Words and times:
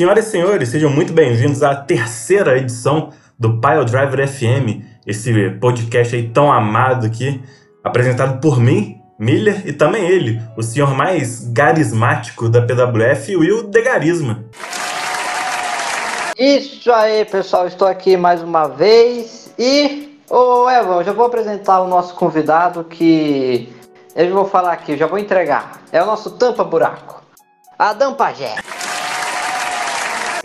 Senhoras 0.00 0.28
e 0.28 0.30
senhores, 0.30 0.68
sejam 0.70 0.88
muito 0.88 1.12
bem-vindos 1.12 1.62
à 1.62 1.74
terceira 1.74 2.56
edição 2.56 3.10
do 3.38 3.60
Pile 3.60 3.84
Driver 3.84 4.26
FM, 4.26 4.82
esse 5.06 5.50
podcast 5.60 6.16
aí 6.16 6.26
tão 6.26 6.50
amado 6.50 7.04
aqui, 7.04 7.38
apresentado 7.84 8.40
por 8.40 8.58
mim, 8.58 8.98
Miller, 9.18 9.60
e 9.66 9.74
também 9.74 10.08
ele, 10.08 10.40
o 10.56 10.62
senhor 10.62 10.94
mais 10.94 11.44
garismático 11.52 12.48
da 12.48 12.62
PWF, 12.62 13.36
Will 13.36 13.64
Degarisma. 13.64 14.42
Isso 16.38 16.90
aí, 16.90 17.26
pessoal, 17.26 17.66
estou 17.66 17.86
aqui 17.86 18.16
mais 18.16 18.42
uma 18.42 18.68
vez 18.68 19.52
e, 19.58 20.18
ô 20.30 20.66
Evan, 20.70 21.04
já 21.04 21.12
vou 21.12 21.26
apresentar 21.26 21.78
o 21.82 21.86
nosso 21.86 22.14
convidado 22.14 22.84
que 22.84 23.70
eu 24.16 24.32
vou 24.32 24.46
falar 24.46 24.72
aqui, 24.72 24.96
já 24.96 25.06
vou 25.06 25.18
entregar. 25.18 25.82
É 25.92 26.02
o 26.02 26.06
nosso 26.06 26.30
tampa-buraco, 26.30 27.22
Adam 27.78 28.14
Pajé. 28.14 28.54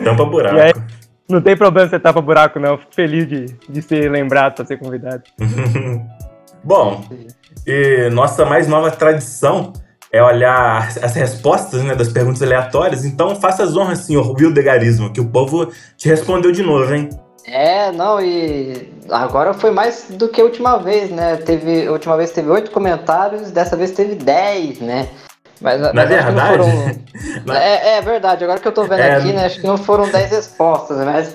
Tampa-buraco. 0.02 0.56
E 0.56 0.60
aí, 0.60 0.72
não 1.28 1.40
tem 1.40 1.56
problema 1.56 1.88
você 1.88 1.98
tapa 1.98 2.20
buraco, 2.20 2.60
não. 2.60 2.78
Fico 2.78 2.94
feliz 2.94 3.28
de, 3.28 3.46
de 3.68 3.82
ser 3.82 4.10
lembrado 4.10 4.54
para 4.54 4.64
ser 4.64 4.78
convidado. 4.78 5.22
Bom, 6.62 7.04
e 7.66 8.08
nossa 8.10 8.44
mais 8.44 8.66
nova 8.66 8.90
tradição 8.90 9.72
é 10.12 10.22
olhar 10.22 10.88
as 11.02 11.14
respostas 11.14 11.82
né, 11.82 11.94
das 11.94 12.08
perguntas 12.08 12.42
aleatórias. 12.42 13.04
Então 13.04 13.36
faça 13.36 13.64
as 13.64 13.76
honras, 13.76 14.00
senhor 14.00 14.34
Will 14.38 14.52
Degarismo, 14.52 15.12
que 15.12 15.20
o 15.20 15.28
povo 15.28 15.68
te 15.96 16.08
respondeu 16.08 16.52
de 16.52 16.62
novo, 16.62 16.92
hein? 16.92 17.08
É, 17.44 17.92
não, 17.92 18.20
e 18.20 18.92
agora 19.08 19.54
foi 19.54 19.70
mais 19.70 20.06
do 20.10 20.28
que 20.28 20.40
a 20.40 20.44
última 20.44 20.78
vez, 20.78 21.10
né? 21.10 21.36
Teve, 21.36 21.86
a 21.86 21.92
última 21.92 22.16
vez 22.16 22.32
teve 22.32 22.50
oito 22.50 22.72
comentários, 22.72 23.52
dessa 23.52 23.76
vez 23.76 23.92
teve 23.92 24.16
dez, 24.16 24.80
né? 24.80 25.08
Mas, 25.60 25.80
Na 25.80 25.92
mas 25.92 26.08
verdade. 26.08 26.58
Foram... 26.58 27.54
é, 27.56 27.96
é, 27.96 28.00
verdade, 28.00 28.44
agora 28.44 28.60
que 28.60 28.68
eu 28.68 28.72
tô 28.72 28.84
vendo 28.84 29.00
é... 29.00 29.16
aqui, 29.16 29.32
né? 29.32 29.46
Acho 29.46 29.60
que 29.60 29.66
não 29.66 29.78
foram 29.78 30.08
dez 30.08 30.30
respostas, 30.30 30.98
mas 30.98 31.34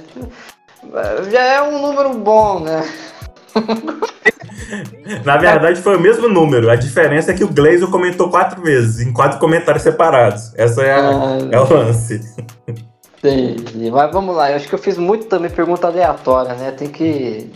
já 1.32 1.42
é 1.42 1.62
um 1.62 1.82
número 1.82 2.14
bom, 2.14 2.60
né? 2.60 2.88
Na 5.26 5.38
verdade, 5.38 5.82
foi 5.82 5.98
o 5.98 6.00
mesmo 6.00 6.30
número. 6.30 6.70
A 6.70 6.76
diferença 6.76 7.32
é 7.32 7.34
que 7.34 7.44
o 7.44 7.50
Glazer 7.50 7.90
comentou 7.90 8.30
quatro 8.30 8.62
vezes, 8.62 9.06
em 9.06 9.12
quatro 9.12 9.40
comentários 9.40 9.84
separados. 9.84 10.54
Essa 10.56 10.82
é, 10.84 10.94
a, 10.94 11.10
ah, 11.10 11.38
é 11.52 11.60
o 11.60 11.74
lance. 11.74 12.22
Entendi. 13.18 13.92
Mas 13.92 14.12
vamos 14.12 14.36
lá, 14.36 14.52
eu 14.52 14.56
acho 14.56 14.68
que 14.68 14.76
eu 14.76 14.80
fiz 14.80 14.98
muito 14.98 15.26
também 15.26 15.52
pergunta 15.52 15.88
aleatória, 15.88 16.54
né? 16.56 16.72
Tem 16.72 16.88
que. 16.88 17.52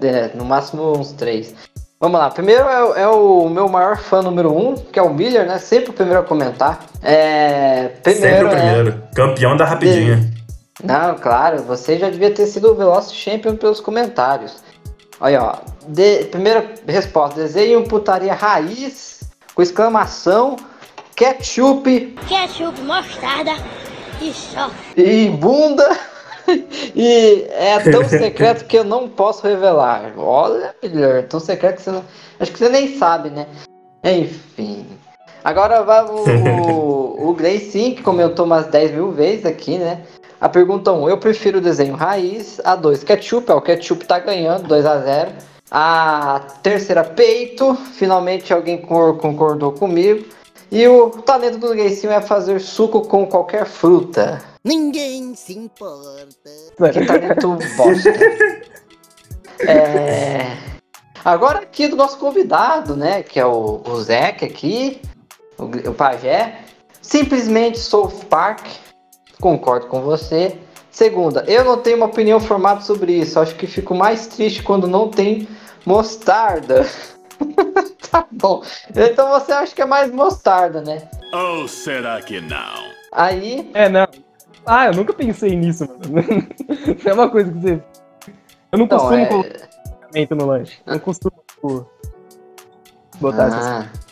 É, 0.00 0.30
no 0.34 0.44
máximo 0.44 0.96
uns 0.96 1.12
três. 1.12 1.54
Vamos 2.02 2.18
lá, 2.18 2.30
primeiro 2.30 2.64
é, 2.64 3.02
é, 3.02 3.06
o 3.06 3.48
meu 3.48 3.68
maior 3.68 3.96
fã 3.96 4.20
número 4.20 4.52
um, 4.52 4.74
que 4.74 4.98
é 4.98 5.02
o 5.02 5.14
Miller, 5.14 5.46
né? 5.46 5.60
Sempre 5.60 5.90
o 5.90 5.92
primeiro 5.92 6.18
a 6.18 6.24
comentar. 6.24 6.84
É, 7.00 7.92
primeiro, 8.02 8.28
Sempre 8.28 8.44
o 8.44 8.48
primeiro. 8.48 8.88
É... 8.88 9.14
Campeão 9.14 9.56
da 9.56 9.64
rapidinha. 9.64 10.28
Não, 10.82 11.14
claro, 11.14 11.62
você 11.62 12.00
já 12.00 12.10
devia 12.10 12.32
ter 12.32 12.46
sido 12.46 12.72
o 12.72 12.74
Veloz 12.74 13.14
Champion 13.14 13.54
pelos 13.54 13.80
comentários. 13.80 14.64
Olha, 15.20 15.44
ó. 15.44 15.58
De, 15.86 16.24
primeira 16.24 16.74
resposta: 16.88 17.40
desenho 17.40 17.84
putaria 17.84 18.34
raiz 18.34 19.20
com 19.54 19.62
exclamação, 19.62 20.56
ketchup. 21.14 22.16
Ketchup, 22.28 22.80
mostarda 22.80 23.52
e 24.20 24.32
só. 24.32 24.72
E 24.96 25.28
bunda. 25.28 26.11
e 26.94 27.46
é 27.50 27.78
tão 27.78 28.04
secreto 28.04 28.64
que 28.66 28.78
eu 28.78 28.84
não 28.84 29.08
posso 29.08 29.46
revelar. 29.46 30.12
Olha, 30.16 30.74
melhor, 30.82 31.22
tão 31.24 31.40
secreto 31.40 31.76
que 31.76 31.82
você 31.82 31.90
não. 31.90 32.04
Acho 32.40 32.52
que 32.52 32.58
você 32.58 32.68
nem 32.68 32.96
sabe, 32.98 33.30
né? 33.30 33.46
Enfim. 34.04 34.86
Agora 35.44 35.82
vai 35.82 36.04
o, 36.04 36.24
o, 36.70 37.30
o 37.30 37.34
Gray 37.34 37.58
que 37.58 38.02
comentou 38.02 38.44
umas 38.44 38.66
10 38.66 38.92
mil 38.92 39.10
vezes 39.10 39.46
aqui, 39.46 39.78
né? 39.78 40.02
A 40.40 40.48
pergunta 40.48 40.92
1, 40.92 41.08
eu 41.08 41.18
prefiro 41.18 41.58
o 41.58 41.60
desenho 41.60 41.94
raiz. 41.94 42.60
A 42.64 42.74
2, 42.74 43.04
ketchup, 43.04 43.50
ó, 43.52 43.58
o 43.58 43.62
ketchup 43.62 44.04
tá 44.04 44.18
ganhando, 44.18 44.66
2 44.66 44.86
a 44.86 44.98
0 44.98 45.30
A 45.70 46.40
terceira, 46.62 47.04
peito. 47.04 47.74
Finalmente 47.94 48.52
alguém 48.52 48.78
concordou 48.78 49.72
comigo. 49.72 50.24
E 50.70 50.88
o 50.88 51.10
talento 51.10 51.58
do 51.58 51.74
Gaycinho 51.74 52.12
é 52.12 52.20
fazer 52.20 52.60
suco 52.60 53.02
com 53.02 53.26
qualquer 53.26 53.66
fruta. 53.66 54.42
Ninguém 54.64 55.34
se 55.34 55.58
importa. 55.58 56.50
Que 56.92 57.04
talento 57.04 57.58
bosta. 57.76 58.10
é... 59.66 60.56
Agora 61.24 61.60
aqui 61.60 61.88
do 61.88 61.96
nosso 61.96 62.18
convidado, 62.18 62.96
né? 62.96 63.22
Que 63.22 63.38
é 63.40 63.46
o, 63.46 63.82
o 63.84 64.00
Zeke 64.02 64.44
aqui, 64.44 65.00
o, 65.58 65.64
o 65.90 65.94
Pajé. 65.94 66.60
Simplesmente 67.00 67.78
South 67.78 68.24
Park 68.28 68.66
concordo 69.40 69.86
com 69.86 70.00
você. 70.02 70.56
Segunda, 70.90 71.44
eu 71.48 71.64
não 71.64 71.78
tenho 71.78 71.96
uma 71.96 72.06
opinião 72.06 72.38
formada 72.38 72.80
sobre 72.82 73.12
isso. 73.12 73.40
Acho 73.40 73.54
que 73.56 73.66
fico 73.66 73.94
mais 73.94 74.26
triste 74.26 74.62
quando 74.62 74.86
não 74.86 75.08
tem 75.08 75.48
mostarda. 75.86 76.86
tá 78.10 78.26
bom. 78.30 78.62
Então 78.94 79.28
você 79.30 79.52
acha 79.52 79.74
que 79.74 79.82
é 79.82 79.86
mais 79.86 80.12
mostarda, 80.12 80.80
né? 80.82 81.08
Ou 81.32 81.66
será 81.66 82.20
que 82.20 82.40
não? 82.40 82.92
Aí. 83.10 83.70
É, 83.74 83.88
não. 83.88 84.06
Ah, 84.64 84.86
eu 84.86 84.94
nunca 84.94 85.12
pensei 85.12 85.56
nisso, 85.56 85.86
mano. 85.86 86.22
é 87.04 87.12
uma 87.12 87.28
coisa 87.28 87.50
que 87.50 87.58
você. 87.58 87.82
Eu 88.70 88.78
não 88.78 88.84
então, 88.84 88.98
costumo 88.98 89.20
é... 89.22 89.26
colocar 89.26 90.34
no 90.34 90.46
lanche. 90.46 90.78
Eu 90.86 90.92
não 90.92 91.00
costumo 91.00 91.34
tipo, 91.46 91.86
botar 93.20 93.44
ah. 93.44 93.46
essas 93.46 94.02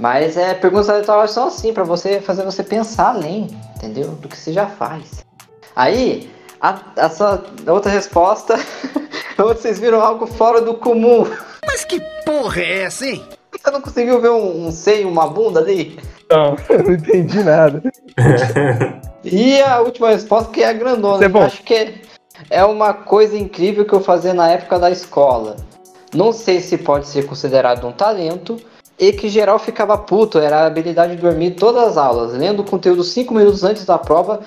mas 0.00 0.38
é, 0.38 0.54
perguntas 0.54 0.88
aleatórias 0.88 1.30
são 1.30 1.48
assim, 1.48 1.74
para 1.74 1.84
você 1.84 2.22
fazer 2.22 2.42
você 2.42 2.64
pensar 2.64 3.10
além, 3.10 3.48
entendeu? 3.76 4.12
Do 4.12 4.28
que 4.28 4.36
você 4.36 4.50
já 4.50 4.66
faz. 4.66 5.26
Aí, 5.76 6.32
a, 6.58 6.80
a 6.96 7.10
sua 7.10 7.44
outra 7.66 7.92
resposta, 7.92 8.58
vocês 9.36 9.78
viram 9.78 10.00
algo 10.00 10.26
fora 10.26 10.62
do 10.62 10.72
comum. 10.72 11.26
Mas 11.66 11.84
que 11.84 12.00
porra 12.24 12.62
é 12.62 12.82
essa, 12.84 13.06
hein? 13.06 13.22
Você 13.62 13.70
não 13.70 13.80
conseguiu 13.80 14.20
ver 14.20 14.30
um, 14.30 14.66
um 14.66 14.72
seio, 14.72 15.08
uma 15.08 15.26
bunda 15.26 15.60
ali? 15.60 15.98
Não, 16.30 16.56
eu 16.68 16.82
não 16.82 16.92
entendi 16.92 17.42
nada. 17.42 17.82
e 19.22 19.60
a 19.60 19.80
última 19.80 20.10
resposta 20.10 20.50
que 20.50 20.62
é 20.62 20.68
a 20.68 20.72
grandona. 20.72 21.24
É 21.24 21.44
acho 21.44 21.62
que 21.62 21.74
é, 21.74 21.94
é 22.48 22.64
uma 22.64 22.94
coisa 22.94 23.36
incrível 23.36 23.84
que 23.84 23.92
eu 23.92 24.00
fazia 24.00 24.32
na 24.32 24.48
época 24.48 24.78
da 24.78 24.90
escola. 24.90 25.56
Não 26.14 26.32
sei 26.32 26.60
se 26.60 26.78
pode 26.78 27.06
ser 27.06 27.26
considerado 27.26 27.86
um 27.86 27.92
talento, 27.92 28.58
e 28.98 29.12
que 29.12 29.28
geral 29.28 29.58
ficava 29.58 29.96
puto, 29.96 30.38
era 30.38 30.60
a 30.60 30.66
habilidade 30.66 31.16
de 31.16 31.22
dormir 31.22 31.52
todas 31.52 31.88
as 31.88 31.96
aulas, 31.96 32.32
lendo 32.32 32.60
o 32.60 32.64
conteúdo 32.64 33.02
5 33.02 33.32
minutos 33.32 33.64
antes 33.64 33.84
da 33.84 33.96
prova 33.96 34.40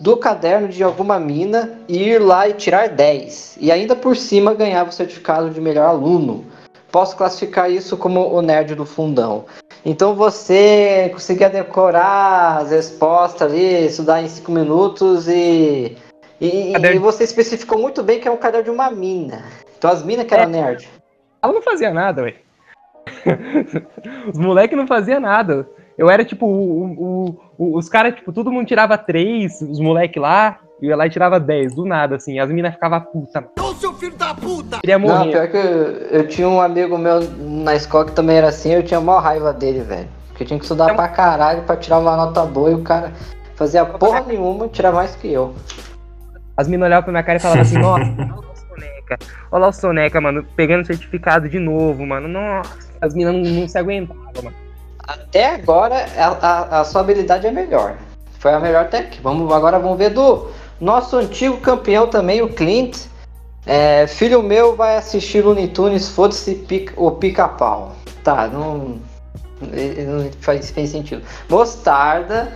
do 0.00 0.16
caderno 0.16 0.66
de 0.68 0.82
alguma 0.82 1.20
mina 1.20 1.78
e 1.88 2.02
ir 2.02 2.18
lá 2.18 2.48
e 2.48 2.54
tirar 2.54 2.88
10. 2.88 3.58
E 3.60 3.70
ainda 3.70 3.94
por 3.94 4.16
cima 4.16 4.54
ganhava 4.54 4.90
o 4.90 4.92
certificado 4.92 5.50
de 5.50 5.60
melhor 5.60 5.86
aluno. 5.86 6.44
Posso 6.92 7.16
classificar 7.16 7.70
isso 7.70 7.96
como 7.96 8.28
o 8.28 8.42
nerd 8.42 8.74
do 8.74 8.84
fundão. 8.84 9.46
Então 9.82 10.14
você 10.14 11.10
conseguia 11.12 11.48
decorar 11.48 12.58
as 12.58 12.70
respostas 12.70 13.50
ali, 13.50 13.86
estudar 13.86 14.22
em 14.22 14.28
5 14.28 14.52
minutos 14.52 15.26
e, 15.26 15.96
e, 16.38 16.72
e, 16.76 16.98
você 16.98 17.24
especificou 17.24 17.78
muito 17.78 18.02
bem 18.02 18.20
que 18.20 18.28
é 18.28 18.30
um 18.30 18.36
caderno 18.36 18.64
de 18.64 18.70
uma 18.70 18.90
mina. 18.90 19.42
Então 19.78 19.90
as 19.90 20.04
minas 20.04 20.26
que 20.26 20.34
eram 20.34 20.44
é. 20.44 20.46
nerd. 20.48 20.88
Ela 21.42 21.52
não 21.54 21.62
fazia 21.62 21.92
nada, 21.92 22.22
ué. 22.22 22.34
os 24.30 24.38
moleques 24.38 24.76
não 24.76 24.86
faziam 24.86 25.18
nada. 25.18 25.66
Eu 25.96 26.10
era 26.10 26.24
tipo, 26.24 26.46
o, 26.46 26.84
o, 26.92 27.40
o, 27.58 27.78
os 27.78 27.88
caras, 27.88 28.14
tipo, 28.14 28.32
todo 28.32 28.52
mundo 28.52 28.66
tirava 28.66 28.98
três, 28.98 29.62
os 29.62 29.80
moleques 29.80 30.20
lá, 30.20 30.58
eu 30.80 30.90
ia 30.90 30.96
lá 30.96 31.06
e 31.06 31.10
tirava 31.10 31.40
dez, 31.40 31.74
do 31.74 31.84
nada, 31.84 32.16
assim. 32.16 32.38
As 32.38 32.50
minas 32.50 32.74
ficavam 32.74 33.00
puta. 33.00 33.48
Seu 33.80 33.91
filho 34.02 34.16
da 34.16 34.34
puta! 34.34 34.78
Queria 34.80 34.98
morrer. 34.98 35.14
Não, 35.14 35.30
pior 35.30 35.48
que 35.48 35.56
eu, 35.56 35.62
eu, 35.62 36.28
tinha 36.28 36.48
um 36.48 36.60
amigo 36.60 36.98
meu 36.98 37.20
na 37.38 37.74
escola 37.74 38.06
que 38.06 38.12
também 38.12 38.36
era 38.36 38.48
assim, 38.48 38.72
eu 38.72 38.82
tinha 38.82 39.00
maior 39.00 39.20
raiva 39.20 39.52
dele, 39.52 39.80
velho. 39.80 40.08
Porque 40.28 40.42
eu 40.42 40.46
tinha 40.46 40.58
que 40.58 40.64
estudar 40.64 40.90
é... 40.90 40.94
pra 40.94 41.08
caralho 41.08 41.62
pra 41.62 41.76
tirar 41.76 41.98
uma 41.98 42.16
nota 42.16 42.44
boa 42.44 42.70
e 42.70 42.74
o 42.74 42.82
cara 42.82 43.12
fazia 43.54 43.84
porra 43.84 44.22
nenhuma 44.22 44.68
tirar 44.68 44.92
mais 44.92 45.14
que 45.14 45.32
eu. 45.32 45.54
As 46.56 46.68
minas 46.68 46.86
olhavam 46.86 47.04
pra 47.04 47.12
minha 47.12 47.22
cara 47.22 47.38
e 47.38 47.40
falavam 47.40 47.62
assim, 47.62 47.78
nossa, 47.80 48.04
olha 48.04 48.34
o 48.34 48.56
Soneca. 48.56 49.18
Olha 49.50 49.60
lá 49.60 49.68
o 49.68 49.72
Soneca, 49.72 50.20
mano, 50.20 50.44
pegando 50.56 50.86
certificado 50.86 51.48
de 51.48 51.58
novo, 51.58 52.04
mano. 52.04 52.26
Nossa 52.26 52.92
as 53.02 53.14
minas 53.14 53.34
não, 53.34 53.42
não 53.42 53.68
se 53.68 53.76
aguentavam, 53.76 54.22
mano. 54.44 54.56
Até 55.00 55.56
agora, 55.56 56.06
a, 56.16 56.26
a, 56.26 56.80
a, 56.80 56.84
sua 56.84 57.00
habilidade 57.00 57.46
é 57.46 57.50
melhor. 57.50 57.96
Foi 58.38 58.52
a 58.52 58.60
melhor 58.60 58.84
até 58.84 58.98
aqui. 58.98 59.20
Vamos, 59.20 59.52
agora 59.52 59.78
vamos 59.80 59.98
ver 59.98 60.10
do 60.10 60.48
nosso 60.80 61.16
antigo 61.16 61.56
campeão 61.58 62.06
também, 62.06 62.40
o 62.40 62.48
Clint. 62.48 63.11
É, 63.64 64.06
filho 64.06 64.42
meu 64.42 64.74
vai 64.74 64.96
assistir 64.96 65.44
Looney 65.44 65.68
Tunes, 65.68 66.08
foda-se 66.08 66.54
pica, 66.54 66.92
o 66.96 67.10
pica-pau. 67.12 67.94
Tá, 68.24 68.48
não, 68.48 68.98
não 69.60 70.30
faz, 70.40 70.70
faz 70.70 70.90
sentido. 70.90 71.22
Mostarda, 71.48 72.52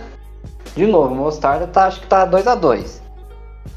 de 0.75 0.85
novo, 0.85 1.15
Mostarda 1.15 1.67
tá, 1.67 1.87
acho 1.87 2.01
que 2.01 2.07
tá 2.07 2.25
2 2.25 2.47
a 2.47 2.55
2 2.55 3.01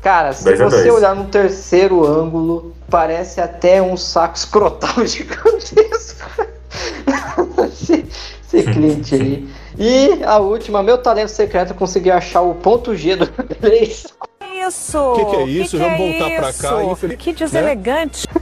Cara, 0.02 0.32
se 0.32 0.44
você 0.56 0.84
dois. 0.84 0.94
olhar 0.94 1.14
no 1.14 1.26
terceiro 1.26 2.06
ângulo, 2.06 2.74
parece 2.88 3.40
até 3.40 3.82
um 3.82 3.96
saco 3.96 4.36
escrotal 4.36 5.04
gigantesco 5.06 6.30
esse, 7.66 8.06
esse 8.42 8.62
cliente 8.72 9.14
aí. 9.14 9.48
E 9.78 10.24
a 10.24 10.38
última, 10.38 10.82
meu 10.82 10.98
talento 10.98 11.30
secreto, 11.30 11.74
consegui 11.74 12.10
achar 12.10 12.42
o 12.42 12.54
ponto 12.54 12.94
G 12.94 13.16
do 13.16 13.26
Gleison. 13.60 14.08
Isso! 14.70 14.98
O 14.98 15.16
que, 15.16 15.24
que, 15.24 15.36
é 15.36 15.44
isso? 15.44 15.76
Que 15.76 15.82
Vamos 15.82 15.96
que 15.96 16.02
é 16.02 16.10
voltar 16.10 16.30
é 16.30 16.36
pra 16.38 16.52
cá. 16.52 16.84
Infeliz... 16.84 17.16
Que 17.18 17.32
deselegante. 17.32 18.28
Né? 18.32 18.40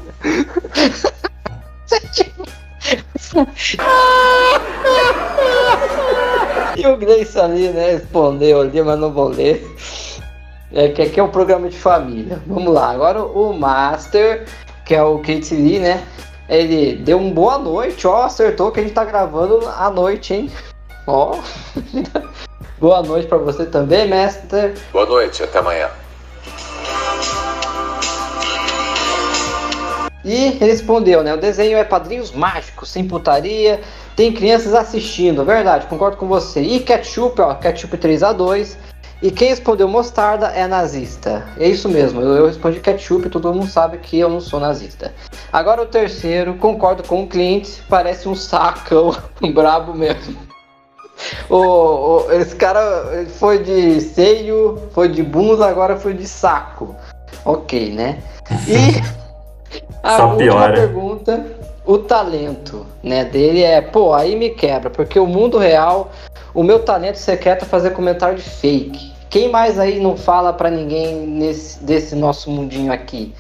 e 6.77 6.87
o 6.87 6.97
Gleison 6.97 7.45
ali, 7.45 7.69
né, 7.71 7.93
respondeu 7.93 8.61
ali, 8.61 8.83
mas 8.83 8.99
não 8.99 9.13
vou 9.13 9.29
ler. 9.29 9.67
É 10.73 10.89
que 10.89 11.01
aqui 11.01 11.19
é 11.19 11.23
um 11.23 11.31
programa 11.31 11.69
de 11.69 11.79
família. 11.79 12.43
Vamos 12.47 12.73
lá, 12.75 12.91
agora 12.91 13.23
o 13.23 13.55
Master, 13.55 14.47
que 14.85 14.95
é 14.95 15.03
o 15.03 15.19
Kate 15.19 15.55
Lee, 15.55 15.79
né? 15.79 16.05
Ele 16.47 16.97
deu 16.97 17.19
um 17.19 17.31
boa 17.31 17.59
noite, 17.59 18.07
ó, 18.07 18.25
acertou 18.25 18.71
que 18.71 18.81
a 18.81 18.83
gente 18.83 18.93
tá 18.93 19.05
gravando 19.05 19.67
à 19.67 19.91
noite, 19.91 20.35
hein? 20.35 20.51
Ó. 21.07 21.39
boa 22.79 23.03
noite 23.03 23.29
para 23.29 23.39
você 23.39 23.65
também, 23.65 24.09
Master. 24.09 24.75
Boa 24.93 25.07
noite, 25.07 25.43
até 25.43 25.59
amanhã. 25.59 25.89
E 30.25 30.51
respondeu, 30.51 31.23
né? 31.23 31.33
O 31.33 31.39
desenho 31.39 31.79
é 31.79 31.85
padrinhos 31.85 32.33
mágicos, 32.33 32.91
sem 32.91 33.07
putaria, 33.09 33.81
tem 34.15 34.31
crianças 34.31 34.75
assistindo, 34.75 35.45
verdade, 35.45 35.87
concordo 35.87 36.19
com 36.19 36.27
você. 36.27 36.61
E 36.61 36.81
ketchup, 36.81 37.41
ó, 37.41 37.55
ketchup 37.55 37.97
3x2. 37.97 38.77
E 39.21 39.31
quem 39.33 39.49
respondeu 39.49 39.89
mostarda 39.89 40.49
é 40.49 40.67
nazista. 40.67 41.45
É 41.59 41.67
isso 41.67 41.89
mesmo, 41.89 42.21
eu, 42.21 42.37
eu 42.37 42.47
respondi 42.47 42.79
ketchup, 42.79 43.29
todo 43.31 43.53
mundo 43.53 43.67
sabe 43.67 43.99
que 43.99 44.19
eu 44.19 44.29
não 44.29 44.41
sou 44.41 44.61
nazista. 44.61 45.13
Agora 45.53 45.83
o 45.83 45.87
terceiro, 45.87 46.55
concordo 46.55 47.03
com 47.03 47.23
o 47.23 47.27
cliente, 47.27 47.83
parece 47.89 48.29
um 48.29 48.35
sacão, 48.35 49.17
um 49.43 49.53
brabo 49.53 49.95
mesmo. 49.95 50.48
O, 51.49 51.57
o, 51.57 52.33
esse 52.33 52.55
cara 52.55 53.27
foi 53.39 53.63
de 53.63 54.01
seio, 54.01 54.79
foi 54.93 55.09
de 55.09 55.23
bunda, 55.23 55.67
agora 55.67 55.97
foi 55.97 56.15
de 56.15 56.27
saco. 56.27 56.95
Ok, 57.45 57.93
né? 57.93 58.19
E 58.67 59.03
a 60.03 60.17
Só 60.17 60.31
última 60.31 60.53
piora. 60.53 60.75
pergunta, 60.75 61.45
o 61.85 61.99
talento, 61.99 62.87
né, 63.03 63.25
dele 63.25 63.63
é, 63.63 63.81
pô, 63.81 64.13
aí 64.13 64.37
me 64.37 64.51
quebra, 64.51 64.91
porque 64.91 65.19
o 65.19 65.27
mundo 65.27 65.59
real, 65.59 66.11
o 66.55 66.63
meu 66.63 66.81
talento 66.81 67.17
secreto 67.17 67.65
é 67.65 67.69
fazer 67.69 67.91
comentário 67.91 68.37
de 68.37 68.43
fake. 68.43 69.13
Quem 69.31 69.51
mais 69.51 69.79
aí 69.79 70.01
não 70.01 70.17
fala 70.17 70.53
para 70.53 70.71
ninguém 70.71 71.27
nesse 71.27 71.83
desse 71.85 72.15
nosso 72.15 72.51
mundinho 72.51 72.93
aqui? 72.93 73.35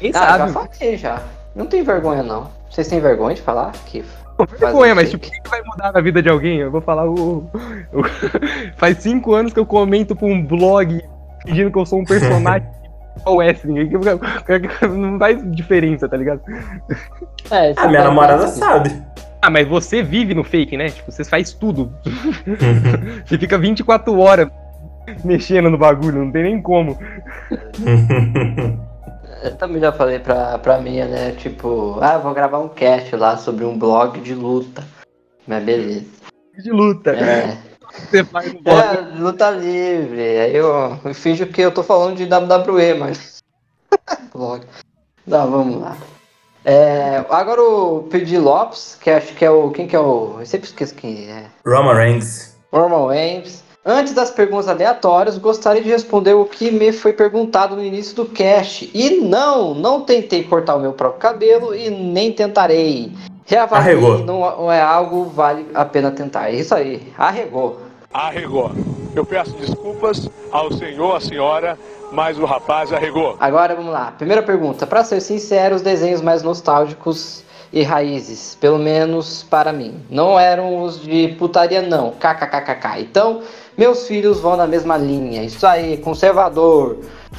Quem 0.00 0.10
ah, 0.10 0.18
sabe? 0.18 0.38
já 0.38 0.48
falei 0.48 0.96
já. 0.96 1.22
Não 1.54 1.66
tem 1.66 1.82
vergonha 1.82 2.22
não. 2.22 2.48
Vocês 2.70 2.88
têm 2.88 3.00
vergonha 3.00 3.34
de 3.34 3.42
falar? 3.42 3.72
Que 4.46 4.56
vergonha, 4.56 4.94
mas 4.94 5.10
tipo, 5.10 5.26
o 5.26 5.30
que 5.30 5.48
vai 5.48 5.62
mudar 5.62 5.92
na 5.92 6.00
vida 6.00 6.22
de 6.22 6.28
alguém? 6.28 6.58
Eu 6.58 6.70
vou 6.70 6.80
falar 6.80 7.06
o, 7.06 7.48
o... 7.92 8.02
Faz 8.76 8.98
cinco 8.98 9.34
anos 9.34 9.52
que 9.52 9.58
eu 9.58 9.66
comento 9.66 10.14
pra 10.14 10.26
um 10.26 10.44
blog 10.44 11.02
fingindo 11.44 11.70
que 11.70 11.78
eu 11.78 11.86
sou 11.86 12.00
um 12.00 12.04
personagem 12.04 12.68
o 13.26 13.36
wrestling. 13.36 13.90
Não 14.96 15.18
faz 15.18 15.38
diferença, 15.52 16.08
tá 16.08 16.16
ligado? 16.16 16.40
É, 17.50 17.72
a 17.76 17.88
minha 17.88 18.04
namorada 18.04 18.46
sabe. 18.48 18.90
Ah, 19.40 19.50
mas 19.50 19.66
você 19.66 20.02
vive 20.02 20.34
no 20.34 20.44
fake, 20.44 20.76
né? 20.76 20.88
Tipo, 20.88 21.10
você 21.10 21.24
faz 21.24 21.52
tudo. 21.52 21.92
você 23.26 23.36
fica 23.36 23.58
24 23.58 24.16
horas 24.18 24.48
mexendo 25.24 25.68
no 25.68 25.76
bagulho, 25.76 26.24
não 26.24 26.30
tem 26.30 26.44
nem 26.44 26.62
como. 26.62 26.96
Eu 29.42 29.56
também 29.56 29.80
já 29.80 29.92
falei 29.92 30.18
pra, 30.18 30.58
pra 30.58 30.78
minha, 30.78 31.06
né? 31.06 31.32
Tipo, 31.32 31.98
ah, 32.00 32.18
vou 32.18 32.32
gravar 32.32 32.58
um 32.58 32.68
cast 32.68 33.16
lá 33.16 33.36
sobre 33.36 33.64
um 33.64 33.76
blog 33.76 34.20
de 34.20 34.34
luta. 34.34 34.86
Mas 35.46 35.64
beleza. 35.64 36.06
De 36.58 36.70
luta. 36.70 37.10
É. 37.10 37.58
Você 37.92 38.24
faz 38.24 38.52
no 38.52 38.60
É, 38.70 39.00
luta 39.18 39.50
livre. 39.50 40.20
Aí 40.20 40.54
eu, 40.54 40.98
eu 41.04 41.14
finjo 41.14 41.46
que 41.46 41.60
eu 41.60 41.72
tô 41.72 41.82
falando 41.82 42.16
de 42.16 42.24
WWE, 42.24 42.94
mas. 42.94 43.42
Blog. 44.32 44.64
Tá, 45.28 45.44
vamos 45.44 45.80
lá. 45.80 45.96
É, 46.64 47.24
agora 47.28 47.60
o 47.60 48.04
Pedi 48.04 48.38
Lopes, 48.38 48.96
que 49.00 49.10
acho 49.10 49.34
que 49.34 49.44
é 49.44 49.50
o. 49.50 49.70
Quem 49.70 49.86
que 49.86 49.96
é 49.96 50.00
o. 50.00 50.36
Eu 50.38 50.46
sempre 50.46 50.68
esqueço 50.68 50.94
quem 50.94 51.28
é. 51.28 51.46
Roman 51.66 51.94
Reigns. 51.94 52.56
Roman 52.72 53.10
Reigns. 53.10 53.61
Antes 53.84 54.12
das 54.12 54.30
perguntas 54.30 54.68
aleatórias, 54.68 55.36
gostaria 55.38 55.82
de 55.82 55.90
responder 55.90 56.34
o 56.34 56.44
que 56.44 56.70
me 56.70 56.92
foi 56.92 57.12
perguntado 57.12 57.74
no 57.74 57.82
início 57.84 58.14
do 58.14 58.26
cast. 58.26 58.88
E 58.94 59.18
não, 59.20 59.74
não 59.74 60.02
tentei 60.02 60.44
cortar 60.44 60.76
o 60.76 60.80
meu 60.80 60.92
próprio 60.92 61.20
cabelo 61.20 61.74
e 61.74 61.90
nem 61.90 62.30
tentarei. 62.30 63.12
Reavalie 63.44 63.90
Arregou. 63.90 64.18
não 64.18 64.70
é 64.70 64.80
algo 64.80 65.24
vale 65.24 65.66
a 65.74 65.84
pena 65.84 66.12
tentar. 66.12 66.50
É 66.50 66.54
isso 66.54 66.72
aí. 66.72 67.12
Arregou. 67.18 67.80
Arregou. 68.14 68.70
Eu 69.16 69.26
peço 69.26 69.50
desculpas 69.54 70.30
ao 70.52 70.72
senhor, 70.72 71.16
à 71.16 71.20
senhora, 71.20 71.76
mas 72.12 72.38
o 72.38 72.44
rapaz 72.44 72.92
arregou. 72.92 73.36
Agora 73.40 73.74
vamos 73.74 73.92
lá. 73.92 74.12
Primeira 74.16 74.44
pergunta. 74.44 74.86
Para 74.86 75.02
ser 75.02 75.20
sincero, 75.20 75.74
os 75.74 75.82
desenhos 75.82 76.20
mais 76.20 76.44
nostálgicos 76.44 77.42
e 77.72 77.82
raízes, 77.82 78.56
pelo 78.60 78.78
menos 78.78 79.42
para 79.42 79.72
mim, 79.72 80.04
não 80.10 80.38
eram 80.38 80.82
os 80.82 81.00
de 81.00 81.28
putaria 81.38 81.80
não. 81.80 82.12
KKKKK. 82.12 83.00
Então, 83.00 83.42
meus 83.76 84.06
filhos 84.06 84.40
vão 84.40 84.56
na 84.56 84.66
mesma 84.66 84.96
linha. 84.96 85.42
Isso 85.42 85.66
aí, 85.66 85.96
conservador. 85.96 86.98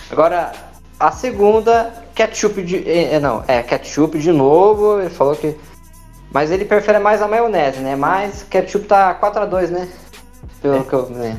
Agora, 0.09 0.51
a 0.99 1.11
segunda, 1.11 1.93
ketchup 2.15 2.63
de. 2.63 2.89
É, 2.89 3.19
não, 3.19 3.43
é 3.47 3.61
ketchup 3.61 4.17
de 4.17 4.31
novo. 4.31 4.99
Ele 4.99 5.09
falou 5.09 5.35
que 5.35 5.55
mas 6.33 6.49
ele 6.49 6.65
prefere 6.65 6.97
mais 6.97 7.21
a 7.21 7.27
maionese, 7.27 7.79
né? 7.79 7.95
Mas 7.95 8.43
ketchup 8.49 8.87
tá 8.87 9.13
4x2, 9.13 9.69
né? 9.69 9.87
Pelo 10.61 10.77
é. 10.77 10.83
que 10.83 10.93
eu 10.93 11.05
vi. 11.05 11.35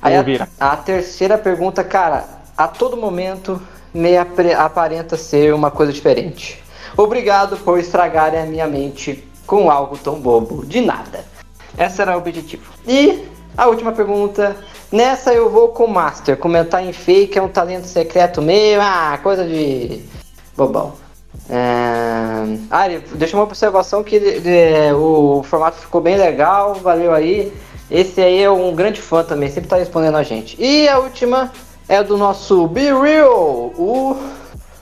Aí 0.00 0.14
a, 0.16 0.72
a, 0.72 0.76
terceira 0.76 1.36
pergunta, 1.36 1.82
cara, 1.82 2.24
a 2.56 2.68
todo 2.68 2.96
momento 2.96 3.60
me 3.92 4.16
aparenta 4.16 5.16
ser 5.16 5.52
uma 5.52 5.70
coisa 5.70 5.92
diferente. 5.92 6.63
Obrigado 6.96 7.56
por 7.58 7.78
estragarem 7.78 8.40
a 8.40 8.46
minha 8.46 8.66
mente 8.66 9.26
com 9.46 9.70
algo 9.70 9.98
tão 9.98 10.20
bobo. 10.20 10.64
De 10.64 10.80
nada. 10.80 11.24
Esse 11.78 12.00
era 12.00 12.14
o 12.14 12.18
objetivo. 12.18 12.72
E 12.86 13.24
a 13.56 13.66
última 13.66 13.92
pergunta. 13.92 14.56
Nessa 14.92 15.34
eu 15.34 15.50
vou 15.50 15.68
com 15.68 15.86
o 15.86 15.90
Master. 15.90 16.36
Comentar 16.36 16.84
em 16.84 16.92
fake 16.92 17.38
é 17.38 17.42
um 17.42 17.48
talento 17.48 17.86
secreto 17.86 18.40
meu. 18.40 18.80
Ah, 18.80 19.18
coisa 19.22 19.44
de 19.44 20.04
bobão. 20.56 20.92
É... 21.50 22.58
Ah, 22.70 22.86
deixa 23.14 23.36
uma 23.36 23.42
observação 23.42 24.02
que 24.04 24.18
de, 24.18 24.92
o 24.94 25.42
formato 25.42 25.78
ficou 25.78 26.00
bem 26.00 26.16
legal, 26.16 26.74
valeu 26.74 27.12
aí. 27.12 27.52
Esse 27.90 28.20
aí 28.20 28.42
é 28.42 28.50
um 28.50 28.74
grande 28.74 29.00
fã 29.00 29.22
também, 29.22 29.50
sempre 29.50 29.68
tá 29.68 29.76
respondendo 29.76 30.16
a 30.16 30.22
gente. 30.22 30.56
E 30.60 30.88
a 30.88 30.98
última 30.98 31.52
é 31.88 32.02
do 32.02 32.16
nosso 32.16 32.66
Be 32.66 32.92
Real, 32.92 33.72
o, 33.76 34.16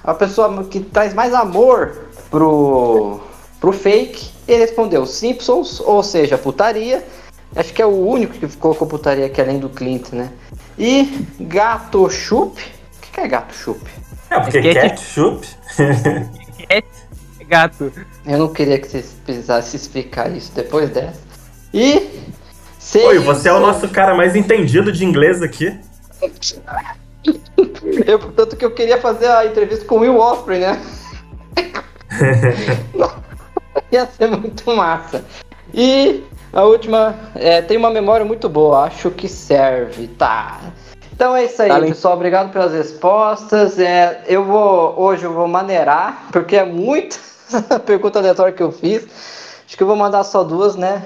a 0.05 0.15
pessoa 0.15 0.65
que 0.65 0.81
traz 0.81 1.13
mais 1.13 1.35
amor 1.35 2.02
pro, 2.33 3.21
pro 3.61 3.73
fake. 3.73 4.33
Ele 4.49 4.63
respondeu 4.63 5.07
Simpsons, 5.07 5.79
ou 5.79 6.03
seja, 6.03 6.37
putaria. 6.37 7.07
Acho 7.55 7.73
que 7.73 7.83
é 7.83 7.87
o 7.87 8.07
único 8.07 8.33
que 8.33 8.49
colocou 8.57 8.89
putaria 8.89 9.27
aqui 9.27 9.41
além 9.41 9.61
do 9.61 9.69
Clint, 9.69 10.11
né? 10.13 10.33
E 10.77 11.27
Gato 11.39 12.09
Chup. 12.11 12.59
O 12.59 13.01
que, 13.03 13.13
que 13.13 13.21
é 13.21 13.29
Gato 13.29 13.55
Chup? 13.55 13.81
É, 14.31 14.41
porque 14.41 14.59
é 14.59 14.75
ketchup. 14.75 15.47
é 16.69 16.83
gato. 17.45 17.93
Eu 18.27 18.39
não 18.39 18.49
queria 18.51 18.79
que 18.79 18.89
vocês 18.89 19.15
precisassem 19.25 19.79
explicar 19.79 20.35
isso 20.35 20.53
depois 20.55 20.89
dessa. 20.89 21.21
E. 21.73 22.23
Oi, 22.95 23.19
você 23.19 23.51
é 23.51 23.53
o 23.53 23.61
nosso 23.61 23.89
cara 23.89 24.15
mais 24.15 24.35
entendido 24.35 24.91
de 24.91 25.05
inglês 25.05 25.43
aqui. 25.43 25.79
Eu, 28.07 28.19
tanto 28.33 28.57
que 28.57 28.65
eu 28.65 28.71
queria 28.73 29.01
fazer 29.01 29.27
a 29.27 29.45
entrevista 29.47 29.85
com 29.85 29.97
o 29.97 30.01
Will 30.01 30.19
Osprey, 30.19 30.61
né? 30.61 30.81
Ia 33.91 34.07
ser 34.07 34.29
muito 34.31 34.75
massa. 34.75 35.25
E 35.73 36.25
a 36.53 36.63
última, 36.65 37.15
é, 37.35 37.63
tem 37.63 37.77
uma 37.77 37.91
memória 37.91 38.25
muito 38.25 38.49
boa, 38.49 38.85
acho 38.85 39.11
que 39.11 39.29
serve, 39.29 40.07
tá? 40.09 40.61
Então 41.13 41.37
é 41.37 41.45
isso 41.45 41.63
aí, 41.63 41.71
Além... 41.71 41.91
pessoal. 41.91 42.15
Obrigado 42.15 42.53
pelas 42.53 42.73
respostas. 42.73 43.79
É, 43.79 44.23
eu 44.27 44.45
vou 44.45 44.99
hoje 44.99 45.25
eu 45.25 45.33
vou 45.33 45.47
maneirar, 45.47 46.27
porque 46.33 46.57
é 46.57 46.65
muita 46.65 47.17
pergunta 47.87 48.19
aleatória 48.19 48.53
que 48.53 48.63
eu 48.63 48.73
fiz. 48.73 49.07
Acho 49.67 49.77
que 49.77 49.83
eu 49.83 49.87
vou 49.87 49.97
mandar 49.97 50.25
só 50.25 50.43
duas, 50.43 50.77
né? 50.77 51.05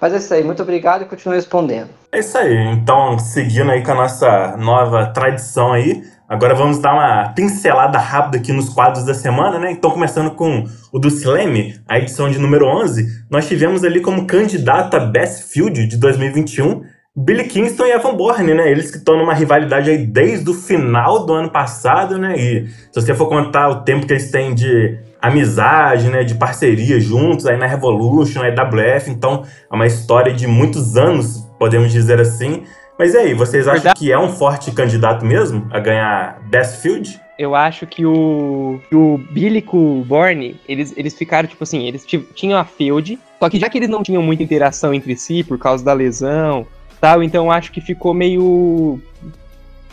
Mas 0.00 0.12
é 0.12 0.16
isso 0.16 0.32
aí. 0.32 0.42
Muito 0.42 0.62
obrigado 0.62 1.02
e 1.02 1.04
continuo 1.04 1.34
respondendo. 1.34 1.90
É 2.12 2.20
isso 2.20 2.38
aí. 2.38 2.56
Então, 2.72 3.18
seguindo 3.18 3.70
aí 3.70 3.84
com 3.84 3.92
a 3.92 3.94
nossa 3.94 4.56
nova 4.56 5.06
tradição 5.06 5.72
aí, 5.72 6.02
agora 6.28 6.54
vamos 6.54 6.78
dar 6.78 6.92
uma 6.92 7.30
pincelada 7.30 7.98
rápida 7.98 8.36
aqui 8.36 8.52
nos 8.52 8.68
quadros 8.68 9.04
da 9.04 9.14
semana, 9.14 9.58
né? 9.58 9.72
Então, 9.72 9.90
começando 9.90 10.30
com 10.32 10.64
o 10.92 10.98
do 10.98 11.08
Slam, 11.08 11.72
a 11.88 11.98
edição 11.98 12.30
de 12.30 12.38
número 12.38 12.66
11, 12.66 13.24
nós 13.30 13.48
tivemos 13.48 13.82
ali 13.82 14.00
como 14.00 14.26
candidata 14.26 15.00
Best 15.00 15.52
Field 15.52 15.86
de 15.86 15.96
2021 15.96 16.82
Billy 17.20 17.44
Kingston 17.44 17.86
e 17.86 17.90
Evan 17.90 18.14
Bourne, 18.14 18.54
né? 18.54 18.70
Eles 18.70 18.92
que 18.92 18.98
estão 18.98 19.18
numa 19.18 19.34
rivalidade 19.34 19.90
aí 19.90 20.06
desde 20.06 20.48
o 20.48 20.54
final 20.54 21.26
do 21.26 21.32
ano 21.32 21.50
passado, 21.50 22.16
né? 22.16 22.38
E 22.38 22.68
se 22.68 22.94
você 22.94 23.12
for 23.12 23.28
contar 23.28 23.68
o 23.68 23.80
tempo 23.82 24.06
que 24.06 24.12
eles 24.12 24.30
têm 24.30 24.54
de 24.54 24.96
amizade, 25.20 26.08
né, 26.08 26.22
de 26.22 26.36
parceria 26.36 27.00
juntos 27.00 27.44
aí 27.46 27.56
na 27.56 27.66
Revolution, 27.66 28.40
na 28.40 28.62
WF, 28.62 29.10
então 29.10 29.42
é 29.68 29.74
uma 29.74 29.86
história 29.86 30.32
de 30.32 30.46
muitos 30.46 30.96
anos, 30.96 31.44
podemos 31.58 31.90
dizer 31.90 32.20
assim. 32.20 32.62
Mas 32.98 33.14
e 33.14 33.18
aí, 33.18 33.34
vocês 33.34 33.68
acham 33.68 33.74
Verdade. 33.74 33.98
que 33.98 34.10
é 34.10 34.18
um 34.18 34.28
forte 34.28 34.72
candidato 34.72 35.24
mesmo 35.24 35.66
a 35.70 35.78
ganhar 35.78 36.40
Best 36.46 36.82
Field? 36.82 37.20
Eu 37.38 37.54
acho 37.54 37.86
que 37.86 38.04
o, 38.04 38.80
que 38.88 38.96
o 38.96 39.18
Billy 39.30 39.62
com 39.62 40.00
o 40.00 40.04
Borne, 40.04 40.60
eles, 40.68 40.92
eles 40.96 41.14
ficaram, 41.14 41.48
tipo 41.48 41.62
assim, 41.62 41.86
eles 41.86 42.04
tinham 42.34 42.58
a 42.58 42.64
field, 42.64 43.16
só 43.38 43.48
que 43.48 43.60
já 43.60 43.68
que 43.68 43.78
eles 43.78 43.88
não 43.88 44.02
tinham 44.02 44.20
muita 44.20 44.42
interação 44.42 44.92
entre 44.92 45.16
si 45.16 45.44
por 45.44 45.56
causa 45.56 45.84
da 45.84 45.92
lesão 45.92 46.66
tal, 47.00 47.22
então 47.22 47.46
eu 47.46 47.50
acho 47.50 47.72
que 47.72 47.80
ficou 47.80 48.12
meio 48.12 49.00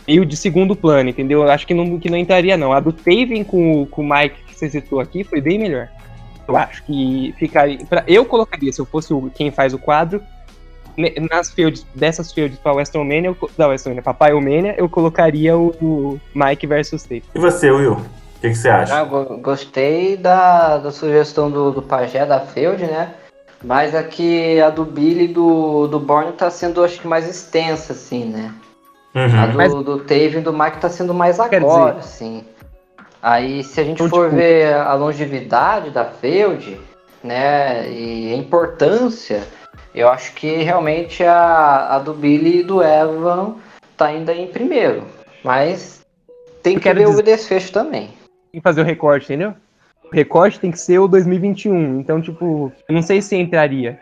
meio 0.06 0.24
de 0.24 0.36
segundo 0.36 0.76
plano, 0.76 1.10
entendeu? 1.10 1.42
Eu 1.42 1.50
acho 1.50 1.66
que 1.66 1.74
não, 1.74 1.98
que 1.98 2.08
não 2.08 2.16
entraria, 2.16 2.56
não. 2.56 2.72
A 2.72 2.78
do 2.78 2.92
Taven 2.92 3.42
com, 3.42 3.86
com 3.86 4.02
o 4.02 4.08
Mike 4.08 4.36
que 4.46 4.54
você 4.54 4.70
citou 4.70 5.00
aqui 5.00 5.24
foi 5.24 5.40
bem 5.40 5.58
melhor. 5.58 5.88
Eu 6.46 6.56
acho 6.56 6.84
que 6.84 7.34
ficaria. 7.36 7.78
Pra, 7.86 8.04
eu 8.06 8.24
colocaria, 8.24 8.72
se 8.72 8.80
eu 8.80 8.86
fosse 8.86 9.12
o, 9.12 9.30
quem 9.34 9.50
faz 9.50 9.74
o 9.74 9.78
quadro, 9.78 10.22
nas 11.30 11.50
fields, 11.50 11.86
dessas 11.94 12.32
fields 12.32 12.58
pra 12.58 12.72
WrestleMania, 12.72 13.30
eu, 13.30 13.50
da 13.56 13.68
WrestleMania, 13.68 14.02
pra 14.02 14.14
Pyromania, 14.14 14.74
eu 14.78 14.88
colocaria 14.88 15.56
o, 15.56 15.68
o 15.80 16.20
Mike 16.34 16.66
versus 16.66 17.02
Taven. 17.02 17.22
E 17.34 17.38
você, 17.38 17.70
Will? 17.70 17.92
O 17.92 18.40
que, 18.40 18.48
que, 18.50 18.54
você 18.54 18.68
acha? 18.68 19.00
Ah, 19.00 19.04
gostei 19.04 20.16
da, 20.16 20.78
da 20.78 20.90
sugestão 20.90 21.50
do, 21.50 21.70
do 21.70 21.82
Pajé 21.82 22.24
da 22.24 22.40
Field, 22.40 22.84
né? 22.84 23.14
Mas 23.64 23.94
aqui 23.94 24.60
a 24.60 24.70
do 24.70 24.84
Billy 24.84 25.24
e 25.24 25.28
do, 25.28 25.86
do 25.86 25.98
Borne 25.98 26.32
tá 26.32 26.50
sendo, 26.50 26.84
acho 26.84 27.00
que, 27.00 27.08
mais 27.08 27.28
extensa, 27.28 27.92
assim, 27.92 28.24
né? 28.24 28.54
Uhum. 29.14 29.40
A 29.40 29.46
do, 29.46 29.56
Mas... 29.56 29.74
do 29.74 29.98
Taven 30.00 30.38
e 30.38 30.40
do 30.42 30.52
Mike 30.52 30.78
tá 30.78 30.90
sendo 30.90 31.14
mais 31.14 31.40
agora, 31.40 31.98
assim. 31.98 32.44
Aí, 33.22 33.64
se 33.64 33.80
a 33.80 33.84
gente 33.84 33.94
então, 33.94 34.08
for 34.08 34.26
tipo... 34.26 34.36
ver 34.36 34.74
a 34.74 34.94
longevidade 34.94 35.90
da 35.90 36.04
Field, 36.04 36.78
né, 37.24 37.90
e 37.90 38.32
a 38.32 38.36
importância, 38.36 39.42
eu 39.94 40.08
acho 40.08 40.32
que 40.34 40.62
realmente 40.62 41.24
a, 41.24 41.96
a 41.96 41.98
do 41.98 42.12
Billy 42.12 42.60
e 42.60 42.62
do 42.62 42.82
Evan 42.82 43.56
tá 43.96 44.06
ainda 44.06 44.34
em 44.34 44.46
primeiro. 44.46 45.04
Mas 45.42 46.04
tem 46.62 46.78
que 46.78 46.92
ver 46.92 47.06
dizer... 47.06 47.20
o 47.20 47.22
desfecho 47.22 47.72
também. 47.72 48.08
Tem 48.52 48.60
que 48.60 48.60
fazer 48.60 48.80
o 48.80 48.84
recorte, 48.84 49.24
entendeu? 49.32 49.54
O 50.04 50.14
recorte 50.14 50.60
tem 50.60 50.70
que 50.70 50.78
ser 50.78 50.98
o 50.98 51.08
2021. 51.08 52.00
Então, 52.00 52.20
tipo, 52.20 52.72
eu 52.88 52.94
não 52.94 53.02
sei 53.02 53.22
se 53.22 53.36
entraria. 53.36 53.98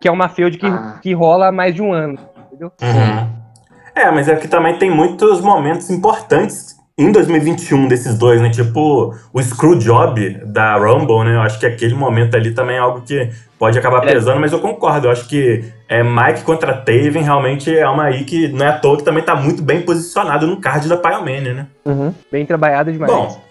Que 0.00 0.08
é 0.08 0.10
uma 0.10 0.28
field 0.28 0.58
que, 0.58 0.66
ah. 0.66 0.98
que 1.02 1.12
rola 1.12 1.48
há 1.48 1.52
mais 1.52 1.74
de 1.74 1.82
um 1.82 1.92
ano, 1.92 2.18
entendeu? 2.46 2.72
Uhum. 2.80 3.44
É, 3.94 4.10
mas 4.10 4.28
é 4.28 4.36
que 4.36 4.48
também 4.48 4.76
tem 4.78 4.90
muitos 4.90 5.40
momentos 5.40 5.88
importantes 5.88 6.76
em 6.96 7.10
2021 7.10 7.88
desses 7.88 8.16
dois, 8.16 8.40
né? 8.40 8.50
Tipo, 8.50 9.14
o 9.32 9.42
Screwjob 9.42 10.42
da 10.46 10.76
Rumble, 10.76 11.24
né? 11.24 11.34
Eu 11.34 11.40
acho 11.40 11.58
que 11.58 11.66
aquele 11.66 11.94
momento 11.94 12.36
ali 12.36 12.52
também 12.52 12.76
é 12.76 12.78
algo 12.78 13.00
que 13.00 13.30
pode 13.58 13.78
acabar 13.78 14.06
é. 14.06 14.12
pesando, 14.12 14.40
mas 14.40 14.52
eu 14.52 14.60
concordo. 14.60 15.08
Eu 15.08 15.10
acho 15.10 15.28
que 15.28 15.64
é, 15.88 16.02
Mike 16.02 16.42
contra 16.42 16.72
Taven 16.72 17.22
realmente 17.22 17.76
é 17.76 17.88
uma 17.88 18.04
aí 18.04 18.24
que 18.24 18.48
não 18.48 18.64
é 18.64 18.68
à 18.68 18.78
toa 18.78 18.96
que 18.96 19.02
também 19.02 19.24
tá 19.24 19.34
muito 19.34 19.62
bem 19.62 19.82
posicionado 19.82 20.46
no 20.46 20.60
card 20.60 20.88
da 20.88 20.96
Pyromania, 20.96 21.54
né? 21.54 21.66
Uhum. 21.84 22.14
Bem 22.30 22.46
trabalhado 22.46 22.92
demais. 22.92 23.12
Bom, 23.12 23.42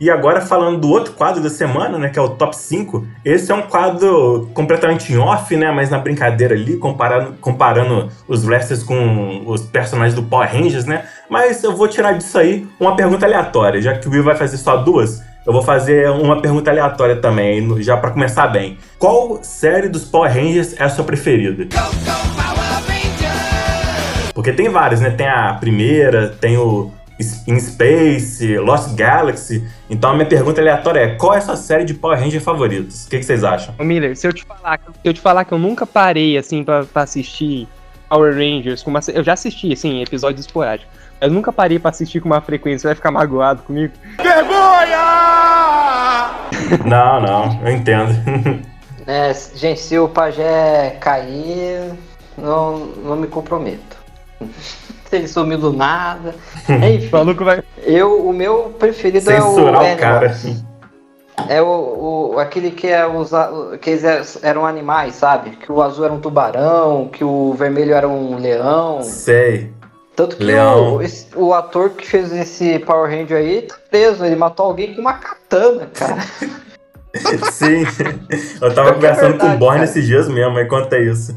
e 0.00 0.10
agora 0.10 0.40
falando 0.40 0.80
do 0.80 0.88
outro 0.88 1.12
quadro 1.12 1.42
da 1.42 1.50
semana, 1.50 1.98
né, 1.98 2.08
que 2.08 2.18
é 2.18 2.22
o 2.22 2.30
Top 2.30 2.56
5, 2.56 3.06
esse 3.22 3.52
é 3.52 3.54
um 3.54 3.62
quadro 3.62 4.48
completamente 4.54 5.12
em 5.12 5.18
off, 5.18 5.54
né, 5.54 5.70
mas 5.70 5.90
na 5.90 5.98
brincadeira 5.98 6.54
ali, 6.54 6.78
comparando, 6.78 7.34
comparando 7.40 8.08
os 8.26 8.44
wrestlers 8.44 8.82
com 8.82 9.42
os 9.46 9.60
personagens 9.60 10.14
do 10.14 10.22
Power 10.22 10.50
Rangers, 10.50 10.86
né, 10.86 11.04
mas 11.28 11.62
eu 11.62 11.76
vou 11.76 11.86
tirar 11.86 12.12
disso 12.12 12.38
aí 12.38 12.66
uma 12.80 12.96
pergunta 12.96 13.26
aleatória, 13.26 13.82
já 13.82 13.92
que 13.98 14.08
o 14.08 14.10
Will 14.10 14.24
vai 14.24 14.34
fazer 14.34 14.56
só 14.56 14.78
duas, 14.78 15.22
eu 15.46 15.52
vou 15.52 15.62
fazer 15.62 16.08
uma 16.10 16.40
pergunta 16.40 16.70
aleatória 16.70 17.16
também, 17.16 17.82
já 17.82 17.96
para 17.96 18.10
começar 18.10 18.46
bem. 18.46 18.78
Qual 18.98 19.38
série 19.42 19.88
dos 19.88 20.04
Power 20.04 20.32
Rangers 20.32 20.78
é 20.78 20.84
a 20.84 20.88
sua 20.88 21.04
preferida? 21.04 21.66
Porque 24.34 24.52
tem 24.52 24.68
várias, 24.68 25.00
né? 25.00 25.10
Tem 25.10 25.26
a 25.26 25.54
primeira, 25.54 26.28
tem 26.28 26.56
o 26.56 26.90
In 27.46 27.60
Space, 27.60 28.58
Lost 28.58 28.94
Galaxy. 28.94 29.66
Então 29.88 30.10
a 30.10 30.14
minha 30.14 30.26
pergunta 30.26 30.60
aleatória 30.60 31.00
é: 31.00 31.14
qual 31.16 31.34
é 31.34 31.38
a 31.38 31.40
sua 31.40 31.56
série 31.56 31.84
de 31.84 31.94
Power 31.94 32.18
Rangers 32.18 32.42
favoritos? 32.42 33.06
O 33.06 33.10
que, 33.10 33.18
que, 33.18 33.24
vocês 33.24 33.44
acham? 33.44 33.74
Ô 33.78 33.84
Miller, 33.84 34.16
se 34.16 34.26
eu 34.26 34.32
te 34.32 34.44
falar, 34.44 34.78
se 34.78 34.90
eu 35.04 35.12
te 35.12 35.20
falar 35.20 35.44
que 35.44 35.52
eu 35.52 35.58
nunca 35.58 35.86
parei 35.86 36.38
assim 36.38 36.64
para 36.64 36.86
assistir 36.94 37.68
Power 38.08 38.34
Rangers, 38.34 38.84
uma, 38.86 39.00
eu 39.12 39.22
já 39.22 39.34
assisti 39.34 39.72
assim, 39.72 40.02
episódios 40.02 40.46
esporádicos. 40.46 40.92
Eu 41.20 41.30
nunca 41.30 41.52
parei 41.52 41.78
para 41.78 41.90
assistir 41.90 42.20
com 42.20 42.28
uma 42.28 42.40
frequência, 42.40 42.78
você 42.80 42.88
vai 42.88 42.94
ficar 42.94 43.10
magoado 43.10 43.62
comigo? 43.62 43.92
Vergonha! 44.16 45.00
Não, 46.86 47.20
não, 47.20 47.60
eu 47.62 47.72
entendo. 47.72 48.14
É, 49.06 49.34
gente, 49.54 49.80
se 49.80 49.98
o 49.98 50.08
pajé 50.08 50.96
cair, 51.00 51.92
não, 52.38 52.78
não 52.78 53.16
me 53.16 53.26
comprometo 53.26 53.98
ele 55.16 55.28
sumiu 55.28 55.58
do 55.58 55.72
nada. 55.72 56.34
Enfim, 56.68 57.08
o 57.08 57.12
maluco 57.12 57.44
vai. 57.44 57.62
Eu, 57.82 58.26
o 58.26 58.32
meu 58.32 58.74
preferido 58.78 59.24
Censurar 59.24 59.84
é 59.84 59.92
o. 59.92 59.96
o 59.96 59.98
cara, 59.98 60.26
assim. 60.26 60.64
É 61.48 61.62
o, 61.62 62.32
o, 62.34 62.38
aquele 62.38 62.70
que 62.70 62.86
é 62.86 63.06
os 63.06 63.30
que 63.80 63.90
eles 63.90 64.42
eram 64.42 64.66
animais, 64.66 65.14
sabe? 65.14 65.50
Que 65.50 65.72
o 65.72 65.82
azul 65.82 66.04
era 66.04 66.12
um 66.12 66.20
tubarão, 66.20 67.08
que 67.08 67.24
o 67.24 67.54
vermelho 67.54 67.94
era 67.94 68.06
um 68.06 68.36
leão. 68.36 69.02
Sei. 69.02 69.72
Tanto 70.14 70.36
que 70.36 70.52
o, 70.52 71.00
esse, 71.00 71.26
o, 71.34 71.54
ator 71.54 71.90
que 71.90 72.06
fez 72.06 72.30
esse 72.30 72.78
Power 72.80 73.10
Ranger 73.10 73.38
aí 73.38 73.62
tá 73.62 73.76
preso, 73.90 74.24
ele 74.24 74.36
matou 74.36 74.66
alguém 74.66 74.94
com 74.94 75.00
uma 75.00 75.14
katana, 75.14 75.88
cara. 75.94 76.20
Sim. 77.50 77.84
Eu 78.60 78.74
tava 78.74 78.90
é 78.90 78.92
conversando 78.92 79.38
com 79.38 79.46
o 79.46 79.56
Borne 79.56 79.84
esses 79.84 80.06
dias 80.06 80.28
mesmo, 80.28 80.58
aí 80.58 80.66
conta 80.66 80.98
isso. 80.98 81.34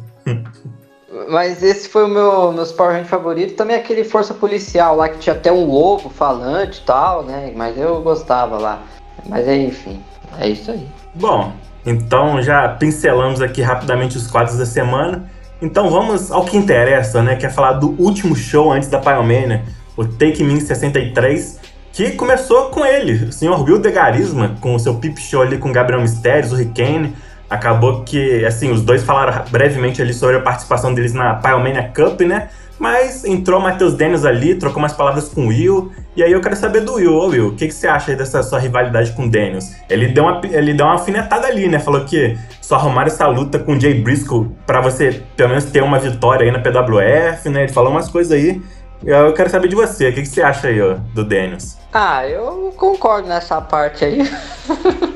Mas 1.29 1.63
esse 1.63 1.89
foi 1.89 2.05
o 2.05 2.07
meu 2.07 2.51
meus 2.51 2.71
Power 2.71 2.91
Rangers 2.91 3.09
favorito. 3.09 3.55
Também 3.55 3.75
aquele 3.75 4.03
Força 4.03 4.33
Policial 4.33 4.95
lá 4.95 5.09
que 5.09 5.19
tinha 5.19 5.35
até 5.35 5.51
um 5.51 5.65
lobo 5.65 6.09
falante 6.09 6.81
e 6.81 6.85
tal, 6.85 7.23
né? 7.23 7.51
Mas 7.55 7.77
eu 7.77 8.01
gostava 8.01 8.57
lá. 8.57 8.81
Mas 9.27 9.47
enfim, 9.47 10.01
é 10.39 10.49
isso 10.49 10.71
aí. 10.71 10.87
Bom, 11.15 11.53
então 11.85 12.41
já 12.41 12.67
pincelamos 12.69 13.41
aqui 13.41 13.61
rapidamente 13.61 14.17
os 14.17 14.27
quadros 14.27 14.57
da 14.57 14.65
semana. 14.65 15.29
Então 15.61 15.89
vamos 15.89 16.31
ao 16.31 16.43
que 16.43 16.57
interessa, 16.57 17.21
né? 17.21 17.35
Que 17.35 17.45
é 17.45 17.49
falar 17.49 17.73
do 17.73 17.95
último 18.01 18.35
show 18.35 18.71
antes 18.71 18.89
da 18.89 18.99
Pyromania, 18.99 19.63
o 19.95 20.05
Take 20.05 20.43
Me 20.43 20.59
63, 20.59 21.59
que 21.93 22.11
começou 22.11 22.69
com 22.69 22.83
ele, 22.83 23.25
o 23.25 23.31
senhor 23.31 23.63
Will 23.63 23.79
de 23.79 23.91
Garisma, 23.91 24.57
com 24.59 24.75
o 24.75 24.79
seu 24.79 24.95
pip 24.95 25.21
show 25.21 25.43
ali 25.43 25.57
com 25.57 25.71
Gabriel 25.71 26.01
Mistérios, 26.01 26.51
o 26.51 26.55
Rickane, 26.55 27.15
Acabou 27.53 28.03
que, 28.03 28.43
assim, 28.45 28.71
os 28.71 28.81
dois 28.81 29.03
falaram 29.03 29.45
brevemente 29.51 30.01
ali 30.01 30.11
sobre 30.11 30.37
a 30.37 30.41
participação 30.41 30.91
deles 30.91 31.13
na 31.13 31.35
Pyromania 31.35 31.91
Cup, 31.95 32.21
né? 32.21 32.49
Mas 32.79 33.23
entrou 33.23 33.59
o 33.59 33.63
Matheus 33.63 33.93
Daniels 33.93 34.25
ali, 34.25 34.55
trocou 34.55 34.79
umas 34.79 34.93
palavras 34.93 35.29
com 35.29 35.45
o 35.45 35.47
Will. 35.49 35.91
E 36.15 36.23
aí 36.23 36.31
eu 36.31 36.41
quero 36.41 36.55
saber 36.55 36.81
do 36.81 36.95
Will. 36.95 37.13
Ô 37.13 37.27
Will, 37.27 37.47
o 37.49 37.55
que, 37.55 37.67
que 37.67 37.73
você 37.73 37.87
acha 37.87 38.15
dessa 38.15 38.41
sua 38.41 38.57
rivalidade 38.57 39.11
com 39.11 39.25
o 39.25 39.29
Daniels? 39.29 39.71
Ele 39.87 40.07
deu, 40.07 40.23
uma, 40.23 40.41
ele 40.43 40.73
deu 40.73 40.87
uma 40.87 40.93
alfinetada 40.93 41.45
ali, 41.45 41.67
né? 41.67 41.77
Falou 41.77 42.03
que 42.05 42.35
só 42.59 42.75
arrumaram 42.75 43.07
essa 43.07 43.27
luta 43.27 43.59
com 43.59 43.73
o 43.73 43.79
Jay 43.79 44.01
Briscoe 44.01 44.49
pra 44.65 44.81
você, 44.81 45.21
pelo 45.37 45.49
menos, 45.49 45.65
ter 45.65 45.83
uma 45.83 45.99
vitória 45.99 46.45
aí 46.45 46.51
na 46.51 46.57
PWF, 46.57 47.49
né? 47.49 47.65
Ele 47.65 47.71
falou 47.71 47.91
umas 47.91 48.09
coisas 48.09 48.31
aí. 48.31 48.59
Eu 49.05 49.31
quero 49.33 49.51
saber 49.51 49.67
de 49.67 49.75
você. 49.75 50.09
O 50.09 50.13
que, 50.13 50.21
que 50.21 50.27
você 50.27 50.41
acha 50.41 50.69
aí, 50.69 50.81
ó, 50.81 50.95
do 51.13 51.23
Daniels? 51.23 51.77
Ah, 51.93 52.27
eu 52.27 52.73
concordo 52.75 53.27
nessa 53.27 53.61
parte 53.61 54.03
aí. 54.03 54.27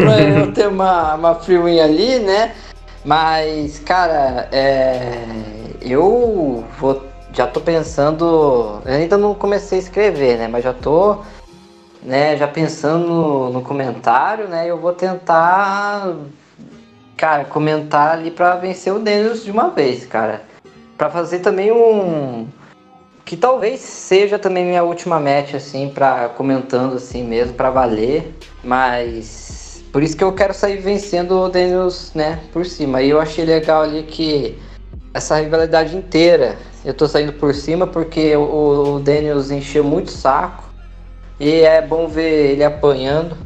pra 0.00 0.20
eu 0.20 0.52
ter 0.54 0.68
uma, 0.68 1.14
uma 1.14 1.34
free 1.34 1.80
ali, 1.80 2.18
né? 2.18 2.54
Mas, 3.04 3.78
cara, 3.78 4.48
é, 4.52 5.24
eu 5.80 6.64
vou, 6.78 7.04
já 7.32 7.46
tô 7.46 7.60
pensando. 7.60 8.82
Eu 8.84 8.94
ainda 8.94 9.16
não 9.16 9.34
comecei 9.34 9.78
a 9.78 9.82
escrever, 9.82 10.38
né? 10.38 10.48
Mas 10.48 10.64
já 10.64 10.72
tô 10.72 11.18
né, 12.02 12.36
já 12.36 12.48
pensando 12.48 13.06
no, 13.06 13.50
no 13.50 13.62
comentário, 13.62 14.48
né? 14.48 14.66
Eu 14.66 14.78
vou 14.78 14.92
tentar, 14.92 16.14
cara, 17.16 17.44
comentar 17.44 18.12
ali 18.12 18.30
para 18.30 18.56
vencer 18.56 18.92
o 18.92 18.98
Daniels 18.98 19.44
de 19.44 19.50
uma 19.50 19.70
vez, 19.70 20.06
cara. 20.06 20.42
Para 20.96 21.10
fazer 21.10 21.40
também 21.40 21.70
um. 21.72 22.46
Que 23.24 23.36
talvez 23.36 23.80
seja 23.80 24.38
também 24.38 24.64
minha 24.64 24.82
última 24.82 25.20
match, 25.20 25.54
assim, 25.54 25.88
para 25.88 26.28
comentando 26.30 26.96
assim 26.96 27.22
mesmo, 27.22 27.54
para 27.54 27.70
valer. 27.70 28.34
Mas 28.62 29.49
por 29.92 30.02
isso 30.02 30.16
que 30.16 30.24
eu 30.24 30.32
quero 30.32 30.54
sair 30.54 30.78
vencendo 30.78 31.38
o 31.38 31.48
Daniels, 31.48 32.12
né, 32.14 32.40
por 32.52 32.64
cima. 32.64 33.02
E 33.02 33.10
eu 33.10 33.20
achei 33.20 33.44
legal 33.44 33.82
ali 33.82 34.02
que 34.04 34.58
essa 35.12 35.40
rivalidade 35.40 35.96
inteira, 35.96 36.56
eu 36.84 36.94
tô 36.94 37.08
saindo 37.08 37.32
por 37.32 37.54
cima 37.54 37.86
porque 37.86 38.34
o, 38.36 38.96
o 38.96 39.00
Daniels 39.00 39.50
encheu 39.50 39.82
muito 39.82 40.10
saco. 40.10 40.64
E 41.38 41.62
é 41.62 41.80
bom 41.80 42.06
ver 42.06 42.52
ele 42.52 42.64
apanhando. 42.64 43.36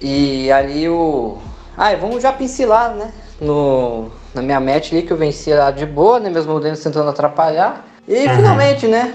E 0.00 0.52
ali 0.52 0.86
o. 0.88 1.38
Ah, 1.76 1.94
vamos 1.96 2.22
já 2.22 2.30
pincelar, 2.32 2.94
né? 2.94 3.10
No, 3.40 4.10
na 4.34 4.42
minha 4.42 4.60
match 4.60 4.92
ali 4.92 5.02
que 5.02 5.12
eu 5.12 5.16
venci 5.16 5.52
lá 5.52 5.70
de 5.70 5.86
boa, 5.86 6.20
né? 6.20 6.28
Mesmo 6.28 6.52
o 6.52 6.60
Daniels 6.60 6.82
tentando 6.82 7.08
atrapalhar. 7.08 7.86
E 8.06 8.26
uhum. 8.26 8.36
finalmente, 8.36 8.86
né? 8.86 9.14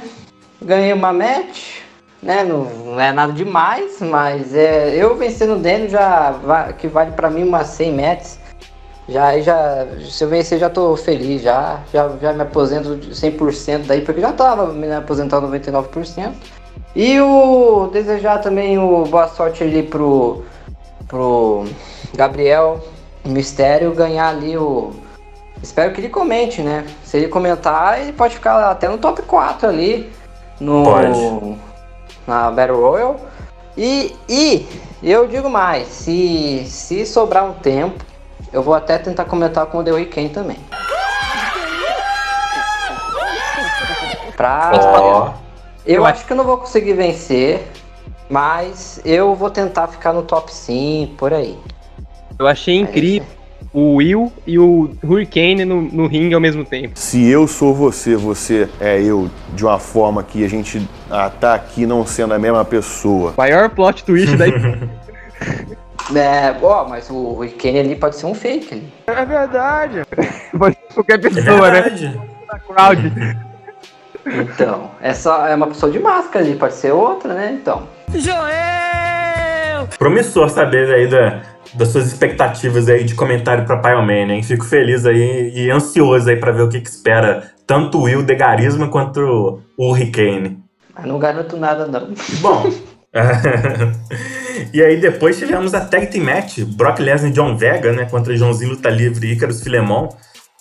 Ganhei 0.59 0.91
uma 0.91 1.13
match. 1.13 1.81
Né? 2.21 2.43
Não, 2.43 2.65
não 2.65 2.99
é 2.99 3.11
nada 3.11 3.33
demais, 3.33 3.99
mas 4.01 4.53
é, 4.53 4.95
eu 4.95 5.15
vencendo 5.15 5.53
o 5.53 5.59
Daniel 5.59 5.89
já 5.89 6.73
que 6.77 6.87
vale 6.87 7.11
para 7.11 7.29
mim 7.29 7.43
umas 7.43 7.67
100 7.67 7.93
metros. 7.93 8.39
Já, 9.07 9.39
já, 9.39 9.87
se 10.07 10.23
eu 10.23 10.29
vencer, 10.29 10.59
já 10.59 10.69
tô 10.69 10.95
feliz, 10.95 11.41
já, 11.41 11.79
já, 11.91 12.07
já 12.21 12.31
me 12.31 12.43
aposento 12.43 12.95
100% 13.09 13.87
daí, 13.87 14.01
porque 14.01 14.21
já 14.21 14.31
tava 14.31 14.67
me 14.67 14.91
aposentando 14.93 15.47
99%. 15.47 16.31
E 16.95 17.19
o 17.19 17.89
desejar 17.91 18.39
também 18.39 18.77
o 18.77 19.03
boa 19.05 19.27
sorte 19.27 19.63
ali 19.63 19.81
pro, 19.81 20.43
pro 21.07 21.65
Gabriel 22.15 22.79
Mistério 23.25 23.93
ganhar 23.93 24.29
ali 24.29 24.57
o. 24.57 24.91
Espero 25.61 25.91
que 25.91 26.01
ele 26.01 26.09
comente, 26.09 26.61
né? 26.61 26.85
Se 27.03 27.17
ele 27.17 27.27
comentar, 27.27 27.99
ele 28.01 28.13
pode 28.13 28.35
ficar 28.35 28.71
até 28.71 28.87
no 28.87 28.97
top 28.97 29.21
4 29.23 29.67
ali. 29.67 30.11
No, 30.59 30.83
pode. 30.83 31.59
Na 32.29 32.49
Battle 32.51 32.79
Royale. 32.79 33.17
E, 33.75 34.15
e 34.29 34.67
eu 35.01 35.27
digo 35.27 35.49
mais, 35.49 35.87
se, 35.87 36.63
se 36.67 37.03
sobrar 37.03 37.43
um 37.43 37.53
tempo, 37.53 38.05
eu 38.53 38.61
vou 38.61 38.75
até 38.75 38.99
tentar 38.99 39.25
comentar 39.25 39.65
com 39.65 39.79
o 39.79 39.83
The 39.83 39.91
Weeknd 39.91 40.29
também. 40.29 40.59
Pra. 44.37 44.71
Oh. 44.75 45.31
Eu 45.83 46.05
acho 46.05 46.23
que 46.25 46.33
eu 46.33 46.37
não 46.37 46.43
vou 46.43 46.59
conseguir 46.59 46.93
vencer, 46.93 47.67
mas 48.29 49.01
eu 49.03 49.33
vou 49.33 49.49
tentar 49.49 49.87
ficar 49.87 50.13
no 50.13 50.21
top 50.21 50.53
5 50.53 51.15
por 51.15 51.33
aí. 51.33 51.57
Eu 52.37 52.45
achei 52.45 52.77
incrível 52.77 53.38
o 53.73 53.95
Will 53.95 54.31
e 54.45 54.57
o 54.57 54.91
Hurricane 55.03 55.65
no, 55.65 55.81
no 55.81 56.07
ringue 56.07 56.33
ao 56.33 56.41
mesmo 56.41 56.65
tempo. 56.65 56.97
Se 56.97 57.27
eu 57.27 57.47
sou 57.47 57.73
você, 57.73 58.15
você 58.15 58.67
é 58.79 59.01
eu, 59.01 59.29
de 59.53 59.65
uma 59.65 59.79
forma 59.79 60.23
que 60.23 60.43
a 60.43 60.49
gente 60.49 60.87
ah, 61.09 61.29
tá 61.29 61.53
aqui 61.53 61.85
não 61.85 62.05
sendo 62.05 62.33
a 62.33 62.39
mesma 62.39 62.65
pessoa. 62.65 63.33
Maior 63.37 63.69
plot 63.69 64.03
twist 64.03 64.35
daí. 64.35 64.53
É, 66.15 66.55
ó, 66.63 66.87
mas 66.89 67.07
o 67.11 67.33
Hurricane 67.33 67.79
ali 67.79 67.95
pode 67.95 68.15
ser 68.15 68.25
um 68.25 68.33
fake 68.33 68.73
ali. 68.73 68.93
É 69.05 69.25
verdade. 69.25 70.01
pode 70.57 70.75
ser 70.75 70.93
qualquer 70.95 71.21
pessoa, 71.21 71.67
é 71.67 71.71
verdade. 71.71 72.07
né? 72.07 72.29
crowd. 72.67 73.37
Então, 74.25 74.91
essa 75.01 75.49
é 75.49 75.55
uma 75.55 75.67
pessoa 75.67 75.91
de 75.91 75.99
máscara 75.99 76.43
ali, 76.43 76.55
pode 76.55 76.73
ser 76.73 76.91
outra, 76.91 77.33
né? 77.33 77.57
Então. 77.61 77.87
Joel! 78.13 79.08
Promissor 79.97 80.49
saber 80.49 80.93
aí 80.93 81.07
da, 81.07 81.41
das 81.73 81.89
suas 81.89 82.07
expectativas 82.07 82.87
aí 82.89 83.03
de 83.03 83.15
comentário 83.15 83.65
para 83.65 83.77
Pyromania, 83.77 84.35
hein? 84.35 84.43
Fico 84.43 84.65
feliz 84.65 85.05
aí 85.05 85.51
e 85.55 85.69
ansioso 85.69 86.29
aí 86.29 86.35
para 86.35 86.51
ver 86.51 86.63
o 86.63 86.69
que, 86.69 86.81
que 86.81 86.89
espera 86.89 87.51
tanto 87.65 87.99
o 87.99 88.03
Will 88.03 88.23
de 88.23 88.35
Garisma 88.35 88.87
quanto 88.87 89.61
o 89.77 89.89
Hurricane. 89.89 90.59
Mas 90.95 91.05
não 91.05 91.19
garanto 91.19 91.55
nada, 91.57 91.85
não. 91.85 92.13
Bom. 92.41 92.71
e 94.73 94.83
aí 94.83 94.99
depois 94.99 95.37
tivemos 95.37 95.73
a 95.73 95.81
Tag 95.81 96.07
Team 96.07 96.25
Match, 96.25 96.59
Brock 96.59 96.99
Lesnar 96.99 97.31
e 97.31 97.33
John 97.33 97.57
Vega, 97.57 97.91
né, 97.91 98.05
contra 98.05 98.35
Joãozinho 98.35 98.71
Luta 98.71 98.89
Livre 98.89 99.27
e 99.27 99.33
Icarus 99.33 99.61
Filemon. 99.61 100.09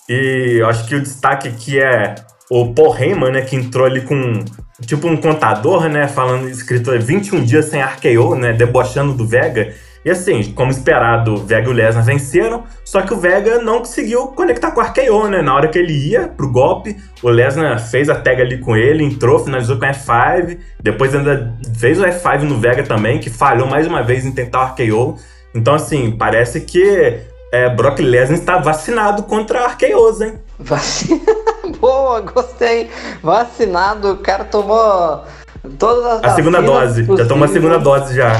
E 0.07 0.57
eu 0.59 0.67
acho 0.67 0.87
que 0.87 0.95
o 0.95 1.01
destaque 1.01 1.47
aqui 1.47 1.79
é 1.79 2.15
o 2.49 2.73
Paul 2.73 2.95
Heyman, 2.97 3.31
né, 3.31 3.41
que 3.41 3.55
entrou 3.55 3.85
ali 3.85 4.01
com 4.01 4.43
tipo 4.85 5.07
um 5.07 5.17
contador, 5.17 5.87
né, 5.89 6.07
falando 6.07 6.49
escrito 6.49 6.91
21 6.91 7.43
dias 7.43 7.65
sem 7.65 7.81
RKO, 7.81 8.35
né, 8.35 8.53
debochando 8.53 9.13
do 9.13 9.25
Vega. 9.25 9.73
E 10.03 10.09
assim, 10.09 10.53
como 10.53 10.71
esperado, 10.71 11.33
o 11.33 11.37
Vega 11.45 11.67
e 11.67 11.71
o 11.71 11.73
Lesnar 11.73 12.05
venceram, 12.05 12.63
só 12.85 13.01
que 13.01 13.13
o 13.13 13.17
Vega 13.17 13.61
não 13.61 13.79
conseguiu 13.79 14.27
conectar 14.27 14.71
com 14.71 14.79
o 14.79 14.83
RKO, 14.83 15.27
né? 15.27 15.41
Na 15.41 15.53
hora 15.53 15.67
que 15.67 15.77
ele 15.77 15.91
ia 15.91 16.27
pro 16.29 16.49
golpe, 16.49 16.95
o 17.21 17.29
Lesnar 17.29 17.77
fez 17.79 18.09
a 18.09 18.15
tag 18.15 18.41
ali 18.41 18.59
com 18.59 18.77
ele, 18.77 19.03
entrou, 19.03 19.39
finalizou 19.39 19.77
com 19.77 19.85
F5, 19.85 20.57
depois 20.81 21.13
ainda 21.13 21.53
fez 21.77 21.99
o 21.99 22.05
F5 22.05 22.43
no 22.43 22.57
Vega 22.59 22.83
também, 22.83 23.19
que 23.19 23.29
falhou 23.29 23.67
mais 23.67 23.85
uma 23.87 24.01
vez 24.01 24.25
em 24.25 24.31
tentar 24.31 24.63
o 24.63 24.67
RKO. 24.67 25.17
Então, 25.53 25.75
assim, 25.75 26.11
parece 26.11 26.61
que 26.61 27.19
é, 27.51 27.69
Brock 27.69 27.99
Lesnar 27.99 28.39
está 28.39 28.57
vacinado 28.57 29.23
contra 29.23 29.67
RKOs, 29.67 30.21
hein? 30.21 30.39
Vacinado? 30.59 31.39
Boa, 31.79 32.21
gostei. 32.21 32.89
Vacinado, 33.23 34.11
o 34.11 34.17
cara 34.17 34.43
tomou 34.43 35.23
todas 35.77 36.05
as 36.05 36.23
A 36.23 36.35
segunda 36.35 36.61
dose, 36.61 37.03
possíveis. 37.03 37.19
já 37.19 37.25
tomou 37.27 37.45
a 37.45 37.47
segunda 37.47 37.79
dose 37.79 38.15
já. 38.15 38.31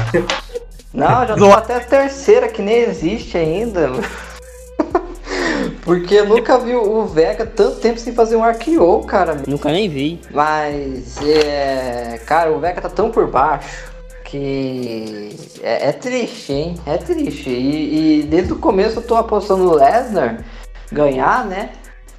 Não, 0.92 1.26
já 1.26 1.36
tô 1.36 1.50
até 1.52 1.76
a 1.76 1.80
terceira, 1.80 2.48
que 2.48 2.60
nem 2.60 2.82
existe 2.82 3.38
ainda. 3.38 3.90
Porque 5.82 6.14
eu 6.14 6.26
nunca 6.26 6.58
vi 6.58 6.74
o 6.74 7.04
Vega 7.06 7.46
tanto 7.46 7.76
tempo 7.76 7.98
sem 7.98 8.12
fazer 8.12 8.36
um 8.36 8.48
RKO, 8.48 9.04
cara. 9.06 9.36
Nunca 9.46 9.70
nem 9.70 9.88
vi. 9.88 10.20
Mas, 10.30 11.16
é, 11.22 12.20
cara, 12.26 12.52
o 12.52 12.60
Vega 12.60 12.80
tá 12.80 12.88
tão 12.88 13.10
por 13.10 13.26
baixo 13.28 13.90
que 14.24 15.36
é, 15.60 15.88
é 15.88 15.92
triste, 15.92 16.52
hein? 16.52 16.74
É 16.86 16.96
triste. 16.96 17.50
E, 17.50 18.20
e, 18.20 18.22
desde 18.22 18.52
o 18.52 18.56
começo 18.56 18.98
eu 18.98 19.02
tô 19.02 19.16
apostando 19.16 19.64
no 19.64 19.74
Lesnar 19.74 20.44
ganhar, 20.92 21.44
né? 21.46 21.70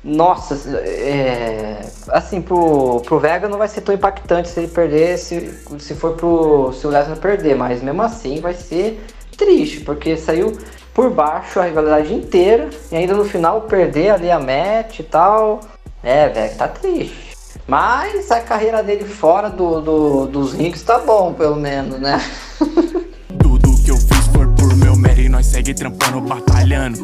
Nossa, 0.04 0.56
é, 0.80 1.80
assim, 2.10 2.42
pro, 2.42 3.02
pro 3.02 3.20
Vega 3.20 3.48
não 3.48 3.60
vai 3.60 3.68
ser 3.68 3.82
tão 3.82 3.94
impactante 3.94 4.50
se 4.50 4.60
ele 4.60 4.68
perder, 4.68 5.18
se, 5.20 5.54
se 5.78 5.94
for 5.94 6.14
pro 6.14 6.74
se 6.74 6.88
o 6.88 6.90
Lesnar 6.90 7.18
perder, 7.18 7.56
mas 7.56 7.84
mesmo 7.84 8.02
assim 8.02 8.42
vai 8.42 8.56
ser 8.56 9.00
triste, 9.38 9.82
porque 9.82 10.18
saiu 10.18 10.58
por 10.92 11.12
baixo 11.12 11.60
a 11.60 11.66
rivalidade 11.66 12.14
inteira 12.14 12.70
e 12.92 12.96
ainda 12.96 13.14
no 13.14 13.26
final 13.26 13.62
perder 13.62 14.10
ali 14.10 14.32
a 14.32 14.40
match 14.40 15.00
e 15.00 15.04
tal. 15.04 15.62
É, 16.04 16.28
velho, 16.30 16.56
tá 16.56 16.68
triste. 16.68 17.32
Mas 17.68 18.32
a 18.32 18.40
carreira 18.40 18.82
dele 18.82 19.06
fora 19.06 19.50
do, 19.50 19.82
do, 19.82 20.26
dos 20.26 20.54
rings 20.54 20.82
tá 20.82 20.98
bom, 20.98 21.32
pelo 21.34 21.56
menos, 21.56 22.00
né? 22.00 22.20
Tudo 23.40 23.84
que 23.84 23.92
eu 23.92 23.98
fiz 23.98 24.28
foi 24.34 24.48
por 24.48 24.76
meu 24.78 24.96
mérito 24.96 25.22
e 25.22 25.30
nós 25.30 25.46
segue 25.46 25.76
trampando, 25.76 26.22
batalhando. 26.22 27.00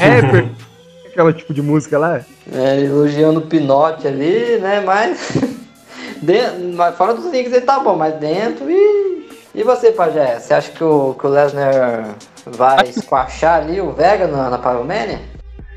É, 0.00 0.69
aquela 1.10 1.32
tipo 1.32 1.52
de 1.52 1.60
música 1.60 1.98
lá? 1.98 2.24
É, 2.52 2.80
elogiando 2.80 3.40
o 3.40 3.46
Pinote 3.46 4.06
ali, 4.06 4.58
né? 4.58 4.80
Mas, 4.80 5.32
dentro, 6.22 6.72
mas 6.74 6.96
fora 6.96 7.14
dos 7.14 7.30
links 7.30 7.52
ele 7.52 7.60
tá 7.64 7.80
bom, 7.80 7.96
mas 7.96 8.14
dentro. 8.14 8.70
E, 8.70 9.28
e 9.54 9.62
você, 9.62 9.90
Pajé? 9.92 10.38
Você 10.38 10.54
acha 10.54 10.70
que 10.70 10.82
o, 10.82 11.14
que 11.14 11.26
o 11.26 11.30
Lesnar 11.30 12.14
vai 12.46 12.88
esquachar 12.88 13.60
ali 13.60 13.80
o 13.80 13.92
Vega 13.92 14.26
na, 14.26 14.50
na? 14.50 14.60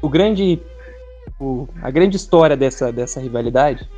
O 0.01 0.09
grande. 0.09 0.61
O, 1.39 1.67
a 1.81 1.89
grande 1.89 2.15
história 2.15 2.55
dessa, 2.55 2.91
dessa 2.91 3.19
rivalidade 3.19 3.89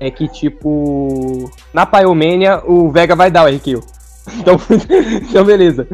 é 0.00 0.10
que, 0.10 0.26
tipo, 0.26 1.50
na 1.74 1.84
Pyromania 1.84 2.62
o 2.64 2.90
Vega 2.90 3.14
vai 3.14 3.30
dar 3.30 3.44
o 3.44 3.48
RKO. 3.48 3.80
Então, 4.38 4.60
então, 5.28 5.44
beleza. 5.44 5.88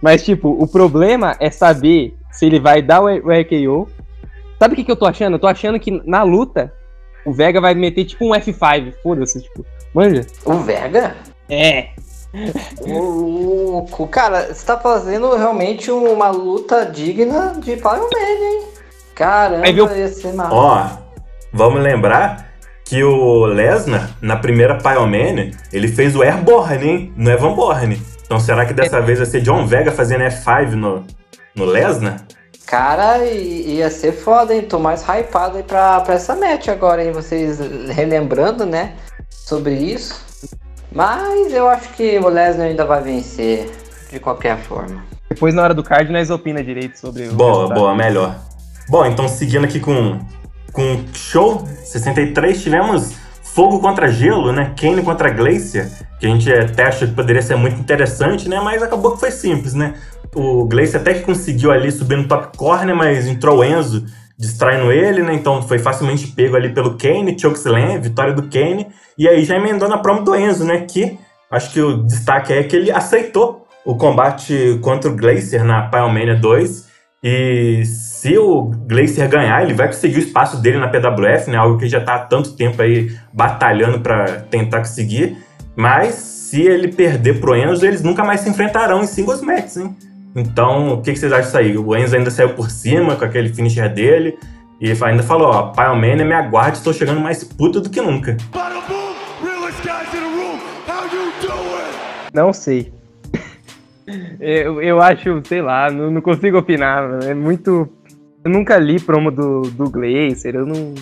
Mas, 0.00 0.24
tipo, 0.24 0.48
o 0.48 0.66
problema 0.66 1.36
é 1.40 1.50
saber 1.50 2.16
se 2.30 2.46
ele 2.46 2.60
vai 2.60 2.80
dar 2.80 3.02
o 3.02 3.08
RKO 3.08 3.88
Sabe 4.58 4.74
o 4.74 4.76
que, 4.76 4.84
que 4.84 4.90
eu 4.90 4.96
tô 4.96 5.06
achando? 5.06 5.34
Eu 5.34 5.38
tô 5.38 5.46
achando 5.46 5.78
que 5.78 5.90
na 6.04 6.22
luta 6.22 6.72
o 7.24 7.32
Vega 7.32 7.60
vai 7.60 7.74
meter 7.74 8.04
tipo 8.04 8.24
um 8.24 8.30
F5. 8.30 8.94
Foda-se, 9.02 9.42
tipo. 9.42 9.64
Manja? 9.92 10.26
O 10.44 10.54
Vega? 10.58 11.16
É. 11.48 11.88
Louco. 12.86 14.06
Cara, 14.08 14.52
você 14.52 14.66
tá 14.66 14.78
fazendo 14.78 15.34
realmente 15.36 15.90
uma 15.90 16.30
luta 16.30 16.84
digna 16.86 17.54
de 17.58 17.76
Power 17.76 18.00
Man, 18.00 18.08
hein? 18.10 18.62
Caramba, 19.14 19.72
viu... 19.72 19.96
ia 19.96 20.08
ser 20.08 20.34
Ó, 20.38 20.88
vamos 21.52 21.82
lembrar 21.82 22.46
que 22.84 23.02
o 23.02 23.46
Lesnar, 23.46 24.10
na 24.20 24.36
primeira 24.36 24.78
Pyromania, 24.78 25.50
ele 25.72 25.88
fez 25.88 26.14
o 26.14 26.22
Airborne, 26.22 26.88
hein? 26.88 27.12
No 27.16 27.30
Evan 27.30 27.54
Borne. 27.54 28.00
Então 28.24 28.38
será 28.38 28.66
que 28.66 28.74
dessa 28.74 28.98
é. 28.98 29.00
vez 29.00 29.18
vai 29.18 29.26
ser 29.26 29.40
John 29.40 29.66
Vega 29.66 29.90
fazendo 29.90 30.22
F5 30.24 30.72
no, 30.72 31.04
no 31.54 31.64
Lesnar? 31.64 32.24
Cara, 32.66 33.24
ia 33.24 33.88
ser 33.88 34.10
foda, 34.10 34.52
hein? 34.52 34.62
Tô 34.62 34.80
mais 34.80 35.02
hypado 35.02 35.56
aí 35.56 35.62
pra, 35.62 36.00
pra 36.00 36.14
essa 36.14 36.34
match 36.34 36.66
agora, 36.66 37.04
hein? 37.04 37.12
Vocês 37.12 37.60
relembrando, 37.90 38.66
né? 38.66 38.94
Sobre 39.30 39.74
isso. 39.74 40.20
Mas 40.90 41.52
eu 41.52 41.68
acho 41.68 41.88
que 41.90 42.18
o 42.18 42.28
Lesnar 42.28 42.66
ainda 42.66 42.84
vai 42.84 43.00
vencer, 43.02 43.70
de 44.10 44.18
qualquer 44.18 44.58
forma. 44.58 45.04
Depois, 45.28 45.54
na 45.54 45.62
hora 45.62 45.74
do 45.74 45.82
card, 45.84 46.10
nós 46.10 46.28
opina 46.28 46.62
direito 46.62 46.98
sobre 46.98 47.28
o. 47.28 47.32
Boa, 47.34 47.52
resultado. 47.52 47.78
boa, 47.78 47.94
melhor. 47.94 48.36
Bom, 48.88 49.06
então 49.06 49.28
seguindo 49.28 49.64
aqui 49.64 49.78
com, 49.78 50.18
com 50.72 51.04
show 51.12 51.64
63, 51.84 52.62
tivemos 52.62 53.14
Fogo 53.56 53.80
contra 53.80 54.08
Gelo, 54.08 54.52
né? 54.52 54.74
Kane 54.78 55.02
contra 55.02 55.30
Glacier, 55.30 55.88
que 56.20 56.26
a 56.26 56.28
gente 56.28 56.52
até 56.52 56.84
acha 56.84 57.06
que 57.06 57.14
poderia 57.14 57.40
ser 57.40 57.56
muito 57.56 57.80
interessante, 57.80 58.50
né? 58.50 58.60
Mas 58.60 58.82
acabou 58.82 59.12
que 59.12 59.20
foi 59.20 59.30
simples, 59.30 59.72
né? 59.72 59.94
O 60.38 60.66
Gleice 60.66 60.98
até 60.98 61.14
que 61.14 61.22
conseguiu 61.22 61.72
ali 61.72 61.90
subir 61.90 62.18
no 62.18 62.28
top 62.28 62.58
corner, 62.58 62.94
mas 62.94 63.26
entrou 63.26 63.60
o 63.60 63.64
Enzo 63.64 64.04
distraindo 64.38 64.92
ele, 64.92 65.22
né? 65.22 65.32
Então 65.32 65.62
foi 65.62 65.78
facilmente 65.78 66.26
pego 66.26 66.56
ali 66.56 66.68
pelo 66.68 66.98
Kane, 66.98 67.38
Chokeslam, 67.38 67.98
vitória 68.02 68.34
do 68.34 68.42
Kane. 68.42 68.86
E 69.16 69.26
aí 69.26 69.44
já 69.44 69.56
emendou 69.56 69.88
na 69.88 69.96
promo 69.96 70.22
do 70.22 70.36
Enzo, 70.36 70.62
né? 70.62 70.84
Que 70.86 71.18
acho 71.50 71.72
que 71.72 71.80
o 71.80 72.02
destaque 72.04 72.52
é 72.52 72.62
que 72.62 72.76
ele 72.76 72.90
aceitou 72.90 73.66
o 73.82 73.96
combate 73.96 74.78
contra 74.82 75.10
o 75.10 75.16
Glacier 75.16 75.64
na 75.64 75.88
Pyromania 75.88 76.36
2. 76.36 76.84
E 77.24 77.82
se 77.86 78.36
o 78.36 78.70
Glacier 78.86 79.30
ganhar, 79.30 79.62
ele 79.62 79.72
vai 79.72 79.86
conseguir 79.86 80.16
o 80.16 80.20
espaço 80.20 80.60
dele 80.60 80.76
na 80.76 80.88
PWF, 80.88 81.48
né? 81.50 81.56
Algo 81.56 81.78
que 81.78 81.88
já 81.88 81.98
está 81.98 82.16
há 82.16 82.18
tanto 82.18 82.54
tempo 82.54 82.82
aí 82.82 83.10
batalhando 83.32 84.00
para 84.00 84.40
tentar 84.50 84.80
conseguir. 84.80 85.38
Mas 85.74 86.14
se 86.14 86.60
ele 86.60 86.88
perder 86.88 87.40
pro 87.40 87.56
Enzo, 87.56 87.86
eles 87.86 88.02
nunca 88.02 88.22
mais 88.22 88.40
se 88.40 88.50
enfrentarão 88.50 89.02
em 89.02 89.06
singles 89.06 89.40
matches, 89.40 89.78
hein? 89.78 89.96
Então, 90.36 90.92
o 90.92 91.00
que, 91.00 91.14
que 91.14 91.18
vocês 91.18 91.32
acham 91.32 91.44
disso 91.44 91.56
aí? 91.56 91.78
O 91.78 91.96
Enzo 91.96 92.14
ainda 92.14 92.30
saiu 92.30 92.50
por 92.50 92.70
cima 92.70 93.16
com 93.16 93.24
aquele 93.24 93.48
finisher 93.48 93.92
dele. 93.92 94.38
E 94.78 94.92
ainda 95.02 95.22
falou, 95.22 95.48
ó, 95.48 95.72
Pyle 95.72 95.98
Mania, 95.98 96.26
me 96.26 96.34
aguarde, 96.34 96.76
estou 96.76 96.92
chegando 96.92 97.18
mais 97.18 97.42
puto 97.42 97.80
do 97.80 97.88
que 97.88 98.02
nunca. 98.02 98.36
Não 102.34 102.52
sei. 102.52 102.92
eu, 104.38 104.82
eu 104.82 105.00
acho, 105.00 105.40
sei 105.46 105.62
lá, 105.62 105.90
não, 105.90 106.10
não 106.10 106.20
consigo 106.20 106.58
opinar. 106.58 107.24
É 107.24 107.32
muito. 107.32 107.88
Eu 108.44 108.50
nunca 108.50 108.76
li 108.76 109.00
promo 109.00 109.30
do, 109.30 109.62
do 109.62 109.88
Glacier, 109.88 110.54
eu 110.54 110.66
não. 110.66 110.94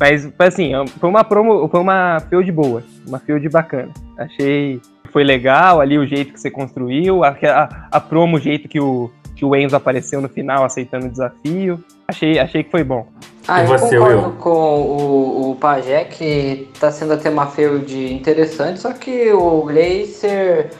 Mas, 0.00 0.26
assim, 0.38 0.72
foi 0.98 1.10
uma 1.10 1.22
promo, 1.22 1.68
foi 1.68 1.78
uma 1.78 2.18
field 2.30 2.50
boa, 2.50 2.82
uma 3.06 3.18
field 3.18 3.46
bacana. 3.50 3.90
Achei 4.16 4.80
foi 5.12 5.22
legal 5.22 5.80
ali 5.80 5.98
o 5.98 6.06
jeito 6.06 6.32
que 6.32 6.40
você 6.40 6.50
construiu, 6.50 7.22
a, 7.22 7.28
a, 7.28 7.88
a 7.92 8.00
promo, 8.00 8.36
o 8.36 8.40
jeito 8.40 8.68
que 8.68 8.80
o, 8.80 9.10
que 9.36 9.44
o 9.44 9.54
Enzo 9.54 9.76
apareceu 9.76 10.20
no 10.20 10.28
final 10.28 10.64
aceitando 10.64 11.06
o 11.06 11.10
desafio. 11.10 11.82
Achei, 12.08 12.38
achei 12.38 12.64
que 12.64 12.70
foi 12.70 12.82
bom. 12.82 13.06
Ah, 13.46 13.62
e 13.62 13.66
você, 13.66 13.96
eu 13.96 14.00
concordo 14.00 14.28
Will? 14.28 14.36
com 14.38 14.50
o, 14.50 15.50
o 15.50 15.56
Pajé 15.56 16.04
que 16.04 16.68
tá 16.78 16.90
sendo 16.90 17.12
até 17.12 17.28
uma 17.28 17.46
field 17.46 18.12
interessante, 18.12 18.80
só 18.80 18.92
que 18.92 19.32
o 19.32 19.62
Glacier 19.62 20.70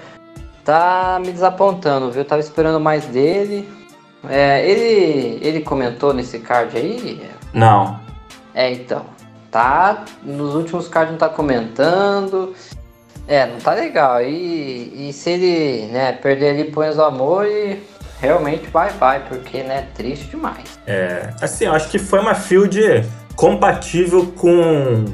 tá 0.64 1.21
me 1.21 1.33
desapontando, 1.33 2.11
viu? 2.11 2.23
Eu 2.23 2.25
tava 2.25 2.40
esperando 2.40 2.81
mais 2.81 3.05
dele. 3.07 3.68
É, 4.29 4.64
ele, 4.68 5.45
ele 5.45 5.61
comentou 5.61 6.14
nesse 6.14 6.38
card 6.38 6.77
aí? 6.77 7.29
Não. 7.53 7.99
É, 8.55 8.73
então. 8.73 9.05
Tá. 9.51 10.05
Nos 10.23 10.55
últimos 10.55 10.88
cards 10.88 11.12
não 11.12 11.18
tá 11.18 11.29
comentando. 11.29 12.55
É, 13.26 13.46
não 13.46 13.58
tá 13.58 13.72
legal. 13.72 14.22
E, 14.22 15.08
e 15.08 15.12
se 15.12 15.30
ele 15.30 15.87
né, 15.92 16.12
perder 16.12 16.50
ali 16.50 16.64
põe 16.64 16.90
o 16.90 17.02
amor 17.02 17.46
e 17.46 17.78
realmente 18.20 18.68
vai, 18.68 18.90
vai, 18.90 19.20
porque 19.28 19.62
né, 19.62 19.87
triste 19.94 20.26
demais. 20.26 20.78
É, 20.87 21.30
assim, 21.40 21.64
eu 21.64 21.72
acho 21.72 21.88
que 21.88 21.98
foi 21.98 22.20
uma 22.20 22.35
field 22.35 23.04
compatível 23.35 24.32
com, 24.37 25.04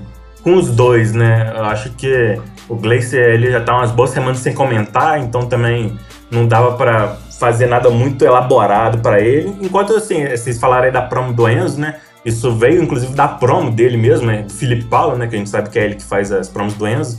com 0.42 0.54
os 0.54 0.70
dois, 0.70 1.12
né? 1.12 1.52
Eu 1.56 1.64
acho 1.64 1.90
que 1.90 2.40
o 2.68 2.76
Glacier 2.76 3.30
ele 3.30 3.50
já 3.50 3.60
tá 3.60 3.76
umas 3.76 3.90
boas 3.90 4.10
semanas 4.10 4.38
sem 4.38 4.52
comentar, 4.52 5.18
então 5.18 5.46
também 5.46 5.98
não 6.30 6.46
dava 6.46 6.76
para 6.76 7.16
fazer 7.38 7.66
nada 7.66 7.88
muito 7.88 8.24
elaborado 8.24 8.98
para 8.98 9.20
ele. 9.20 9.56
Enquanto 9.60 9.94
assim, 9.94 10.26
vocês 10.26 10.58
falaram 10.58 10.84
aí 10.84 10.90
da 10.90 11.02
promo 11.02 11.32
do 11.32 11.48
Enzo, 11.48 11.80
né? 11.80 11.96
Isso 12.24 12.52
veio 12.54 12.82
inclusive 12.82 13.14
da 13.14 13.28
promo 13.28 13.70
dele 13.70 13.96
mesmo, 13.96 14.26
né? 14.26 14.42
Do 14.42 14.52
Felipe 14.52 14.84
Paulo, 14.84 15.16
né? 15.16 15.26
Que 15.26 15.36
a 15.36 15.38
gente 15.38 15.48
sabe 15.48 15.70
que 15.70 15.78
é 15.78 15.84
ele 15.84 15.94
que 15.94 16.04
faz 16.04 16.30
as 16.32 16.48
promos 16.48 16.74
do 16.74 16.86
Enzo. 16.86 17.18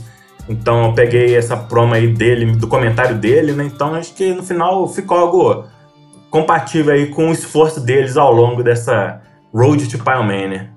Então 0.50 0.86
eu 0.86 0.92
peguei 0.92 1.36
essa 1.36 1.56
promo 1.56 1.94
aí 1.94 2.08
dele, 2.08 2.44
do 2.56 2.66
comentário 2.66 3.16
dele, 3.16 3.52
né? 3.52 3.64
Então 3.64 3.94
acho 3.94 4.12
que 4.12 4.34
no 4.34 4.42
final 4.42 4.88
ficou 4.88 5.16
algo 5.16 5.64
compatível 6.28 6.92
aí 6.92 7.06
com 7.06 7.28
o 7.28 7.32
esforço 7.32 7.80
deles 7.80 8.16
ao 8.16 8.32
longo 8.32 8.60
dessa 8.60 9.22
Road 9.54 9.88
to 9.88 10.02
Pyromania. 10.02 10.68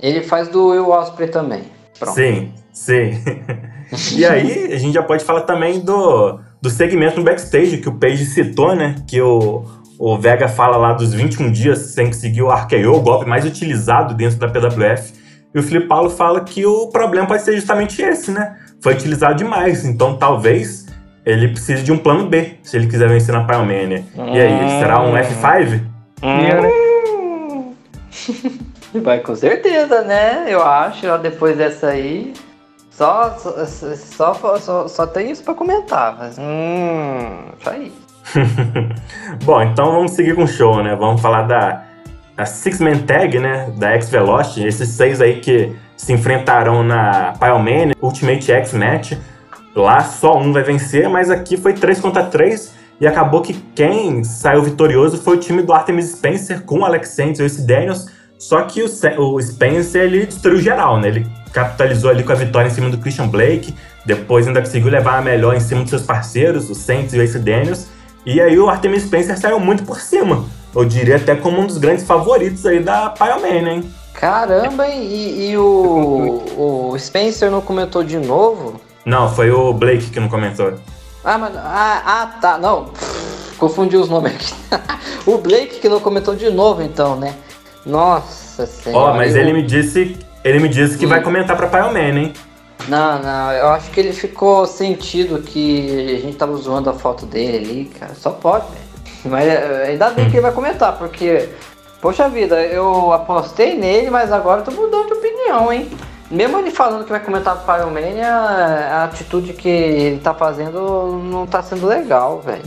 Ele 0.00 0.22
faz 0.22 0.48
do 0.48 0.70
Will 0.70 0.90
Osprey 0.90 1.28
também. 1.28 1.62
Pronto. 1.96 2.16
Sim, 2.16 2.52
sim. 2.72 3.22
e 4.18 4.26
aí 4.26 4.72
a 4.72 4.78
gente 4.78 4.94
já 4.94 5.04
pode 5.04 5.22
falar 5.24 5.42
também 5.42 5.78
do, 5.78 6.40
do 6.60 6.68
segmento 6.68 7.18
no 7.18 7.24
backstage 7.24 7.78
que 7.78 7.88
o 7.88 7.94
Page 7.94 8.26
citou, 8.26 8.74
né? 8.74 8.96
Que 9.06 9.20
o, 9.22 9.64
o 10.00 10.18
Vega 10.18 10.48
fala 10.48 10.76
lá 10.76 10.94
dos 10.94 11.14
21 11.14 11.52
dias 11.52 11.78
sem 11.78 12.06
conseguir 12.06 12.42
o 12.42 12.52
RKO, 12.52 12.90
o 12.92 13.00
golpe 13.00 13.24
mais 13.24 13.44
utilizado 13.44 14.14
dentro 14.14 14.36
da 14.36 14.48
PWF. 14.48 15.12
E 15.54 15.60
o 15.60 15.62
Felipe 15.62 15.86
Paulo 15.86 16.10
fala 16.10 16.40
que 16.40 16.66
o 16.66 16.88
problema 16.88 17.28
pode 17.28 17.42
ser 17.42 17.54
justamente 17.54 18.02
esse, 18.02 18.32
né? 18.32 18.56
Foi 18.82 18.94
utilizado 18.94 19.36
demais, 19.36 19.84
então 19.84 20.16
talvez 20.16 20.86
ele 21.24 21.48
precise 21.48 21.84
de 21.84 21.92
um 21.92 21.98
plano 21.98 22.28
B 22.28 22.54
se 22.64 22.76
ele 22.76 22.88
quiser 22.88 23.08
vencer 23.08 23.32
na 23.32 23.44
Pyromania. 23.44 24.04
Hum. 24.16 24.34
E 24.34 24.40
aí, 24.40 24.80
será 24.80 25.00
um 25.00 25.14
F5? 25.14 25.80
Hum. 26.22 27.74
Vai 29.00 29.20
com 29.20 29.34
certeza, 29.36 30.02
né? 30.02 30.46
Eu 30.48 30.62
acho, 30.62 31.06
ó, 31.06 31.16
depois 31.16 31.56
dessa 31.56 31.88
aí. 31.88 32.34
Só, 32.90 33.30
só, 33.38 34.34
só, 34.34 34.58
só, 34.58 34.88
só 34.88 35.06
tem 35.06 35.30
isso 35.30 35.44
pra 35.44 35.54
comentar. 35.54 36.16
Mas, 36.18 36.36
hum, 36.38 37.52
isso 37.58 37.70
aí. 37.70 37.92
Bom, 39.44 39.62
então 39.62 39.92
vamos 39.92 40.10
seguir 40.10 40.34
com 40.34 40.42
o 40.42 40.48
show, 40.48 40.82
né? 40.82 40.94
Vamos 40.96 41.22
falar 41.22 41.42
da 41.42 41.84
a 42.36 42.44
Six 42.44 42.80
Man 42.80 42.98
Tag, 42.98 43.38
né? 43.38 43.72
Da 43.78 43.92
X 43.92 44.10
Velocity. 44.10 44.66
Esses 44.66 44.88
seis 44.88 45.20
aí 45.20 45.40
que 45.40 45.74
se 46.02 46.12
enfrentarão 46.12 46.82
na 46.82 47.32
Pyromania 47.38 47.94
Ultimate 48.02 48.50
X 48.50 48.72
Match. 48.72 49.12
Lá 49.74 50.00
só 50.00 50.36
um 50.36 50.52
vai 50.52 50.64
vencer, 50.64 51.08
mas 51.08 51.30
aqui 51.30 51.56
foi 51.56 51.74
3 51.74 52.00
contra 52.00 52.24
3 52.24 52.72
e 53.00 53.06
acabou 53.06 53.40
que 53.40 53.54
quem 53.72 54.24
saiu 54.24 54.64
vitorioso 54.64 55.16
foi 55.22 55.36
o 55.36 55.40
time 55.40 55.62
do 55.62 55.72
Artemis 55.72 56.10
Spencer 56.10 56.62
com 56.62 56.80
o 56.80 56.84
Alex 56.84 57.10
Saints 57.10 57.38
e 57.38 57.44
o 57.44 57.66
Daniels. 57.66 58.08
Só 58.36 58.62
que 58.62 58.82
o, 58.82 58.88
o 59.20 59.40
Spencer 59.40 60.02
ele 60.02 60.26
destruiu 60.26 60.60
geral, 60.60 60.98
né? 60.98 61.06
Ele 61.06 61.26
capitalizou 61.52 62.10
ali 62.10 62.24
com 62.24 62.32
a 62.32 62.34
vitória 62.34 62.66
em 62.66 62.72
cima 62.72 62.90
do 62.90 62.98
Christian 62.98 63.28
Blake, 63.28 63.72
depois 64.04 64.48
ainda 64.48 64.60
conseguiu 64.60 64.90
levar 64.90 65.18
a 65.18 65.22
melhor 65.22 65.54
em 65.54 65.60
cima 65.60 65.82
dos 65.82 65.90
seus 65.90 66.02
parceiros, 66.02 66.68
o 66.68 66.74
Saints 66.74 67.14
e 67.14 67.18
o 67.18 67.22
Ace 67.22 67.38
Daniels. 67.38 67.86
E 68.26 68.40
aí 68.40 68.58
o 68.58 68.68
Artemis 68.68 69.04
Spencer 69.04 69.38
saiu 69.38 69.60
muito 69.60 69.84
por 69.84 70.00
cima. 70.00 70.44
Eu 70.74 70.84
diria 70.84 71.14
até 71.14 71.36
como 71.36 71.60
um 71.60 71.66
dos 71.66 71.78
grandes 71.78 72.04
favoritos 72.04 72.66
aí 72.66 72.80
da 72.80 73.08
Pyroman, 73.10 73.70
hein? 73.70 74.01
Caramba, 74.14 74.86
e, 74.88 75.50
e 75.50 75.58
o, 75.58 76.90
o 76.92 76.98
Spencer 76.98 77.50
não 77.50 77.60
comentou 77.60 78.04
de 78.04 78.18
novo? 78.18 78.80
Não, 79.04 79.28
foi 79.28 79.50
o 79.50 79.72
Blake 79.72 80.10
que 80.10 80.20
não 80.20 80.28
comentou. 80.28 80.74
Ah, 81.24 81.38
mas. 81.38 81.56
Ah, 81.56 82.02
ah 82.04 82.26
tá. 82.40 82.58
Não. 82.58 82.90
confundi 83.58 83.96
os 83.96 84.08
nomes 84.08 84.32
aqui. 84.34 84.54
o 85.26 85.38
Blake 85.38 85.80
que 85.80 85.88
não 85.88 86.00
comentou 86.00 86.34
de 86.34 86.50
novo, 86.50 86.82
então, 86.82 87.16
né? 87.16 87.34
Nossa 87.84 88.66
senhora. 88.66 89.10
Ó, 89.10 89.12
oh, 89.12 89.16
mas 89.16 89.34
eu... 89.34 89.42
ele 89.42 89.52
me 89.52 89.62
disse. 89.62 90.16
Ele 90.44 90.58
me 90.58 90.68
disse 90.68 90.98
que 90.98 91.06
hum. 91.06 91.08
vai 91.08 91.22
comentar 91.22 91.56
pra 91.56 91.68
Pioman, 91.68 92.18
hein? 92.18 92.32
Não, 92.88 93.22
não, 93.22 93.52
eu 93.52 93.68
acho 93.68 93.90
que 93.92 94.00
ele 94.00 94.12
ficou 94.12 94.66
sentido 94.66 95.40
que 95.40 96.16
a 96.16 96.20
gente 96.20 96.36
tava 96.36 96.56
zoando 96.56 96.90
a 96.90 96.92
foto 96.92 97.24
dele 97.26 97.58
ali, 97.58 97.84
cara. 97.98 98.14
Só 98.14 98.30
pode, 98.30 98.66
velho. 98.66 98.92
Mas 99.24 99.46
eh, 99.46 99.86
ainda 99.90 100.10
bem 100.10 100.28
que 100.28 100.36
ele 100.36 100.42
vai 100.42 100.52
comentar, 100.52 100.98
porque, 100.98 101.48
poxa 102.02 102.28
vida, 102.28 102.60
eu 102.60 103.12
apostei 103.12 103.78
nele, 103.78 104.10
mas 104.10 104.32
agora 104.32 104.60
eu 104.60 104.64
tô 104.64 104.72
mudando 104.72 105.06
de 105.06 105.12
opinião, 105.14 105.72
hein? 105.72 105.88
Mesmo 106.28 106.58
ele 106.58 106.70
falando 106.70 107.04
que 107.04 107.10
vai 107.10 107.20
comentar 107.20 107.56
pro 107.56 107.72
Pyromania, 107.72 108.28
a 108.28 109.04
atitude 109.04 109.52
que 109.52 109.68
ele 109.68 110.18
tá 110.18 110.34
fazendo 110.34 111.12
não 111.22 111.46
tá 111.46 111.62
sendo 111.62 111.86
legal, 111.86 112.40
velho. 112.40 112.64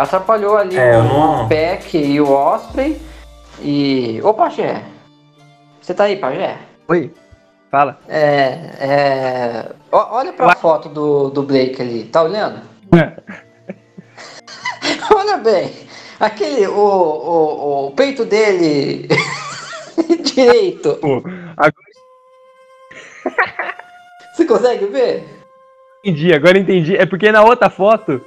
Atrapalhou 0.00 0.56
ali 0.56 0.78
é, 0.78 0.96
o 0.96 1.02
não... 1.02 1.48
Peck 1.48 1.96
e 1.98 2.20
o 2.20 2.30
Osprey. 2.30 3.00
E. 3.60 4.20
Ô 4.22 4.32
Pajé! 4.32 4.82
Você 5.80 5.92
tá 5.92 6.04
aí, 6.04 6.16
Pajé? 6.16 6.56
Oi, 6.88 7.12
fala. 7.70 7.98
É. 8.08 8.48
é... 8.80 9.72
olha 9.90 10.32
pra 10.32 10.48
Ué? 10.48 10.54
foto 10.54 10.88
do, 10.88 11.28
do 11.28 11.42
Blake 11.42 11.82
ali, 11.82 12.04
tá 12.04 12.22
olhando? 12.22 12.60
É. 12.94 13.12
olha 15.14 15.36
bem. 15.38 15.83
Aquele. 16.18 16.66
O, 16.66 16.74
o, 16.74 17.86
o 17.88 17.90
peito 17.92 18.24
dele. 18.24 19.06
direito. 20.34 20.98
Agora 21.56 21.72
você 24.34 24.44
consegue 24.44 24.86
ver? 24.86 25.24
Entendi, 26.04 26.34
agora 26.34 26.58
entendi. 26.58 26.96
É 26.96 27.06
porque 27.06 27.30
na 27.30 27.42
outra 27.42 27.70
foto 27.70 28.20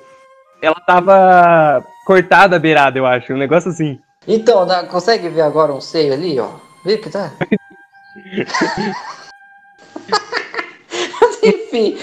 ela 0.61 0.79
tava 0.87 1.83
cortada 2.05 2.55
a 2.55 2.59
beirada, 2.59 2.97
eu 2.97 3.05
acho. 3.05 3.33
Um 3.33 3.37
negócio 3.37 3.69
assim. 3.69 3.99
Então, 4.27 4.65
dá, 4.65 4.83
consegue 4.83 5.29
ver 5.29 5.41
agora 5.41 5.73
um 5.73 5.81
seio 5.81 6.13
ali, 6.13 6.39
ó? 6.39 6.49
Vê 6.83 6.97
que 6.97 7.09
tá? 7.09 7.31
enfim, 11.43 11.97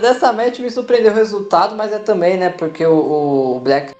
dessa 0.00 0.32
match 0.32 0.60
me 0.60 0.70
surpreendeu 0.70 1.12
o 1.12 1.14
resultado, 1.14 1.76
mas 1.76 1.92
é 1.92 1.98
também, 1.98 2.36
né? 2.36 2.50
Porque 2.50 2.86
o, 2.86 3.56
o 3.56 3.60
Black 3.60 3.94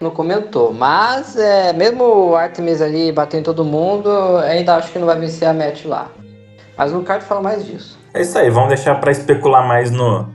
não 0.00 0.10
comentou. 0.10 0.72
Mas 0.72 1.36
é, 1.36 1.72
mesmo 1.72 2.04
o 2.04 2.36
Artemis 2.36 2.80
ali 2.80 3.12
batendo 3.12 3.44
todo 3.44 3.64
mundo, 3.64 4.10
ainda 4.38 4.76
acho 4.76 4.92
que 4.92 4.98
não 4.98 5.06
vai 5.06 5.18
vencer 5.18 5.48
a 5.48 5.52
match 5.52 5.84
lá. 5.84 6.10
Mas 6.76 6.92
no 6.92 7.02
card 7.02 7.24
fala 7.24 7.42
mais 7.42 7.66
disso. 7.66 7.98
É 8.14 8.22
isso 8.22 8.38
aí, 8.38 8.50
vamos 8.50 8.68
deixar 8.68 8.94
para 9.00 9.10
especular 9.10 9.66
mais 9.66 9.90
no, 9.90 10.28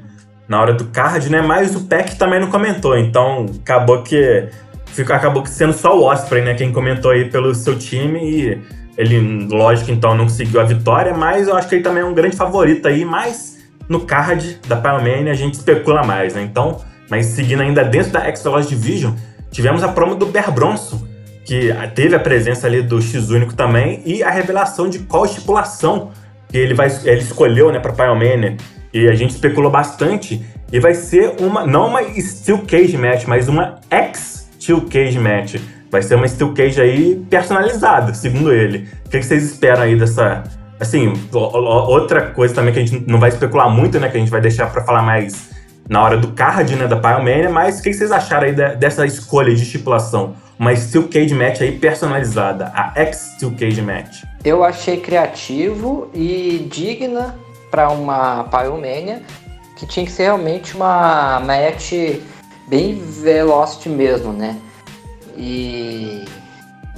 na 0.48 0.62
hora 0.62 0.74
do 0.74 0.86
card, 0.86 1.30
né? 1.30 1.42
Mas 1.42 1.76
o 1.76 1.86
Peck 1.86 2.16
também 2.16 2.40
não 2.40 2.50
comentou, 2.50 2.98
então 2.98 3.46
acabou 3.62 4.04
que 4.04 4.50
ficou, 4.86 5.16
acabou 5.16 5.46
sendo 5.46 5.74
só 5.74 5.98
o 5.98 6.04
Osprey, 6.04 6.44
né? 6.44 6.54
Quem 6.54 6.72
comentou 6.72 7.12
aí 7.12 7.30
pelo 7.30 7.56
seu 7.56 7.78
time 7.78 8.20
e 8.20 8.62
ele, 8.98 9.48
lógico, 9.48 9.92
então 9.92 10.14
não 10.16 10.26
conseguiu 10.26 10.60
a 10.62 10.64
vitória, 10.64 11.14
mas 11.14 11.48
eu 11.48 11.56
acho 11.56 11.68
que 11.68 11.76
ele 11.76 11.84
também 11.84 12.04
é 12.04 12.06
um 12.06 12.14
grande 12.14 12.36
favorito 12.36 12.88
aí, 12.88 13.04
mas 13.04 13.58
no 13.88 14.02
card 14.02 14.60
da 14.68 14.76
Pyromania 14.76 15.32
a 15.32 15.36
gente 15.36 15.56
especula 15.56 16.04
mais, 16.04 16.36
né? 16.36 16.44
Então, 16.44 16.82
mas 17.10 17.28
seguindo 17.28 17.62
ainda 17.62 17.84
dentro 17.84 18.12
da 18.12 18.22
X-Velocity 18.26 18.76
Division, 18.76 19.14
tivemos 19.54 19.84
a 19.84 19.88
promo 19.88 20.16
do 20.16 20.26
Bear 20.26 20.52
Bronson, 20.52 21.08
que 21.46 21.70
teve 21.96 22.16
a 22.16 22.20
presença 22.20 22.68
ali 22.68 22.82
do 22.82 23.02
X-Único 23.02 23.54
também, 23.54 24.02
e 24.06 24.24
a 24.24 24.30
revelação 24.30 24.90
de 24.90 25.00
qual 25.00 25.24
estipulação 25.24 26.12
que 26.50 26.58
ele 26.58 26.74
vai 26.74 26.88
ele 27.06 27.22
escolheu, 27.22 27.72
né, 27.72 27.80
para 27.80 27.94
Pyromania. 27.94 28.58
E 28.94 29.08
a 29.08 29.16
gente 29.16 29.32
especulou 29.32 29.72
bastante. 29.72 30.46
E 30.72 30.80
vai 30.80 30.94
ser 30.94 31.36
uma, 31.40 31.66
não 31.66 31.88
uma 31.88 32.04
Steel 32.20 32.60
Cage 32.60 32.98
Match, 32.98 33.26
mas 33.26 33.48
uma 33.48 33.80
ex-Steel 33.92 34.82
Cage 34.82 35.20
Match. 35.20 35.56
Vai 35.92 36.02
ser 36.02 36.16
uma 36.16 36.28
Steel 36.28 36.54
Cage 36.54 36.82
aí 36.82 37.24
personalizada, 37.30 38.14
segundo 38.14 38.52
ele. 38.52 38.88
O 39.06 39.10
que, 39.10 39.22
vocês 39.22 39.44
esperam 39.44 39.84
aí 39.84 39.96
dessa. 39.96 40.44
Assim, 40.80 41.14
outra 41.32 42.22
coisa 42.32 42.54
também 42.54 42.74
que 42.74 42.80
a 42.80 42.86
gente 42.86 43.04
não 43.08 43.20
vai 43.20 43.30
especular 43.30 43.70
muito, 43.70 44.00
né? 44.00 44.10
Que 44.10 44.18
a 44.18 44.20
gente 44.20 44.32
vai 44.32 44.42
deixar 44.42 44.68
para 44.72 44.84
falar 44.84 45.04
mais 45.04 45.52
na 45.88 46.02
hora 46.04 46.18
do 46.18 46.30
card, 46.30 46.76
né? 46.76 46.88
Da 46.88 46.96
Pyromania. 46.96 47.50
Mas 47.50 47.80
o 47.80 47.84
que, 47.84 47.94
vocês 47.94 48.12
acharam 48.12 48.48
aí 48.48 48.54
dessa 48.76 49.06
escolha 49.06 49.54
de 49.54 49.64
estipulação? 49.64 50.36
Uma 50.58 50.76
Steel 50.76 51.08
Cage 51.10 51.34
Match 51.34 51.62
aí 51.62 51.78
personalizada, 51.78 52.72
a 52.74 52.94
ex-Steel 52.96 53.52
Cage 53.58 53.82
Match. 53.82 54.24
Eu 54.46 54.64
achei 54.64 54.98
criativo 54.98 56.10
e 56.14 56.68
digna 56.72 57.36
para 57.72 57.90
uma 57.90 58.44
Pyromania, 58.46 59.24
que 59.76 59.88
tinha 59.88 60.06
que 60.06 60.12
ser 60.12 60.24
realmente 60.24 60.76
uma 60.76 61.40
match 61.40 61.94
bem 62.68 62.96
Velocity 62.96 63.90
mesmo, 63.90 64.32
né? 64.32 64.60
E. 65.36 66.24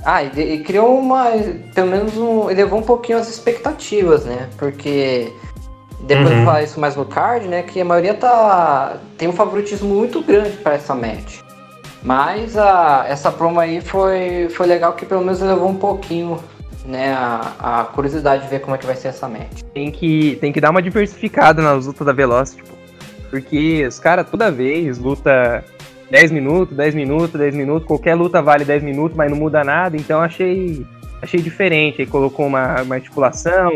Ah, 0.04 0.24
e, 0.24 0.60
criou 0.60 1.00
uma. 1.00 1.32
Pelo 1.74 1.90
menos 1.90 2.18
um. 2.18 2.50
Elevou 2.50 2.80
um 2.80 2.84
pouquinho 2.84 3.18
as 3.18 3.30
expectativas, 3.30 4.26
né? 4.26 4.50
Porque. 4.58 5.32
Depois 6.06 6.30
uhum. 6.30 6.40
de 6.40 6.46
falar 6.46 6.64
isso 6.64 6.80
mais 6.80 6.96
no 6.96 7.06
card, 7.06 7.48
né? 7.48 7.64
Que 7.64 7.82
a 7.82 7.86
maioria 7.86 8.14
tá. 8.14 8.98
tem 9.18 9.28
um 9.28 9.34
favoritismo 9.34 9.94
muito 9.94 10.22
grande 10.22 10.58
para 10.58 10.76
essa 10.76 10.94
match. 10.94 11.40
Mas 12.04 12.56
a, 12.56 13.06
essa 13.10 13.32
promo 13.32 13.60
aí 13.60 13.82
foi, 13.82 14.48
foi 14.50 14.68
legal 14.68 14.94
que 14.94 15.06
pelo 15.06 15.22
menos 15.22 15.42
levou 15.42 15.68
um 15.68 15.76
pouquinho 15.76 16.40
né, 16.86 17.14
a, 17.14 17.82
a, 17.82 17.84
curiosidade 17.86 18.44
de 18.44 18.50
ver 18.50 18.60
como 18.62 18.76
é 18.76 18.78
que 18.78 18.86
vai 18.86 18.96
ser 18.96 19.08
essa 19.08 19.28
match. 19.28 19.64
Tem 19.74 19.90
que, 19.92 20.38
tem 20.40 20.54
que 20.54 20.62
dar 20.62 20.70
uma 20.70 20.84
diversificada 20.84 21.64
nas 21.64 21.88
lutas 21.88 22.06
da 22.06 22.14
Velocity, 22.14 22.62
tipo, 22.62 22.78
porque 23.32 23.86
os 23.88 24.00
caras 24.00 24.30
toda 24.30 24.52
vez 24.52 25.00
luta 25.00 25.64
10 26.12 26.32
minutos, 26.32 26.78
10 26.78 26.94
minutos, 26.94 27.40
10 27.40 27.56
minutos, 27.56 27.88
qualquer 27.88 28.14
luta 28.14 28.42
vale 28.42 28.64
10 28.64 28.84
minutos, 28.84 29.18
mas 29.18 29.32
não 29.32 29.38
muda 29.38 29.64
nada, 29.64 29.98
então 29.98 30.22
achei 30.22 30.86
achei 31.22 31.42
diferente. 31.42 32.02
Aí 32.02 32.08
colocou 32.08 32.46
uma, 32.46 32.82
uma 32.82 32.96
articulação, 32.96 33.72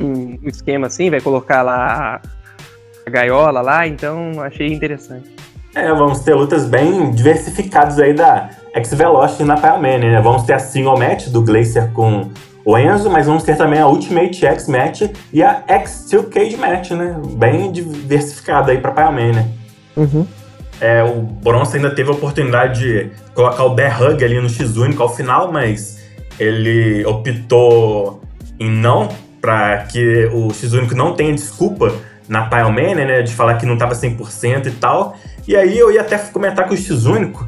um, 0.00 0.38
um 0.42 0.48
esquema 0.48 0.86
assim, 0.86 1.10
vai 1.10 1.20
colocar 1.20 1.62
lá 1.62 2.20
a 3.06 3.10
gaiola 3.10 3.60
lá, 3.60 3.86
então 3.86 4.40
achei 4.42 4.68
interessante. 4.68 5.30
É, 5.74 5.92
vamos 5.92 6.20
ter 6.20 6.34
lutas 6.34 6.66
bem 6.66 7.10
diversificadas 7.10 7.98
aí 7.98 8.14
da 8.14 8.50
X-Velocity 8.74 9.44
na 9.44 9.56
Pile 9.56 9.98
né? 9.98 10.20
Vamos 10.20 10.42
ter 10.42 10.54
a 10.54 10.58
single 10.58 10.98
match 10.98 11.28
do 11.28 11.42
Glacier 11.42 11.90
com 11.92 12.30
o 12.64 12.76
Enzo, 12.76 13.08
mas 13.10 13.26
vamos 13.26 13.44
ter 13.44 13.56
também 13.56 13.78
a 13.80 13.86
Ultimate 13.86 14.44
X 14.44 14.68
Match 14.68 15.02
e 15.32 15.42
a 15.42 15.62
X 15.68 16.04
Steel 16.06 16.24
Cage 16.24 16.56
Match, 16.56 16.90
né? 16.90 17.16
Bem 17.36 17.70
diversificada 17.70 18.72
aí 18.72 18.78
pra 18.78 18.92
Pile 18.92 19.32
né? 19.32 19.48
Uhum. 19.96 20.26
É, 20.80 21.02
o 21.02 21.22
Bronson 21.22 21.76
ainda 21.76 21.90
teve 21.90 22.10
a 22.10 22.12
oportunidade 22.12 22.80
de 22.80 23.10
colocar 23.34 23.64
o 23.64 23.74
Bear 23.74 24.02
Hug 24.02 24.24
ali 24.24 24.40
no 24.40 24.48
X 24.48 24.76
único 24.76 25.02
ao 25.02 25.14
final, 25.14 25.50
mas 25.50 25.97
ele 26.38 27.04
optou 27.04 28.20
em 28.58 28.70
não, 28.70 29.08
para 29.40 29.78
que 29.84 30.26
o 30.32 30.48
único 30.76 30.94
não 30.94 31.14
tenha 31.14 31.32
desculpa 31.32 31.92
na 32.28 32.46
Pile 32.46 32.94
né? 32.94 33.22
De 33.22 33.32
falar 33.32 33.54
que 33.54 33.66
não 33.66 33.78
tava 33.78 33.94
100% 33.94 34.66
e 34.66 34.70
tal. 34.72 35.16
E 35.46 35.56
aí 35.56 35.78
eu 35.78 35.90
ia 35.90 36.02
até 36.02 36.18
comentar 36.18 36.68
com 36.68 36.74
o 36.74 37.10
único, 37.10 37.44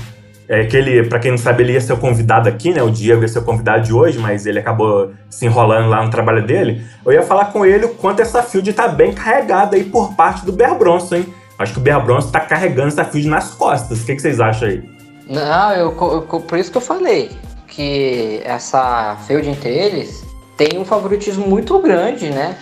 é, 0.48 0.64
que 0.64 0.76
ele, 0.76 1.04
pra 1.04 1.18
quem 1.18 1.30
não 1.30 1.38
sabe, 1.38 1.62
ele 1.62 1.74
ia 1.74 1.80
ser 1.80 1.92
o 1.92 1.98
convidado 1.98 2.48
aqui, 2.48 2.72
né? 2.72 2.82
O 2.82 2.90
Diego 2.90 3.22
ia 3.22 3.28
ser 3.28 3.40
o 3.40 3.44
convidado 3.44 3.84
de 3.84 3.92
hoje, 3.92 4.18
mas 4.18 4.46
ele 4.46 4.58
acabou 4.58 5.12
se 5.28 5.46
enrolando 5.46 5.88
lá 5.88 6.02
no 6.02 6.10
trabalho 6.10 6.44
dele. 6.44 6.82
Eu 7.04 7.12
ia 7.12 7.22
falar 7.22 7.46
com 7.46 7.64
ele 7.64 7.84
o 7.84 7.90
quanto 7.90 8.20
essa 8.20 8.42
field 8.42 8.72
tá 8.72 8.88
bem 8.88 9.12
carregada 9.12 9.76
aí 9.76 9.84
por 9.84 10.14
parte 10.14 10.44
do 10.44 10.52
Bear 10.52 10.76
Bronson, 10.76 11.16
hein? 11.16 11.34
Acho 11.58 11.74
que 11.74 11.78
o 11.78 11.82
Bear 11.82 12.02
Bronson 12.02 12.30
tá 12.30 12.40
carregando 12.40 12.88
essa 12.88 13.04
field 13.04 13.28
nas 13.28 13.50
costas. 13.50 14.00
O 14.00 14.06
que, 14.06 14.14
que 14.14 14.22
vocês 14.22 14.40
acham 14.40 14.68
aí? 14.68 14.82
Não, 15.28 15.72
eu, 15.74 15.94
eu, 16.00 16.40
por 16.40 16.58
isso 16.58 16.72
que 16.72 16.78
eu 16.78 16.82
falei 16.82 17.30
que 17.70 18.42
essa 18.44 19.16
field 19.26 19.48
entre 19.48 19.70
eles 19.70 20.24
tem 20.56 20.78
um 20.78 20.84
favoritismo 20.84 21.46
muito 21.46 21.78
grande, 21.78 22.28
né? 22.28 22.58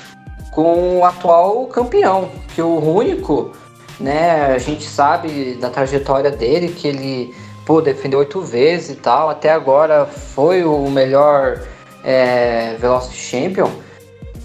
Com 0.52 0.98
o 0.98 1.04
atual 1.04 1.66
campeão, 1.66 2.30
que 2.54 2.62
o 2.62 2.78
único 2.78 3.52
né? 4.00 4.54
A 4.54 4.58
gente 4.58 4.84
sabe 4.84 5.54
da 5.54 5.70
trajetória 5.70 6.30
dele 6.30 6.68
que 6.68 6.86
ele 6.86 7.34
pô, 7.66 7.80
defendeu 7.80 8.20
oito 8.20 8.40
vezes 8.40 8.90
e 8.90 8.96
tal. 8.96 9.28
Até 9.28 9.50
agora 9.50 10.06
foi 10.06 10.64
o 10.64 10.88
melhor 10.88 11.62
é, 12.04 12.76
Velocity 12.78 13.16
Champion. 13.16 13.70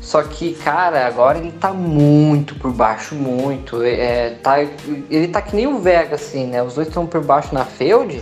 Só 0.02 0.22
que, 0.22 0.54
cara, 0.56 1.08
agora 1.08 1.38
ele 1.38 1.52
tá 1.54 1.72
muito 1.74 2.56
por 2.56 2.72
baixo, 2.72 3.16
muito. 3.16 3.82
É, 3.84 4.32
tá, 4.44 4.60
ele 4.60 5.30
tá 5.30 5.42
que 5.42 5.56
nem 5.56 5.66
o 5.66 5.80
Vega, 5.80 6.16
assim, 6.16 6.48
né? 6.48 6.62
Os 6.62 6.76
dois 6.76 6.90
estão 6.90 7.06
por 7.06 7.24
baixo 7.24 7.54
na 7.54 7.64
field. 7.64 8.22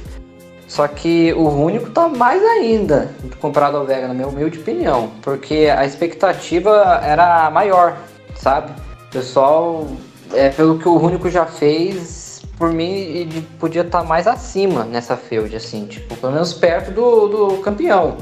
Só 0.71 0.87
que 0.87 1.33
o 1.33 1.49
único 1.49 1.89
tá 1.89 2.07
mais 2.07 2.41
ainda 2.41 3.13
comparado 3.41 3.75
ao 3.75 3.85
Vega, 3.85 4.07
na 4.07 4.13
minha 4.13 4.29
humilde 4.29 4.57
opinião. 4.57 5.11
Porque 5.21 5.69
a 5.69 5.85
expectativa 5.85 7.01
era 7.03 7.51
maior, 7.51 7.97
sabe? 8.35 8.71
Pessoal 9.11 9.85
é, 10.33 10.47
pelo 10.47 10.79
que 10.79 10.87
o 10.87 10.97
Único 10.97 11.29
já 11.29 11.45
fez, 11.45 12.41
por 12.57 12.71
mim, 12.71 12.89
ele 12.89 13.41
podia 13.59 13.81
estar 13.81 13.99
tá 13.99 14.07
mais 14.07 14.27
acima 14.27 14.85
nessa 14.85 15.17
field, 15.17 15.53
assim, 15.53 15.87
tipo, 15.87 16.15
pelo 16.15 16.31
menos 16.31 16.53
perto 16.53 16.89
do, 16.91 17.27
do 17.27 17.57
campeão. 17.57 18.15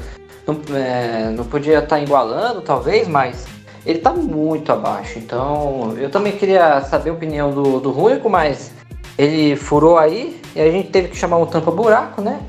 Não, 0.48 0.60
é, 0.76 1.30
não 1.30 1.46
podia 1.46 1.78
estar 1.78 1.98
tá 1.98 2.02
igualando, 2.02 2.62
talvez, 2.62 3.08
mas 3.08 3.46
ele 3.86 4.00
está 4.00 4.12
muito 4.12 4.72
abaixo. 4.72 5.20
Então, 5.20 5.94
eu 6.00 6.10
também 6.10 6.32
queria 6.32 6.82
saber 6.82 7.12
a 7.12 7.14
opinião 7.14 7.52
do, 7.52 7.80
do 7.80 7.96
Único, 7.96 8.28
mas 8.28 8.72
ele 9.20 9.58
furou 9.58 9.98
aí 9.98 10.40
e 10.56 10.62
a 10.62 10.72
gente 10.72 10.90
teve 10.92 11.10
que 11.10 11.18
chamar 11.18 11.38
um 11.40 11.46
tampa-buraco, 11.46 12.22
né? 12.22 12.42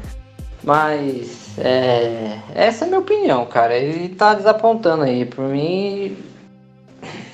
Mas 0.63 1.59
é, 1.59 2.39
essa 2.55 2.85
é 2.85 2.87
a 2.87 2.89
minha 2.89 3.01
opinião, 3.01 3.45
cara. 3.45 3.77
Ele 3.77 4.13
está 4.13 4.35
desapontando 4.35 5.03
aí. 5.03 5.25
Por 5.25 5.47
mim, 5.47 6.17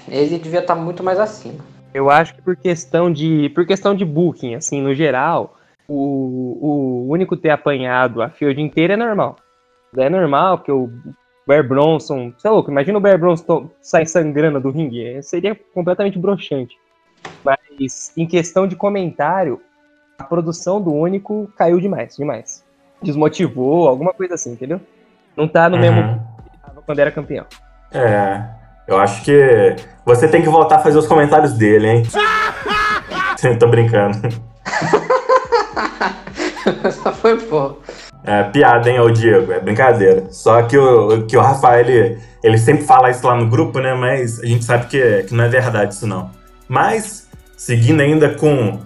ele 0.09 0.38
devia 0.38 0.61
estar 0.61 0.75
tá 0.75 0.81
muito 0.81 1.05
mais 1.05 1.20
acima. 1.20 1.59
Eu 1.92 2.09
acho 2.09 2.35
que 2.35 2.40
por 2.40 2.57
questão 2.57 3.12
de, 3.12 3.51
por 3.51 3.66
questão 3.66 3.94
de 3.94 4.07
booking, 4.07 4.55
assim, 4.55 4.81
no 4.81 4.94
geral, 4.94 5.59
o, 5.87 6.59
o 7.07 7.12
único 7.12 7.37
ter 7.37 7.51
apanhado 7.51 8.22
a 8.22 8.31
field 8.31 8.59
inteira 8.59 8.94
é 8.94 8.96
normal. 8.96 9.37
É 9.99 10.09
normal, 10.09 10.59
porque 10.59 10.72
o 10.72 10.90
Bear 11.46 11.66
Bronson, 11.66 12.33
você 12.37 12.49
é 12.49 12.51
louco, 12.51 12.70
imagina 12.70 12.96
o 12.96 13.01
Bear 13.03 13.18
Bronson 13.18 13.70
sair 13.83 14.07
sangrando 14.07 14.61
do 14.61 14.70
ringue, 14.70 15.22
seria 15.22 15.55
completamente 15.75 16.18
broxante. 16.18 16.77
Mas 17.45 18.12
em 18.17 18.27
questão 18.27 18.67
de 18.67 18.77
comentário, 18.77 19.61
a 20.19 20.25
produção 20.25 20.81
do 20.81 20.93
único 20.93 21.51
caiu 21.57 21.81
demais, 21.81 22.17
demais. 22.17 22.65
Desmotivou, 23.03 23.89
alguma 23.89 24.12
coisa 24.12 24.35
assim, 24.35 24.53
entendeu? 24.53 24.81
Não 25.37 25.47
tá 25.47 25.69
no 25.69 25.77
uhum. 25.77 25.83
mesmo 25.83 26.37
quando 26.87 27.01
era 27.01 27.11
campeão. 27.11 27.45
É. 27.93 28.43
Eu 28.87 28.99
acho 28.99 29.25
que 29.25 29.77
você 30.05 30.29
tem 30.29 30.41
que 30.41 30.49
voltar 30.49 30.77
a 30.77 30.79
fazer 30.79 30.97
os 30.97 31.07
comentários 31.07 31.53
dele, 31.53 31.89
hein? 31.89 32.03
Tô 33.59 33.69
brincando. 33.69 34.17
Só 36.93 37.12
foi 37.15 37.37
pô. 37.39 37.77
É, 38.25 38.43
piada, 38.45 38.91
hein, 38.91 38.99
ô 38.99 39.11
Diego? 39.11 39.53
É 39.53 39.61
brincadeira. 39.61 40.27
Só 40.31 40.62
que 40.62 40.77
o, 40.77 41.27
que 41.27 41.37
o 41.37 41.41
Rafael, 41.41 41.81
ele, 41.81 42.19
ele 42.43 42.59
sempre 42.59 42.85
fala 42.85 43.11
isso 43.11 43.27
lá 43.27 43.37
no 43.37 43.49
grupo, 43.49 43.79
né? 43.79 43.95
Mas 43.95 44.41
a 44.41 44.47
gente 44.47 44.65
sabe 44.65 44.87
que, 44.87 45.25
que 45.25 45.35
não 45.35 45.45
é 45.45 45.49
verdade 45.49 45.95
isso, 45.95 46.07
não. 46.07 46.31
Mas, 46.68 47.29
seguindo 47.57 48.00
ainda 48.00 48.31
com, 48.31 48.81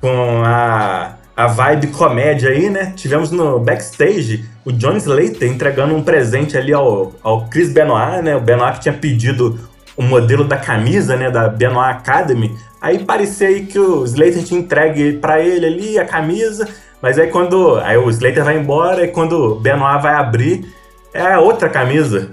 com 0.00 0.42
a, 0.44 1.14
a 1.36 1.46
vibe 1.46 1.88
comédia 1.88 2.50
aí, 2.50 2.68
né? 2.68 2.92
Tivemos 2.94 3.30
no 3.30 3.58
backstage 3.58 4.44
o 4.64 4.72
John 4.72 4.96
Slater 4.96 5.48
entregando 5.48 5.94
um 5.94 6.02
presente 6.02 6.56
ali 6.56 6.72
ao, 6.72 7.12
ao 7.22 7.46
Chris 7.46 7.72
Benoit, 7.72 8.22
né? 8.22 8.36
O 8.36 8.40
Benoit 8.40 8.74
que 8.74 8.80
tinha 8.82 8.94
pedido 8.94 9.58
o 9.96 10.02
modelo 10.02 10.44
da 10.44 10.56
camisa, 10.56 11.16
né? 11.16 11.30
Da 11.30 11.48
Benoit 11.48 11.90
Academy. 11.90 12.56
Aí 12.80 12.98
parecia 13.04 13.48
aí 13.48 13.66
que 13.66 13.78
o 13.78 14.04
Slater 14.04 14.44
tinha 14.44 14.60
entregue 14.60 15.14
para 15.14 15.40
ele 15.40 15.66
ali 15.66 15.98
a 15.98 16.04
camisa, 16.04 16.68
mas 17.00 17.18
aí 17.18 17.28
quando 17.28 17.78
aí 17.78 17.96
o 17.96 18.10
Slater 18.10 18.44
vai 18.44 18.58
embora 18.58 19.04
e 19.04 19.08
quando 19.08 19.32
o 19.32 19.60
Benoit 19.60 20.02
vai 20.02 20.14
abrir 20.14 20.66
é 21.14 21.36
outra 21.38 21.68
camisa, 21.68 22.30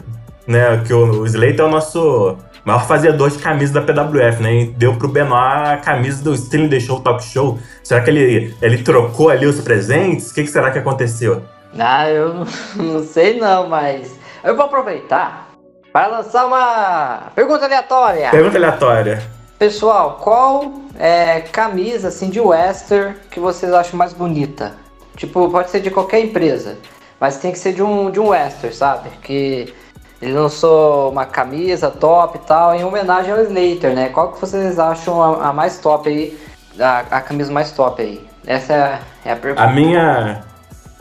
né? 0.48 0.82
Que 0.86 0.94
o, 0.94 1.22
o 1.22 1.26
Slater 1.26 1.62
é 1.62 1.64
o 1.64 1.70
nosso 1.70 2.38
maior 2.70 2.86
fazedor 2.86 3.32
de 3.32 3.40
camisa 3.40 3.74
da 3.74 3.82
PWF, 3.82 4.44
né? 4.44 4.54
E 4.54 4.66
deu 4.68 4.96
pro 4.96 5.08
Benoit 5.08 5.74
a 5.74 5.78
camisa 5.78 6.24
do 6.24 6.38
Stealing 6.38 6.70
The 6.70 6.80
Show 6.80 7.00
Talk 7.00 7.24
Show. 7.24 7.58
Será 7.84 8.02
que 8.02 8.12
ele, 8.12 8.56
ele 8.62 8.84
trocou 8.84 9.30
ali 9.30 9.48
os 9.48 9.60
presentes? 9.60 10.30
O 10.30 10.36
que, 10.36 10.44
que 10.44 10.50
será 10.50 10.70
que 10.70 10.78
aconteceu? 10.78 11.42
Ah, 11.78 12.08
eu 12.08 12.32
não, 12.32 12.46
não 12.76 13.04
sei 13.04 13.40
não, 13.40 13.68
mas 13.68 14.16
eu 14.44 14.56
vou 14.56 14.66
aproveitar 14.66 15.50
para 15.92 16.08
lançar 16.08 16.46
uma 16.46 17.32
pergunta 17.34 17.66
aleatória. 17.66 18.30
Pergunta 18.30 18.58
aleatória. 18.58 19.24
Pessoal, 19.58 20.20
qual 20.22 20.72
é, 20.98 21.42
camisa 21.42 22.10
assim 22.10 22.30
de 22.30 22.40
Western 22.40 23.16
que 23.32 23.40
vocês 23.40 23.74
acham 23.74 23.98
mais 23.98 24.14
bonita? 24.14 24.76
Tipo, 25.16 25.50
pode 25.50 25.72
ser 25.72 25.80
de 25.82 25.90
qualquer 25.90 26.20
empresa, 26.20 26.78
mas 27.20 27.38
tem 27.38 27.52
que 27.52 27.58
ser 27.58 27.74
de 27.74 27.82
um 27.82 28.12
de 28.12 28.20
um 28.20 28.28
Western, 28.28 28.74
sabe? 28.74 29.10
Que 29.24 29.74
ele 30.22 30.34
lançou 30.34 31.12
uma 31.12 31.26
camisa 31.26 31.90
top 31.90 32.38
e 32.38 32.42
tal, 32.42 32.76
em 32.76 32.84
homenagem 32.84 33.32
ao 33.32 33.42
Slater, 33.42 33.96
né? 33.96 34.10
Qual 34.10 34.34
que 34.34 34.42
vocês 34.42 34.78
acham 34.78 35.22
a, 35.22 35.50
a 35.50 35.54
mais 35.54 35.78
top 35.78 36.10
aí? 36.10 36.38
A, 36.78 37.00
a, 37.00 37.22
camisa 37.22 37.52
mais 37.52 37.72
top 37.72 38.02
aí? 38.02 38.28
Essa 38.46 38.74
é, 38.74 39.00
é 39.30 39.32
a 39.32 39.36
pergunta. 39.36 39.64
A 39.64 39.68
minha. 39.68 40.44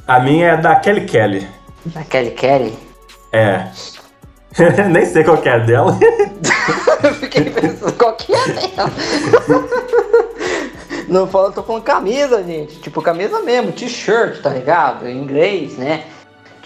A 0.07 0.21
minha 0.21 0.53
é 0.53 0.57
da 0.57 0.77
Kelly 0.77 1.07
Kelly. 1.07 1.49
Da 1.87 2.05
Kelly 2.05 2.31
Kelly? 2.31 2.79
É. 3.33 3.67
Nem 4.91 5.05
sei 5.05 5.25
qual 5.25 5.39
que 5.39 5.49
é 5.49 5.61
dela. 5.61 5.95
Fiquei 7.19 7.51
pensando 7.51 7.93
qual 7.95 8.15
que 8.15 8.33
é 8.33 8.47
dela. 8.47 8.89
Não 11.09 11.27
falo, 11.27 11.53
tô 11.53 11.63
falando 11.63 11.83
camisa, 11.83 12.43
gente. 12.45 12.81
Tipo, 12.81 13.01
camisa 13.01 13.41
mesmo, 13.41 13.73
t-shirt, 13.73 14.43
tá 14.43 14.51
ligado? 14.51 15.09
Em 15.09 15.17
inglês, 15.17 15.79
né? 15.79 16.05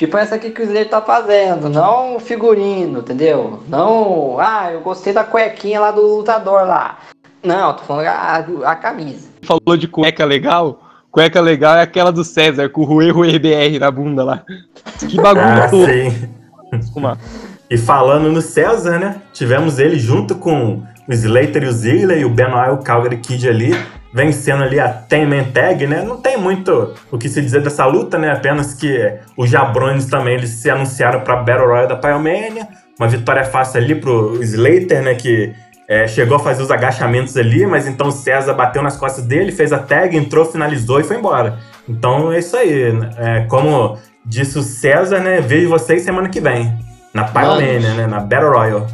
Tipo 0.03 0.19
essa 0.19 0.35
aqui 0.35 0.51
que 0.51 0.61
o 0.61 0.65
Slater 0.65 0.91
tá 0.91 1.01
fazendo, 1.01 1.69
não 1.69 2.19
figurino, 2.19 2.99
entendeu? 2.99 3.63
Não, 3.69 4.37
ah, 4.41 4.73
eu 4.73 4.81
gostei 4.81 5.13
da 5.13 5.23
cuequinha 5.23 5.79
lá 5.79 5.93
do 5.93 6.17
lutador 6.17 6.67
lá. 6.67 6.99
Não, 7.41 7.73
tô 7.75 7.85
falando 7.85 8.09
a, 8.09 8.39
a 8.73 8.75
camisa. 8.75 9.29
Falou 9.43 9.77
de 9.77 9.87
cueca 9.87 10.25
legal? 10.25 10.81
Cueca 11.09 11.41
legal 11.41 11.77
é 11.77 11.83
aquela 11.83 12.11
do 12.11 12.25
César, 12.25 12.69
com 12.69 12.81
o 12.81 12.85
Rue 12.85 13.13
Rue 13.13 13.39
BR 13.39 13.79
na 13.79 13.93
bunda 13.93 14.25
lá. 14.25 14.43
Que 15.09 15.17
bagulho 15.19 15.45
ah, 15.45 15.69
sim. 15.69 16.29
E 17.71 17.79
falando 17.79 18.29
no 18.33 18.43
César, 18.43 18.99
né? 18.99 19.23
Tivemos 19.33 19.79
ele 19.79 20.01
junto 20.01 20.35
com 20.35 20.83
o 21.09 21.13
Slater 21.13 21.63
e 21.63 21.67
o 21.67 21.73
Ziggler 21.73 22.19
e 22.19 22.25
o 22.25 22.29
Benoit 22.29 22.71
e 22.71 22.73
o 22.73 22.79
Calgary 22.79 23.19
Kid 23.19 23.49
ali 23.49 23.71
vencendo 24.13 24.63
ali 24.63 24.79
a 24.79 24.89
Ten 24.89 25.27
Man 25.27 25.45
Tag, 25.45 25.87
né? 25.87 26.03
Não 26.03 26.19
tem 26.19 26.37
muito 26.37 26.95
o 27.11 27.17
que 27.17 27.29
se 27.29 27.41
dizer 27.41 27.63
dessa 27.63 27.87
luta, 27.87 28.19
né? 28.19 28.31
Apenas 28.31 28.75
que 28.75 29.19
os 29.37 29.49
Jabrones 29.49 30.07
também 30.07 30.35
eles 30.35 30.51
se 30.51 30.69
anunciaram 30.71 31.21
para 31.21 31.37
Battle 31.37 31.67
Royale 31.67 31.89
da 31.89 31.97
Pyromania. 31.97 32.69
Uma 32.99 33.09
vitória 33.09 33.45
fácil 33.45 33.81
ali 33.81 33.95
pro 33.95 34.43
Slater, 34.43 35.03
né? 35.03 35.15
Que 35.15 35.55
é, 35.89 36.07
chegou 36.07 36.37
a 36.37 36.41
fazer 36.41 36.63
os 36.63 36.71
agachamentos 36.71 37.37
ali, 37.37 37.67
mas 37.67 37.87
então 37.87 38.09
o 38.09 38.13
César 38.13 38.53
bateu 38.55 38.83
nas 38.83 38.97
costas 38.97 39.25
dele, 39.25 39.51
fez 39.51 39.73
a 39.73 39.79
tag, 39.79 40.17
entrou, 40.17 40.45
finalizou 40.45 41.01
e 41.01 41.05
foi 41.05 41.17
embora. 41.17 41.59
Então 41.89 42.33
é 42.33 42.39
isso 42.39 42.57
aí. 42.57 42.93
Né? 42.93 43.11
É, 43.17 43.41
como 43.43 43.99
disse 44.25 44.59
o 44.59 44.63
César, 44.63 45.21
né? 45.21 45.41
Vejo 45.41 45.69
vocês 45.69 46.03
semana 46.03 46.29
que 46.29 46.41
vem. 46.41 46.73
Na 47.15 47.25
Pyromania, 47.25 47.95
né? 47.95 48.07
Na 48.07 48.21
Battle 48.21 48.53
Royale. 48.53 48.87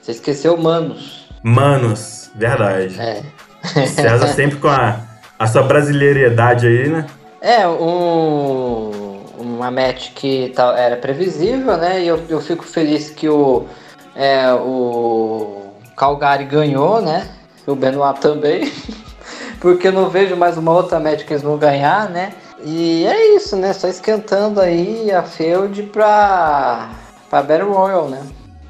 Você 0.00 0.12
esqueceu 0.12 0.56
Manos. 0.56 1.28
Manos, 1.42 2.30
verdade. 2.34 2.98
É. 3.00 3.22
César 3.64 4.28
sempre 4.34 4.58
com 4.58 4.68
a, 4.68 5.00
a 5.38 5.46
sua 5.46 5.62
brasileiridade 5.62 6.66
aí, 6.66 6.88
né? 6.88 7.06
É, 7.40 7.66
um, 7.66 9.20
uma 9.38 9.70
match 9.70 10.12
que 10.14 10.52
tá, 10.54 10.78
era 10.78 10.96
previsível, 10.96 11.76
né? 11.76 12.02
E 12.02 12.08
eu, 12.08 12.20
eu 12.28 12.40
fico 12.40 12.64
feliz 12.64 13.10
que 13.10 13.28
o, 13.28 13.66
é, 14.14 14.52
o 14.52 15.72
Calgary 15.96 16.44
ganhou, 16.44 17.00
né? 17.00 17.28
O 17.66 17.74
Benoit 17.74 18.20
também. 18.20 18.70
Porque 19.60 19.88
eu 19.88 19.92
não 19.92 20.08
vejo 20.08 20.36
mais 20.36 20.56
uma 20.56 20.72
outra 20.72 20.98
match 20.98 21.24
que 21.24 21.32
eles 21.32 21.42
vão 21.42 21.58
ganhar, 21.58 22.08
né? 22.08 22.32
E 22.62 23.06
é 23.06 23.36
isso, 23.36 23.56
né? 23.56 23.72
Só 23.72 23.88
esquentando 23.88 24.60
aí 24.60 25.10
a 25.12 25.22
Feud 25.22 25.82
pra, 25.84 26.90
pra 27.28 27.42
Battle 27.42 27.72
Royal, 27.72 28.08
né? 28.08 28.22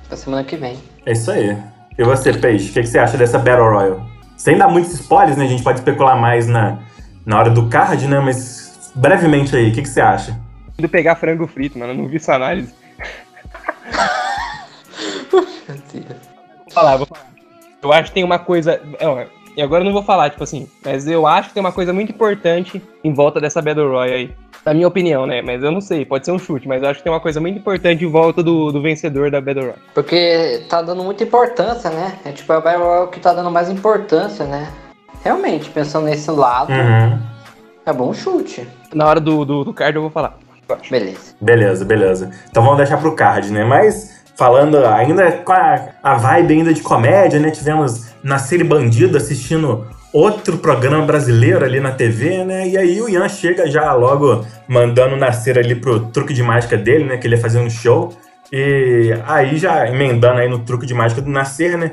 Pra 0.09 0.17
semana 0.17 0.45
que 0.45 0.57
vem. 0.57 0.77
É 1.07 1.13
isso 1.13 1.31
aí. 1.31 1.57
E 1.99 2.05
você, 2.05 2.33
Peixe, 2.33 2.71
o 2.71 2.73
que, 2.73 2.81
que, 2.83 2.89
você 2.89 2.99
acha 2.99 3.17
dessa 3.17 3.39
Battle 3.39 3.71
Royal? 3.71 4.10
Sem 4.41 4.57
dar 4.57 4.69
muitos 4.69 4.95
spoilers, 4.95 5.37
né? 5.37 5.45
A 5.45 5.49
gente 5.49 5.63
pode 5.63 5.81
especular 5.81 6.19
mais 6.19 6.47
na, 6.47 6.79
na 7.27 7.39
hora 7.39 7.51
do 7.51 7.69
card, 7.69 8.09
né? 8.09 8.21
Mas 8.21 8.91
brevemente 8.95 9.55
aí, 9.55 9.69
o 9.69 9.75
que, 9.75 9.83
que 9.83 9.89
você 9.89 10.01
acha? 10.01 10.35
De 10.79 10.89
pegar 10.89 11.15
frango 11.17 11.47
frito, 11.47 11.79
mano. 11.79 11.93
Eu 11.93 11.97
não 11.99 12.09
vi 12.09 12.17
essa 12.17 12.37
análise. 12.37 12.73
vou 15.31 15.47
falar, 16.71 16.97
vou 16.97 17.05
falar. 17.05 17.27
Eu 17.83 17.93
acho 17.93 18.05
que 18.05 18.15
tem 18.15 18.25
uma 18.25 18.39
coisa. 18.39 18.81
E 19.55 19.61
agora 19.61 19.83
eu 19.83 19.85
não 19.85 19.93
vou 19.93 20.03
falar, 20.03 20.31
tipo 20.31 20.43
assim, 20.43 20.67
mas 20.83 21.07
eu 21.07 21.27
acho 21.27 21.49
que 21.49 21.55
tem 21.55 21.61
uma 21.61 21.71
coisa 21.71 21.93
muito 21.93 22.11
importante 22.11 22.83
em 23.05 23.13
volta 23.13 23.43
dessa 23.43 23.61
Battle 23.61 23.91
Royale 23.91 24.15
aí. 24.15 24.35
Na 24.65 24.75
minha 24.75 24.87
opinião, 24.87 25.27
né? 25.27 25.41
Mas 25.41 25.63
eu 25.63 25.71
não 25.71 25.81
sei, 25.81 26.05
pode 26.05 26.25
ser 26.25 26.33
um 26.33 26.39
chute, 26.39 26.69
mas 26.69 26.83
eu 26.83 26.89
acho 26.89 26.99
que 26.99 27.05
tem 27.05 27.13
uma 27.13 27.21
coisa 27.21 27.41
muito 27.41 27.59
importante 27.59 28.05
em 28.05 28.09
volta 28.09 28.43
do, 28.43 28.71
do 28.71 28.83
vencedor 28.83 29.31
da 29.31 29.41
Battle 29.41 29.65
Royale. 29.65 29.83
Porque 29.95 30.63
tá 30.69 30.83
dando 30.83 31.03
muita 31.03 31.25
importância, 31.25 31.91
né? 31.91 32.19
É 32.25 32.33
tipo 32.33 32.53
a 32.53 32.61
Battle 32.61 32.85
Royale 32.85 33.11
que 33.11 33.21
tá 33.21 33.33
dando 33.33 33.51
mais 33.51 33.71
importância, 33.71 34.45
né? 34.45 34.71
Realmente, 35.25 35.71
pensando 35.71 36.07
nesse 36.07 36.31
lado, 36.31 36.73
uhum. 36.73 37.19
é 37.87 37.93
bom 37.93 38.13
chute. 38.13 38.67
Na 38.95 39.07
hora 39.07 39.21
do, 39.21 39.45
do, 39.45 39.65
do 39.65 39.73
card 39.73 39.97
eu 39.97 40.03
vou 40.03 40.11
falar. 40.11 40.39
Beleza. 40.91 41.35
Beleza, 41.41 41.85
beleza. 41.85 42.31
Então 42.49 42.63
vamos 42.63 42.79
deixar 42.79 42.99
pro 42.99 43.17
card, 43.17 43.51
né? 43.51 43.65
Mas 43.65 44.21
falando 44.37 44.79
ainda 44.87 45.33
com 45.33 45.53
a, 45.53 45.89
a 46.03 46.15
vibe 46.15 46.55
ainda 46.55 46.75
de 46.75 46.83
comédia, 46.83 47.39
né? 47.41 47.51
Tivemos 47.51 48.11
Nascer 48.23 48.65
Bandido 48.65 49.17
assistindo 49.17 49.87
outro 50.13 50.59
programa 50.59 51.05
brasileiro 51.05 51.65
ali 51.65 51.81
na 51.81 51.93
TV, 51.93 52.45
né? 52.45 52.69
E 52.69 52.77
aí 52.77 53.01
o 53.01 53.09
Ian 53.09 53.29
chega 53.29 53.71
já 53.71 53.93
logo 53.93 54.45
mandando 54.69 55.17
nascer 55.17 55.59
ali 55.59 55.75
pro 55.75 56.01
truque 56.01 56.33
de 56.33 56.43
mágica 56.43 56.77
dele, 56.77 57.05
né? 57.05 57.17
Que 57.17 57.27
ele 57.27 57.37
ia 57.37 57.41
fazer 57.41 57.59
um 57.59 57.71
show. 57.71 58.13
E 58.53 59.15
aí 59.27 59.57
já 59.57 59.89
emendando 59.89 60.41
aí 60.41 60.49
no 60.49 60.61
truque 60.61 60.85
de 60.85 60.95
mágica 60.95 61.21
do 61.21 61.31
Nascer, 61.31 61.79
né? 61.79 61.93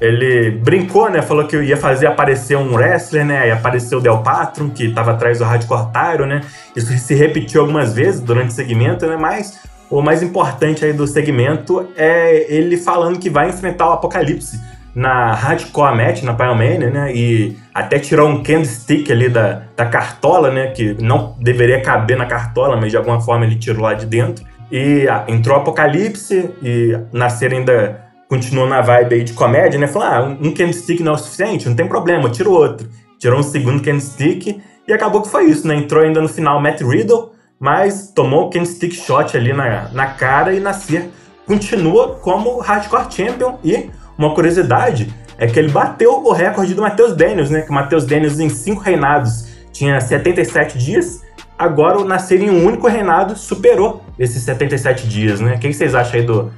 Ele 0.00 0.52
brincou, 0.52 1.10
né? 1.10 1.20
Falou 1.20 1.46
que 1.46 1.56
ia 1.56 1.76
fazer 1.76 2.06
aparecer 2.06 2.56
um 2.56 2.74
wrestler, 2.74 3.26
né? 3.26 3.40
Aí 3.40 3.50
apareceu 3.50 3.98
o 3.98 4.00
Del 4.00 4.18
Patron, 4.22 4.70
que 4.70 4.86
estava 4.86 5.10
atrás 5.10 5.38
do 5.38 5.44
Hardcore 5.44 5.92
Tyro, 5.92 6.24
né? 6.24 6.40
Isso 6.74 6.96
se 6.96 7.14
repetiu 7.14 7.60
algumas 7.60 7.94
vezes 7.94 8.20
durante 8.20 8.50
o 8.50 8.52
segmento, 8.52 9.06
né? 9.06 9.16
Mas 9.16 9.60
o 9.90 10.00
mais 10.00 10.22
importante 10.22 10.84
aí 10.84 10.92
do 10.92 11.06
segmento 11.06 11.88
é 11.96 12.46
ele 12.48 12.76
falando 12.76 13.18
que 13.18 13.28
vai 13.28 13.48
enfrentar 13.48 13.88
o 13.88 13.92
Apocalipse 13.92 14.58
na 14.94 15.32
Hardcore 15.32 15.96
Match, 15.96 16.22
na 16.22 16.34
Pyromania, 16.34 16.90
né? 16.90 17.14
E 17.14 17.56
até 17.72 17.98
tirou 17.98 18.28
um 18.28 18.42
candlestick 18.42 19.10
ali 19.10 19.28
da, 19.28 19.62
da 19.76 19.86
cartola, 19.86 20.50
né? 20.50 20.68
Que 20.68 20.94
não 21.00 21.36
deveria 21.38 21.80
caber 21.80 22.16
na 22.16 22.26
cartola, 22.26 22.76
mas 22.76 22.90
de 22.90 22.96
alguma 22.96 23.20
forma 23.20 23.44
ele 23.44 23.56
tirou 23.56 23.82
lá 23.82 23.94
de 23.94 24.06
dentro. 24.06 24.44
E 24.70 25.08
ah, 25.08 25.24
entrou 25.28 25.56
Apocalipse 25.56 26.50
e 26.62 26.98
Nascer 27.12 27.52
ainda 27.52 28.08
continuou 28.28 28.68
na 28.68 28.82
vibe 28.82 29.14
aí 29.14 29.24
de 29.24 29.32
comédia, 29.32 29.78
né? 29.78 29.86
Falou, 29.86 30.08
ah, 30.08 30.36
um 30.40 30.52
candlestick 30.52 31.00
não 31.02 31.12
é 31.12 31.14
o 31.14 31.18
suficiente, 31.18 31.68
não 31.68 31.76
tem 31.76 31.86
problema, 31.86 32.28
tira 32.28 32.48
outro. 32.48 32.88
Tirou 33.18 33.40
um 33.40 33.42
segundo 33.42 33.82
candlestick 33.82 34.60
e 34.86 34.92
acabou 34.92 35.22
que 35.22 35.28
foi 35.28 35.44
isso, 35.44 35.66
né? 35.66 35.74
Entrou 35.74 36.04
ainda 36.04 36.20
no 36.20 36.28
final 36.28 36.60
Matt 36.60 36.82
Riddle, 36.82 37.32
mas 37.58 38.12
tomou 38.14 38.46
o 38.46 38.50
candlestick 38.50 38.94
shot 38.94 39.36
ali 39.36 39.52
na, 39.52 39.88
na 39.92 40.06
cara 40.06 40.52
e 40.54 40.60
Nascer 40.60 41.08
continua 41.46 42.16
como 42.16 42.58
Hardcore 42.60 43.10
Champion 43.10 43.58
e 43.64 43.90
uma 44.18 44.34
curiosidade 44.34 45.14
é 45.38 45.46
que 45.46 45.58
ele 45.58 45.70
bateu 45.70 46.12
o 46.24 46.32
recorde 46.32 46.74
do 46.74 46.82
Matheus 46.82 47.14
Daniels, 47.14 47.48
né? 47.48 47.62
Que 47.62 47.70
o 47.70 47.72
Matheus 47.72 48.04
Daniels, 48.04 48.40
em 48.40 48.48
cinco 48.48 48.80
reinados, 48.80 49.46
tinha 49.72 50.00
77 50.00 50.76
dias. 50.76 51.22
Agora, 51.56 51.98
o 51.98 52.04
Nascer 52.04 52.42
em 52.42 52.50
um 52.50 52.66
único 52.66 52.88
reinado 52.88 53.36
superou 53.36 54.02
esses 54.18 54.42
77 54.42 55.06
dias, 55.06 55.40
né? 55.40 55.54
O 55.54 55.58
que 55.58 55.72
vocês 55.72 55.94
acham 55.94 56.18
aí 56.18 56.26
do 56.26 56.52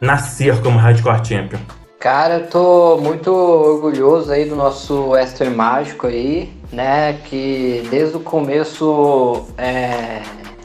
Nascer 0.00 0.60
como 0.60 0.78
Hardcore 0.78 1.24
Champion? 1.24 1.60
Cara, 2.00 2.40
eu 2.40 2.46
tô 2.48 2.98
muito 2.98 3.30
orgulhoso 3.32 4.30
aí 4.30 4.44
do 4.44 4.56
nosso 4.56 5.10
Western 5.10 5.54
Mágico 5.54 6.08
aí, 6.08 6.52
né? 6.72 7.14
Que 7.24 7.86
desde 7.90 8.16
o 8.16 8.20
começo 8.20 9.46
é, 9.56 10.20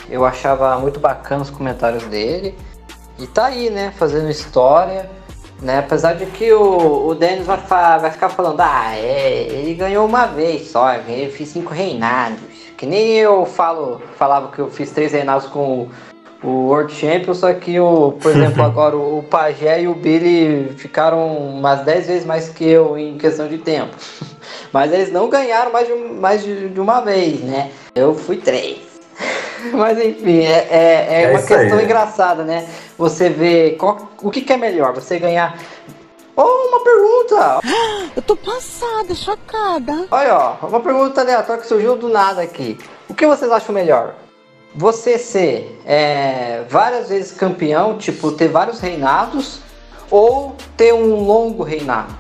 eu 0.10 0.26
achava 0.26 0.78
muito 0.80 1.00
bacana 1.00 1.44
os 1.44 1.50
comentários 1.50 2.04
dele. 2.06 2.56
E 3.20 3.28
tá 3.28 3.46
aí, 3.46 3.70
né? 3.70 3.94
Fazendo 3.98 4.30
história. 4.30 5.10
Né? 5.62 5.80
Apesar 5.80 6.14
de 6.14 6.26
que 6.26 6.52
o, 6.54 7.08
o 7.08 7.16
Dennis 7.16 7.46
vai, 7.46 7.58
vai 8.00 8.12
ficar 8.12 8.30
falando, 8.30 8.62
ah, 8.62 8.96
é, 8.96 9.48
ele 9.52 9.74
ganhou 9.74 10.06
uma 10.06 10.26
vez 10.26 10.70
só, 10.70 10.94
eu 10.94 11.32
fiz 11.32 11.50
cinco 11.50 11.74
reinados. 11.74 12.40
Que 12.78 12.86
nem 12.86 13.18
eu 13.18 13.46
falo, 13.46 14.02
falava 14.18 14.52
que 14.52 14.60
eu 14.60 14.70
fiz 14.70 14.92
três 14.92 15.12
reinados 15.12 15.48
com 15.48 15.90
o 16.42 16.68
World 16.68 16.94
Champion, 16.94 17.34
só 17.34 17.54
que 17.54 17.78
o, 17.78 18.14
por 18.14 18.32
exemplo, 18.32 18.64
agora 18.64 18.96
o, 18.96 19.20
o 19.20 19.24
Pajé 19.24 19.82
e 19.82 19.88
o 19.88 19.94
Billy 19.94 20.74
ficaram 20.78 21.28
umas 21.38 21.84
dez 21.84 22.08
vezes 22.08 22.26
mais 22.26 22.48
que 22.48 22.64
eu 22.64 22.98
em 22.98 23.18
questão 23.18 23.48
de 23.48 23.58
tempo. 23.58 23.96
Mas 24.72 24.94
eles 24.94 25.12
não 25.12 25.30
ganharam 25.30 25.72
mais 25.72 25.88
de, 25.88 25.94
mais 25.94 26.44
de, 26.44 26.70
de 26.70 26.80
uma 26.80 27.02
vez, 27.02 27.42
né? 27.42 27.72
Eu 27.94 28.16
fui 28.16 28.38
três. 28.38 28.89
Mas 29.74 30.00
enfim, 30.00 30.40
é, 30.40 30.68
é, 30.70 31.08
é, 31.10 31.24
é 31.24 31.30
uma 31.32 31.42
questão 31.42 31.78
aí. 31.78 31.86
engraçada, 31.86 32.44
né? 32.44 32.68
Você 32.98 33.30
vê 33.30 33.72
qual, 33.72 34.10
o 34.22 34.30
que, 34.30 34.42
que, 34.42 34.54
é 34.54 34.58
melhor, 34.58 34.94
você 34.94 35.20
ganhar. 35.20 35.58
Oh, 36.36 36.68
uma 36.70 36.84
pergunta! 36.84 37.60
Eu 38.16 38.22
tô 38.22 38.36
passada, 38.36 39.14
chocada. 39.14 40.08
Olha, 40.10 40.36
ó, 40.36 40.68
uma 40.68 40.80
pergunta 40.80 41.22
aleatória 41.22 41.62
que 41.62 41.68
surgiu 41.68 41.96
do 41.96 42.10
nada 42.10 42.42
aqui. 42.42 42.78
O 43.08 43.14
que 43.14 43.26
vocês 43.26 43.52
acham 43.52 43.74
melhor? 43.74 44.16
Você 44.76 45.18
ser 45.18 45.80
é, 45.86 46.64
várias 46.70 47.10
vezes 47.10 47.32
campeão, 47.32 47.98
tipo, 47.98 48.32
ter 48.32 48.48
vários 48.48 48.80
reinados, 48.80 49.60
ou 50.10 50.56
ter 50.78 50.94
um 50.94 51.24
longo 51.24 51.64
reinado? 51.64 52.14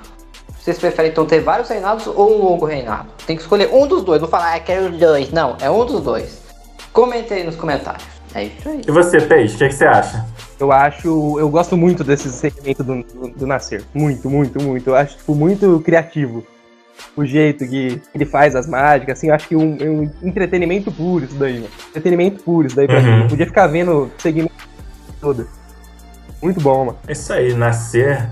Vocês 0.59 0.77
preferem 0.77 1.11
então 1.11 1.25
ter 1.25 1.39
vários 1.39 1.69
reinados 1.69 2.05
ou 2.07 2.37
um 2.37 2.43
longo 2.43 2.65
reinado? 2.65 3.07
Tem 3.25 3.35
que 3.35 3.41
escolher 3.41 3.69
um 3.73 3.87
dos 3.87 4.03
dois, 4.03 4.21
não 4.21 4.27
falar, 4.27 4.55
ah, 4.55 4.59
quero 4.59 4.91
os 4.91 4.99
dois. 4.99 5.31
Não, 5.31 5.55
é 5.61 5.69
um 5.69 5.85
dos 5.85 6.01
dois. 6.01 6.38
Comente 6.91 7.33
aí 7.33 7.43
nos 7.43 7.55
comentários. 7.55 8.03
É 8.33 8.43
isso 8.43 8.69
aí. 8.69 8.81
E 8.87 8.91
você, 8.91 9.19
Peixe, 9.21 9.55
o 9.55 9.57
que, 9.57 9.69
que, 9.69 9.75
você 9.75 9.85
acha? 9.85 10.25
Eu 10.59 10.71
acho. 10.71 11.39
Eu 11.39 11.49
gosto 11.49 11.75
muito 11.75 12.03
desse 12.03 12.29
segmento 12.29 12.83
do, 12.83 13.03
do, 13.03 13.27
do 13.29 13.47
Nascer. 13.47 13.83
Muito, 13.93 14.29
muito, 14.29 14.61
muito. 14.61 14.89
Eu 14.89 14.95
acho, 14.95 15.17
tipo, 15.17 15.33
muito 15.33 15.79
criativo. 15.83 16.45
O 17.15 17.25
jeito 17.25 17.65
que 17.65 18.01
ele 18.13 18.25
faz 18.25 18.55
as 18.55 18.67
mágicas, 18.67 19.17
assim, 19.17 19.29
eu 19.29 19.33
acho 19.33 19.47
que 19.47 19.55
um, 19.55 19.77
um 19.81 20.11
entretenimento 20.21 20.91
puro 20.91 21.25
isso 21.25 21.35
daí, 21.35 21.55
mano. 21.55 21.69
Entretenimento 21.89 22.43
puro 22.43 22.67
isso 22.67 22.75
daí 22.75 22.87
pra 22.87 22.99
uhum. 22.99 23.03
mim. 23.03 23.21
Eu 23.23 23.27
podia 23.29 23.45
ficar 23.45 23.67
vendo 23.67 24.11
segmento 24.17 24.53
todo. 25.19 25.47
Muito 26.41 26.59
bom, 26.61 26.85
mano. 26.85 26.97
É 27.07 27.13
isso 27.13 27.31
aí, 27.33 27.53
Nascer, 27.53 28.29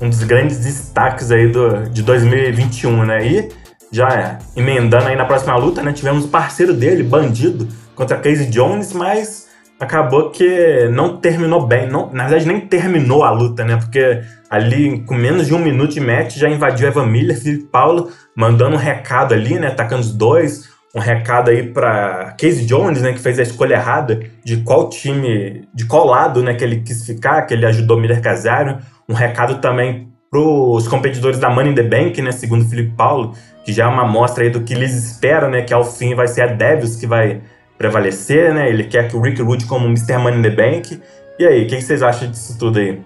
um 0.00 0.08
dos 0.08 0.22
grandes 0.22 0.58
destaques 0.58 1.30
aí 1.30 1.48
do, 1.48 1.88
de 1.88 2.02
2021, 2.02 3.04
né? 3.04 3.26
E 3.26 3.48
já 3.90 4.38
emendando 4.56 5.08
aí 5.08 5.16
na 5.16 5.24
próxima 5.24 5.56
luta, 5.56 5.82
né? 5.82 5.92
Tivemos 5.92 6.24
o 6.24 6.28
parceiro 6.28 6.72
dele, 6.72 7.02
Bandido, 7.02 7.66
contra 8.00 8.16
Casey 8.16 8.46
Jones, 8.46 8.94
mas 8.94 9.46
acabou 9.78 10.30
que 10.30 10.88
não 10.90 11.18
terminou 11.18 11.66
bem. 11.66 11.86
Não, 11.86 12.10
na 12.10 12.26
verdade, 12.26 12.46
nem 12.46 12.58
terminou 12.58 13.22
a 13.22 13.30
luta, 13.30 13.62
né? 13.62 13.76
Porque 13.76 14.22
ali, 14.48 15.00
com 15.04 15.14
menos 15.14 15.46
de 15.46 15.54
um 15.54 15.58
minuto 15.58 15.92
de 15.92 16.00
match, 16.00 16.36
já 16.36 16.48
invadiu 16.48 16.88
Evan 16.88 17.04
Miller, 17.04 17.38
Felipe 17.38 17.64
Paulo, 17.64 18.10
mandando 18.34 18.74
um 18.74 18.78
recado 18.78 19.34
ali, 19.34 19.58
né? 19.58 19.66
Atacando 19.66 20.00
os 20.00 20.14
dois. 20.14 20.70
Um 20.94 20.98
recado 20.98 21.50
aí 21.50 21.62
para 21.62 22.34
Casey 22.40 22.64
Jones, 22.64 23.02
né? 23.02 23.12
Que 23.12 23.18
fez 23.18 23.38
a 23.38 23.42
escolha 23.42 23.74
errada 23.74 24.18
de 24.42 24.56
qual 24.62 24.88
time, 24.88 25.68
de 25.74 25.84
qual 25.84 26.06
lado, 26.06 26.42
né? 26.42 26.54
Que 26.54 26.64
ele 26.64 26.80
quis 26.80 27.04
ficar, 27.04 27.42
que 27.42 27.52
ele 27.52 27.66
ajudou 27.66 28.00
Miller 28.00 28.22
Casário. 28.22 28.78
Um 29.06 29.12
recado 29.12 29.58
também 29.58 30.08
pros 30.30 30.88
competidores 30.88 31.38
da 31.38 31.50
Money 31.50 31.72
in 31.72 31.74
the 31.74 31.82
Bank, 31.82 32.22
né? 32.22 32.32
Segundo 32.32 32.64
Felipe 32.64 32.94
Paulo, 32.96 33.34
que 33.62 33.74
já 33.74 33.84
é 33.84 33.86
uma 33.88 34.04
amostra 34.04 34.44
aí 34.44 34.48
do 34.48 34.62
que 34.62 34.72
eles 34.72 34.94
esperam, 34.94 35.50
né? 35.50 35.60
Que 35.60 35.74
ao 35.74 35.84
fim 35.84 36.14
vai 36.14 36.26
ser 36.26 36.42
a 36.42 36.46
Devils 36.46 36.96
que 36.96 37.06
vai 37.06 37.42
prevalecer, 37.80 38.52
né? 38.52 38.68
Ele 38.68 38.84
quer 38.84 39.08
que 39.08 39.16
o 39.16 39.22
Rick 39.22 39.40
Rude 39.40 39.64
como 39.64 39.86
Mr. 39.86 40.18
Money 40.18 40.38
in 40.38 40.42
the 40.42 40.50
Bank. 40.50 41.02
E 41.38 41.46
aí, 41.46 41.64
o 41.64 41.66
que 41.66 41.80
vocês 41.80 42.02
acham 42.02 42.30
disso 42.30 42.58
tudo 42.58 42.78
aí? 42.78 43.00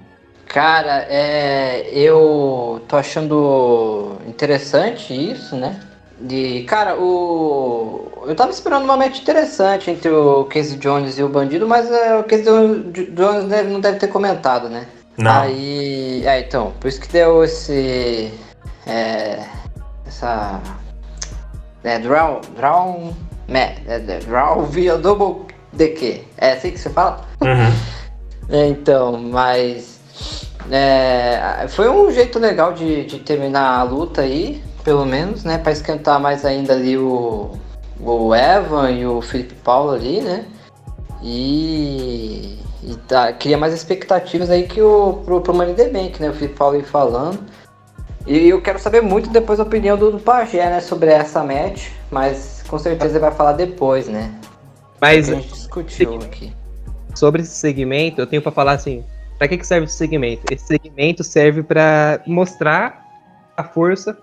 Cara, 0.48 1.06
é, 1.08 1.88
eu 1.92 2.82
tô 2.88 2.96
achando 2.96 4.16
interessante 4.26 5.14
isso, 5.14 5.54
né? 5.54 5.80
De, 6.20 6.64
cara, 6.64 6.96
o. 6.96 8.24
Eu 8.26 8.34
tava 8.34 8.50
esperando 8.50 8.82
uma 8.82 8.96
match 8.96 9.20
interessante 9.20 9.92
entre 9.92 10.10
o 10.10 10.44
Casey 10.46 10.76
Jones 10.78 11.18
e 11.18 11.22
o 11.22 11.28
Bandido, 11.28 11.68
mas 11.68 11.88
é, 11.88 12.16
o 12.16 12.24
Casey 12.24 12.44
Jones 12.44 13.44
deve, 13.44 13.70
não 13.70 13.80
deve 13.80 13.98
ter 13.98 14.08
comentado, 14.08 14.68
né? 14.68 14.86
Não. 15.16 15.42
Aí. 15.42 16.26
É, 16.26 16.40
então, 16.40 16.72
por 16.80 16.88
isso 16.88 17.00
que 17.00 17.12
deu 17.12 17.44
esse. 17.44 18.32
É, 18.88 19.38
essa. 20.04 20.60
É, 21.84 21.96
draw. 22.00 22.40
Draw. 22.56 23.14
Draw 24.26 24.62
via 24.64 24.96
double 24.96 25.46
DQ. 25.72 26.22
É 26.38 26.52
assim 26.52 26.70
que 26.70 26.78
você 26.78 26.90
fala? 26.90 27.20
Uhum. 27.40 27.72
é, 28.48 28.66
então, 28.66 29.18
mas. 29.18 30.00
É, 30.70 31.66
foi 31.68 31.88
um 31.90 32.10
jeito 32.10 32.38
legal 32.38 32.72
de, 32.72 33.04
de 33.04 33.18
terminar 33.18 33.80
a 33.80 33.82
luta 33.82 34.22
aí, 34.22 34.62
pelo 34.82 35.04
menos, 35.04 35.44
né? 35.44 35.58
Pra 35.58 35.72
esquentar 35.72 36.18
mais 36.18 36.44
ainda 36.44 36.72
ali 36.72 36.96
o, 36.96 37.52
o 38.00 38.34
Evan 38.34 38.90
e 38.90 39.06
o 39.06 39.20
Felipe 39.20 39.54
Paulo 39.56 39.92
ali, 39.92 40.20
né? 40.20 40.46
E, 41.22 42.58
e 42.82 42.94
tá, 43.08 43.32
cria 43.32 43.58
mais 43.58 43.74
expectativas 43.74 44.50
aí 44.50 44.64
que 44.64 44.80
o 44.80 45.20
pro, 45.24 45.40
pro 45.40 45.54
Money 45.54 45.74
the 45.74 45.88
Bank, 45.88 46.20
né? 46.20 46.30
O 46.30 46.34
Felipe 46.34 46.56
Paulo 46.56 46.76
aí 46.76 46.82
falando. 46.82 47.40
E 48.26 48.48
eu 48.48 48.62
quero 48.62 48.78
saber 48.78 49.02
muito 49.02 49.28
depois 49.28 49.60
a 49.60 49.64
opinião 49.64 49.98
do, 49.98 50.12
do 50.12 50.18
Pajé, 50.18 50.70
né, 50.70 50.80
sobre 50.80 51.10
essa 51.10 51.44
match, 51.44 51.88
mas 52.10 52.53
com 52.68 52.78
certeza 52.78 53.18
vai 53.18 53.30
falar 53.30 53.52
depois, 53.52 54.08
né? 54.08 54.32
Mas 55.00 55.28
a 55.28 55.34
gente 55.34 55.48
discutiu 55.48 56.16
aqui. 56.16 56.52
Sobre 57.14 57.42
esse 57.42 57.54
segmento, 57.54 58.20
eu 58.20 58.26
tenho 58.26 58.42
para 58.42 58.50
falar 58.50 58.72
assim, 58.72 59.04
para 59.38 59.48
que 59.48 59.58
que 59.58 59.66
serve 59.66 59.86
esse 59.86 59.96
segmento? 59.96 60.42
Esse 60.50 60.66
segmento 60.66 61.22
serve 61.22 61.62
para 61.62 62.20
mostrar 62.26 63.04
a 63.56 63.62
força 63.62 64.16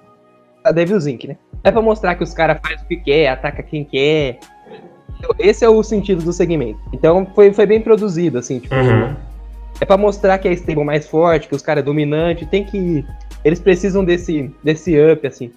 da 0.64 0.72
Devil's 0.72 1.08
Inc, 1.08 1.26
né? 1.26 1.38
É 1.64 1.72
para 1.72 1.82
mostrar 1.82 2.16
que 2.16 2.24
os 2.24 2.34
caras 2.34 2.60
fazem 2.62 2.84
o 2.84 2.88
que 2.88 2.98
quer, 2.98 3.30
ataca 3.30 3.64
quem 3.64 3.86
quer. 3.86 4.39
Esse 5.38 5.64
é 5.64 5.70
o 5.70 5.84
sentido 5.84 6.24
do 6.24 6.34
segmento. 6.34 6.80
Então 6.92 7.28
foi, 7.36 7.54
foi 7.54 7.66
bem 7.66 7.82
produzido, 7.82 8.39
assim, 8.39 8.60
tipo, 8.60 8.74
uhum. 8.76 9.16
É 9.80 9.86
para 9.86 9.98
mostrar 9.98 10.38
que 10.38 10.48
é 10.48 10.54
stable 10.54 10.84
mais 10.84 11.08
forte, 11.08 11.48
que 11.48 11.56
os 11.56 11.62
caras 11.64 11.82
é 11.82 11.86
dominante, 11.86 12.46
tem 12.46 12.64
que. 12.64 13.04
Eles 13.44 13.60
precisam 13.60 14.06
desse, 14.06 14.54
desse 14.64 14.96
up, 15.00 15.26
assim. 15.26 15.52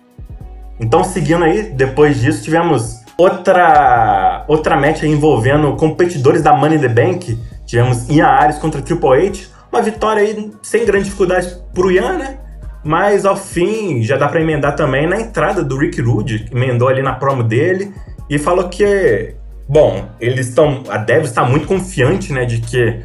Então, 0.79 1.05
seguindo 1.05 1.45
aí, 1.45 1.63
depois 1.63 2.21
disso, 2.21 2.43
tivemos 2.43 3.01
outra, 3.17 4.45
outra 4.49 4.77
match 4.77 5.03
envolvendo 5.03 5.75
competidores 5.77 6.43
da 6.43 6.53
Money 6.53 6.79
in 6.79 6.81
the 6.81 6.89
Bank. 6.89 7.39
Tivemos 7.67 8.09
Ian 8.09 8.27
Ares 8.27 8.59
contra 8.59 8.83
Triple 8.83 9.29
H. 9.29 9.49
Uma 9.73 9.83
vitória 9.83 10.23
aí 10.23 10.53
sem 10.63 10.85
grande 10.85 11.05
dificuldade 11.05 11.57
pro 11.73 11.91
Ian, 11.91 12.19
né? 12.19 12.39
Mas 12.85 13.25
ao 13.25 13.37
fim, 13.37 14.03
já 14.03 14.17
dá 14.17 14.29
para 14.29 14.41
emendar 14.41 14.77
também 14.77 15.07
na 15.07 15.19
entrada 15.19 15.65
do 15.65 15.77
Rick 15.79 16.01
Rude, 16.03 16.47
emendou 16.53 16.89
ali 16.89 17.03
na 17.03 17.15
promo 17.15 17.43
dele 17.43 17.95
e 18.29 18.39
falou 18.39 18.69
que, 18.69 19.35
bom, 19.67 20.07
eles 20.21 20.49
estão. 20.49 20.83
A 20.89 20.99
Dev 20.99 21.25
está 21.25 21.45
muito 21.45 21.67
confiante, 21.67 22.33
né, 22.33 22.45
de 22.45 22.61
que 22.61 23.01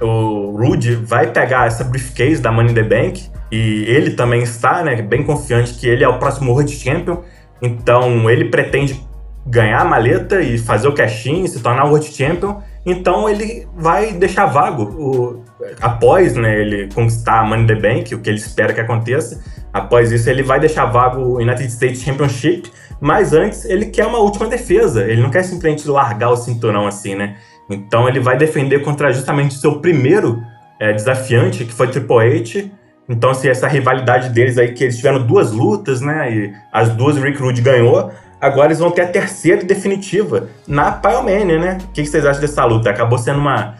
o 0.00 0.56
Rude 0.56 0.94
vai 0.94 1.26
pegar 1.26 1.66
essa 1.66 1.82
briefcase 1.82 2.40
da 2.40 2.52
Money 2.52 2.70
in 2.70 2.74
the 2.74 2.82
Bank 2.82 3.28
e 3.54 3.84
ele 3.86 4.10
também 4.10 4.42
está, 4.42 4.82
né, 4.82 5.00
bem 5.00 5.22
confiante 5.22 5.74
que 5.74 5.86
ele 5.86 6.02
é 6.02 6.08
o 6.08 6.18
próximo 6.18 6.50
World 6.50 6.74
Champion. 6.74 7.18
Então 7.62 8.28
ele 8.28 8.46
pretende 8.46 9.00
ganhar 9.46 9.82
a 9.82 9.84
maleta 9.84 10.40
e 10.40 10.58
fazer 10.58 10.88
o 10.88 10.92
cash-in, 10.92 11.46
se 11.46 11.62
tornar 11.62 11.84
World 11.84 12.12
Champion. 12.12 12.60
Então 12.84 13.28
ele 13.28 13.68
vai 13.76 14.12
deixar 14.12 14.46
vago 14.46 14.82
o, 14.82 15.44
após 15.80 16.34
né, 16.34 16.60
ele 16.60 16.88
conquistar 16.92 17.42
a 17.42 17.44
Money 17.44 17.66
the 17.68 17.74
Bank, 17.76 18.12
o 18.12 18.18
que 18.18 18.28
ele 18.28 18.38
espera 18.38 18.72
que 18.72 18.80
aconteça. 18.80 19.40
Após 19.72 20.10
isso, 20.10 20.28
ele 20.28 20.42
vai 20.42 20.58
deixar 20.58 20.86
vago 20.86 21.20
o 21.20 21.36
United 21.36 21.70
States 21.70 22.02
Championship, 22.02 22.68
mas 23.00 23.32
antes 23.32 23.64
ele 23.64 23.86
quer 23.86 24.06
uma 24.06 24.18
última 24.18 24.48
defesa. 24.48 25.04
Ele 25.04 25.22
não 25.22 25.30
quer 25.30 25.44
simplesmente 25.44 25.88
largar 25.88 26.30
o 26.30 26.36
cinturão 26.36 26.88
assim, 26.88 27.14
né? 27.14 27.36
Então 27.70 28.08
ele 28.08 28.18
vai 28.18 28.36
defender 28.36 28.80
contra 28.80 29.12
justamente 29.12 29.56
o 29.56 29.60
seu 29.60 29.80
primeiro 29.80 30.42
é, 30.80 30.92
desafiante, 30.92 31.64
que 31.64 31.72
foi 31.72 31.86
Triple 31.86 32.40
H 32.40 32.83
então, 33.08 33.30
assim, 33.30 33.48
essa 33.48 33.68
rivalidade 33.68 34.30
deles 34.30 34.56
aí, 34.56 34.72
que 34.72 34.84
eles 34.84 34.96
tiveram 34.96 35.24
duas 35.24 35.52
lutas, 35.52 36.00
né? 36.00 36.32
E 36.32 36.52
as 36.72 36.88
duas 36.90 37.16
Rick 37.16 37.40
Rude 37.40 37.60
ganhou. 37.60 38.10
Agora 38.40 38.68
eles 38.68 38.78
vão 38.78 38.90
ter 38.90 39.02
a 39.02 39.08
terceira 39.08 39.62
e 39.62 39.64
definitiva 39.64 40.48
na 40.66 40.92
Pyromania, 40.92 41.58
né? 41.58 41.78
O 41.82 41.92
que 41.92 42.04
vocês 42.04 42.24
acham 42.24 42.40
dessa 42.40 42.64
luta? 42.64 42.90
Acabou 42.90 43.18
sendo 43.18 43.38
uma. 43.38 43.74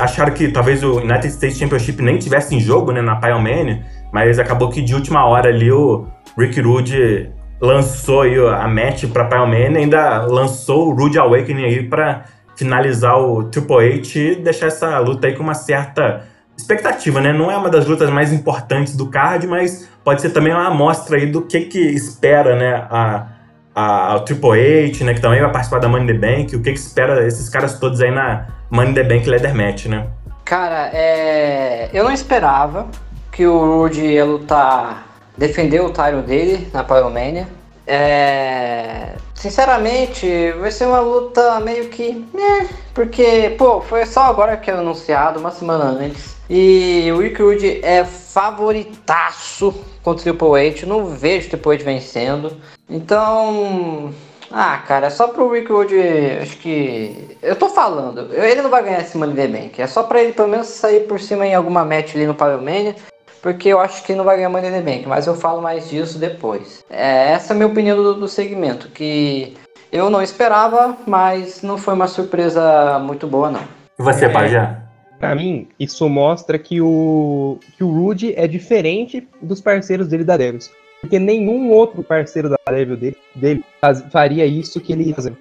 Acharam 0.00 0.32
que 0.32 0.48
talvez 0.48 0.82
o 0.82 0.98
United 0.98 1.28
States 1.28 1.58
Championship 1.58 2.02
nem 2.02 2.18
tivesse 2.18 2.54
em 2.54 2.60
jogo, 2.60 2.92
né? 2.92 3.00
Na 3.00 3.16
Pyromania. 3.16 3.84
Mas 4.12 4.38
acabou 4.38 4.70
que 4.70 4.80
de 4.80 4.94
última 4.94 5.24
hora 5.26 5.48
ali 5.48 5.70
o 5.70 6.06
Rick 6.38 6.60
Rude 6.60 7.30
lançou 7.60 8.22
aí 8.22 8.36
a 8.38 8.66
match 8.66 9.04
pra 9.06 9.24
Pyromania 9.24 9.70
e 9.70 9.76
ainda 9.76 10.22
lançou 10.22 10.88
o 10.88 10.94
Rude 10.94 11.18
Awakening 11.18 11.64
aí 11.64 11.82
pra 11.88 12.24
finalizar 12.56 13.18
o 13.18 13.44
Triple 13.44 13.76
H 13.76 14.18
e 14.18 14.34
deixar 14.36 14.66
essa 14.66 14.98
luta 14.98 15.26
aí 15.26 15.34
com 15.34 15.42
uma 15.42 15.54
certa 15.54 16.24
expectativa, 16.62 17.20
né? 17.20 17.32
Não 17.32 17.50
é 17.50 17.56
uma 17.56 17.68
das 17.68 17.86
lutas 17.86 18.08
mais 18.10 18.32
importantes 18.32 18.96
do 18.96 19.06
card, 19.06 19.46
mas 19.46 19.88
pode 20.04 20.20
ser 20.22 20.30
também 20.30 20.52
uma 20.52 20.68
amostra 20.68 21.16
aí 21.16 21.26
do 21.26 21.42
que 21.42 21.62
que 21.62 21.78
espera, 21.78 22.56
né? 22.56 22.86
A, 22.90 23.26
a, 23.74 24.14
a 24.14 24.20
Triple 24.20 24.88
H, 24.90 25.04
né? 25.04 25.14
Que 25.14 25.20
também 25.20 25.40
vai 25.40 25.50
participar 25.50 25.78
da 25.78 25.88
Money 25.88 26.06
the 26.06 26.14
Bank. 26.14 26.56
O 26.56 26.62
que 26.62 26.72
que 26.72 26.78
espera 26.78 27.26
esses 27.26 27.48
caras 27.48 27.78
todos 27.78 28.00
aí 28.00 28.10
na 28.10 28.46
Money 28.70 28.94
the 28.94 29.04
Bank 29.04 29.28
Leather 29.28 29.54
Match, 29.54 29.86
né? 29.86 30.06
Cara, 30.44 30.90
é... 30.92 31.88
eu 31.92 32.04
não 32.04 32.12
esperava 32.12 32.88
que 33.30 33.46
o 33.46 33.58
Rude 33.58 34.02
ia 34.02 34.24
lutar, 34.24 35.06
defender 35.36 35.80
o 35.80 35.90
Tyro 35.90 36.22
dele 36.22 36.68
na 36.72 36.84
Pyromania. 36.84 37.48
É... 37.86 39.14
Sinceramente, 39.34 40.52
vai 40.60 40.70
ser 40.70 40.86
uma 40.86 41.00
luta 41.00 41.58
meio 41.58 41.88
que. 41.88 42.24
Né, 42.32 42.68
porque, 42.94 43.54
pô, 43.58 43.80
foi 43.80 44.06
só 44.06 44.24
agora 44.24 44.56
que 44.56 44.70
é 44.70 44.74
anunciado, 44.74 45.40
uma 45.40 45.50
semana 45.50 45.84
antes. 45.84 46.36
E 46.54 47.10
o 47.10 47.18
Rick 47.18 47.40
Rude 47.40 47.80
é 47.82 48.04
favoritaço 48.04 49.74
contra 50.02 50.20
o 50.20 50.36
Triple 50.36 50.68
H. 50.68 50.86
Não 50.86 51.06
vejo 51.06 51.46
o 51.46 51.50
Triple 51.52 51.76
H 51.76 51.84
vencendo. 51.84 52.58
Então. 52.90 54.12
Ah, 54.50 54.76
cara, 54.86 55.06
é 55.06 55.10
só 55.10 55.28
pro 55.28 55.50
Rick 55.50 55.72
Rude. 55.72 55.96
Acho 56.42 56.58
que. 56.58 57.38
Eu 57.42 57.56
tô 57.56 57.70
falando. 57.70 58.34
Ele 58.34 58.60
não 58.60 58.68
vai 58.68 58.82
ganhar 58.82 59.00
esse 59.00 59.16
Money 59.16 59.34
the 59.34 59.48
Bank. 59.48 59.80
É 59.80 59.86
só 59.86 60.02
pra 60.02 60.22
ele 60.22 60.34
pelo 60.34 60.48
menos 60.48 60.66
sair 60.66 61.06
por 61.06 61.18
cima 61.18 61.46
em 61.46 61.54
alguma 61.54 61.86
match 61.86 62.14
ali 62.14 62.26
no 62.26 62.34
Pyromania. 62.34 62.96
Porque 63.40 63.70
eu 63.70 63.80
acho 63.80 64.04
que 64.04 64.14
não 64.14 64.22
vai 64.22 64.36
ganhar 64.36 64.50
Money 64.50 64.70
the 64.70 64.82
Bank. 64.82 65.08
Mas 65.08 65.26
eu 65.26 65.34
falo 65.34 65.62
mais 65.62 65.88
disso 65.88 66.18
depois. 66.18 66.84
É, 66.90 67.32
essa 67.32 67.52
é 67.52 67.54
a 67.54 67.56
minha 67.56 67.66
opinião 67.66 67.96
do, 67.96 68.12
do 68.12 68.28
segmento. 68.28 68.90
Que 68.90 69.56
eu 69.90 70.10
não 70.10 70.20
esperava, 70.20 70.98
mas 71.06 71.62
não 71.62 71.78
foi 71.78 71.94
uma 71.94 72.08
surpresa 72.08 72.98
muito 72.98 73.26
boa, 73.26 73.50
não. 73.50 73.62
E 73.98 74.02
você, 74.02 74.26
é... 74.26 74.28
Pajé? 74.28 74.81
Para 75.22 75.36
mim, 75.36 75.68
isso 75.78 76.08
mostra 76.08 76.58
que 76.58 76.80
o, 76.80 77.60
que 77.76 77.84
o 77.84 77.88
Rude 77.88 78.34
é 78.34 78.48
diferente 78.48 79.24
dos 79.40 79.60
parceiros 79.60 80.08
dele 80.08 80.24
da 80.24 80.36
Devils. 80.36 80.68
Porque 81.00 81.16
nenhum 81.16 81.70
outro 81.70 82.02
parceiro 82.02 82.48
da 82.48 82.56
Devil 82.68 82.96
dele, 82.96 83.16
dele 83.32 83.64
faz, 83.80 84.02
faria 84.10 84.44
isso 84.44 84.80
que 84.80 84.92
ele 84.92 85.04
ia 85.04 85.14
fazer. 85.14 85.36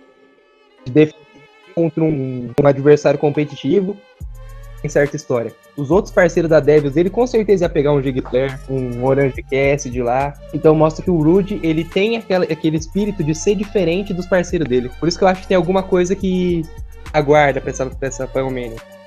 De 0.85 1.11
contra 1.73 2.03
um, 2.03 2.51
um, 2.61 2.67
adversário 2.67 3.17
competitivo 3.17 3.97
em 4.83 4.87
certa 4.87 5.15
história. 5.15 5.51
Os 5.75 5.89
outros 5.89 6.13
parceiros 6.13 6.51
da 6.51 6.59
Devils, 6.59 6.95
ele 6.95 7.09
com 7.09 7.25
certeza 7.25 7.65
ia 7.65 7.69
pegar 7.69 7.91
um 7.91 8.03
Gigler, 8.03 8.59
um 8.69 9.03
Orange 9.03 9.43
de 9.89 10.03
lá. 10.03 10.35
Então 10.53 10.75
mostra 10.75 11.03
que 11.03 11.09
o 11.09 11.19
Rude, 11.19 11.59
ele 11.63 11.83
tem 11.83 12.17
aquela, 12.17 12.45
aquele 12.45 12.77
espírito 12.77 13.23
de 13.23 13.33
ser 13.33 13.55
diferente 13.55 14.13
dos 14.13 14.27
parceiros 14.27 14.67
dele. 14.67 14.91
Por 14.99 15.09
isso 15.09 15.17
que 15.17 15.23
eu 15.23 15.27
acho 15.27 15.41
que 15.41 15.47
tem 15.47 15.57
alguma 15.57 15.81
coisa 15.81 16.15
que 16.15 16.61
aguarda 17.11 17.59
pra 17.59 17.71
essa, 17.71 17.87
pra 17.87 18.07
essa 18.07 18.29
Mania. 18.35 19.00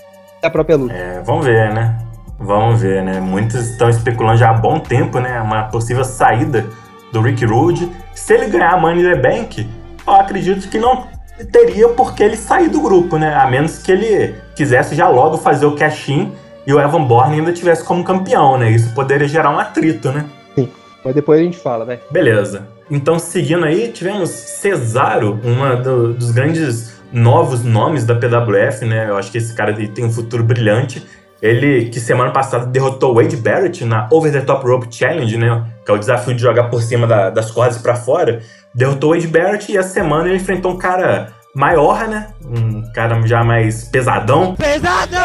Da 0.45 0.51
própria 0.51 0.77
luta. 0.77 0.93
É, 0.93 1.23
vamos 1.23 1.47
ver, 1.47 1.73
né? 1.73 1.97
Vamos 2.39 2.83
ver, 2.83 3.03
né? 3.03 3.19
Muitos 3.19 3.71
estão 3.71 3.89
especulando 3.89 4.37
já 4.37 4.51
há 4.51 4.53
bom 4.53 4.79
tempo, 4.79 5.19
né? 5.19 5.41
Uma 5.41 5.63
possível 5.63 6.05
saída 6.05 6.67
do 7.11 7.23
Rick 7.23 7.47
Rude. 7.47 7.91
Se 8.15 8.35
ele 8.35 8.49
ganhar 8.49 8.75
a 8.75 8.77
Money 8.77 9.03
in 9.03 9.11
the 9.11 9.17
Bank, 9.23 9.67
eu 10.07 10.13
acredito 10.13 10.69
que 10.69 10.79
não 10.79 11.07
teria 11.51 11.89
por 11.89 12.15
que 12.15 12.23
ele 12.23 12.37
sair 12.37 12.69
do 12.69 12.83
grupo, 12.83 13.17
né? 13.17 13.35
A 13.35 13.47
menos 13.47 13.79
que 13.79 13.91
ele 13.91 14.35
quisesse 14.55 14.95
já 14.95 15.09
logo 15.09 15.39
fazer 15.39 15.65
o 15.65 15.77
cash-in 15.77 16.31
e 16.67 16.75
o 16.75 16.79
Evan 16.79 17.05
Bourne 17.05 17.37
ainda 17.39 17.51
tivesse 17.51 17.83
como 17.83 18.05
campeão, 18.05 18.59
né? 18.59 18.71
Isso 18.71 18.93
poderia 18.93 19.27
gerar 19.27 19.49
um 19.49 19.59
atrito, 19.59 20.13
né? 20.13 20.27
Sim, 20.55 20.69
mas 21.03 21.15
depois 21.15 21.41
a 21.41 21.43
gente 21.43 21.57
fala, 21.57 21.87
né? 21.87 22.01
Beleza. 22.11 22.69
Então, 22.91 23.19
seguindo 23.19 23.65
aí, 23.65 23.89
tivemos 23.89 24.29
Cesaro, 24.29 25.41
uma 25.43 25.75
do, 25.75 26.13
dos 26.13 26.31
grandes 26.33 26.94
novos 27.15 27.63
nomes 27.63 28.05
da 28.05 28.17
PWF, 28.17 28.85
né? 28.85 29.09
Eu 29.09 29.17
acho 29.17 29.31
que 29.31 29.39
esse 29.39 29.55
cara 29.55 29.73
tem 29.73 30.05
um 30.05 30.11
futuro 30.11 30.43
brilhante. 30.43 31.07
Ele, 31.41 31.89
que 31.91 32.01
semana 32.01 32.33
passada 32.33 32.67
derrotou 32.67 33.15
Wade 33.15 33.37
Barrett 33.37 33.85
na 33.85 34.09
Over 34.11 34.33
the 34.33 34.41
Top 34.41 34.67
Rope 34.67 34.89
Challenge, 34.91 35.37
né? 35.37 35.65
Que 35.85 35.93
é 35.93 35.95
o 35.95 35.99
desafio 35.99 36.35
de 36.35 36.43
jogar 36.43 36.65
por 36.65 36.83
cima 36.83 37.07
da, 37.07 37.31
das 37.31 37.53
cordas 37.53 37.79
para 37.79 37.95
fora. 37.95 38.41
Derrotou 38.75 39.11
Wade 39.13 39.29
Barrett 39.29 39.71
e 39.71 39.79
a 39.79 39.83
semana 39.83 40.29
ele 40.29 40.39
enfrentou 40.39 40.73
um 40.73 40.79
cara 40.79 41.33
maior, 41.55 42.09
né? 42.09 42.29
Um 42.45 42.91
cara 42.93 43.25
já 43.27 43.45
mais 43.45 43.85
pesadão. 43.85 44.57
Pesadão! 44.57 45.21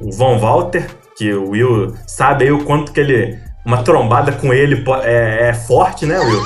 O 0.00 0.10
Von 0.12 0.38
Walter, 0.38 0.86
que 1.16 1.34
o 1.34 1.50
Will 1.50 1.94
sabe 2.06 2.44
aí 2.44 2.52
o 2.52 2.64
quanto 2.64 2.92
que 2.92 3.00
ele. 3.00 3.38
Uma 3.64 3.84
trombada 3.84 4.32
com 4.32 4.52
ele 4.52 4.82
é, 5.04 5.50
é 5.50 5.54
forte, 5.54 6.04
né, 6.06 6.18
Will? 6.18 6.42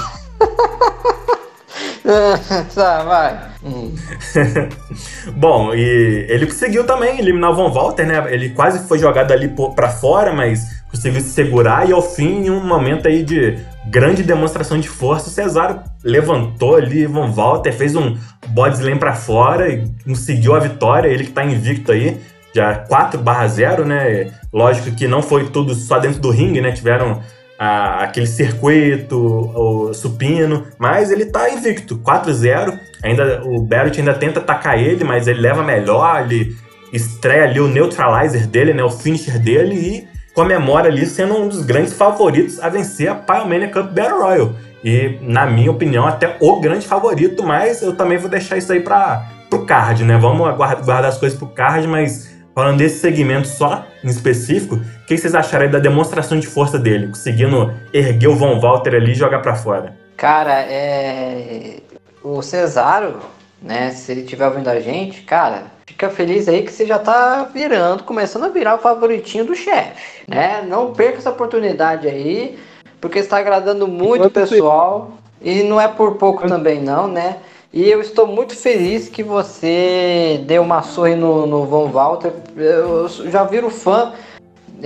tá, 2.74 3.02
vai. 3.04 3.55
Bom, 5.34 5.74
e 5.74 6.26
ele 6.28 6.46
conseguiu 6.46 6.84
também 6.84 7.18
eliminar 7.18 7.50
o 7.50 7.54
Von 7.54 7.70
Walter, 7.72 8.06
né? 8.06 8.32
Ele 8.32 8.50
quase 8.50 8.86
foi 8.86 8.98
jogado 8.98 9.32
ali 9.32 9.52
para 9.74 9.88
fora, 9.88 10.32
mas 10.32 10.84
conseguiu 10.90 11.20
se 11.20 11.30
segurar 11.30 11.88
e 11.88 11.92
ao 11.92 12.02
fim, 12.02 12.46
em 12.46 12.50
um 12.50 12.64
momento 12.64 13.08
aí 13.08 13.22
de 13.22 13.58
grande 13.86 14.22
demonstração 14.22 14.78
de 14.78 14.88
força, 14.88 15.28
o 15.28 15.32
Cesaro 15.32 15.80
levantou 16.02 16.76
ali, 16.76 17.06
Von 17.06 17.30
Walter 17.32 17.72
fez 17.72 17.94
um 17.96 18.16
body 18.48 18.76
slam 18.76 18.98
para 18.98 19.14
fora 19.14 19.68
e 19.68 19.88
conseguiu 20.04 20.54
a 20.54 20.60
vitória, 20.60 21.08
ele 21.08 21.24
que 21.24 21.32
tá 21.32 21.44
invicto 21.44 21.92
aí, 21.92 22.20
já 22.54 22.74
4 22.74 23.20
0 23.48 23.84
né? 23.84 24.32
Lógico 24.52 24.90
que 24.92 25.06
não 25.06 25.22
foi 25.22 25.48
tudo 25.50 25.74
só 25.74 25.98
dentro 25.98 26.20
do 26.20 26.30
ringue, 26.30 26.60
né? 26.60 26.72
Tiveram 26.72 27.20
a, 27.58 28.04
aquele 28.04 28.26
circuito, 28.26 29.16
o 29.16 29.94
supino, 29.94 30.66
mas 30.78 31.10
ele 31.10 31.26
tá 31.26 31.50
invicto, 31.50 31.98
4-0. 31.98 32.78
Ainda 33.02 33.42
o 33.44 33.60
Barrett 33.62 33.98
ainda 33.98 34.14
tenta 34.14 34.40
atacar 34.40 34.78
ele, 34.78 35.04
mas 35.04 35.26
ele 35.26 35.40
leva 35.40 35.62
melhor, 35.62 36.22
ele 36.22 36.56
estreia 36.92 37.44
ali 37.44 37.60
o 37.60 37.68
neutralizer 37.68 38.46
dele, 38.46 38.72
né, 38.72 38.82
o 38.82 38.90
finisher 38.90 39.38
dele 39.38 39.74
e 39.74 40.08
comemora 40.34 40.88
ali 40.88 41.06
sendo 41.06 41.34
um 41.34 41.48
dos 41.48 41.64
grandes 41.64 41.94
favoritos 41.94 42.60
a 42.60 42.68
vencer 42.68 43.08
a 43.08 43.14
Pyromania 43.14 43.70
Cup 43.70 43.90
Battle 43.92 44.20
Royal. 44.20 44.52
E, 44.84 45.18
na 45.22 45.46
minha 45.46 45.70
opinião, 45.70 46.06
até 46.06 46.36
o 46.40 46.60
grande 46.60 46.86
favorito, 46.86 47.42
mas 47.42 47.82
eu 47.82 47.96
também 47.96 48.18
vou 48.18 48.28
deixar 48.28 48.56
isso 48.56 48.72
aí 48.72 48.80
para 48.80 49.26
pro 49.48 49.64
card, 49.64 50.04
né? 50.04 50.18
Vamos 50.18 50.54
guardar 50.56 51.04
as 51.04 51.18
coisas 51.18 51.38
pro 51.38 51.48
card, 51.48 51.86
mas 51.88 52.30
falando 52.54 52.78
desse 52.78 53.00
segmento 53.00 53.48
só, 53.48 53.86
em 54.04 54.08
específico, 54.08 54.80
o 55.06 55.08
que 55.08 55.16
vocês 55.16 55.36
acharam 55.36 55.70
da 55.70 55.78
demonstração 55.78 56.36
de 56.36 56.48
força 56.48 56.80
dele, 56.80 57.06
conseguindo 57.06 57.72
erguer 57.92 58.26
o 58.26 58.34
Von 58.34 58.58
Walter 58.58 58.92
ali 58.92 59.12
e 59.12 59.14
jogar 59.14 59.38
para 59.38 59.54
fora? 59.54 59.96
Cara, 60.16 60.62
é. 60.62 61.76
O 62.24 62.42
Cesaro, 62.42 63.20
né? 63.62 63.92
Se 63.92 64.10
ele 64.10 64.22
estiver 64.22 64.48
ouvindo 64.48 64.66
a 64.66 64.80
gente, 64.80 65.22
cara, 65.22 65.66
fica 65.86 66.10
feliz 66.10 66.48
aí 66.48 66.64
que 66.64 66.72
você 66.72 66.84
já 66.84 66.98
tá 66.98 67.48
virando, 67.54 68.02
começando 68.02 68.46
a 68.46 68.48
virar 68.48 68.74
o 68.74 68.78
favoritinho 68.78 69.44
do 69.44 69.54
chefe, 69.54 70.24
né? 70.26 70.64
Não 70.66 70.92
perca 70.92 71.18
essa 71.18 71.30
oportunidade 71.30 72.08
aí, 72.08 72.58
porque 73.00 73.20
está 73.20 73.38
agradando 73.38 73.86
muito 73.86 74.26
o 74.26 74.30
pessoal. 74.30 75.12
E 75.40 75.62
não 75.62 75.80
é 75.80 75.86
por 75.86 76.16
pouco 76.16 76.48
também 76.48 76.82
não, 76.82 77.06
né? 77.06 77.36
E 77.72 77.88
eu 77.88 78.00
estou 78.00 78.26
muito 78.26 78.56
feliz 78.56 79.08
que 79.08 79.22
você 79.22 80.42
deu 80.48 80.62
uma 80.62 80.82
surra 80.82 81.14
no, 81.14 81.46
no 81.46 81.64
Von 81.64 81.90
Walter. 81.90 82.32
Eu 82.56 83.08
já 83.30 83.44
viro 83.44 83.70
fã 83.70 84.12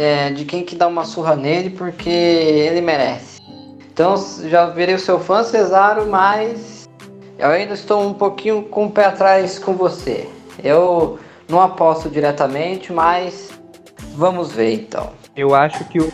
é, 0.00 0.30
de 0.30 0.46
quem 0.46 0.64
que 0.64 0.74
dá 0.74 0.86
uma 0.86 1.04
surra 1.04 1.36
nele, 1.36 1.68
porque 1.68 2.08
ele 2.08 2.80
merece. 2.80 3.42
Então 3.92 4.14
já 4.48 4.64
virei 4.70 4.94
o 4.94 4.98
seu 4.98 5.20
fã, 5.20 5.44
Cesaro, 5.44 6.06
mas 6.06 6.88
eu 7.38 7.48
ainda 7.48 7.74
estou 7.74 8.02
um 8.06 8.14
pouquinho 8.14 8.62
com 8.62 8.86
o 8.86 8.90
pé 8.90 9.04
atrás 9.04 9.58
com 9.58 9.74
você. 9.74 10.26
Eu 10.64 11.18
não 11.46 11.60
aposto 11.60 12.08
diretamente, 12.08 12.90
mas 12.90 13.50
vamos 14.14 14.52
ver 14.52 14.72
então. 14.72 15.10
Eu 15.36 15.54
acho 15.54 15.84
que 15.84 15.98
o 15.98 16.10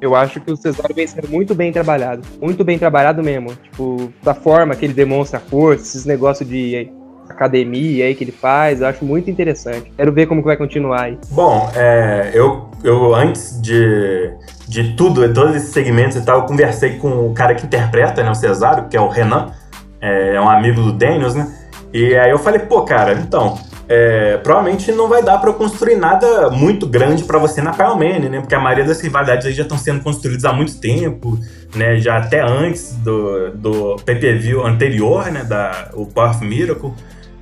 eu 0.00 0.14
acho 0.14 0.40
que 0.40 0.50
o 0.50 0.56
Cesaro 0.56 0.92
vem 0.92 1.06
sendo 1.06 1.28
muito 1.30 1.54
bem 1.54 1.72
trabalhado. 1.72 2.26
Muito 2.40 2.62
bem 2.64 2.78
trabalhado 2.78 3.22
mesmo. 3.22 3.54
Tipo, 3.54 4.12
da 4.22 4.34
forma 4.34 4.74
que 4.74 4.84
ele 4.84 4.92
demonstra 4.92 5.38
força, 5.38 5.82
esses 5.84 6.04
negócios 6.04 6.46
de 6.46 6.92
academia 7.28 8.04
aí 8.04 8.14
que 8.14 8.24
ele 8.24 8.32
faz, 8.32 8.80
eu 8.80 8.86
acho 8.86 9.04
muito 9.04 9.30
interessante. 9.30 9.92
Quero 9.96 10.12
ver 10.12 10.26
como 10.26 10.40
que 10.40 10.46
vai 10.46 10.56
continuar 10.56 11.02
aí. 11.02 11.18
Bom, 11.30 11.70
é, 11.74 12.30
eu, 12.34 12.68
eu 12.82 13.14
antes 13.14 13.60
de, 13.60 14.30
de 14.68 14.94
tudo, 14.94 15.32
todos 15.32 15.56
esses 15.56 15.70
segmentos 15.70 16.16
e 16.16 16.24
tal, 16.24 16.40
eu 16.40 16.46
conversei 16.46 16.98
com 16.98 17.26
o 17.26 17.34
cara 17.34 17.54
que 17.54 17.66
interpreta, 17.66 18.22
né, 18.22 18.30
o 18.30 18.34
Cesaro, 18.34 18.88
que 18.88 18.96
é 18.96 19.00
o 19.00 19.08
Renan, 19.08 19.52
é, 20.00 20.34
é 20.34 20.40
um 20.40 20.48
amigo 20.48 20.82
do 20.82 20.92
Daniels, 20.92 21.34
né? 21.34 21.52
E 21.92 22.16
aí 22.16 22.30
eu 22.30 22.38
falei, 22.38 22.60
pô, 22.60 22.82
cara, 22.82 23.12
então, 23.12 23.56
é, 23.88 24.38
provavelmente 24.38 24.90
não 24.92 25.08
vai 25.08 25.22
dar 25.22 25.38
para 25.38 25.50
eu 25.50 25.54
construir 25.54 25.96
nada 25.96 26.50
muito 26.50 26.86
grande 26.86 27.24
para 27.24 27.38
você 27.38 27.60
na 27.60 27.72
Pyromania, 27.72 28.28
né? 28.28 28.40
Porque 28.40 28.54
a 28.54 28.60
maioria 28.60 28.84
das 28.84 29.00
rivalidades 29.00 29.46
aí 29.46 29.52
já 29.52 29.62
estão 29.62 29.76
sendo 29.76 30.02
construídas 30.02 30.44
há 30.44 30.52
muito 30.52 30.80
tempo, 30.80 31.38
né? 31.74 31.98
Já 31.98 32.16
até 32.16 32.40
antes 32.40 32.94
do, 32.96 33.50
do 33.50 33.96
PPV 34.04 34.60
anterior, 34.64 35.30
né? 35.30 35.44
Da, 35.44 35.90
o 35.92 36.08
of 36.18 36.44
Miracle. 36.44 36.92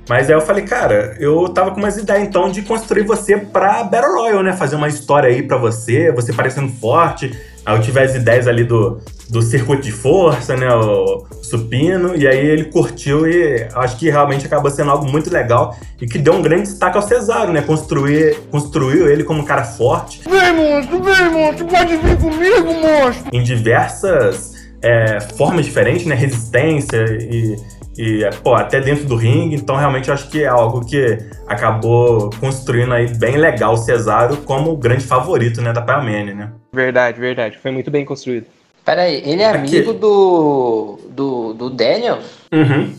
Mas 0.07 0.29
aí 0.29 0.35
eu 0.35 0.41
falei, 0.41 0.63
cara, 0.63 1.15
eu 1.19 1.47
tava 1.49 1.71
com 1.71 1.77
umas 1.77 1.97
ideias 1.97 2.23
então 2.23 2.51
de 2.51 2.61
construir 2.61 3.03
você 3.03 3.37
pra 3.37 3.83
Battle 3.83 4.13
Royale, 4.13 4.43
né? 4.43 4.53
Fazer 4.53 4.75
uma 4.75 4.87
história 4.87 5.29
aí 5.29 5.41
pra 5.41 5.57
você, 5.57 6.11
você 6.11 6.33
parecendo 6.33 6.71
forte. 6.73 7.31
Aí 7.65 7.75
eu 7.75 7.81
tive 7.81 8.01
as 8.01 8.13
ideias 8.13 8.45
ali 8.45 8.65
do, 8.65 8.99
do 9.29 9.41
circuito 9.41 9.83
de 9.83 9.91
força, 9.91 10.57
né? 10.57 10.67
O 10.73 11.25
supino, 11.41 12.15
e 12.15 12.27
aí 12.27 12.45
ele 12.45 12.65
curtiu 12.65 13.27
e 13.27 13.65
acho 13.75 13.97
que 13.97 14.09
realmente 14.09 14.45
acabou 14.45 14.69
sendo 14.69 14.91
algo 14.91 15.09
muito 15.09 15.31
legal 15.31 15.77
e 16.01 16.07
que 16.07 16.17
deu 16.17 16.33
um 16.33 16.41
grande 16.41 16.63
destaque 16.63 16.97
ao 16.97 17.03
Cesaro, 17.03 17.53
né? 17.53 17.61
Construir, 17.61 18.37
construiu 18.51 19.09
ele 19.09 19.23
como 19.23 19.41
um 19.41 19.45
cara 19.45 19.63
forte. 19.63 20.21
Vem, 20.29 20.53
monstro, 20.53 21.01
vem, 21.01 21.29
monstro, 21.29 21.65
pode 21.67 21.95
vir 21.97 22.17
comigo, 22.17 22.73
monstro! 22.73 23.29
Em 23.31 23.41
diversas 23.41 24.53
é, 24.81 25.21
formas 25.37 25.65
diferentes, 25.65 26.05
né? 26.05 26.15
Resistência 26.15 27.05
e, 27.21 27.55
e 27.97 28.27
pô, 28.43 28.55
até 28.55 28.79
dentro 28.81 29.05
do 29.05 29.15
ringue, 29.15 29.55
então 29.55 29.75
realmente 29.75 30.07
eu 30.07 30.13
acho 30.13 30.29
que 30.29 30.43
é 30.43 30.47
algo 30.47 30.85
que 30.85 31.17
acabou 31.47 32.29
construindo 32.39 32.93
aí 32.93 33.07
bem 33.07 33.37
legal 33.37 33.73
o 33.73 33.77
Cesaro 33.77 34.37
como 34.37 34.71
o 34.71 34.77
grande 34.77 35.03
favorito, 35.03 35.61
né, 35.61 35.71
da 35.71 35.81
Pyromania, 35.81 36.33
né? 36.33 36.49
Verdade, 36.71 37.19
verdade, 37.19 37.57
foi 37.59 37.71
muito 37.71 37.91
bem 37.91 38.03
construído. 38.03 38.47
Peraí, 38.83 39.21
ele 39.25 39.41
é 39.41 39.49
Aqui. 39.49 39.57
amigo 39.77 39.93
do, 39.93 40.99
do. 41.09 41.53
do 41.53 41.69
Daniels? 41.69 42.25
Uhum. 42.51 42.93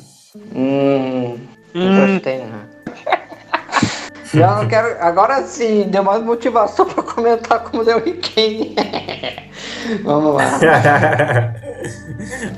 Hum. 0.55 1.39
Né? 1.75 2.21
Já 4.33 4.55
não 4.57 4.67
quero. 4.67 4.97
Agora 5.01 5.43
sim, 5.43 5.85
deu 5.89 6.03
mais 6.03 6.23
motivação 6.23 6.87
pra 6.89 7.03
comentar 7.03 7.65
como 7.65 7.85
deu 7.85 7.99
o 7.99 8.01
Kane. 8.01 8.75
Vamos 10.03 10.37
lá. 10.37 10.59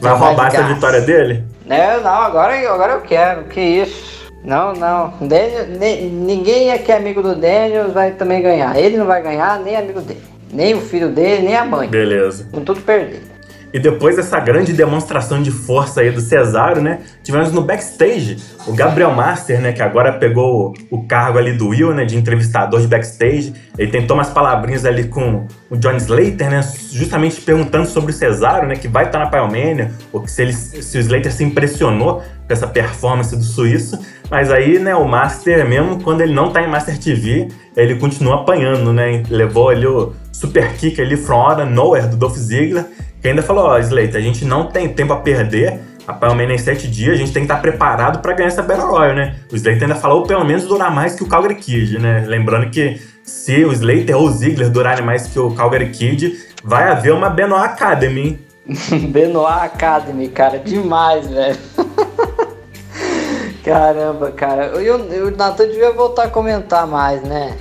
Vai 0.00 0.14
roubar 0.16 0.46
essa 0.46 0.62
vitória 0.62 1.00
dele? 1.00 1.44
Não, 1.66 2.00
não, 2.02 2.22
agora, 2.22 2.54
agora 2.72 2.92
eu 2.94 3.00
quero. 3.00 3.44
Que 3.44 3.60
isso? 3.60 4.32
Não, 4.44 4.72
não. 4.72 5.14
Daniel, 5.20 5.66
ninguém 6.10 6.76
que 6.78 6.92
é 6.92 6.96
amigo 6.96 7.22
do 7.22 7.34
Daniels 7.34 7.92
vai 7.92 8.12
também 8.12 8.40
ganhar. 8.40 8.78
Ele 8.78 8.96
não 8.96 9.06
vai 9.06 9.22
ganhar, 9.22 9.58
nem 9.60 9.76
amigo 9.76 10.00
dele 10.00 10.36
nem 10.52 10.74
o 10.74 10.80
filho 10.80 11.08
dele, 11.08 11.42
nem 11.42 11.56
a 11.56 11.64
mãe. 11.64 11.88
Beleza. 11.88 12.48
Com 12.50 12.62
tudo 12.62 12.80
perdido. 12.80 13.35
E 13.76 13.78
depois 13.78 14.16
dessa 14.16 14.40
grande 14.40 14.72
demonstração 14.72 15.42
de 15.42 15.50
força 15.50 16.00
aí 16.00 16.10
do 16.10 16.18
Cesaro, 16.18 16.80
né? 16.80 17.00
Tivemos 17.22 17.52
no 17.52 17.60
backstage 17.60 18.38
o 18.66 18.72
Gabriel 18.72 19.12
Master, 19.12 19.60
né? 19.60 19.70
Que 19.70 19.82
agora 19.82 20.14
pegou 20.14 20.72
o 20.90 21.06
cargo 21.06 21.36
ali 21.36 21.52
do 21.52 21.68
Will, 21.68 21.92
né? 21.92 22.06
De 22.06 22.16
entrevistador 22.16 22.80
de 22.80 22.86
backstage. 22.86 23.52
Ele 23.76 23.90
tentou 23.90 24.16
umas 24.16 24.30
palavrinhas 24.30 24.86
ali 24.86 25.04
com 25.08 25.46
o 25.68 25.76
John 25.76 25.94
Slater, 25.98 26.48
né? 26.48 26.66
Justamente 26.90 27.38
perguntando 27.42 27.86
sobre 27.86 28.12
o 28.12 28.14
Cesaro, 28.14 28.66
né? 28.66 28.76
Que 28.76 28.88
vai 28.88 29.04
estar 29.04 29.18
na 29.18 29.26
Pyromania, 29.26 29.92
ou 30.10 30.22
que 30.22 30.30
se, 30.30 30.40
ele, 30.40 30.54
se 30.54 30.96
o 30.96 31.00
Slater 31.00 31.30
se 31.30 31.44
impressionou 31.44 32.22
com 32.46 32.52
essa 32.54 32.66
performance 32.66 33.36
do 33.36 33.44
suíço. 33.44 33.98
Mas 34.30 34.50
aí, 34.50 34.78
né? 34.78 34.94
O 34.94 35.06
Master, 35.06 35.68
mesmo 35.68 36.02
quando 36.02 36.22
ele 36.22 36.32
não 36.32 36.50
tá 36.50 36.62
em 36.62 36.66
Master 36.66 36.98
TV, 36.98 37.48
ele 37.76 37.96
continua 37.96 38.36
apanhando, 38.36 38.90
né? 38.90 39.22
Levou 39.28 39.68
ali 39.68 39.86
o 39.86 40.14
super 40.32 40.72
kick 40.76 40.98
ali 40.98 41.18
from 41.18 41.42
out 41.42 41.62
nowhere 41.70 42.06
do 42.06 42.16
Dolph 42.16 42.38
Ziggler 42.38 42.86
que 43.26 43.30
ainda 43.30 43.42
falou, 43.42 43.64
ó, 43.64 43.74
oh, 43.74 43.78
Slater, 43.78 44.14
a 44.14 44.20
gente 44.20 44.44
não 44.44 44.68
tem 44.68 44.88
tempo 44.88 45.12
a 45.12 45.16
perder, 45.16 45.80
a 46.06 46.12
Palmeiras 46.12 46.60
em 46.60 46.64
sete 46.64 46.86
dias, 46.86 47.14
a 47.14 47.16
gente 47.16 47.32
tem 47.32 47.44
que 47.44 47.52
estar 47.52 47.60
preparado 47.60 48.20
para 48.20 48.32
ganhar 48.34 48.46
essa 48.46 48.62
Battle 48.62 48.88
Royale, 48.88 49.16
né? 49.16 49.36
O 49.50 49.56
Slater 49.56 49.82
ainda 49.82 49.96
falou 49.96 50.22
pelo 50.22 50.44
menos 50.44 50.64
durar 50.64 50.94
mais 50.94 51.16
que 51.16 51.24
o 51.24 51.26
Calgary 51.26 51.56
Kid, 51.56 51.98
né? 51.98 52.24
Lembrando 52.24 52.70
que 52.70 53.00
se 53.24 53.64
o 53.64 53.72
Slater 53.72 54.16
ou 54.16 54.28
o 54.28 54.30
Ziggler 54.30 54.70
durarem 54.70 55.04
mais 55.04 55.26
que 55.26 55.40
o 55.40 55.50
Calgary 55.50 55.90
Kid, 55.90 56.38
vai 56.62 56.88
haver 56.88 57.12
uma 57.12 57.28
Benoit 57.28 57.64
Academy. 57.64 58.38
Benoit 59.10 59.64
Academy, 59.64 60.28
cara, 60.28 60.60
demais, 60.60 61.26
velho. 61.26 61.58
Caramba, 63.64 64.30
cara. 64.30 64.66
Eu, 64.66 65.26
o 65.26 65.30
Nathan 65.32 65.66
devia 65.66 65.90
voltar 65.90 66.26
a 66.26 66.28
comentar 66.28 66.86
mais, 66.86 67.20
né? 67.22 67.56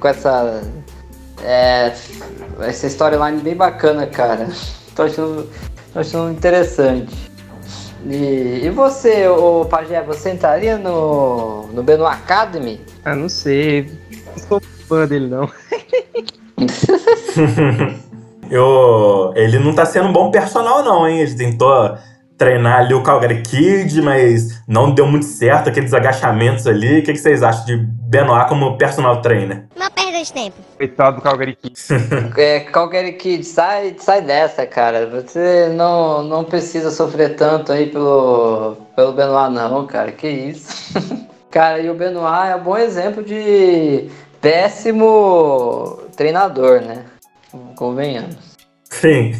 Com 0.00 0.08
essa 0.08 0.62
é, 1.44 1.94
essa 2.60 2.86
storyline 2.86 3.40
bem 3.40 3.54
bacana, 3.54 4.06
cara. 4.06 4.48
Tô 4.96 5.02
achando, 5.02 5.48
tô 5.92 6.00
achando 6.00 6.32
interessante. 6.32 7.14
E, 8.06 8.60
e 8.64 8.70
você, 8.70 9.28
o 9.28 9.64
Pajé, 9.64 10.02
você 10.02 10.30
entraria 10.30 10.76
no, 10.76 11.66
no 11.68 11.82
Benoit 11.82 12.14
Academy? 12.14 12.80
Ah, 13.04 13.14
não 13.14 13.28
sei. 13.28 13.90
Não 14.26 14.38
sou 14.38 14.60
fã 14.88 15.06
dele, 15.06 15.28
não. 15.28 15.50
Eu, 18.50 19.32
ele 19.34 19.58
não 19.58 19.74
tá 19.74 19.86
sendo 19.86 20.08
um 20.08 20.12
bom 20.12 20.30
personal, 20.30 20.84
não, 20.84 21.08
hein? 21.08 21.20
Ele 21.20 21.34
tentou 21.34 21.96
treinar 22.36 22.80
ali 22.80 22.94
o 22.94 23.02
Calgary 23.02 23.40
Kid, 23.42 24.02
mas 24.02 24.62
não 24.68 24.92
deu 24.92 25.06
muito 25.06 25.24
certo 25.24 25.68
aqueles 25.68 25.94
agachamentos 25.94 26.66
ali. 26.66 27.00
O 27.00 27.02
que, 27.02 27.12
que 27.12 27.18
vocês 27.18 27.42
acham 27.42 27.64
de 27.64 27.76
Benoit 27.76 28.48
como 28.48 28.76
personal 28.76 29.22
trainer? 29.22 29.66
Uma 29.74 29.83
perda 29.94 30.22
de 30.22 30.32
tempo. 30.32 30.56
Coitado 30.76 31.16
do 31.16 31.22
Calgary 31.22 31.56
Kid. 31.56 31.74
é, 32.36 32.60
Calgary 32.60 33.12
Kid, 33.12 33.44
sai, 33.44 33.94
sai 33.98 34.22
dessa, 34.22 34.66
cara. 34.66 35.06
Você 35.06 35.68
não, 35.74 36.22
não 36.22 36.44
precisa 36.44 36.90
sofrer 36.90 37.36
tanto 37.36 37.72
aí 37.72 37.86
pelo, 37.86 38.76
pelo 38.96 39.12
Benoit, 39.12 39.52
não, 39.52 39.86
cara. 39.86 40.12
Que 40.12 40.28
isso. 40.28 40.92
cara, 41.50 41.80
e 41.80 41.88
o 41.88 41.94
Benoit 41.94 42.50
é 42.50 42.56
um 42.56 42.62
bom 42.62 42.76
exemplo 42.76 43.22
de 43.22 44.10
péssimo 44.40 46.00
treinador, 46.16 46.80
né? 46.80 47.04
Convenhamos. 47.76 48.36
Sim. 48.90 49.32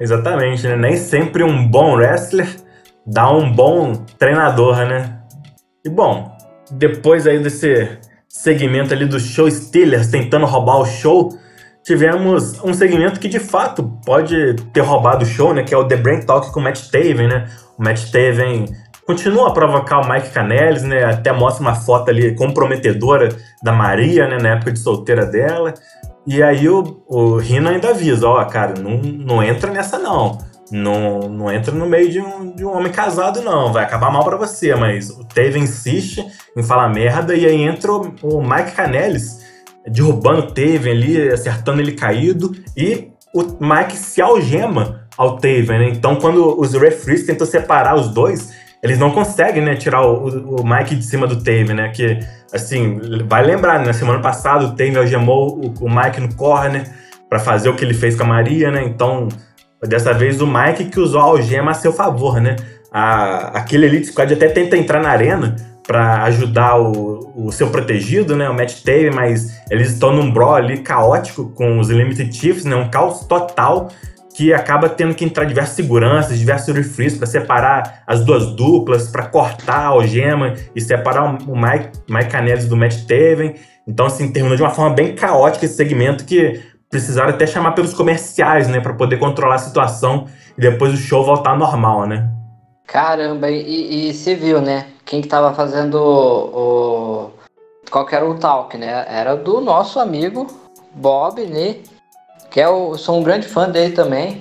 Exatamente, 0.00 0.66
né? 0.66 0.76
Nem 0.76 0.96
sempre 0.96 1.42
um 1.44 1.66
bom 1.66 1.94
wrestler 1.94 2.48
dá 3.06 3.30
um 3.30 3.52
bom 3.52 3.92
treinador, 4.18 4.76
né? 4.86 5.20
E 5.84 5.88
bom, 5.88 6.34
depois 6.70 7.26
aí 7.26 7.38
desse 7.38 7.98
segmento 8.34 8.92
ali 8.92 9.06
do 9.06 9.20
show 9.20 9.48
Steelers 9.48 10.08
tentando 10.08 10.44
roubar 10.44 10.80
o 10.80 10.84
show, 10.84 11.30
tivemos 11.84 12.60
um 12.64 12.74
segmento 12.74 13.20
que 13.20 13.28
de 13.28 13.38
fato 13.38 13.84
pode 14.04 14.56
ter 14.72 14.80
roubado 14.80 15.24
o 15.24 15.26
show, 15.26 15.54
né? 15.54 15.62
Que 15.62 15.72
é 15.72 15.78
o 15.78 15.86
The 15.86 15.96
Brain 15.96 16.20
Talk 16.22 16.52
com 16.52 16.58
o 16.58 16.62
Matt 16.62 16.90
Taven, 16.90 17.28
né? 17.28 17.48
O 17.78 17.82
Matt 17.82 18.10
Taven 18.10 18.66
continua 19.06 19.48
a 19.48 19.52
provocar 19.52 20.00
o 20.00 20.08
Mike 20.10 20.30
Canellis, 20.30 20.82
né? 20.82 21.04
Até 21.04 21.32
mostra 21.32 21.62
uma 21.62 21.76
foto 21.76 22.10
ali 22.10 22.34
comprometedora 22.34 23.28
da 23.62 23.72
Maria, 23.72 24.26
né? 24.26 24.38
Na 24.42 24.50
época 24.50 24.72
de 24.72 24.80
solteira 24.80 25.24
dela. 25.24 25.72
E 26.26 26.42
aí 26.42 26.68
o, 26.68 27.04
o 27.06 27.36
Rino 27.36 27.68
ainda 27.68 27.90
avisa, 27.90 28.26
ó, 28.26 28.44
cara, 28.46 28.74
não, 28.80 28.96
não 28.98 29.42
entra 29.42 29.70
nessa 29.70 29.96
não. 29.98 30.38
Não, 30.70 31.20
não 31.28 31.52
entra 31.52 31.72
no 31.72 31.86
meio 31.86 32.10
de 32.10 32.20
um, 32.20 32.54
de 32.54 32.64
um 32.64 32.74
homem 32.74 32.90
casado, 32.90 33.42
não. 33.42 33.72
Vai 33.72 33.84
acabar 33.84 34.10
mal 34.10 34.24
para 34.24 34.36
você. 34.36 34.74
Mas 34.74 35.10
o 35.10 35.24
Teve 35.24 35.58
insiste 35.58 36.24
em 36.56 36.62
falar 36.62 36.88
merda. 36.88 37.34
E 37.34 37.46
aí 37.46 37.62
entra 37.62 37.92
o, 37.92 38.14
o 38.22 38.42
Mike 38.42 38.72
Canellis 38.72 39.44
derrubando 39.86 40.40
o 40.40 40.46
Taven 40.46 40.92
ali, 40.92 41.28
acertando 41.28 41.80
ele 41.80 41.92
caído. 41.92 42.52
E 42.76 43.10
o 43.34 43.42
Mike 43.60 43.96
se 43.96 44.22
algema 44.22 45.06
ao 45.16 45.36
Taven, 45.36 45.78
né? 45.78 45.88
Então, 45.90 46.16
quando 46.16 46.58
os 46.58 46.72
referees 46.72 47.26
tentam 47.26 47.46
separar 47.46 47.94
os 47.94 48.08
dois, 48.08 48.52
eles 48.82 48.98
não 48.98 49.10
conseguem, 49.10 49.62
né, 49.62 49.74
tirar 49.76 50.02
o, 50.02 50.60
o, 50.60 50.66
Mike 50.66 50.94
de 50.94 51.04
cima 51.04 51.26
do 51.26 51.36
Taven, 51.36 51.74
né? 51.74 51.88
Que 51.88 52.20
assim, 52.52 53.00
vai 53.26 53.44
lembrar, 53.44 53.78
né? 53.78 53.86
Na 53.86 53.92
semana 53.92 54.20
passada 54.20 54.64
o 54.64 54.74
Taylor 54.74 55.02
algemou 55.02 55.58
o, 55.58 55.84
o 55.84 55.90
Mike 55.90 56.20
no 56.20 56.34
corner 56.34 56.88
para 57.28 57.38
fazer 57.38 57.68
o 57.68 57.74
que 57.74 57.84
ele 57.84 57.94
fez 57.94 58.14
com 58.16 58.24
a 58.24 58.26
Maria, 58.26 58.70
né? 58.70 58.84
Então, 58.84 59.28
dessa 59.82 60.12
vez 60.12 60.40
o 60.40 60.46
Mike 60.46 60.86
que 60.86 61.00
usou 61.00 61.20
a 61.20 61.24
algema 61.24 61.72
a 61.72 61.74
seu 61.74 61.92
favor, 61.92 62.40
né? 62.40 62.56
A, 62.92 63.58
aquele 63.58 63.86
Elite 63.86 64.06
Squad 64.06 64.32
até 64.32 64.48
tenta 64.48 64.76
entrar 64.76 65.00
na 65.00 65.10
arena 65.10 65.56
para 65.86 66.22
ajudar 66.24 66.80
o, 66.80 67.32
o, 67.36 67.52
seu 67.52 67.68
protegido, 67.68 68.34
né? 68.34 68.48
O 68.48 68.54
Matt 68.54 68.82
Taylor, 68.82 69.14
mas 69.14 69.60
eles 69.70 69.90
estão 69.90 70.14
num 70.14 70.30
brawl 70.30 70.54
ali 70.54 70.78
caótico 70.78 71.50
com 71.50 71.78
os 71.78 71.90
Limited 71.90 72.34
Chiefs, 72.34 72.64
né? 72.64 72.74
Um 72.74 72.88
caos 72.88 73.26
total 73.26 73.90
que 74.34 74.52
acaba 74.52 74.88
tendo 74.88 75.14
que 75.14 75.24
entrar 75.24 75.44
diversas 75.44 75.76
seguranças, 75.76 76.38
diversos 76.38 76.74
refrees 76.74 77.16
para 77.16 77.26
separar 77.26 78.02
as 78.04 78.24
duas 78.24 78.46
duplas, 78.56 79.08
para 79.08 79.26
cortar 79.26 79.76
a 79.76 79.86
algema 79.86 80.54
e 80.74 80.80
separar 80.80 81.36
o 81.48 81.56
Mike, 81.56 81.90
Mike 82.08 82.30
Canellis 82.30 82.66
do 82.66 82.76
Matt 82.76 83.06
Taven. 83.06 83.54
Então, 83.86 84.06
assim, 84.06 84.32
terminou 84.32 84.56
de 84.56 84.62
uma 84.62 84.70
forma 84.70 84.94
bem 84.94 85.14
caótica 85.14 85.64
esse 85.66 85.76
segmento 85.76 86.24
que 86.24 86.60
precisaram 86.94 87.30
até 87.30 87.44
chamar 87.44 87.72
pelos 87.72 87.92
comerciais, 87.92 88.68
né, 88.68 88.78
para 88.78 88.94
poder 88.94 89.18
controlar 89.18 89.56
a 89.56 89.58
situação 89.58 90.28
e 90.56 90.60
depois 90.60 90.94
o 90.94 90.96
show 90.96 91.24
voltar 91.24 91.58
normal, 91.58 92.06
né? 92.06 92.30
Caramba, 92.86 93.50
e, 93.50 94.10
e 94.10 94.34
viu, 94.36 94.60
né? 94.60 94.86
Quem 95.04 95.20
que 95.20 95.26
tava 95.26 95.52
fazendo 95.52 95.94
o, 95.96 97.26
o... 97.26 97.30
Qual 97.90 98.06
que 98.06 98.14
era 98.14 98.24
o 98.24 98.38
talk, 98.38 98.78
né? 98.78 99.04
Era 99.08 99.34
do 99.34 99.60
nosso 99.60 99.98
amigo 99.98 100.46
Bob, 100.94 101.44
né? 101.46 101.78
que 102.48 102.60
é 102.60 102.68
o, 102.68 102.96
sou 102.96 103.18
um 103.18 103.22
grande 103.24 103.48
fã 103.48 103.68
dele 103.68 103.92
também, 103.92 104.40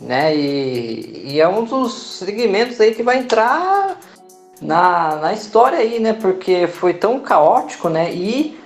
né? 0.00 0.34
E, 0.34 1.34
e 1.34 1.40
é 1.40 1.46
um 1.46 1.64
dos 1.64 1.92
segmentos 2.18 2.80
aí 2.80 2.92
que 2.92 3.04
vai 3.04 3.18
entrar 3.18 3.96
na, 4.60 5.14
na 5.14 5.32
história 5.32 5.78
aí, 5.78 6.00
né? 6.00 6.12
Porque 6.12 6.66
foi 6.66 6.94
tão 6.94 7.20
caótico, 7.20 7.88
né? 7.88 8.12
E 8.12 8.60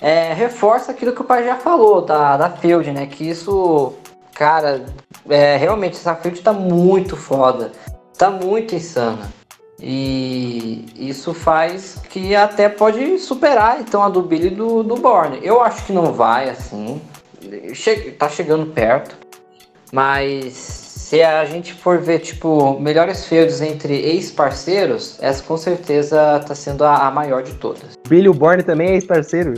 é, 0.00 0.32
reforça 0.32 0.92
aquilo 0.92 1.12
que 1.12 1.20
o 1.20 1.24
pai 1.24 1.44
já 1.44 1.56
falou 1.56 2.02
da, 2.02 2.36
da 2.36 2.50
Field, 2.50 2.90
né? 2.92 3.06
Que 3.06 3.28
isso, 3.28 3.94
cara, 4.34 4.84
é, 5.28 5.56
realmente 5.56 5.96
essa 5.96 6.14
Field 6.14 6.40
tá 6.40 6.52
muito 6.52 7.16
foda, 7.16 7.72
tá 8.16 8.30
muito 8.30 8.74
insana. 8.74 9.30
E 9.80 10.86
isso 10.96 11.32
faz 11.32 12.00
que 12.10 12.34
até 12.34 12.68
pode 12.68 13.18
superar 13.18 13.80
então 13.80 14.02
a 14.02 14.08
do 14.08 14.22
Billy 14.22 14.50
do, 14.50 14.82
do 14.82 14.96
Borne. 14.96 15.38
Eu 15.42 15.62
acho 15.62 15.84
que 15.86 15.92
não 15.92 16.12
vai 16.12 16.50
assim 16.50 17.00
che 17.74 18.12
tá 18.12 18.28
chegando 18.28 18.66
perto, 18.66 19.16
mas 19.92 20.87
se 21.08 21.22
a 21.22 21.42
gente 21.46 21.72
for 21.72 21.96
ver, 21.96 22.18
tipo, 22.18 22.78
melhores 22.78 23.24
feudos 23.24 23.62
entre 23.62 23.94
ex-parceiros, 23.94 25.16
essa 25.22 25.42
com 25.42 25.56
certeza 25.56 26.38
tá 26.46 26.54
sendo 26.54 26.84
a, 26.84 27.06
a 27.06 27.10
maior 27.10 27.42
de 27.42 27.54
todas. 27.54 27.98
Billy 28.06 28.28
Borne 28.28 28.62
também 28.62 28.90
é 28.90 28.92
ex-parceiro? 28.92 29.54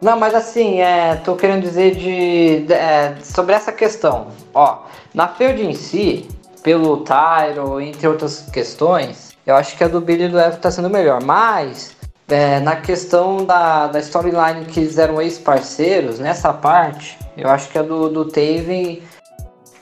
Não, 0.00 0.18
mas 0.18 0.34
assim, 0.34 0.80
é, 0.80 1.14
tô 1.16 1.36
querendo 1.36 1.60
dizer 1.60 1.94
de, 1.94 2.60
de 2.60 2.72
é, 2.72 3.16
sobre 3.22 3.54
essa 3.54 3.70
questão. 3.70 4.28
Ó, 4.54 4.78
na 5.12 5.28
feud 5.28 5.62
em 5.62 5.74
si, 5.74 6.26
pelo 6.62 7.04
Tyro, 7.04 7.78
entre 7.78 8.08
outras 8.08 8.48
questões, 8.50 9.36
eu 9.46 9.56
acho 9.56 9.76
que 9.76 9.84
a 9.84 9.88
do 9.88 10.00
Billy 10.00 10.24
e 10.24 10.28
do 10.28 10.40
Evo 10.40 10.56
tá 10.56 10.70
sendo 10.70 10.88
melhor, 10.88 11.22
mas 11.22 11.94
é, 12.28 12.60
na 12.60 12.76
questão 12.76 13.44
da, 13.44 13.86
da 13.86 14.00
storyline 14.00 14.64
que 14.66 14.80
eles 14.80 14.98
eram 14.98 15.20
ex-parceiros, 15.22 16.18
nessa 16.18 16.52
parte, 16.52 17.18
eu 17.36 17.48
acho 17.48 17.68
que 17.68 17.78
a 17.78 17.82
do, 17.82 18.08
do 18.08 18.24
Taven 18.24 19.02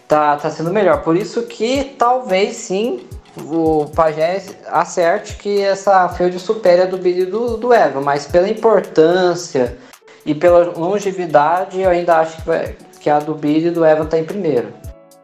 tá, 0.06 0.36
tá 0.36 0.50
sendo 0.50 0.70
melhor. 0.70 1.02
Por 1.02 1.16
isso 1.16 1.42
que 1.44 1.94
talvez 1.98 2.56
sim 2.56 3.06
o 3.36 3.86
Pajé 3.94 4.42
acerte 4.66 5.36
que 5.36 5.60
essa 5.60 6.08
feud 6.10 6.38
supere 6.38 6.82
a 6.82 6.86
do 6.86 6.98
Billy 6.98 7.24
do, 7.24 7.56
do 7.56 7.72
Eva, 7.72 8.00
mas 8.00 8.26
pela 8.26 8.48
importância 8.48 9.76
e 10.24 10.34
pela 10.34 10.70
longevidade, 10.70 11.80
eu 11.80 11.90
ainda 11.90 12.18
acho 12.18 12.36
que, 12.36 12.46
vai, 12.46 12.76
que 13.00 13.10
a 13.10 13.18
do 13.18 13.34
Billy 13.34 13.70
do 13.70 13.84
Eva 13.84 14.04
tá 14.04 14.18
em 14.18 14.24
primeiro. 14.24 14.68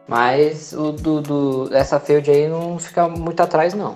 Mas 0.07 0.73
o 0.73 0.91
do, 0.91 1.21
do, 1.21 1.69
essa 1.71 1.99
feud 1.99 2.29
aí 2.29 2.47
não 2.47 2.77
fica 2.77 3.07
muito 3.07 3.41
atrás, 3.41 3.73
não. 3.73 3.95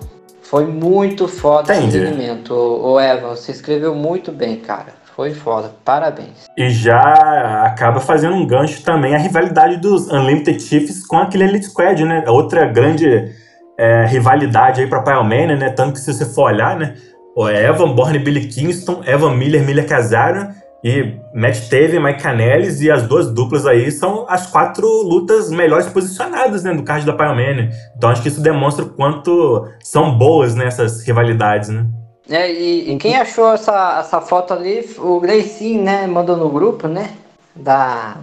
Foi 0.50 0.66
muito 0.66 1.28
foda 1.28 1.76
Entendi. 1.76 1.98
esse 1.98 2.08
segmento. 2.08 2.54
O 2.54 3.00
Evan, 3.00 3.30
você 3.30 3.52
escreveu 3.52 3.96
muito 3.96 4.32
bem, 4.32 4.58
cara. 4.58 4.94
Foi 5.16 5.34
foda, 5.34 5.72
parabéns. 5.84 6.46
E 6.58 6.70
já 6.70 7.64
acaba 7.64 8.00
fazendo 8.00 8.36
um 8.36 8.46
gancho 8.46 8.84
também 8.84 9.16
a 9.16 9.18
rivalidade 9.18 9.78
dos 9.78 10.12
Unlimited 10.12 10.62
Chiefs 10.62 11.08
com 11.08 11.18
aquele 11.18 11.46
Elite 11.46 11.68
Squad, 11.68 12.04
né? 12.04 12.26
Outra 12.28 12.66
grande 12.66 13.34
é, 13.78 14.06
rivalidade 14.06 14.82
aí 14.82 14.88
pra 14.88 15.02
Pyromania, 15.02 15.56
né? 15.56 15.70
Tanto 15.70 15.94
que 15.94 16.00
se 16.00 16.14
você 16.14 16.26
for 16.26 16.52
olhar, 16.52 16.78
né? 16.78 16.96
O 17.36 17.50
Evan 17.50 17.94
Bourne 17.94 18.20
Billy 18.20 18.48
Kingston, 18.48 19.02
Evan 19.06 19.36
Miller, 19.36 19.64
Miller 19.64 19.88
Casaro 19.88 20.50
e 20.86 21.18
Matt 21.34 21.68
Taven, 21.68 22.00
Mike 22.00 22.22
Canellis 22.22 22.80
e 22.80 22.92
as 22.92 23.08
duas 23.08 23.34
duplas 23.34 23.66
aí 23.66 23.90
são 23.90 24.28
as 24.30 24.46
quatro 24.46 24.86
lutas 24.86 25.50
melhores 25.50 25.88
posicionadas 25.88 26.64
né, 26.64 26.72
no 26.72 26.84
card 26.84 27.04
da 27.04 27.14
Pyromania. 27.14 27.72
Então 27.98 28.12
acho 28.12 28.22
que 28.22 28.28
isso 28.28 28.40
demonstra 28.40 28.86
o 28.86 28.90
quanto 28.90 29.68
são 29.80 30.16
boas 30.16 30.54
nessas 30.54 31.00
né, 31.00 31.06
rivalidades, 31.08 31.70
né? 31.70 31.88
É, 32.30 32.52
e, 32.52 32.92
e, 32.92 32.98
quem 32.98 33.16
achou 33.16 33.54
essa, 33.54 33.98
essa 34.00 34.22
foto 34.22 34.54
ali, 34.54 34.88
o 35.00 35.20
Gleicinho, 35.20 35.84
né, 35.84 36.06
mandou 36.06 36.38
no 36.38 36.50
grupo, 36.50 36.88
né, 36.88 37.12
da, 37.56 38.18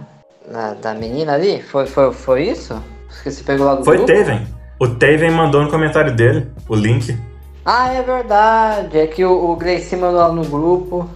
da, 0.49 0.73
da, 0.73 0.93
menina 0.93 1.33
ali, 1.33 1.61
foi, 1.61 1.85
foi, 1.85 2.13
foi 2.13 2.43
isso? 2.43 2.81
Que 3.23 3.29
você 3.29 3.43
pegou 3.43 3.65
lá 3.65 3.75
do 3.75 3.83
foi 3.83 3.97
grupo? 3.97 4.11
Foi 4.11 4.23
Taven. 4.23 4.47
O 4.79 4.87
Taven 4.87 5.31
mandou 5.31 5.61
no 5.61 5.69
comentário 5.69 6.15
dele 6.15 6.49
o 6.69 6.75
link. 6.75 7.17
Ah, 7.65 7.93
é 7.93 8.01
verdade, 8.01 8.99
é 8.99 9.07
que 9.07 9.23
o, 9.23 9.51
o 9.51 9.55
Gleicinho 9.57 10.01
mandou 10.01 10.19
lá 10.19 10.31
no 10.31 10.45
grupo. 10.45 11.09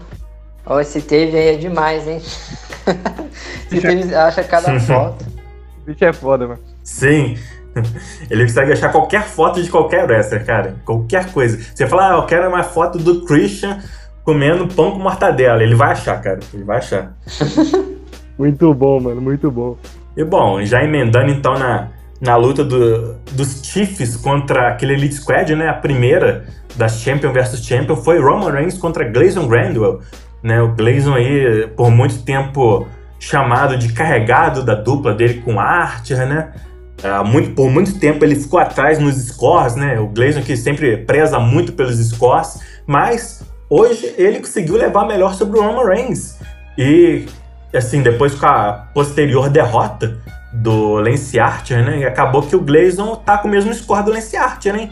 Ó, 0.70 0.80
esse 0.80 1.01
Taven 1.01 1.36
aí 1.36 1.55
é 1.55 1.57
demais, 1.57 2.07
hein? 2.07 2.22
esse 3.72 3.82
Taven 3.82 4.13
acha 4.13 4.43
cada 4.43 4.78
foto. 4.80 5.26
O 5.82 5.86
bicho 5.86 6.03
é 6.03 6.11
foda, 6.11 6.47
mano. 6.47 6.59
Sim. 6.84 7.38
Ele 8.30 8.43
consegue 8.43 8.74
achar 8.74 8.91
qualquer 8.91 9.24
foto 9.24 9.61
de 9.61 9.70
qualquer 9.70 10.05
wrestler, 10.05 10.45
cara. 10.45 10.76
Qualquer 10.84 11.32
coisa. 11.32 11.59
Você 11.74 11.88
fala, 11.88 12.11
ah, 12.11 12.18
eu 12.18 12.26
quero 12.26 12.47
uma 12.47 12.63
foto 12.63 12.97
do 12.97 13.24
Christian 13.24 13.80
comendo 14.24 14.68
pão 14.68 14.91
com 14.91 14.99
mortadela. 14.99 15.63
Ele 15.63 15.76
vai 15.76 15.91
achar, 15.91 16.22
cara. 16.22 16.39
Ele 16.53 16.63
vai 16.63 16.78
achar. 16.78 17.15
muito 18.38 18.74
bom, 18.74 18.99
mano. 18.99 19.22
Muito 19.22 19.49
bom. 19.51 19.78
E 20.15 20.24
bom, 20.24 20.63
já 20.65 20.84
emendando 20.84 21.30
então 21.30 21.53
na, 21.57 21.89
na 22.20 22.36
luta 22.36 22.63
do, 22.63 23.13
dos 23.32 23.61
Chiefs 23.63 24.18
contra 24.18 24.70
aquele 24.70 24.93
Elite 24.93 25.15
Squad, 25.15 25.55
né? 25.55 25.70
A 25.70 25.74
primeira 25.74 26.45
das 26.76 26.99
Champion 26.99 27.32
versus 27.32 27.63
Champion 27.63 27.95
foi 27.95 28.20
Roman 28.20 28.51
Reigns 28.51 28.78
contra 28.78 29.03
Gleison 29.05 29.47
Grandwell. 29.47 30.01
Né? 30.43 30.61
O 30.61 30.73
Gleison 30.73 31.13
aí, 31.15 31.67
por 31.75 31.89
muito 31.89 32.23
tempo 32.23 32.88
chamado 33.19 33.77
de 33.77 33.91
carregado 33.93 34.63
da 34.63 34.75
dupla 34.75 35.13
dele 35.13 35.41
com 35.41 35.59
Archer, 35.59 36.25
né? 36.27 36.53
Uh, 37.03 37.23
muito, 37.25 37.51
por 37.51 37.69
muito 37.69 37.99
tempo 37.99 38.25
ele 38.25 38.35
ficou 38.35 38.59
atrás 38.59 38.99
nos 38.99 39.15
scores, 39.15 39.75
né? 39.75 39.99
O 39.99 40.07
Gleison 40.07 40.41
que 40.41 40.55
sempre 40.55 40.97
preza 40.97 41.39
muito 41.39 41.73
pelos 41.73 41.97
scores, 41.97 42.59
mas 42.88 43.43
hoje 43.69 44.13
ele 44.17 44.39
conseguiu 44.39 44.75
levar 44.75 45.05
melhor 45.05 45.33
sobre 45.33 45.59
o 45.59 45.61
Roman 45.61 45.85
Reigns. 45.85 46.38
E 46.77 47.25
assim, 47.73 48.01
depois 48.01 48.33
com 48.33 48.45
a 48.45 48.88
posterior 48.93 49.49
derrota 49.49 50.17
do 50.53 50.95
Lance 50.95 51.39
Archer, 51.39 51.83
né? 51.83 52.07
acabou 52.07 52.41
que 52.41 52.55
o 52.55 52.61
Gleison 52.61 53.15
tá 53.15 53.38
com 53.38 53.47
o 53.47 53.51
mesmo 53.51 53.73
score 53.73 54.03
do 54.03 54.11
Lance 54.11 54.35
Archer, 54.35 54.73
né? 54.73 54.89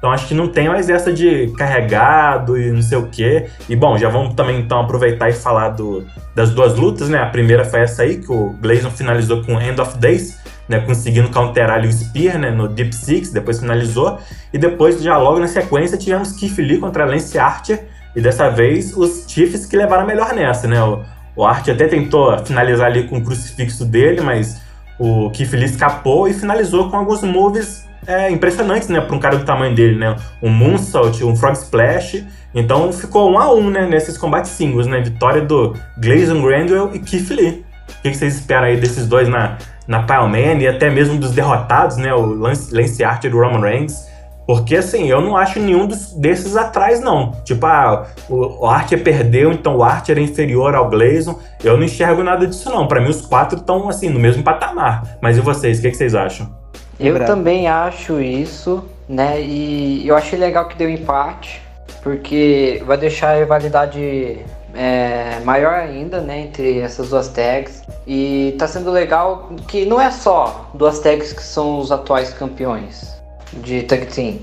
Então 0.00 0.10
acho 0.10 0.26
que 0.26 0.34
não 0.34 0.48
tem 0.48 0.68
mais 0.68 0.88
essa 0.90 1.12
de 1.12 1.52
carregado 1.58 2.58
e 2.58 2.72
não 2.72 2.82
sei 2.82 2.98
o 2.98 3.06
quê. 3.08 3.46
E 3.68 3.76
bom, 3.76 3.96
já 3.98 4.08
vamos 4.08 4.34
também 4.34 4.58
então 4.58 4.80
aproveitar 4.80 5.28
e 5.28 5.32
falar 5.32 5.68
do, 5.68 6.04
das 6.34 6.50
duas 6.50 6.74
lutas, 6.74 7.08
né? 7.08 7.18
A 7.18 7.26
primeira 7.26 7.64
foi 7.64 7.80
essa 7.80 8.02
aí, 8.02 8.16
que 8.16 8.32
o 8.32 8.54
Gleison 8.60 8.90
finalizou 8.90 9.44
com 9.44 9.60
End 9.60 9.78
of 9.78 9.98
Days 9.98 10.40
né, 10.70 10.78
conseguindo 10.78 11.28
counterar 11.30 11.78
ali 11.78 11.88
o 11.88 11.92
Spear 11.92 12.38
né, 12.38 12.52
no 12.52 12.68
Deep 12.68 12.94
Six, 12.94 13.32
depois 13.32 13.58
finalizou. 13.58 14.20
E 14.52 14.56
depois, 14.56 15.02
já 15.02 15.18
logo 15.18 15.40
na 15.40 15.48
sequência, 15.48 15.98
tivemos 15.98 16.30
Keith 16.30 16.58
Lee 16.58 16.78
contra 16.78 17.04
Lance 17.04 17.36
Archer. 17.36 17.88
E 18.14 18.20
dessa 18.20 18.48
vez, 18.48 18.96
os 18.96 19.24
Chiefs 19.28 19.66
que 19.66 19.76
levaram 19.76 20.06
melhor 20.06 20.32
nessa, 20.32 20.68
né? 20.68 20.80
O, 20.80 21.02
o 21.34 21.44
Archer 21.44 21.74
até 21.74 21.88
tentou 21.88 22.38
finalizar 22.46 22.86
ali 22.86 23.08
com 23.08 23.18
o 23.18 23.24
crucifixo 23.24 23.84
dele, 23.84 24.20
mas 24.20 24.60
o 25.00 25.30
Keith 25.30 25.52
Lee 25.54 25.64
escapou 25.64 26.28
e 26.28 26.34
finalizou 26.34 26.90
com 26.90 26.96
alguns 26.98 27.22
moves 27.22 27.88
é, 28.06 28.30
impressionantes, 28.30 28.88
né? 28.88 29.00
Para 29.00 29.16
um 29.16 29.18
cara 29.18 29.38
do 29.38 29.46
tamanho 29.46 29.74
dele, 29.74 29.98
né? 29.98 30.14
Um 30.42 30.50
Moonsault, 30.50 31.24
um 31.24 31.34
Frog 31.34 31.54
Splash. 31.54 32.22
Então 32.54 32.92
ficou 32.92 33.32
um 33.32 33.38
a 33.38 33.50
um, 33.50 33.70
né? 33.70 33.86
Nesses 33.86 34.18
combates 34.18 34.50
singles, 34.50 34.86
né? 34.86 35.00
Vitória 35.00 35.40
do 35.40 35.74
Gleison 35.98 36.42
Grandwell 36.42 36.90
e 36.92 36.98
Keith 36.98 37.30
Lee. 37.30 37.64
O 37.88 38.02
que 38.02 38.14
vocês 38.14 38.34
esperam 38.34 38.64
aí 38.64 38.76
desses 38.76 39.06
dois 39.06 39.26
na, 39.26 39.56
na 39.88 40.02
Pileman 40.02 40.60
e 40.60 40.68
até 40.68 40.90
mesmo 40.90 41.18
dos 41.18 41.32
derrotados, 41.32 41.96
né? 41.96 42.12
O 42.12 42.20
Lance, 42.20 42.74
Lance 42.74 43.02
Archer 43.02 43.30
e 43.30 43.34
o 43.34 43.40
Roman 43.40 43.60
Reigns. 43.60 44.09
Porque 44.50 44.74
assim, 44.74 45.08
eu 45.08 45.20
não 45.20 45.36
acho 45.36 45.60
nenhum 45.60 45.86
dos, 45.86 46.12
desses 46.12 46.56
atrás, 46.56 47.00
não. 47.00 47.30
Tipo, 47.44 47.66
ah, 47.66 48.08
o, 48.28 48.64
o 48.64 48.66
Archer 48.66 49.00
perdeu, 49.00 49.52
então 49.52 49.76
o 49.76 49.84
Archer 49.84 50.18
é 50.18 50.20
inferior 50.20 50.74
ao 50.74 50.90
Gleison. 50.90 51.38
Eu 51.62 51.76
não 51.76 51.84
enxergo 51.84 52.20
nada 52.24 52.48
disso, 52.48 52.68
não. 52.68 52.88
Para 52.88 53.00
mim, 53.00 53.10
os 53.10 53.24
quatro 53.24 53.60
estão 53.60 53.88
assim, 53.88 54.08
no 54.08 54.18
mesmo 54.18 54.42
patamar. 54.42 55.18
Mas 55.22 55.36
e 55.36 55.40
vocês, 55.40 55.78
o 55.78 55.82
que, 55.82 55.92
que 55.92 55.96
vocês 55.96 56.16
acham? 56.16 56.52
Eu 56.98 57.16
é 57.16 57.20
também 57.20 57.68
acho 57.68 58.20
isso, 58.20 58.84
né? 59.08 59.40
E 59.40 60.02
eu 60.04 60.16
achei 60.16 60.36
legal 60.36 60.66
que 60.66 60.76
deu 60.76 60.90
empate, 60.90 61.62
porque 62.02 62.82
vai 62.84 62.96
deixar 62.96 63.36
a 63.36 63.38
rivalidade 63.38 64.40
é, 64.74 65.38
maior 65.44 65.74
ainda, 65.74 66.20
né, 66.20 66.40
entre 66.40 66.80
essas 66.80 67.10
duas 67.10 67.28
tags. 67.28 67.84
E 68.04 68.56
tá 68.58 68.66
sendo 68.66 68.90
legal 68.90 69.48
que 69.68 69.86
não 69.86 70.00
é 70.00 70.10
só 70.10 70.68
duas 70.74 70.98
tags 70.98 71.32
que 71.32 71.42
são 71.44 71.78
os 71.78 71.92
atuais 71.92 72.34
campeões 72.34 73.19
de 73.52 73.82
tag 73.82 74.06
team. 74.06 74.38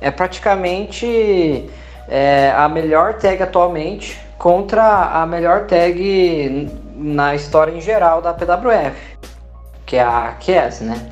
É 0.00 0.10
praticamente 0.10 1.66
é, 2.08 2.52
a 2.56 2.68
melhor 2.68 3.14
tag 3.14 3.42
atualmente 3.42 4.18
contra 4.38 5.22
a 5.22 5.26
melhor 5.26 5.66
tag 5.66 6.70
na 6.94 7.34
história 7.34 7.72
em 7.72 7.80
geral 7.80 8.22
da 8.22 8.32
PWF, 8.32 8.96
que 9.84 9.96
é 9.96 10.02
a 10.02 10.34
Cass, 10.44 10.80
né? 10.80 11.10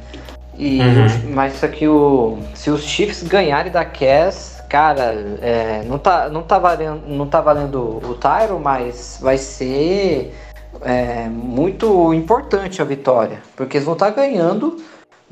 E 0.56 0.80
uhum. 0.80 1.34
mas 1.34 1.54
só 1.54 1.66
que 1.66 1.88
o 1.88 2.38
se 2.54 2.70
os 2.70 2.82
Chiefs 2.82 3.22
ganharem 3.22 3.72
da 3.72 3.84
Cass 3.84 4.54
cara, 4.74 5.14
é, 5.40 5.84
não, 5.86 5.98
tá, 5.98 6.28
não, 6.28 6.42
tá 6.42 6.58
valendo, 6.58 7.02
não 7.06 7.28
tá 7.28 7.40
valendo 7.40 8.00
o 8.04 8.14
Tyro, 8.14 8.58
mas 8.58 9.18
vai 9.22 9.38
ser 9.38 10.34
é, 10.82 11.28
muito 11.28 12.12
importante 12.12 12.82
a 12.82 12.84
vitória, 12.84 13.38
porque 13.54 13.76
eles 13.76 13.84
vão 13.84 13.94
estar 13.94 14.10
tá 14.10 14.22
ganhando 14.22 14.82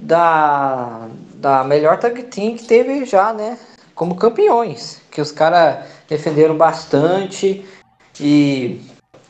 da, 0.03 1.09
da 1.35 1.65
melhor 1.65 1.99
tag 1.99 2.23
team 2.25 2.57
que 2.57 2.65
teve 2.65 3.05
já, 3.05 3.33
né? 3.33 3.59
Como 3.95 4.17
campeões, 4.17 5.01
que 5.11 5.21
os 5.21 5.31
caras 5.31 5.87
defenderam 6.09 6.57
bastante 6.57 7.65
e 8.21 8.81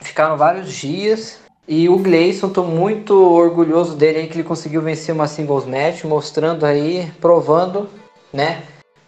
ficaram 0.01 0.37
vários 0.37 0.73
dias. 0.73 1.39
E 1.68 1.89
o 1.89 1.99
Gleison, 1.99 2.49
tô 2.49 2.64
muito 2.64 3.14
orgulhoso 3.14 3.95
dele 3.95 4.20
aí 4.20 4.27
que 4.27 4.35
ele 4.35 4.49
conseguiu 4.49 4.83
vencer 4.83 5.14
uma 5.14 5.29
singles 5.29 5.64
match, 5.64 6.05
mostrando 6.05 6.66
aí, 6.66 7.12
provando, 7.20 7.89
né? 8.33 8.62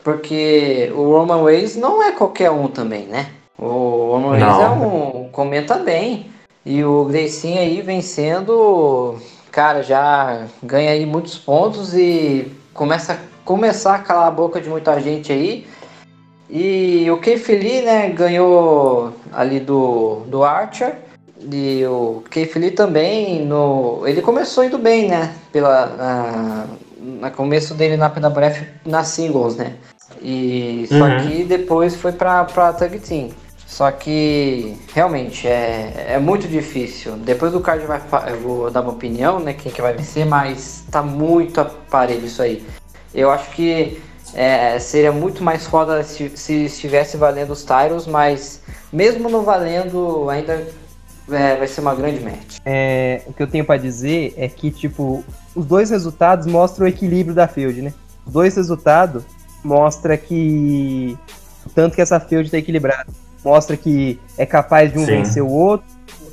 Porque 0.04 0.92
o 0.94 1.10
Roman 1.10 1.44
Reigns 1.44 1.76
não 1.76 2.02
é 2.02 2.12
qualquer 2.12 2.50
um 2.50 2.68
também, 2.68 3.06
né? 3.06 3.30
O 3.58 4.12
Roman 4.12 4.36
Reigns 4.36 4.58
é 4.60 4.68
um. 4.68 5.28
comenta 5.32 5.76
bem. 5.76 6.30
E 6.64 6.84
o 6.84 7.04
Gleicinho 7.04 7.58
aí 7.58 7.82
vencendo, 7.82 9.18
cara, 9.54 9.84
já 9.84 10.46
ganha 10.60 10.90
aí 10.90 11.06
muitos 11.06 11.38
pontos 11.38 11.94
e 11.94 12.52
começa 12.74 13.12
a 13.12 13.16
começar 13.44 13.94
a 13.94 13.98
calar 14.00 14.26
a 14.26 14.30
boca 14.32 14.60
de 14.60 14.68
muita 14.68 15.00
gente 15.00 15.32
aí. 15.32 15.64
E 16.50 17.08
o 17.08 17.18
Keith 17.18 17.48
Lee, 17.48 17.82
né, 17.82 18.08
ganhou 18.10 19.14
ali 19.32 19.60
do, 19.60 20.22
do 20.26 20.42
Archer. 20.42 20.96
E 21.40 21.84
o 21.86 22.24
Keith 22.28 22.56
Lee 22.56 22.72
também, 22.72 23.46
no, 23.46 24.02
ele 24.06 24.20
começou 24.20 24.64
indo 24.64 24.78
bem, 24.78 25.08
né? 25.08 25.34
Pela, 25.52 26.66
no 26.98 27.30
começo 27.30 27.74
dele 27.74 27.96
na 27.96 28.10
PWF 28.10 28.66
na 28.84 29.04
singles, 29.04 29.56
né? 29.56 29.74
E 30.20 30.86
só 30.88 31.04
uhum. 31.04 31.28
que 31.28 31.44
depois 31.44 31.94
foi 31.94 32.12
pra, 32.12 32.44
pra 32.44 32.72
Tag 32.72 32.98
Team. 32.98 33.30
Só 33.74 33.90
que 33.90 34.76
realmente 34.94 35.48
é, 35.48 36.10
é 36.10 36.18
muito 36.20 36.46
difícil. 36.46 37.16
Depois 37.16 37.50
do 37.50 37.58
card 37.58 37.84
vai, 37.84 38.00
eu 38.28 38.40
vou 38.40 38.70
dar 38.70 38.82
uma 38.82 38.92
opinião, 38.92 39.40
né? 39.40 39.52
Quem 39.52 39.72
que 39.72 39.82
vai 39.82 39.92
vencer, 39.92 40.24
mas 40.24 40.84
tá 40.92 41.02
muito 41.02 41.60
aparelho 41.60 42.24
isso 42.24 42.40
aí. 42.40 42.64
Eu 43.12 43.32
acho 43.32 43.50
que 43.50 44.00
é, 44.32 44.78
seria 44.78 45.10
muito 45.10 45.42
mais 45.42 45.66
foda 45.66 46.04
se, 46.04 46.30
se 46.36 46.66
estivesse 46.66 47.16
valendo 47.16 47.50
os 47.50 47.64
Tyros, 47.64 48.06
mas 48.06 48.62
mesmo 48.92 49.28
não 49.28 49.42
valendo, 49.42 50.30
ainda 50.30 50.64
é, 51.32 51.56
vai 51.56 51.66
ser 51.66 51.80
uma 51.80 51.96
grande 51.96 52.20
match. 52.20 52.58
É, 52.64 53.22
o 53.26 53.32
que 53.32 53.42
eu 53.42 53.48
tenho 53.48 53.64
para 53.64 53.76
dizer 53.76 54.34
é 54.36 54.46
que, 54.46 54.70
tipo, 54.70 55.24
os 55.52 55.66
dois 55.66 55.90
resultados 55.90 56.46
mostram 56.46 56.86
o 56.86 56.88
equilíbrio 56.88 57.34
da 57.34 57.48
field, 57.48 57.82
né? 57.82 57.92
Os 58.24 58.32
dois 58.32 58.54
resultados 58.54 59.24
mostra 59.64 60.16
que. 60.16 61.18
Tanto 61.74 61.96
que 61.96 62.02
essa 62.02 62.20
field 62.20 62.48
tá 62.52 62.58
equilibrada. 62.58 63.23
Mostra 63.44 63.76
que 63.76 64.18
é 64.38 64.46
capaz 64.46 64.92
de 64.92 64.98
um 64.98 65.04
Sim. 65.04 65.18
vencer 65.18 65.42
o 65.42 65.50
outro, 65.50 65.86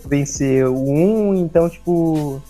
vencer 0.08 0.66
o 0.66 0.90
um, 0.90 1.36
então, 1.36 1.70
tipo. 1.70 2.42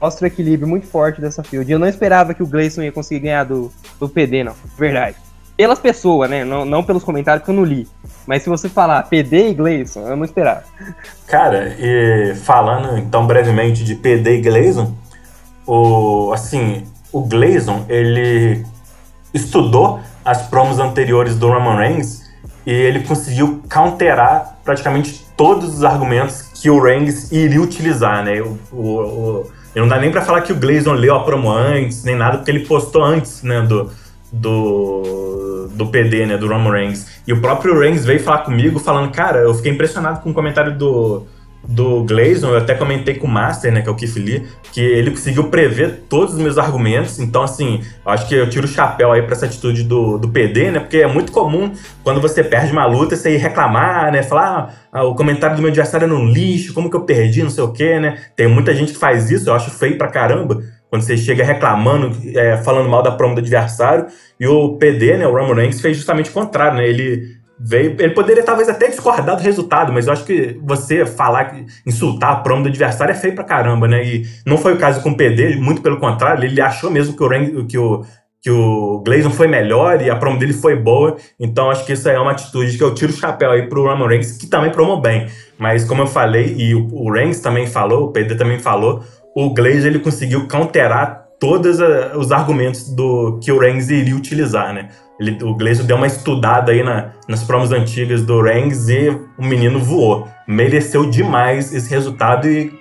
Mostra 0.00 0.24
o 0.24 0.26
equilíbrio 0.28 0.66
muito 0.66 0.86
forte 0.86 1.20
dessa 1.20 1.44
field. 1.44 1.70
Eu 1.70 1.78
não 1.78 1.86
esperava 1.86 2.32
que 2.32 2.42
o 2.42 2.46
Gleison 2.46 2.80
ia 2.80 2.90
conseguir 2.90 3.20
ganhar 3.20 3.44
do, 3.44 3.70
do 3.98 4.08
PD, 4.08 4.42
não. 4.42 4.54
Verdade. 4.78 5.14
pelas 5.58 5.78
pessoas, 5.78 6.30
né? 6.30 6.42
Não, 6.42 6.64
não 6.64 6.82
pelos 6.82 7.04
comentários 7.04 7.44
que 7.44 7.50
eu 7.50 7.54
não 7.54 7.64
li. 7.64 7.86
Mas 8.26 8.42
se 8.42 8.48
você 8.48 8.66
falar 8.66 9.02
PD 9.02 9.50
e 9.50 9.54
Gleison, 9.54 10.08
eu 10.08 10.16
não 10.16 10.24
esperava. 10.24 10.64
Cara, 11.26 11.76
e 11.78 12.34
falando 12.34 12.96
então 12.96 13.26
brevemente 13.26 13.84
de 13.84 13.94
PD 13.94 14.38
e 14.38 14.40
Gleison, 14.40 14.94
o, 15.66 16.32
assim, 16.32 16.86
o 17.12 17.20
Gleison, 17.20 17.84
ele 17.86 18.64
estudou 19.34 20.00
as 20.24 20.42
promos 20.48 20.78
anteriores 20.78 21.36
do 21.36 21.48
Roman 21.48 21.76
Reigns 21.76 22.19
e 22.66 22.72
ele 22.72 23.00
conseguiu 23.00 23.62
counterar 23.72 24.58
praticamente 24.64 25.26
todos 25.36 25.74
os 25.76 25.84
argumentos 25.84 26.42
que 26.60 26.68
o 26.68 26.80
Reigns 26.80 27.32
iria 27.32 27.60
utilizar, 27.60 28.24
né? 28.24 28.40
O, 28.40 28.58
o, 28.72 28.80
o, 28.80 29.50
não 29.74 29.88
dá 29.88 29.98
nem 29.98 30.10
para 30.10 30.22
falar 30.22 30.42
que 30.42 30.52
o 30.52 30.56
Gleison 30.56 30.92
leu 30.92 31.14
a 31.14 31.24
promo 31.24 31.50
antes, 31.50 32.04
nem 32.04 32.16
nada, 32.16 32.38
porque 32.38 32.50
ele 32.50 32.66
postou 32.66 33.02
antes, 33.02 33.42
né, 33.42 33.62
do, 33.62 33.90
do, 34.32 35.68
do 35.72 35.86
PD, 35.86 36.26
né, 36.26 36.36
do 36.36 36.48
Roman 36.48 36.72
Reigns. 36.72 37.06
E 37.26 37.32
o 37.32 37.40
próprio 37.40 37.78
Reigns 37.78 38.04
veio 38.04 38.20
falar 38.20 38.38
comigo, 38.38 38.78
falando, 38.78 39.10
cara, 39.10 39.38
eu 39.38 39.54
fiquei 39.54 39.72
impressionado 39.72 40.20
com 40.20 40.30
o 40.30 40.34
comentário 40.34 40.76
do, 40.76 41.26
do 41.66 42.04
Glazon, 42.04 42.50
eu 42.50 42.58
até 42.58 42.74
comentei 42.74 43.14
com 43.14 43.26
o 43.26 43.30
Master, 43.30 43.72
né, 43.72 43.82
que 43.82 43.88
é 43.88 43.92
o 43.92 43.94
Keith 43.94 44.16
Lee, 44.16 44.46
que 44.72 44.80
ele 44.80 45.10
conseguiu 45.10 45.44
prever 45.48 46.04
todos 46.08 46.34
os 46.34 46.40
meus 46.40 46.58
argumentos, 46.58 47.18
então, 47.18 47.42
assim, 47.42 47.82
acho 48.04 48.26
que 48.26 48.34
eu 48.34 48.48
tiro 48.48 48.64
o 48.64 48.68
chapéu 48.68 49.12
aí 49.12 49.22
pra 49.22 49.34
essa 49.34 49.46
atitude 49.46 49.84
do, 49.84 50.18
do 50.18 50.28
PD, 50.28 50.70
né, 50.70 50.80
porque 50.80 50.98
é 50.98 51.06
muito 51.06 51.32
comum 51.32 51.72
quando 52.02 52.20
você 52.20 52.42
perde 52.42 52.72
uma 52.72 52.86
luta, 52.86 53.14
você 53.14 53.34
ir 53.34 53.38
reclamar, 53.38 54.10
né, 54.10 54.22
falar, 54.22 54.74
ah, 54.92 55.04
o 55.04 55.14
comentário 55.14 55.56
do 55.56 55.62
meu 55.62 55.70
adversário 55.70 56.06
é 56.06 56.08
no 56.08 56.24
lixo, 56.24 56.72
como 56.72 56.90
que 56.90 56.96
eu 56.96 57.02
perdi, 57.02 57.42
não 57.42 57.50
sei 57.50 57.62
o 57.62 57.72
quê, 57.72 58.00
né, 58.00 58.18
tem 58.34 58.48
muita 58.48 58.74
gente 58.74 58.92
que 58.92 58.98
faz 58.98 59.30
isso, 59.30 59.48
eu 59.48 59.54
acho 59.54 59.70
feio 59.70 59.98
pra 59.98 60.08
caramba, 60.08 60.62
quando 60.88 61.02
você 61.02 61.16
chega 61.16 61.44
reclamando, 61.44 62.16
é, 62.36 62.56
falando 62.56 62.88
mal 62.88 63.02
da 63.02 63.12
promo 63.12 63.34
do 63.34 63.40
adversário, 63.40 64.06
e 64.40 64.46
o 64.46 64.76
PD, 64.76 65.18
né, 65.18 65.26
o 65.26 65.32
Roman 65.32 65.54
Reigns, 65.54 65.80
fez 65.80 65.96
justamente 65.96 66.30
o 66.30 66.32
contrário, 66.32 66.78
né, 66.78 66.88
ele 66.88 67.39
veio. 67.62 67.94
Ele 67.98 68.14
poderia 68.14 68.42
talvez 68.42 68.68
até 68.68 68.88
discordar 68.88 69.36
do 69.36 69.42
resultado, 69.42 69.92
mas 69.92 70.06
eu 70.06 70.12
acho 70.12 70.24
que 70.24 70.58
você 70.62 71.04
falar, 71.04 71.54
insultar 71.86 72.32
a 72.32 72.36
promo 72.36 72.62
do 72.62 72.68
adversário 72.68 73.12
é 73.12 73.14
feio 73.14 73.34
pra 73.34 73.44
caramba, 73.44 73.86
né? 73.86 74.02
E 74.02 74.26
não 74.46 74.56
foi 74.56 74.72
o 74.72 74.78
caso 74.78 75.02
com 75.02 75.10
o 75.10 75.16
PD, 75.16 75.56
muito 75.56 75.82
pelo 75.82 75.98
contrário, 75.98 76.44
ele 76.44 76.60
achou 76.60 76.90
mesmo 76.90 77.14
que 77.14 77.22
o, 77.22 77.66
que 77.66 77.78
o, 77.78 78.04
que 78.40 78.50
o 78.50 79.02
Gleison 79.04 79.30
foi 79.30 79.46
melhor 79.46 80.00
e 80.00 80.08
a 80.08 80.16
promo 80.16 80.38
dele 80.38 80.54
foi 80.54 80.74
boa, 80.74 81.16
então 81.38 81.70
acho 81.70 81.84
que 81.84 81.92
isso 81.92 82.08
aí 82.08 82.16
é 82.16 82.20
uma 82.20 82.30
atitude 82.30 82.78
que 82.78 82.82
eu 82.82 82.94
tiro 82.94 83.12
o 83.12 83.16
chapéu 83.16 83.50
aí 83.50 83.68
pro 83.68 83.84
Roman 83.84 84.08
Reigns, 84.08 84.38
que 84.38 84.46
também 84.46 84.70
promou 84.70 85.00
bem. 85.00 85.26
Mas 85.58 85.84
como 85.84 86.02
eu 86.02 86.06
falei, 86.06 86.54
e 86.56 86.74
o, 86.74 86.88
o 86.90 87.12
Reigns 87.12 87.40
também 87.40 87.66
falou, 87.66 88.04
o 88.06 88.12
PD 88.12 88.34
também 88.34 88.58
falou, 88.58 89.04
o 89.36 89.52
Glaze 89.52 89.86
ele 89.86 89.98
conseguiu 89.98 90.48
counterar 90.48 91.29
todos 91.40 91.78
os 92.14 92.30
argumentos 92.30 92.88
do 92.90 93.40
que 93.42 93.50
o 93.50 93.58
Reigns 93.58 93.88
iria 93.88 94.14
utilizar, 94.14 94.74
né? 94.74 94.90
Ele, 95.18 95.42
o 95.42 95.54
Gleison 95.54 95.84
deu 95.84 95.96
uma 95.96 96.06
estudada 96.06 96.70
aí 96.70 96.82
na, 96.82 97.10
nas 97.26 97.42
promos 97.42 97.72
antigas 97.72 98.22
do 98.22 98.40
Reigns 98.42 98.88
e 98.88 99.08
o 99.38 99.44
menino 99.44 99.80
voou. 99.80 100.28
Mereceu 100.46 101.08
demais 101.08 101.74
esse 101.74 101.90
resultado 101.90 102.48
e, 102.48 102.72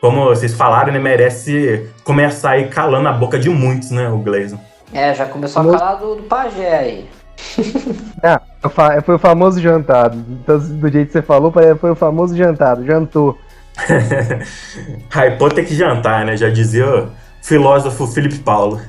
como 0.00 0.24
vocês 0.24 0.54
falaram, 0.54 0.92
né, 0.92 0.98
merece 0.98 1.88
começar 2.04 2.52
aí 2.52 2.68
calando 2.68 3.08
a 3.08 3.12
boca 3.12 3.38
de 3.38 3.50
muitos, 3.50 3.90
né, 3.90 4.08
o 4.08 4.18
Gleison. 4.18 4.58
É, 4.92 5.14
já 5.14 5.26
começou 5.26 5.62
a 5.62 5.78
calar 5.78 5.98
do, 5.98 6.16
do 6.16 6.22
pajé 6.22 6.78
aí. 6.78 7.08
é, 8.22 9.00
foi 9.02 9.14
o 9.14 9.18
famoso 9.18 9.60
jantado. 9.60 10.24
Então, 10.30 10.58
do 10.58 10.90
jeito 10.90 11.08
que 11.08 11.12
você 11.12 11.22
falou, 11.22 11.52
foi 11.52 11.90
o 11.90 11.96
famoso 11.96 12.36
jantado. 12.36 12.84
Jantou. 12.84 13.36
Raipô 15.10 15.50
tem 15.50 15.64
que 15.64 15.74
jantar, 15.74 16.24
né? 16.24 16.36
Já 16.36 16.48
dizia 16.48 17.08
filósofo 17.46 18.06
Felipe 18.08 18.38
Paulo. 18.40 18.80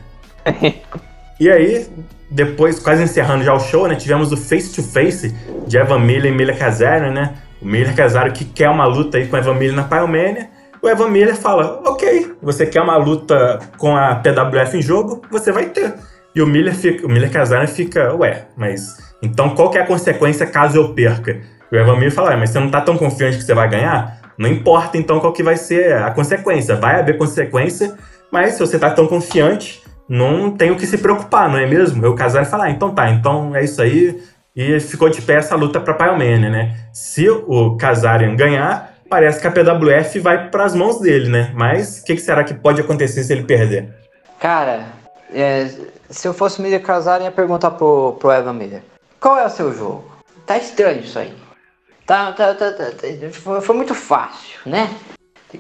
e 1.40 1.50
aí, 1.50 1.88
depois, 2.30 2.80
quase 2.80 3.04
encerrando 3.04 3.44
já 3.44 3.54
o 3.54 3.60
show, 3.60 3.88
né? 3.88 3.96
Tivemos 3.96 4.32
o 4.32 4.38
Face 4.38 4.74
to 4.74 4.82
Face 4.82 5.34
de 5.68 5.78
Evan 5.78 6.00
Miller 6.00 6.32
e 6.32 6.36
Miller 6.36 6.58
Kazarian, 6.58 7.12
né? 7.12 7.36
O 7.62 7.66
Miller 7.66 7.96
Kazarian 7.96 8.34
que 8.34 8.44
quer 8.44 8.70
uma 8.70 8.86
luta 8.86 9.18
aí 9.18 9.28
com 9.28 9.38
Evan 9.38 9.54
Miller 9.54 9.76
na 9.76 9.84
Pyromania. 9.84 10.50
O 10.82 10.90
Evan 10.90 11.10
Miller 11.10 11.36
fala, 11.36 11.82
ok, 11.86 12.34
você 12.42 12.66
quer 12.66 12.82
uma 12.82 12.98
luta 12.98 13.60
com 13.78 13.96
a 13.96 14.16
PWF 14.16 14.78
em 14.78 14.82
jogo, 14.82 15.22
você 15.32 15.52
vai 15.52 15.68
ter. 15.68 15.94
E 16.36 16.42
o 16.42 16.48
Miller, 16.48 16.76
fica, 16.76 17.06
o 17.06 17.10
Miller 17.10 17.32
Kazarian 17.32 17.68
fica, 17.68 18.14
ué, 18.16 18.46
mas 18.56 18.98
então 19.22 19.56
qual 19.56 19.70
que 19.70 19.78
é 19.78 19.82
a 19.82 19.88
consequência 19.88 20.46
caso 20.46 20.78
eu 20.78 20.94
perca? 20.94 21.42
O 21.72 21.76
Evan 21.76 21.96
Miller 21.96 22.12
fala, 22.12 22.38
mas 22.38 22.52
você 22.52 22.60
não 22.60 22.70
tá 22.70 22.82
tão 22.82 22.98
confiante 22.98 23.38
que 23.38 23.44
você 23.44 23.54
vai 23.54 23.68
ganhar? 23.68 24.20
Não 24.38 24.48
importa 24.48 24.98
então 24.98 25.20
qual 25.20 25.34
que 25.34 25.42
vai 25.42 25.58
ser 25.58 25.96
a 25.96 26.12
consequência. 26.12 26.76
Vai 26.76 27.00
haver 27.00 27.18
consequência, 27.18 27.96
mas 28.32 28.54
se 28.54 28.60
você 28.60 28.78
tá 28.78 28.90
tão 28.90 29.08
confiante, 29.08 29.82
não 30.08 30.52
tem 30.52 30.72
o 30.72 30.78
que 30.78 30.88
se 30.88 30.98
preocupar, 30.98 31.50
não 31.50 31.58
é 31.58 31.68
mesmo? 31.68 32.06
Eu 32.06 32.16
casar 32.16 32.44
e 32.44 32.46
falar, 32.46 32.66
ah, 32.66 32.70
então 32.70 32.94
tá, 32.94 33.10
então 33.10 33.56
é 33.56 33.64
isso 33.64 33.82
aí. 33.82 34.22
E 34.56 34.80
ficou 34.80 35.10
de 35.10 35.22
pé 35.22 35.36
essa 35.36 35.56
luta 35.56 35.80
para 35.80 35.94
Pyromania, 35.94 36.50
né? 36.50 36.76
Se 36.92 37.30
o 37.30 37.78
Kazarian 37.78 38.36
ganhar, 38.36 38.96
parece 39.08 39.40
que 39.40 39.48
a 39.48 39.52
PWF 39.52 40.20
vai 40.20 40.50
para 40.50 40.66
as 40.66 40.74
mãos 40.74 41.00
dele, 41.00 41.30
né? 41.30 41.52
Mas 41.54 42.00
o 42.00 42.06
que, 42.06 42.16
que, 42.16 42.22
será 42.22 42.44
que 42.44 42.54
pode 42.54 42.82
acontecer 42.82 43.24
se 43.24 43.32
ele 43.32 43.44
perder? 43.44 43.94
Cara, 44.40 44.86
é, 45.32 45.70
se 46.10 46.28
eu 46.28 46.34
fosse 46.34 46.60
o 46.60 46.64
Miller 46.64 46.82
Kazarian, 46.82 47.26
ia 47.26 47.32
perguntar 47.32 47.72
pro, 47.72 48.14
pro 48.14 48.32
Evan 48.32 48.54
Miller: 48.54 48.82
qual 49.20 49.38
é 49.38 49.46
o 49.46 49.50
seu 49.50 49.74
jogo? 49.74 50.06
Tá 50.46 50.58
estranho 50.58 51.02
isso 51.02 51.20
aí. 51.20 51.34
Tá, 52.06 52.32
tá, 52.32 52.54
tá, 52.54 52.72
tá, 52.72 52.86
tá 52.86 53.62
foi, 53.62 53.76
muito 53.76 53.94
fácil, 53.94 54.60
né? 54.66 54.90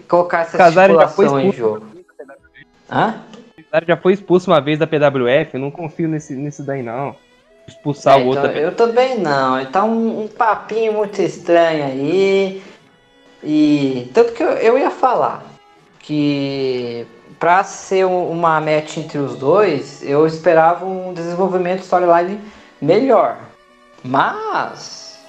Colocar 0.07 0.41
essa 0.41 0.57
Kazarian 0.57 1.03
estipulação 1.03 1.39
em 1.39 1.51
jogo. 1.51 1.96
Hã? 2.89 3.21
cara 3.71 3.85
já 3.85 3.97
foi 3.97 4.13
expulso 4.13 4.49
uma 4.49 4.61
vez 4.61 4.79
da 4.79 4.87
PWF, 4.87 5.53
eu 5.53 5.59
não 5.59 5.71
confio 5.71 6.07
nesse, 6.07 6.33
nisso 6.33 6.63
daí 6.63 6.81
não. 6.81 7.15
Expulsar 7.67 8.19
é, 8.19 8.23
o 8.23 8.27
outro. 8.27 8.45
Então, 8.45 8.61
eu 8.61 8.75
também 8.75 9.19
não. 9.19 9.63
Tá 9.65 9.83
um, 9.83 10.23
um, 10.23 10.27
papinho 10.27 10.93
muito 10.93 11.21
estranho 11.21 11.85
aí. 11.85 12.63
E 13.43 14.09
tanto 14.13 14.33
que 14.33 14.41
eu, 14.41 14.49
eu 14.51 14.77
ia 14.77 14.89
falar 14.89 15.43
que 15.99 17.05
para 17.37 17.63
ser 17.63 18.05
uma 18.05 18.59
match 18.61 18.97
entre 18.97 19.17
os 19.17 19.35
dois, 19.35 20.01
eu 20.01 20.25
esperava 20.25 20.85
um 20.85 21.13
desenvolvimento 21.13 21.81
storyline 21.81 22.39
melhor. 22.81 23.37
Mas 24.03 25.19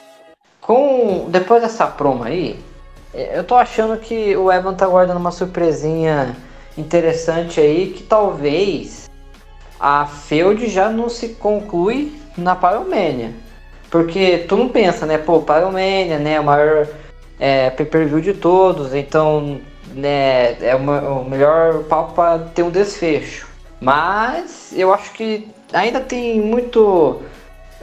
com 0.60 1.26
depois 1.28 1.60
dessa 1.60 1.86
promo 1.86 2.22
aí, 2.22 2.58
eu 3.12 3.42
tô 3.42 3.56
achando 3.56 3.98
que 3.98 4.36
o 4.36 4.50
Evan 4.52 4.74
tá 4.74 4.86
guardando 4.86 5.16
uma 5.16 5.32
surpresinha 5.32 6.36
interessante 6.78 7.60
aí 7.60 7.92
que 7.96 8.02
talvez 8.02 9.10
a 9.78 10.06
Feud 10.06 10.68
já 10.68 10.88
não 10.88 11.08
se 11.08 11.30
conclui 11.30 12.12
na 12.36 12.54
Pyromania. 12.54 13.32
Porque 13.90 14.44
tu 14.48 14.56
não 14.56 14.68
pensa, 14.68 15.06
né? 15.06 15.18
Pô, 15.18 15.40
Pyromania, 15.40 16.18
né? 16.18 16.38
O 16.40 16.44
maior 16.44 16.88
é, 17.38 17.70
pay-per-view 17.70 18.20
de 18.20 18.34
todos, 18.34 18.94
então 18.94 19.60
né, 19.94 20.56
é 20.60 20.74
uma, 20.74 21.00
o 21.00 21.28
melhor 21.28 21.84
palco 21.84 22.14
para 22.14 22.38
ter 22.38 22.62
um 22.62 22.70
desfecho. 22.70 23.46
Mas 23.80 24.72
eu 24.76 24.92
acho 24.92 25.12
que 25.12 25.48
ainda 25.72 26.00
tem 26.00 26.40
muito 26.40 27.22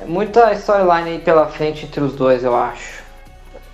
muita 0.06 0.54
storyline 0.54 1.12
aí 1.12 1.20
pela 1.20 1.48
frente 1.48 1.86
entre 1.86 2.02
os 2.02 2.14
dois, 2.14 2.44
eu 2.44 2.56
acho. 2.56 3.05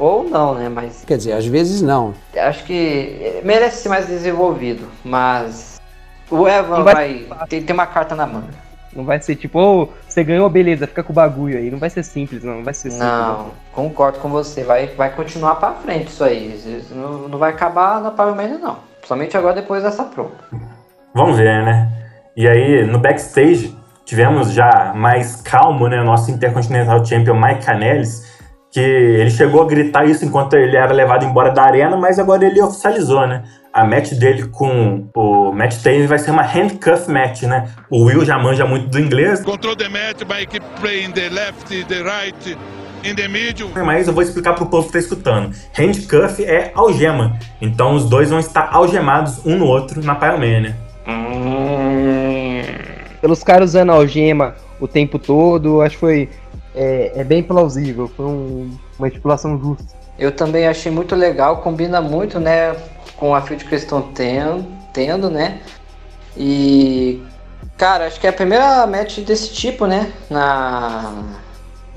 Ou 0.02 0.24
não, 0.24 0.56
né? 0.56 0.68
Mas. 0.68 1.06
Quer 1.06 1.18
dizer, 1.18 1.34
às 1.34 1.46
vezes 1.46 1.80
não. 1.80 2.16
Acho 2.36 2.64
que 2.64 3.40
merece 3.44 3.84
ser 3.84 3.90
mais 3.90 4.08
desenvolvido, 4.08 4.88
mas. 5.06 5.80
O 6.28 6.48
Evan 6.48 6.84
vai, 6.84 7.26
vai 7.26 7.48
ter, 7.48 7.62
ter 7.62 7.74
uma 7.74 7.86
carta 7.86 8.16
na 8.16 8.26
manga. 8.26 8.72
Não 8.96 9.06
vai 9.06 9.22
ser 9.22 9.36
tipo, 9.36 9.60
oh, 9.60 9.90
você 10.08 10.24
ganhou, 10.24 10.50
beleza, 10.50 10.88
fica 10.88 11.04
com 11.04 11.12
o 11.12 11.16
bagulho 11.16 11.58
aí. 11.58 11.70
Não 11.70 11.78
vai 11.78 11.90
ser 11.90 12.04
simples, 12.04 12.44
não. 12.44 12.56
Não 12.56 12.64
vai 12.64 12.74
ser 12.74 12.90
simples. 12.90 13.08
Não, 13.08 13.52
concordo 13.74 14.18
com 14.18 14.30
você. 14.30 14.64
Vai, 14.64 14.88
vai 14.88 15.12
continuar 15.12 15.56
pra 15.56 15.74
frente 15.74 16.08
isso 16.08 16.24
aí. 16.24 16.60
Não, 16.92 17.28
não 17.30 17.38
vai 17.38 17.52
acabar 17.52 18.02
na 18.02 18.10
Power 18.10 18.36
não. 18.60 18.78
Somente 19.06 19.38
agora 19.38 19.54
depois 19.54 19.84
dessa 19.84 20.04
prova. 20.06 20.32
Vamos 21.14 21.38
ver, 21.38 21.64
né? 21.64 21.90
E 22.36 22.48
aí, 22.48 22.86
no 22.86 22.98
backstage, 22.98 23.78
tivemos 24.04 24.52
já 24.52 24.94
mais 24.96 25.36
calmo, 25.36 25.88
né? 25.88 26.02
Nosso 26.02 26.32
Intercontinental 26.32 27.06
Champion 27.06 27.36
Mike 27.36 27.66
Canellis 27.66 28.31
que 28.72 28.80
ele 28.80 29.30
chegou 29.30 29.62
a 29.62 29.68
gritar 29.68 30.06
isso 30.06 30.24
enquanto 30.24 30.54
ele 30.54 30.78
era 30.78 30.94
levado 30.94 31.26
embora 31.26 31.52
da 31.52 31.64
arena, 31.64 31.98
mas 31.98 32.18
agora 32.18 32.46
ele 32.46 32.62
oficializou, 32.62 33.28
né? 33.28 33.44
A 33.74 33.86
match 33.86 34.14
dele 34.14 34.48
com 34.48 35.08
o 35.14 35.52
Matt 35.52 35.82
Taylor 35.82 36.08
vai 36.08 36.20
ser 36.20 36.32
uma 36.32 36.42
handcuff 36.42 37.10
match, 37.12 37.44
né? 37.44 37.70
O 37.90 38.06
Will 38.06 38.24
já 38.24 38.38
manja 38.40 38.66
muito 38.66 38.88
do 38.88 39.00
inglês. 39.00 39.42
Control 39.42 39.76
the 39.76 39.90
match 39.90 40.24
by 40.26 40.46
keep 40.46 40.66
playing 40.80 41.12
the 41.12 41.30
left, 41.30 41.86
the 41.86 42.02
right, 42.02 42.58
in 43.04 43.16
the 43.16 43.28
middle. 43.28 43.70
Mas 43.86 44.08
eu 44.08 44.14
vou 44.14 44.24
explicar 44.24 44.54
pro 44.54 44.66
povo 44.66 44.88
que 44.88 44.94
tá 44.94 45.00
escutando. 45.00 45.54
Handcuff 45.74 46.44
é 46.44 46.72
algema. 46.74 47.38
Então 47.62 47.94
os 47.94 48.10
dois 48.10 48.30
vão 48.30 48.40
estar 48.40 48.70
algemados 48.72 49.46
um 49.46 49.58
no 49.58 49.66
outro 49.66 50.02
na 50.04 50.16
Pyromania. 50.16 50.76
Hum. 51.08 52.62
Pelos 53.20 53.44
caras 53.44 53.72
usando 53.72 53.92
algema 53.92 54.56
o 54.80 54.88
tempo 54.88 55.20
todo, 55.20 55.82
acho 55.82 55.96
que 55.96 56.00
foi 56.00 56.30
é, 56.76 57.12
é 57.16 57.24
bem 57.24 57.44
plausível, 57.44 58.08
foi 58.08 58.26
um, 58.26 58.78
uma 58.98 59.08
estipulação 59.08 59.60
justa. 59.60 60.00
Eu 60.18 60.32
também 60.32 60.68
achei 60.68 60.92
muito 60.92 61.16
legal, 61.16 61.58
combina 61.58 62.02
muito, 62.02 62.40
né, 62.40 62.76
com 63.18 63.34
a 63.34 63.42
field 63.42 63.66
que 63.66 63.72
eles 63.74 63.84
estão 63.84 64.02
tendo, 64.02 64.66
tendo, 64.94 65.30
né? 65.30 65.60
E 66.38 67.22
Cara, 67.82 68.06
acho 68.06 68.20
que 68.20 68.28
é 68.28 68.30
a 68.30 68.34
primeira 68.34 68.86
match 68.86 69.22
desse 69.22 69.52
tipo, 69.52 69.88
né? 69.88 70.12
Na. 70.30 71.24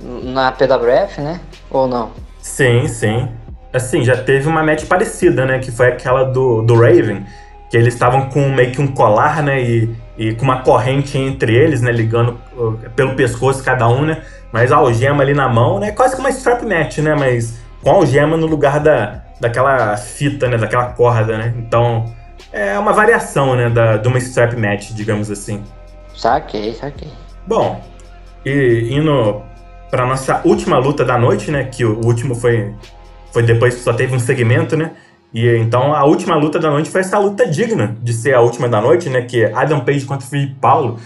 Na 0.01 0.51
PWF, 0.51 1.21
né? 1.21 1.39
Ou 1.71 1.87
não? 1.87 2.11
Sim, 2.41 2.89
sim. 2.89 3.29
Assim, 3.71 4.03
já 4.03 4.17
teve 4.17 4.49
uma 4.49 4.63
match 4.63 4.87
parecida, 4.87 5.45
né? 5.45 5.59
Que 5.59 5.71
foi 5.71 5.89
aquela 5.89 6.25
do, 6.25 6.63
do 6.63 6.75
Raven, 6.75 7.27
que 7.69 7.77
eles 7.77 7.93
estavam 7.93 8.31
com 8.31 8.49
meio 8.49 8.73
que 8.73 8.81
um 8.81 8.87
colar, 8.87 9.43
né? 9.43 9.63
E, 9.63 9.95
e 10.17 10.35
com 10.35 10.45
uma 10.45 10.63
corrente 10.63 11.19
entre 11.19 11.55
eles, 11.55 11.81
né? 11.81 11.91
Ligando 11.91 12.39
uh, 12.57 12.79
pelo 12.95 13.15
pescoço 13.15 13.63
cada 13.63 13.89
um, 13.89 14.05
né? 14.05 14.23
Mas 14.53 14.71
a 14.71 14.77
algema 14.77 15.23
ali 15.23 15.35
na 15.35 15.49
mão, 15.49 15.79
né? 15.79 15.91
Quase 15.91 16.15
que 16.15 16.21
uma 16.21 16.31
strap 16.31 16.63
match, 16.63 16.99
né? 16.99 17.15
Mas 17.15 17.59
com 17.83 17.91
a 17.91 17.95
algema 17.95 18.37
no 18.37 18.47
lugar 18.47 18.81
da, 18.81 19.23
daquela 19.41 19.97
fita, 19.97 20.49
né? 20.49 20.57
Daquela 20.57 20.87
corda, 20.87 21.37
né? 21.37 21.55
Então 21.59 22.05
é 22.53 22.79
uma 22.79 22.93
variação, 22.93 23.57
né? 23.57 23.69
Da, 23.69 23.97
de 23.97 24.07
uma 24.07 24.19
strap 24.19 24.55
match, 24.55 24.91
digamos 24.93 25.31
assim. 25.31 25.63
Saquei, 26.15 26.75
saquei. 26.75 27.09
Bom, 27.47 27.83
e 28.45 28.89
indo 28.91 29.43
para 29.91 30.07
nossa 30.07 30.41
última 30.45 30.79
luta 30.79 31.05
da 31.05 31.19
noite, 31.19 31.51
né? 31.51 31.65
Que 31.65 31.85
o 31.85 32.05
último 32.05 32.35
foi, 32.35 32.73
foi 33.33 33.43
depois 33.43 33.75
que 33.75 33.81
só 33.81 33.93
teve 33.93 34.15
um 34.15 34.21
segmento, 34.21 34.77
né? 34.77 34.93
E 35.35 35.49
então 35.57 35.93
a 35.93 36.05
última 36.05 36.37
luta 36.37 36.61
da 36.61 36.71
noite 36.71 36.89
foi 36.89 37.01
essa 37.01 37.19
luta 37.19 37.45
digna 37.45 37.97
de 38.01 38.13
ser 38.13 38.35
a 38.35 38.41
última 38.41 38.69
da 38.69 38.81
noite, 38.81 39.11
né? 39.11 39.23
Que 39.23 39.43
é 39.43 39.53
Adam 39.53 39.81
Page 39.81 40.07
contra 40.07 40.25
Felipe 40.25 40.55
Paulo, 40.61 41.01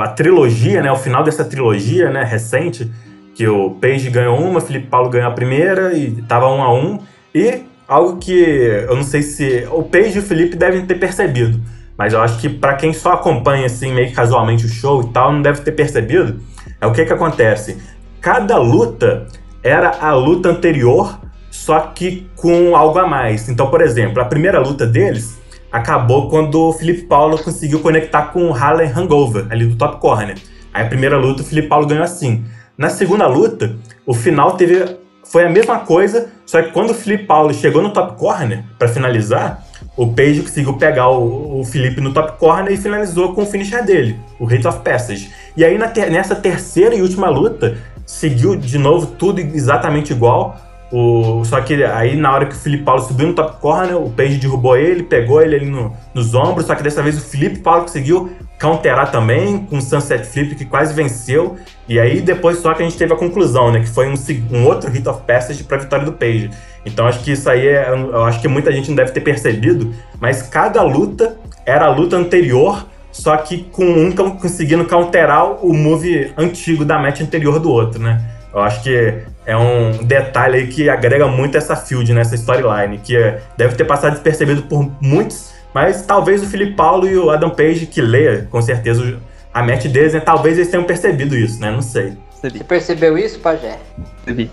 a 0.00 0.06
trilogia, 0.06 0.80
né? 0.80 0.92
O 0.92 0.96
final 0.96 1.24
dessa 1.24 1.44
trilogia, 1.44 2.08
né? 2.08 2.22
Recente, 2.22 2.88
que 3.34 3.48
o 3.48 3.70
Page 3.72 4.08
ganhou 4.10 4.38
uma, 4.38 4.60
Felipe 4.60 4.86
Paulo 4.86 5.10
ganhou 5.10 5.28
a 5.28 5.32
primeira 5.32 5.92
e 5.92 6.22
tava 6.22 6.46
um 6.46 6.62
a 6.62 6.72
um. 6.72 7.00
E 7.34 7.62
algo 7.88 8.18
que 8.18 8.32
eu 8.32 8.94
não 8.94 9.02
sei 9.02 9.22
se 9.22 9.66
o 9.72 9.82
Page 9.82 10.16
e 10.16 10.20
o 10.20 10.22
Felipe 10.22 10.56
devem 10.56 10.86
ter 10.86 10.94
percebido, 10.94 11.60
mas 11.98 12.12
eu 12.12 12.22
acho 12.22 12.38
que 12.38 12.48
para 12.48 12.74
quem 12.74 12.92
só 12.92 13.14
acompanha 13.14 13.66
assim 13.66 13.92
meio 13.92 14.12
casualmente 14.12 14.66
o 14.66 14.68
show 14.68 15.02
e 15.02 15.08
tal, 15.08 15.32
não 15.32 15.42
deve 15.42 15.62
ter 15.62 15.72
percebido. 15.72 16.40
É 16.80 16.86
o 16.86 16.92
que 16.92 17.04
que 17.04 17.12
acontece? 17.12 17.76
Cada 18.20 18.56
luta 18.56 19.26
era 19.62 19.98
a 20.00 20.14
luta 20.14 20.48
anterior, 20.48 21.18
só 21.64 21.80
que 21.80 22.28
com 22.36 22.76
algo 22.76 22.98
a 22.98 23.06
mais. 23.06 23.48
Então, 23.48 23.70
por 23.70 23.80
exemplo, 23.80 24.20
a 24.20 24.26
primeira 24.26 24.60
luta 24.60 24.86
deles 24.86 25.40
acabou 25.72 26.28
quando 26.28 26.60
o 26.60 26.72
Felipe 26.74 27.04
Paulo 27.06 27.42
conseguiu 27.42 27.80
conectar 27.80 28.24
com 28.26 28.50
o 28.50 28.54
Harley 28.54 28.86
Hangover, 28.94 29.46
ali 29.48 29.64
do 29.64 29.74
Top 29.74 29.98
Corner. 29.98 30.36
Aí 30.74 30.84
a 30.84 30.88
primeira 30.88 31.16
luta 31.16 31.40
o 31.40 31.44
Felipe 31.44 31.68
Paulo 31.68 31.86
ganhou 31.86 32.04
assim. 32.04 32.44
Na 32.76 32.90
segunda 32.90 33.26
luta, 33.26 33.76
o 34.04 34.12
final 34.12 34.58
teve 34.58 34.98
foi 35.24 35.46
a 35.46 35.48
mesma 35.48 35.78
coisa, 35.78 36.28
só 36.44 36.60
que 36.60 36.70
quando 36.70 36.90
o 36.90 36.94
Felipe 36.94 37.24
Paulo 37.24 37.54
chegou 37.54 37.80
no 37.80 37.94
Top 37.94 38.18
Corner 38.18 38.62
para 38.78 38.88
finalizar, 38.88 39.64
o 39.96 40.12
Page 40.12 40.42
conseguiu 40.42 40.74
pegar 40.74 41.08
o, 41.08 41.60
o 41.60 41.64
Felipe 41.64 41.98
no 41.98 42.12
Top 42.12 42.38
Corner 42.38 42.74
e 42.74 42.76
finalizou 42.76 43.32
com 43.32 43.42
o 43.42 43.46
finisher 43.46 43.82
dele, 43.82 44.20
o 44.38 44.44
Rate 44.44 44.68
of 44.68 44.80
Passage. 44.80 45.30
E 45.56 45.64
aí 45.64 45.78
ter, 45.88 46.10
nessa 46.10 46.34
terceira 46.34 46.94
e 46.94 47.00
última 47.00 47.30
luta, 47.30 47.78
seguiu 48.04 48.54
de 48.54 48.76
novo 48.76 49.06
tudo 49.06 49.40
exatamente 49.40 50.12
igual, 50.12 50.60
o, 50.96 51.44
só 51.44 51.60
que 51.60 51.82
aí, 51.82 52.14
na 52.14 52.32
hora 52.32 52.46
que 52.46 52.54
o 52.54 52.56
Felipe 52.56 52.84
Paulo 52.84 53.02
subiu 53.02 53.26
no 53.26 53.34
top 53.34 53.60
corner, 53.60 53.96
o 53.96 54.08
Page 54.10 54.36
derrubou 54.36 54.76
ele, 54.76 55.02
pegou 55.02 55.42
ele 55.42 55.56
ali 55.56 55.66
no, 55.66 55.92
nos 56.14 56.36
ombros. 56.36 56.66
Só 56.66 56.76
que 56.76 56.84
dessa 56.84 57.02
vez 57.02 57.18
o 57.18 57.20
Felipe 57.20 57.58
Paulo 57.58 57.82
conseguiu 57.82 58.30
counterar 58.60 59.10
também 59.10 59.58
com 59.58 59.78
o 59.78 59.82
Sunset 59.82 60.24
Flip, 60.24 60.54
que 60.54 60.64
quase 60.64 60.94
venceu. 60.94 61.56
E 61.88 61.98
aí, 61.98 62.20
depois 62.20 62.58
só 62.58 62.72
que 62.74 62.84
a 62.84 62.86
gente 62.86 62.96
teve 62.96 63.12
a 63.12 63.16
conclusão, 63.16 63.72
né? 63.72 63.80
Que 63.80 63.88
foi 63.88 64.06
um, 64.08 64.14
um 64.52 64.66
outro 64.66 64.88
hit 64.88 65.08
of 65.08 65.22
passage 65.26 65.64
para 65.64 65.78
vitória 65.78 66.04
do 66.04 66.12
Page. 66.12 66.48
Então, 66.86 67.08
acho 67.08 67.24
que 67.24 67.32
isso 67.32 67.50
aí 67.50 67.66
é. 67.66 67.88
Eu 67.88 68.22
acho 68.22 68.40
que 68.40 68.46
muita 68.46 68.70
gente 68.70 68.88
não 68.88 68.94
deve 68.94 69.10
ter 69.10 69.20
percebido, 69.20 69.92
mas 70.20 70.42
cada 70.42 70.80
luta 70.84 71.36
era 71.66 71.86
a 71.86 71.90
luta 71.90 72.14
anterior 72.14 72.86
só 73.10 73.36
que 73.36 73.64
com 73.70 73.84
um 73.84 74.12
conseguindo 74.12 74.84
counterar 74.84 75.64
o 75.64 75.72
move 75.72 76.32
antigo 76.36 76.84
da 76.84 76.98
match 76.98 77.20
anterior 77.20 77.60
do 77.60 77.70
outro, 77.70 78.00
né? 78.00 78.20
Eu 78.52 78.60
acho 78.60 78.82
que 78.82 79.22
é 79.46 79.56
um 79.56 80.04
detalhe 80.04 80.58
aí 80.58 80.66
que 80.68 80.88
agrega 80.88 81.26
muito 81.26 81.56
essa 81.56 81.76
field, 81.76 82.12
nessa 82.12 82.34
storyline, 82.34 82.98
que 82.98 83.16
é, 83.16 83.42
deve 83.56 83.76
ter 83.76 83.84
passado 83.84 84.12
despercebido 84.12 84.62
por 84.62 84.90
muitos, 85.00 85.52
mas 85.74 86.02
talvez 86.06 86.42
o 86.42 86.46
Felipe 86.46 86.74
Paulo 86.74 87.06
e 87.06 87.16
o 87.16 87.30
Adam 87.30 87.50
Page, 87.50 87.86
que 87.86 88.00
lê 88.00 88.42
com 88.42 88.62
certeza 88.62 89.18
a 89.52 89.62
match 89.62 89.86
deles, 89.86 90.14
né, 90.14 90.20
talvez 90.20 90.56
eles 90.56 90.70
tenham 90.70 90.84
percebido 90.84 91.36
isso, 91.36 91.60
né? 91.60 91.70
Não 91.70 91.82
sei. 91.82 92.16
Você 92.30 92.64
percebeu 92.64 93.16
isso, 93.16 93.38
Pajé? 93.40 93.78
Percebi. 94.24 94.50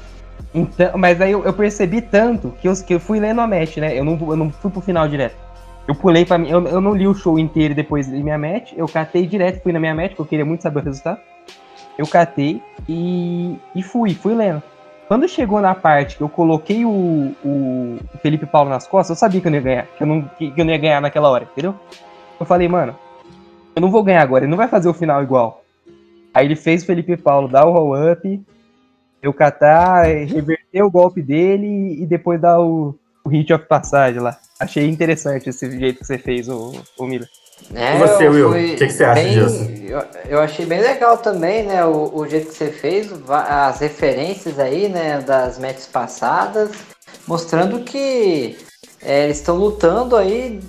Então, 0.53 0.97
mas 0.97 1.19
aí 1.21 1.31
eu, 1.31 1.43
eu, 1.43 1.53
percebi 1.53 2.01
tanto 2.01 2.53
que 2.61 2.67
eu, 2.67 2.73
que 2.75 2.93
eu 2.93 2.99
fui 2.99 3.19
lendo 3.19 3.39
a 3.41 3.47
match, 3.47 3.77
né? 3.77 3.97
Eu 3.97 4.03
não, 4.03 4.17
eu 4.29 4.35
não 4.35 4.49
fui 4.49 4.69
pro 4.69 4.81
final 4.81 5.07
direto. 5.07 5.35
Eu 5.87 5.95
pulei 5.95 6.25
pra 6.25 6.37
mim, 6.37 6.49
eu, 6.49 6.65
eu 6.67 6.81
não 6.81 6.93
li 6.93 7.07
o 7.07 7.13
show 7.13 7.39
inteiro 7.39 7.73
depois 7.73 8.07
da 8.07 8.17
minha 8.17 8.37
match, 8.37 8.73
eu 8.75 8.87
catei 8.87 9.25
direto, 9.25 9.61
fui 9.63 9.73
na 9.73 9.79
minha 9.79 9.95
match, 9.95 10.09
porque 10.09 10.21
eu 10.21 10.25
queria 10.25 10.45
muito 10.45 10.61
saber 10.61 10.81
o 10.81 10.83
resultado. 10.83 11.19
Eu 11.97 12.05
catei 12.07 12.61
e, 12.87 13.57
e 13.75 13.81
fui, 13.81 14.13
fui 14.13 14.33
lendo. 14.33 14.61
Quando 15.11 15.27
chegou 15.27 15.59
na 15.59 15.75
parte 15.75 16.15
que 16.15 16.23
eu 16.23 16.29
coloquei 16.29 16.85
o, 16.85 17.35
o 17.43 17.99
Felipe 18.21 18.45
Paulo 18.45 18.69
nas 18.69 18.87
costas, 18.87 19.09
eu 19.09 19.19
sabia 19.19 19.41
que 19.41 19.47
eu 19.47 19.51
não 19.51 19.57
ia 19.57 19.61
ganhar, 19.61 19.85
que 19.87 20.03
eu 20.03 20.07
não, 20.07 20.21
que, 20.21 20.53
eu 20.55 20.63
não 20.63 20.71
ia 20.71 20.77
ganhar 20.77 21.01
naquela 21.01 21.29
hora, 21.29 21.43
entendeu? 21.51 21.75
Eu 22.39 22.45
falei, 22.45 22.69
mano, 22.69 22.95
eu 23.75 23.81
não 23.81 23.91
vou 23.91 24.03
ganhar 24.03 24.21
agora, 24.21 24.45
ele 24.45 24.49
não 24.49 24.57
vai 24.57 24.69
fazer 24.69 24.87
o 24.87 24.93
final 24.93 25.21
igual. 25.21 25.65
Aí 26.33 26.45
ele 26.45 26.55
fez 26.55 26.81
o 26.81 26.85
Felipe 26.85 27.17
Paulo 27.17 27.49
dar 27.49 27.65
o 27.65 27.73
roll-up, 27.73 28.41
eu 29.21 29.33
catar, 29.33 30.05
reverter 30.05 30.81
o 30.81 30.89
golpe 30.89 31.21
dele 31.21 32.01
e 32.01 32.05
depois 32.05 32.39
dar 32.39 32.61
o, 32.61 32.97
o 33.21 33.27
hit 33.27 33.51
of 33.51 33.65
passagem 33.65 34.21
lá. 34.21 34.39
Achei 34.57 34.87
interessante 34.87 35.49
esse 35.49 35.69
jeito 35.77 35.99
que 35.99 36.05
você 36.05 36.17
fez, 36.17 36.47
o, 36.47 36.71
o 36.97 37.05
Miller. 37.05 37.27
É, 37.73 37.95
e 37.95 37.99
você, 37.99 38.27
Will? 38.27 38.49
O 38.49 38.53
que, 38.53 38.75
que, 38.75 38.89
você 38.89 39.03
acha 39.03 39.21
bem, 39.21 39.33
disso? 39.33 39.71
Eu, 39.87 40.03
eu, 40.27 40.39
achei 40.41 40.65
bem 40.65 40.81
legal 40.81 41.17
também, 41.17 41.63
né? 41.63 41.85
O, 41.85 42.11
o, 42.13 42.27
jeito 42.27 42.47
que 42.47 42.53
você 42.55 42.71
fez, 42.71 43.09
as 43.29 43.79
referências 43.79 44.59
aí, 44.59 44.89
né? 44.89 45.19
Das 45.19 45.57
matches 45.57 45.87
passadas, 45.87 46.71
mostrando 47.27 47.79
que 47.79 48.57
é, 49.01 49.25
eles 49.25 49.37
estão 49.37 49.55
lutando 49.55 50.15
aí 50.15 50.59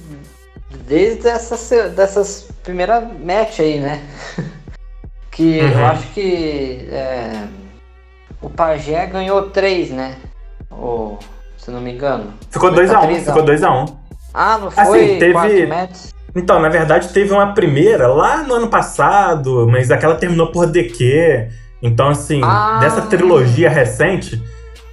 desde 0.87 1.29
essas, 1.29 1.69
dessas 1.93 2.49
primeiras 2.63 3.05
match 3.21 3.61
aí, 3.61 3.81
né? 3.81 4.03
que 5.31 5.61
uhum. 5.61 5.71
eu 5.71 5.87
acho 5.87 6.07
que 6.09 6.89
é, 6.91 7.49
o 8.41 8.51
Pajé 8.51 9.07
ganhou 9.07 9.51
três, 9.51 9.91
né? 9.91 10.17
Ou, 10.71 11.19
se 11.57 11.71
não 11.71 11.81
me 11.81 11.93
engano. 11.93 12.33
Ficou 12.51 12.71
2x1, 12.71 13.11
um, 13.11 13.25
ficou 13.25 13.45
2x1. 13.45 13.91
Um. 13.91 13.97
Ah, 14.35 14.59
não 14.59 14.71
foi? 14.71 15.05
Assim, 15.05 15.19
teve. 15.19 15.69
Então, 16.35 16.61
na 16.61 16.69
verdade, 16.69 17.09
teve 17.09 17.33
uma 17.33 17.53
primeira 17.53 18.07
lá 18.07 18.43
no 18.43 18.55
ano 18.55 18.69
passado, 18.69 19.67
mas 19.71 19.91
aquela 19.91 20.15
terminou 20.15 20.51
por 20.51 20.67
DQ. 20.67 21.49
Então, 21.83 22.09
assim, 22.09 22.41
ah. 22.43 22.79
dessa 22.81 23.03
trilogia 23.03 23.69
recente, 23.69 24.43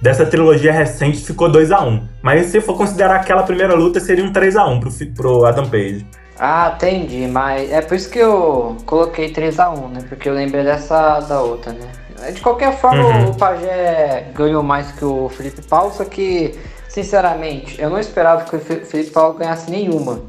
dessa 0.02 0.26
trilogia 0.26 0.72
recente 0.72 1.24
ficou 1.24 1.50
2 1.50 1.72
a 1.72 1.80
1 1.80 1.88
um. 1.88 2.08
Mas 2.22 2.46
se 2.46 2.60
for 2.60 2.76
considerar 2.76 3.16
aquela 3.16 3.42
primeira 3.42 3.74
luta, 3.74 4.00
seria 4.00 4.24
um 4.24 4.32
3 4.32 4.56
a 4.56 4.66
1 4.66 4.80
pro, 4.80 4.90
pro 5.14 5.44
Adam 5.46 5.68
Page. 5.68 6.06
Ah, 6.38 6.72
entendi, 6.74 7.26
mas 7.26 7.70
é 7.70 7.82
por 7.82 7.94
isso 7.94 8.10
que 8.10 8.18
eu 8.18 8.76
coloquei 8.86 9.30
3 9.30 9.60
a 9.60 9.70
1 9.70 9.88
né? 9.88 10.00
Porque 10.08 10.28
eu 10.28 10.32
lembrei 10.34 10.64
dessa 10.64 11.20
da 11.20 11.40
outra, 11.42 11.72
né? 11.72 12.32
De 12.32 12.40
qualquer 12.40 12.78
forma, 12.78 13.02
uhum. 13.02 13.30
o 13.30 13.34
Pajé 13.34 14.26
ganhou 14.34 14.62
mais 14.62 14.90
que 14.92 15.04
o 15.04 15.28
Felipe 15.30 15.62
Paulo, 15.62 15.92
só 15.92 16.04
que, 16.04 16.54
sinceramente, 16.88 17.80
eu 17.80 17.88
não 17.88 17.98
esperava 17.98 18.44
que 18.44 18.56
o 18.56 18.60
Felipe 18.60 19.10
Paulo 19.10 19.34
ganhasse 19.34 19.70
nenhuma. 19.70 20.20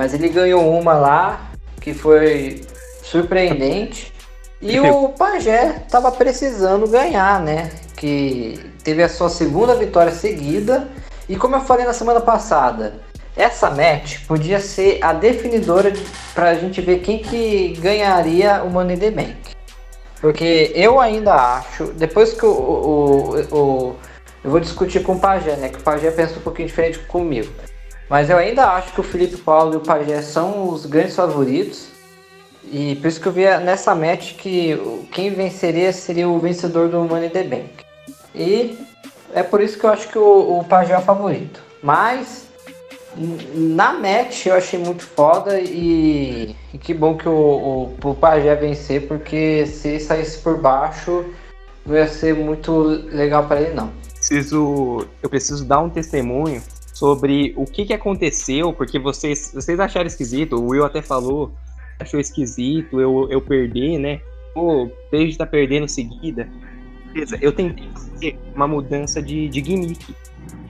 Mas 0.00 0.14
ele 0.14 0.30
ganhou 0.30 0.66
uma 0.78 0.94
lá 0.94 1.50
que 1.78 1.92
foi 1.92 2.62
surpreendente. 3.02 4.14
E 4.58 4.80
o 4.80 5.10
Pajé 5.12 5.82
estava 5.84 6.10
precisando 6.10 6.88
ganhar, 6.88 7.38
né? 7.42 7.70
Que 7.98 8.58
teve 8.82 9.02
a 9.02 9.10
sua 9.10 9.28
segunda 9.28 9.74
vitória 9.74 10.10
seguida. 10.10 10.88
E 11.28 11.36
como 11.36 11.54
eu 11.54 11.60
falei 11.60 11.84
na 11.84 11.92
semana 11.92 12.18
passada, 12.18 12.94
essa 13.36 13.68
match 13.68 14.24
podia 14.26 14.58
ser 14.58 15.00
a 15.02 15.12
definidora 15.12 15.92
para 16.34 16.48
a 16.48 16.54
gente 16.54 16.80
ver 16.80 17.00
quem 17.00 17.18
que 17.18 17.74
ganharia 17.78 18.62
o 18.64 18.70
Money 18.70 18.96
the 18.96 19.10
Bank. 19.10 19.54
Porque 20.18 20.72
eu 20.74 20.98
ainda 20.98 21.34
acho, 21.34 21.88
depois 21.92 22.32
que 22.32 22.46
o, 22.46 22.50
o, 22.50 23.36
o, 23.36 23.54
o 23.54 23.96
eu 24.42 24.50
vou 24.50 24.60
discutir 24.60 25.02
com 25.02 25.12
o 25.12 25.20
Pajé, 25.20 25.56
né? 25.56 25.68
Que 25.68 25.78
o 25.78 25.82
Pajé 25.82 26.10
pensa 26.10 26.38
um 26.38 26.42
pouquinho 26.42 26.68
diferente 26.68 27.00
comigo. 27.00 27.52
Mas 28.10 28.28
eu 28.28 28.36
ainda 28.36 28.66
acho 28.72 28.92
que 28.92 28.98
o 28.98 29.04
Felipe 29.04 29.36
Paulo 29.36 29.74
e 29.74 29.76
o 29.76 29.80
Pajé 29.80 30.20
são 30.20 30.68
os 30.68 30.84
grandes 30.84 31.14
favoritos. 31.14 31.86
E 32.64 32.96
por 32.96 33.06
isso 33.06 33.20
que 33.20 33.28
eu 33.28 33.32
via 33.32 33.60
nessa 33.60 33.94
match 33.94 34.34
que 34.34 34.76
quem 35.12 35.30
venceria 35.30 35.92
seria 35.92 36.28
o 36.28 36.40
vencedor 36.40 36.88
do 36.88 37.04
Money 37.04 37.30
the 37.30 37.44
Bank. 37.44 37.70
E 38.34 38.76
é 39.32 39.44
por 39.44 39.60
isso 39.60 39.78
que 39.78 39.84
eu 39.84 39.90
acho 39.90 40.08
que 40.08 40.18
o, 40.18 40.58
o 40.58 40.64
Pajé 40.64 40.94
é 40.94 40.98
o 40.98 41.02
favorito. 41.02 41.62
Mas 41.80 42.48
na 43.54 43.92
match 43.92 44.46
eu 44.46 44.54
achei 44.54 44.78
muito 44.78 45.04
foda 45.04 45.60
e, 45.60 46.56
e 46.74 46.78
que 46.78 46.92
bom 46.92 47.16
que 47.16 47.28
o, 47.28 47.94
o, 48.02 48.08
o 48.08 48.14
Pajé 48.16 48.56
vencer, 48.56 49.06
porque 49.06 49.66
se 49.66 50.00
saísse 50.00 50.38
por 50.38 50.60
baixo 50.60 51.24
não 51.86 51.94
ia 51.94 52.08
ser 52.08 52.34
muito 52.34 52.72
legal 53.12 53.46
para 53.46 53.60
ele 53.60 53.74
não. 53.74 53.92
Preciso, 54.14 55.06
eu 55.22 55.30
preciso 55.30 55.64
dar 55.64 55.80
um 55.80 55.88
testemunho 55.88 56.60
sobre 57.00 57.54
o 57.56 57.64
que, 57.64 57.86
que 57.86 57.94
aconteceu, 57.94 58.74
porque 58.74 58.98
vocês, 58.98 59.52
vocês 59.54 59.80
acharam 59.80 60.06
esquisito, 60.06 60.56
o 60.56 60.68
Will 60.68 60.84
até 60.84 61.00
falou 61.00 61.50
achou 61.98 62.20
esquisito 62.20 63.00
eu, 63.00 63.26
eu 63.30 63.40
perder, 63.40 63.98
né? 63.98 64.20
Pô, 64.52 64.86
Page 65.10 65.38
tá 65.38 65.46
perdendo 65.46 65.88
seguida. 65.88 66.46
Beleza, 67.10 67.38
eu 67.40 67.52
tentei 67.52 67.88
fazer 67.94 68.38
uma 68.54 68.68
mudança 68.68 69.22
de, 69.22 69.48
de 69.48 69.64
gimmick. 69.64 70.14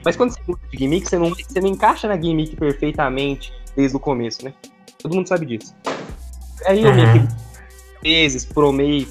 Mas 0.05 0.15
quando 0.15 0.31
você 0.31 0.39
muda 0.47 0.61
de 0.71 0.77
gimmick, 0.77 1.09
você 1.09 1.17
não, 1.17 1.31
você 1.31 1.59
não 1.59 1.67
encaixa 1.67 2.07
na 2.07 2.15
gimmick 2.15 2.55
perfeitamente 2.55 3.51
desde 3.75 3.97
o 3.97 3.99
começo, 3.99 4.45
né? 4.45 4.53
Todo 4.99 5.13
mundo 5.13 5.27
sabe 5.27 5.45
disso. 5.45 5.75
Aí 6.65 6.81
eu 6.81 6.91
uhum. 6.91 7.27
que 8.01 8.09
vezes 8.09 8.45
promei, 8.45 9.05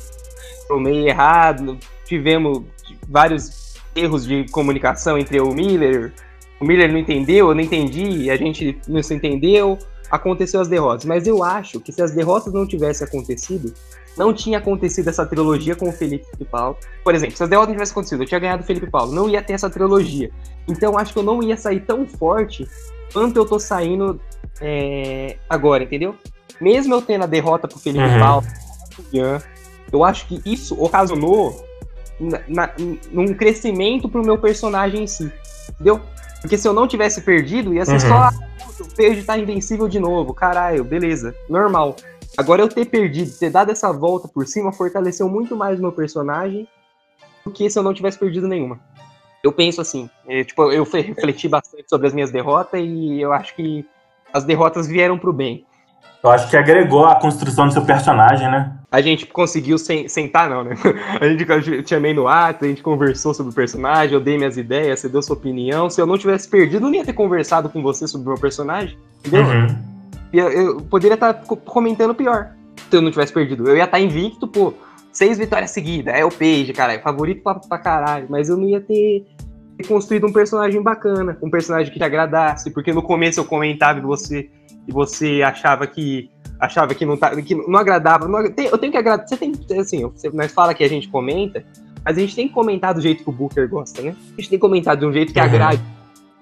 promei 0.66 1.06
errado, 1.06 1.78
tivemos 2.06 2.62
vários 3.06 3.76
erros 3.94 4.24
de 4.24 4.46
comunicação 4.48 5.18
entre 5.18 5.38
o 5.38 5.52
Miller, 5.52 6.14
o 6.60 6.64
Miller 6.64 6.92
não 6.92 6.98
entendeu, 6.98 7.48
eu 7.48 7.54
não 7.54 7.62
entendi, 7.62 8.30
a 8.30 8.36
gente 8.36 8.78
não 8.86 9.02
se 9.02 9.14
entendeu, 9.14 9.78
aconteceu 10.10 10.60
as 10.60 10.68
derrotas. 10.68 11.04
Mas 11.06 11.26
eu 11.26 11.42
acho 11.42 11.80
que 11.80 11.90
se 11.90 12.02
as 12.02 12.12
derrotas 12.12 12.52
não 12.52 12.66
tivessem 12.66 13.06
acontecido, 13.06 13.72
não 14.16 14.34
tinha 14.34 14.58
acontecido 14.58 15.08
essa 15.08 15.24
trilogia 15.24 15.74
com 15.74 15.88
o 15.88 15.92
Felipe 15.92 16.44
Paulo. 16.44 16.76
Por 17.02 17.14
exemplo, 17.14 17.36
se 17.36 17.42
as 17.42 17.48
derrotas 17.48 17.68
não 17.68 17.74
tivessem 17.76 17.92
acontecido, 17.92 18.22
eu 18.22 18.26
tinha 18.26 18.40
ganhado 18.40 18.62
o 18.62 18.66
Felipe 18.66 18.90
Paulo, 18.90 19.12
não 19.12 19.28
ia 19.28 19.42
ter 19.42 19.54
essa 19.54 19.70
trilogia. 19.70 20.30
Então 20.68 20.98
acho 20.98 21.12
que 21.12 21.18
eu 21.18 21.22
não 21.22 21.42
ia 21.42 21.56
sair 21.56 21.80
tão 21.80 22.06
forte 22.06 22.68
quanto 23.12 23.36
eu 23.36 23.46
tô 23.46 23.58
saindo 23.58 24.20
é, 24.60 25.36
agora, 25.48 25.84
entendeu? 25.84 26.14
Mesmo 26.60 26.94
eu 26.94 27.00
tendo 27.00 27.24
a 27.24 27.26
derrota 27.26 27.66
pro 27.66 27.78
Felipe 27.78 28.04
uhum. 28.04 28.18
Paulo, 28.18 28.46
eu 29.90 30.04
acho 30.04 30.26
que 30.26 30.42
isso 30.44 30.80
ocasionou 30.80 31.64
na, 32.20 32.40
na, 32.46 32.70
num 33.10 33.32
crescimento 33.32 34.08
pro 34.08 34.22
meu 34.22 34.36
personagem 34.36 35.04
em 35.04 35.06
si. 35.06 35.32
Entendeu? 35.70 36.00
Porque 36.40 36.56
se 36.56 36.66
eu 36.66 36.72
não 36.72 36.88
tivesse 36.88 37.20
perdido, 37.20 37.74
ia 37.74 37.84
ser 37.84 37.94
uhum. 37.94 38.00
só 38.00 38.30
o 38.82 38.96
Page 38.96 39.22
tá 39.24 39.38
invencível 39.38 39.88
de 39.88 39.98
novo. 39.98 40.32
Caralho, 40.32 40.82
beleza, 40.84 41.34
normal. 41.48 41.96
Agora 42.36 42.62
eu 42.62 42.68
ter 42.68 42.86
perdido, 42.86 43.36
ter 43.38 43.50
dado 43.50 43.70
essa 43.70 43.92
volta 43.92 44.28
por 44.28 44.46
cima, 44.46 44.72
fortaleceu 44.72 45.28
muito 45.28 45.56
mais 45.56 45.78
o 45.78 45.82
meu 45.82 45.92
personagem 45.92 46.66
do 47.44 47.50
que 47.50 47.68
se 47.68 47.78
eu 47.78 47.82
não 47.82 47.92
tivesse 47.92 48.18
perdido 48.18 48.48
nenhuma. 48.48 48.80
Eu 49.42 49.52
penso 49.52 49.80
assim, 49.80 50.08
é, 50.26 50.44
tipo, 50.44 50.70
eu 50.70 50.84
refleti 50.84 51.48
bastante 51.48 51.88
sobre 51.88 52.06
as 52.06 52.12
minhas 52.12 52.30
derrotas 52.30 52.80
e 52.82 53.20
eu 53.20 53.32
acho 53.32 53.54
que 53.54 53.86
as 54.32 54.44
derrotas 54.44 54.86
vieram 54.86 55.18
pro 55.18 55.32
bem. 55.32 55.66
Eu 56.22 56.30
acho 56.30 56.50
que 56.50 56.56
agregou 56.56 57.06
a 57.06 57.14
construção 57.14 57.66
do 57.66 57.72
seu 57.72 57.82
personagem, 57.82 58.50
né? 58.50 58.76
A 58.92 59.00
gente 59.00 59.26
conseguiu 59.26 59.78
sen 59.78 60.06
sentar, 60.08 60.50
não, 60.50 60.64
né? 60.64 60.74
A 61.20 61.26
gente 61.26 61.48
eu 61.48 61.82
te 61.82 61.88
chamei 61.88 62.12
no 62.12 62.28
ato, 62.28 62.64
a 62.64 62.68
gente 62.68 62.82
conversou 62.82 63.32
sobre 63.32 63.52
o 63.52 63.54
personagem, 63.54 64.14
eu 64.14 64.20
dei 64.20 64.36
minhas 64.36 64.56
ideias, 64.56 65.00
você 65.00 65.08
deu 65.08 65.22
sua 65.22 65.36
opinião. 65.36 65.88
Se 65.88 66.00
eu 66.00 66.06
não 66.06 66.18
tivesse 66.18 66.48
perdido, 66.48 66.86
eu 66.86 66.90
não 66.90 66.94
ia 66.94 67.04
ter 67.04 67.12
conversado 67.12 67.68
com 67.68 67.80
você 67.82 68.06
sobre 68.06 68.26
o 68.26 68.32
meu 68.32 68.40
personagem, 68.40 68.98
entendeu? 69.20 69.44
Uhum. 69.44 69.76
Eu, 70.32 70.48
eu 70.50 70.80
poderia 70.82 71.14
estar 71.14 71.34
comentando 71.34 72.14
pior 72.14 72.50
se 72.90 72.96
eu 72.96 73.00
não 73.00 73.10
tivesse 73.10 73.32
perdido. 73.32 73.68
Eu 73.68 73.76
ia 73.76 73.84
estar 73.84 74.00
invicto, 74.00 74.46
pô, 74.46 74.74
seis 75.12 75.38
vitórias 75.38 75.70
seguidas, 75.70 76.14
é 76.14 76.24
o 76.24 76.30
Page, 76.30 76.72
cara, 76.72 76.98
favorito 77.00 77.42
pra, 77.42 77.54
pra 77.54 77.78
caralho, 77.78 78.26
mas 78.28 78.48
eu 78.48 78.56
não 78.56 78.68
ia 78.68 78.80
ter 78.80 79.24
construído 79.88 80.26
um 80.26 80.32
personagem 80.32 80.82
bacana, 80.82 81.38
um 81.42 81.50
personagem 81.50 81.92
que 81.92 81.98
te 81.98 82.04
agradasse, 82.04 82.70
porque 82.70 82.92
no 82.92 83.02
começo 83.02 83.40
eu 83.40 83.44
comentava 83.44 84.00
que 84.00 84.06
você 84.06 84.50
e 84.86 84.92
você 84.92 85.42
achava 85.42 85.86
que 85.86 86.30
achava 86.58 86.94
que 86.94 87.06
não 87.06 87.16
tá, 87.16 87.34
que 87.40 87.54
não 87.54 87.78
agradava, 87.78 88.28
não, 88.28 88.40
eu 88.40 88.78
tenho 88.78 88.92
que 88.92 88.98
agradar, 88.98 89.26
você 89.26 89.36
tem, 89.36 89.52
assim, 89.78 90.02
você, 90.02 90.28
nós 90.28 90.52
fala 90.52 90.74
que 90.74 90.84
a 90.84 90.88
gente 90.88 91.08
comenta, 91.08 91.64
mas 92.04 92.18
a 92.18 92.20
gente 92.20 92.36
tem 92.36 92.48
que 92.48 92.54
comentar 92.54 92.92
do 92.92 93.00
jeito 93.00 93.24
que 93.24 93.30
o 93.30 93.32
Booker 93.32 93.68
gosta, 93.68 94.02
né? 94.02 94.10
A 94.10 94.40
gente 94.40 94.50
tem 94.50 94.58
que 94.58 94.58
comentar 94.58 94.96
de 94.96 95.06
um 95.06 95.12
jeito 95.12 95.32
que 95.32 95.38
uhum. 95.38 95.46
agrade. 95.46 95.82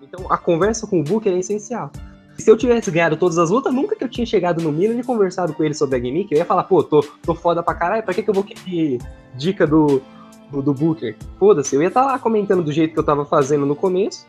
Então 0.02 0.26
a 0.30 0.36
conversa 0.36 0.86
com 0.86 1.00
o 1.00 1.04
Booker 1.04 1.32
é 1.32 1.38
essencial. 1.38 1.90
Se 2.36 2.50
eu 2.50 2.56
tivesse 2.56 2.90
ganhado 2.90 3.16
todas 3.16 3.36
as 3.36 3.50
lutas, 3.50 3.74
nunca 3.74 3.96
que 3.96 4.04
eu 4.04 4.08
tinha 4.08 4.24
chegado 4.24 4.62
no 4.62 4.70
Miller 4.70 4.98
e 4.98 5.02
conversado 5.02 5.52
com 5.52 5.64
ele 5.64 5.74
sobre 5.74 5.96
a 5.96 6.00
gimmick, 6.00 6.30
eu 6.30 6.38
ia 6.38 6.44
falar, 6.44 6.64
pô, 6.64 6.82
tô, 6.84 7.00
tô 7.22 7.34
foda 7.34 7.62
pra 7.62 7.74
caralho, 7.74 8.02
pra 8.02 8.14
que, 8.14 8.22
que 8.22 8.30
eu 8.30 8.34
vou 8.34 8.44
querer 8.44 8.98
dica 9.36 9.66
do, 9.66 10.00
do, 10.50 10.62
do 10.62 10.72
Booker? 10.72 11.16
Foda-se, 11.38 11.74
eu 11.74 11.82
ia 11.82 11.88
estar 11.88 12.02
tá 12.02 12.12
lá 12.12 12.18
comentando 12.18 12.62
do 12.62 12.72
jeito 12.72 12.92
que 12.92 12.98
eu 12.98 13.04
tava 13.04 13.24
fazendo 13.24 13.66
no 13.66 13.74
começo, 13.74 14.24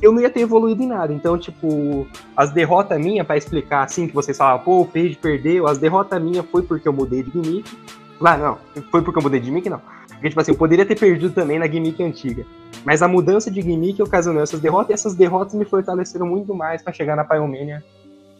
eu 0.00 0.12
não 0.12 0.20
ia 0.20 0.30
ter 0.30 0.40
evoluído 0.40 0.82
em 0.82 0.86
nada. 0.86 1.12
Então, 1.12 1.36
tipo, 1.38 2.06
as 2.36 2.50
derrotas 2.52 2.98
minha 2.98 3.24
para 3.24 3.36
explicar 3.36 3.84
assim, 3.84 4.06
que 4.06 4.14
vocês 4.14 4.36
falavam, 4.36 4.64
pô, 4.64 4.80
o 4.80 4.86
Page 4.86 5.18
perdeu, 5.20 5.66
as 5.66 5.78
derrotas 5.78 6.22
minha 6.22 6.42
foi 6.42 6.62
porque 6.62 6.86
eu 6.86 6.92
mudei 6.92 7.22
de 7.22 7.30
gimmick. 7.30 7.76
Lá, 8.20 8.36
não, 8.36 8.58
foi 8.90 9.02
porque 9.02 9.18
eu 9.18 9.22
mudei 9.22 9.40
de 9.40 9.46
gimmick, 9.46 9.68
não. 9.68 9.80
Porque, 10.08 10.28
tipo 10.28 10.40
assim, 10.40 10.50
eu 10.50 10.56
poderia 10.56 10.84
ter 10.84 10.98
perdido 10.98 11.32
também 11.32 11.58
na 11.58 11.66
gimmick 11.66 12.02
antiga. 12.02 12.44
Mas 12.84 13.02
a 13.02 13.08
mudança 13.08 13.50
de 13.50 13.60
gimmick 13.62 14.02
ocasionou 14.02 14.42
essas 14.42 14.60
derrotas, 14.60 14.90
e 14.90 14.92
essas 14.92 15.14
derrotas 15.14 15.54
me 15.54 15.64
fortaleceram 15.64 16.26
muito 16.26 16.54
mais 16.54 16.82
para 16.82 16.92
chegar 16.92 17.16
na 17.16 17.24
Pyromania 17.24 17.84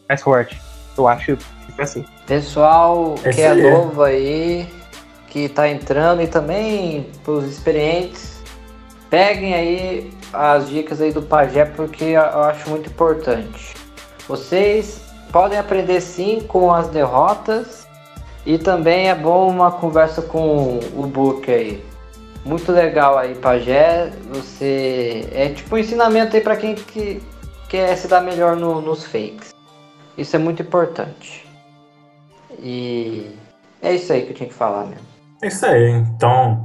mais 0.07 0.21
forte. 0.21 0.59
Eu 0.97 1.07
acho 1.07 1.37
que 1.37 1.45
é 1.77 1.83
assim. 1.83 2.05
Pessoal 2.25 3.15
Esse 3.23 3.35
que 3.35 3.41
é, 3.41 3.57
é 3.57 3.71
novo 3.71 4.03
aí, 4.03 4.67
que 5.27 5.47
tá 5.47 5.69
entrando, 5.69 6.21
e 6.21 6.27
também 6.27 7.07
pros 7.23 7.45
experientes, 7.45 8.41
peguem 9.09 9.53
aí 9.53 10.11
as 10.33 10.69
dicas 10.69 11.01
aí 11.01 11.11
do 11.11 11.21
Pajé 11.21 11.65
porque 11.65 12.05
eu 12.05 12.43
acho 12.43 12.69
muito 12.69 12.89
importante. 12.89 13.73
Vocês 14.27 15.01
podem 15.31 15.57
aprender 15.57 16.01
sim 16.01 16.41
com 16.47 16.73
as 16.73 16.87
derrotas 16.87 17.87
e 18.45 18.57
também 18.57 19.09
é 19.09 19.15
bom 19.15 19.49
uma 19.49 19.71
conversa 19.71 20.21
com 20.21 20.79
o 20.95 21.07
Book 21.07 21.51
aí. 21.51 21.83
Muito 22.45 22.71
legal 22.71 23.17
aí, 23.17 23.35
Pajé. 23.35 24.11
Você 24.29 25.27
é 25.31 25.49
tipo 25.49 25.75
um 25.75 25.77
ensinamento 25.77 26.35
aí 26.35 26.41
para 26.41 26.55
quem 26.55 26.75
que 26.75 27.21
quer 27.67 27.95
se 27.95 28.07
dar 28.07 28.21
melhor 28.21 28.55
no, 28.55 28.81
nos 28.81 29.05
fakes. 29.05 29.53
Isso 30.17 30.35
é 30.35 30.39
muito 30.39 30.61
importante. 30.61 31.47
E 32.57 33.35
é 33.81 33.93
isso 33.93 34.11
aí 34.11 34.23
que 34.23 34.31
eu 34.31 34.35
tinha 34.35 34.49
que 34.49 34.55
falar 34.55 34.85
mesmo. 34.85 35.05
É 35.41 35.47
isso 35.47 35.65
aí. 35.65 35.91
Então, 35.91 36.63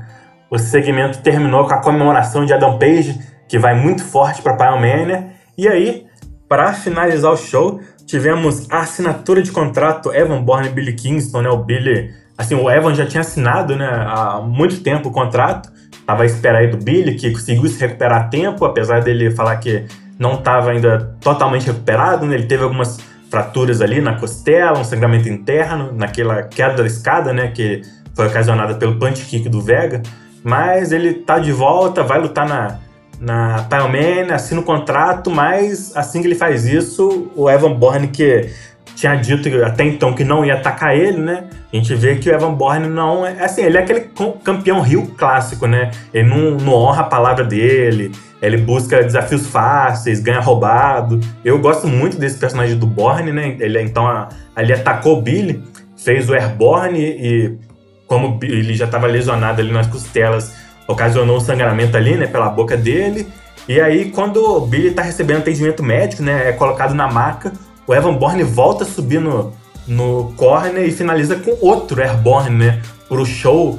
o 0.51 0.59
segmento 0.59 1.23
terminou 1.23 1.67
com 1.67 1.75
a 1.75 1.83
comemoração 1.83 2.45
de 2.45 2.53
Adam 2.53 2.79
Page 2.79 3.34
que 3.49 3.59
vai 3.59 3.74
muito 3.74 4.03
forte 4.03 4.42
para 4.42 4.55
Pyromania. 4.55 5.28
E 5.57 5.68
aí, 5.68 6.07
para 6.49 6.72
finalizar 6.72 7.32
o 7.32 7.36
show, 7.36 7.80
tivemos 8.07 8.70
a 8.70 8.80
assinatura 8.80 9.42
de 9.42 9.51
contrato 9.51 10.12
Evan 10.12 10.42
Bourne 10.42 10.68
e 10.68 10.70
Billy 10.70 10.92
Kingston, 10.92 11.42
né? 11.42 11.49
O 11.49 11.59
Billy, 11.59 12.11
assim, 12.36 12.55
o 12.55 12.70
Evan 12.70 12.95
já 12.95 13.07
tinha 13.07 13.20
assinado, 13.20 13.76
né, 13.76 13.86
há 13.86 14.40
muito 14.40 14.80
tempo 14.80 15.09
o 15.09 15.12
contrato. 15.12 15.72
Tava 16.07 16.24
à 16.24 16.26
espera 16.26 16.59
aí 16.59 16.66
do 16.66 16.76
Billy, 16.76 17.14
que 17.14 17.30
conseguiu 17.30 17.66
se 17.68 17.80
recuperar 17.80 18.22
a 18.22 18.24
tempo, 18.24 18.64
apesar 18.64 19.01
dele 19.01 19.30
falar 19.30 19.57
que 19.57 19.86
não 20.18 20.34
estava 20.34 20.70
ainda 20.70 21.16
totalmente 21.20 21.66
recuperado, 21.66 22.26
né? 22.26 22.34
Ele 22.34 22.47
teve 22.47 22.62
algumas 22.62 22.99
fraturas 23.30 23.80
ali 23.80 24.01
na 24.01 24.14
costela, 24.14 24.78
um 24.78 24.84
sangramento 24.84 25.28
interno, 25.28 25.92
naquela 25.92 26.42
queda 26.42 26.82
da 26.82 26.86
escada, 26.86 27.32
né, 27.32 27.49
que 27.49 27.82
foi 28.14 28.28
ocasionada 28.28 28.74
pelo 28.74 28.97
punch 28.99 29.24
kick 29.24 29.49
do 29.49 29.61
Vega. 29.61 30.03
Mas 30.42 30.92
ele 30.92 31.14
tá 31.14 31.38
de 31.38 31.51
volta, 31.51 32.03
vai 32.03 32.20
lutar 32.20 32.47
na 32.47 32.78
na 33.25 33.64
Tileman, 33.64 34.33
assina 34.33 34.61
o 34.61 34.64
contrato, 34.64 35.31
mas 35.31 35.97
assim 35.97 36.20
que 36.20 36.29
ele 36.29 36.35
faz 36.35 36.66
isso, 36.66 37.31
o 37.35 37.51
Evan 37.51 37.72
Bourne, 37.72 38.09
que 38.09 38.51
tinha 38.95 39.16
dito 39.16 39.49
até 39.64 39.85
então 39.85 40.12
que 40.12 40.22
não 40.22 40.45
ia 40.45 40.55
atacar 40.55 40.97
ele, 40.97 41.18
né? 41.18 41.45
A 41.72 41.77
gente 41.77 41.95
vê 41.95 42.16
que 42.16 42.31
o 42.31 42.33
Evan 42.33 42.53
Bourne 42.53 42.87
não 42.87 43.27
é. 43.27 43.45
Assim, 43.45 43.62
ele 43.62 43.77
é 43.77 43.81
aquele 43.81 44.09
campeão 44.45 44.81
Rio 44.81 45.07
clássico, 45.16 45.66
né? 45.66 45.91
Ele 46.12 46.29
não, 46.29 46.53
não 46.53 46.72
honra 46.75 47.01
a 47.01 47.05
palavra 47.05 47.45
dele, 47.45 48.12
ele 48.41 48.59
busca 48.59 49.03
desafios 49.03 49.47
fáceis, 49.47 50.20
ganha 50.20 50.41
roubado. 50.41 51.18
Eu 51.45 51.59
gosto 51.59 51.89
muito 51.89 52.18
desse 52.18 52.39
personagem 52.39 52.77
do 52.77 52.87
Bourne, 52.87 53.33
né? 53.33 53.57
Ele 53.59 53.81
então 53.83 54.29
ali 54.55 54.72
atacou 54.72 55.18
o 55.18 55.22
Billy, 55.22 55.62
fez 55.97 56.29
o 56.29 56.35
Airborne 56.35 57.01
e, 57.01 57.59
como 58.07 58.39
ele 58.43 58.75
já 58.75 58.85
estava 58.85 59.07
lesionado 59.07 59.61
ali 59.61 59.72
nas 59.72 59.87
costelas, 59.87 60.55
ocasionou 60.87 61.37
um 61.37 61.41
sangramento 61.41 61.97
ali, 61.97 62.16
né, 62.16 62.26
pela 62.26 62.49
boca 62.49 62.76
dele. 62.76 63.28
E 63.68 63.80
aí, 63.80 64.11
quando 64.11 64.37
o 64.45 64.61
Billy 64.66 64.91
tá 64.91 65.03
recebendo 65.03 65.39
atendimento 65.39 65.82
médico, 65.82 66.22
né, 66.22 66.51
é 66.51 66.53
colocado 66.53 66.95
na 66.95 67.11
maca, 67.11 67.53
o 67.87 67.95
Evan 67.95 68.14
Bourne 68.14 68.43
volta 68.43 68.85
subir 68.85 69.20
no, 69.20 69.53
no 69.87 70.32
corner 70.37 70.87
e 70.87 70.93
finaliza 70.93 71.37
com 71.37 71.57
outro 71.61 72.03
Airborne, 72.03 72.57
né, 72.57 72.83
pro 73.09 73.25
show 73.25 73.79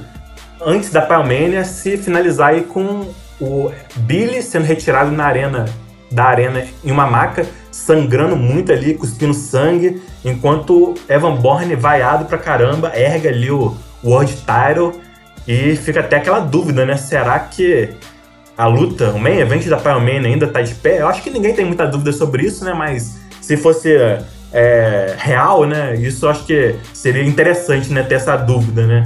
antes 0.61 0.89
da 0.89 1.01
Pyromania 1.01 1.63
se 1.63 1.97
finalizar 1.97 2.49
aí 2.49 2.61
com 2.63 3.07
o 3.39 3.71
Billy 3.97 4.41
sendo 4.41 4.65
retirado 4.65 5.11
na 5.11 5.25
arena 5.25 5.65
da 6.11 6.25
arena 6.25 6.65
em 6.83 6.91
uma 6.91 7.05
maca, 7.05 7.45
sangrando 7.71 8.35
muito 8.35 8.71
ali, 8.71 8.93
cuspindo 8.93 9.33
sangue, 9.33 10.01
enquanto 10.23 10.93
Evan 11.09 11.35
Bourne, 11.35 11.75
vaiado 11.75 12.25
pra 12.25 12.37
caramba, 12.37 12.91
erga 12.95 13.29
ali 13.29 13.51
o 13.51 13.75
World 14.03 14.33
Title 14.37 14.93
e 15.47 15.75
fica 15.75 15.99
até 15.99 16.17
aquela 16.17 16.39
dúvida, 16.39 16.85
né? 16.85 16.97
Será 16.97 17.39
que 17.39 17.89
a 18.57 18.67
luta, 18.67 19.11
o 19.11 19.19
main 19.19 19.39
event 19.39 19.67
da 19.67 19.77
Pyromania 19.77 20.27
ainda 20.27 20.47
tá 20.47 20.61
de 20.61 20.73
pé? 20.75 21.01
Eu 21.01 21.07
acho 21.07 21.21
que 21.21 21.29
ninguém 21.29 21.53
tem 21.53 21.65
muita 21.65 21.85
dúvida 21.85 22.11
sobre 22.11 22.45
isso, 22.45 22.63
né? 22.65 22.73
Mas 22.73 23.19
se 23.41 23.55
fosse 23.57 23.95
é, 24.51 25.15
real, 25.17 25.65
né? 25.65 25.95
Isso 25.95 26.25
eu 26.25 26.29
acho 26.29 26.45
que 26.45 26.75
seria 26.93 27.23
interessante, 27.23 27.91
né? 27.91 28.01
Ter 28.03 28.15
essa 28.15 28.35
dúvida, 28.35 28.87
né? 28.87 29.03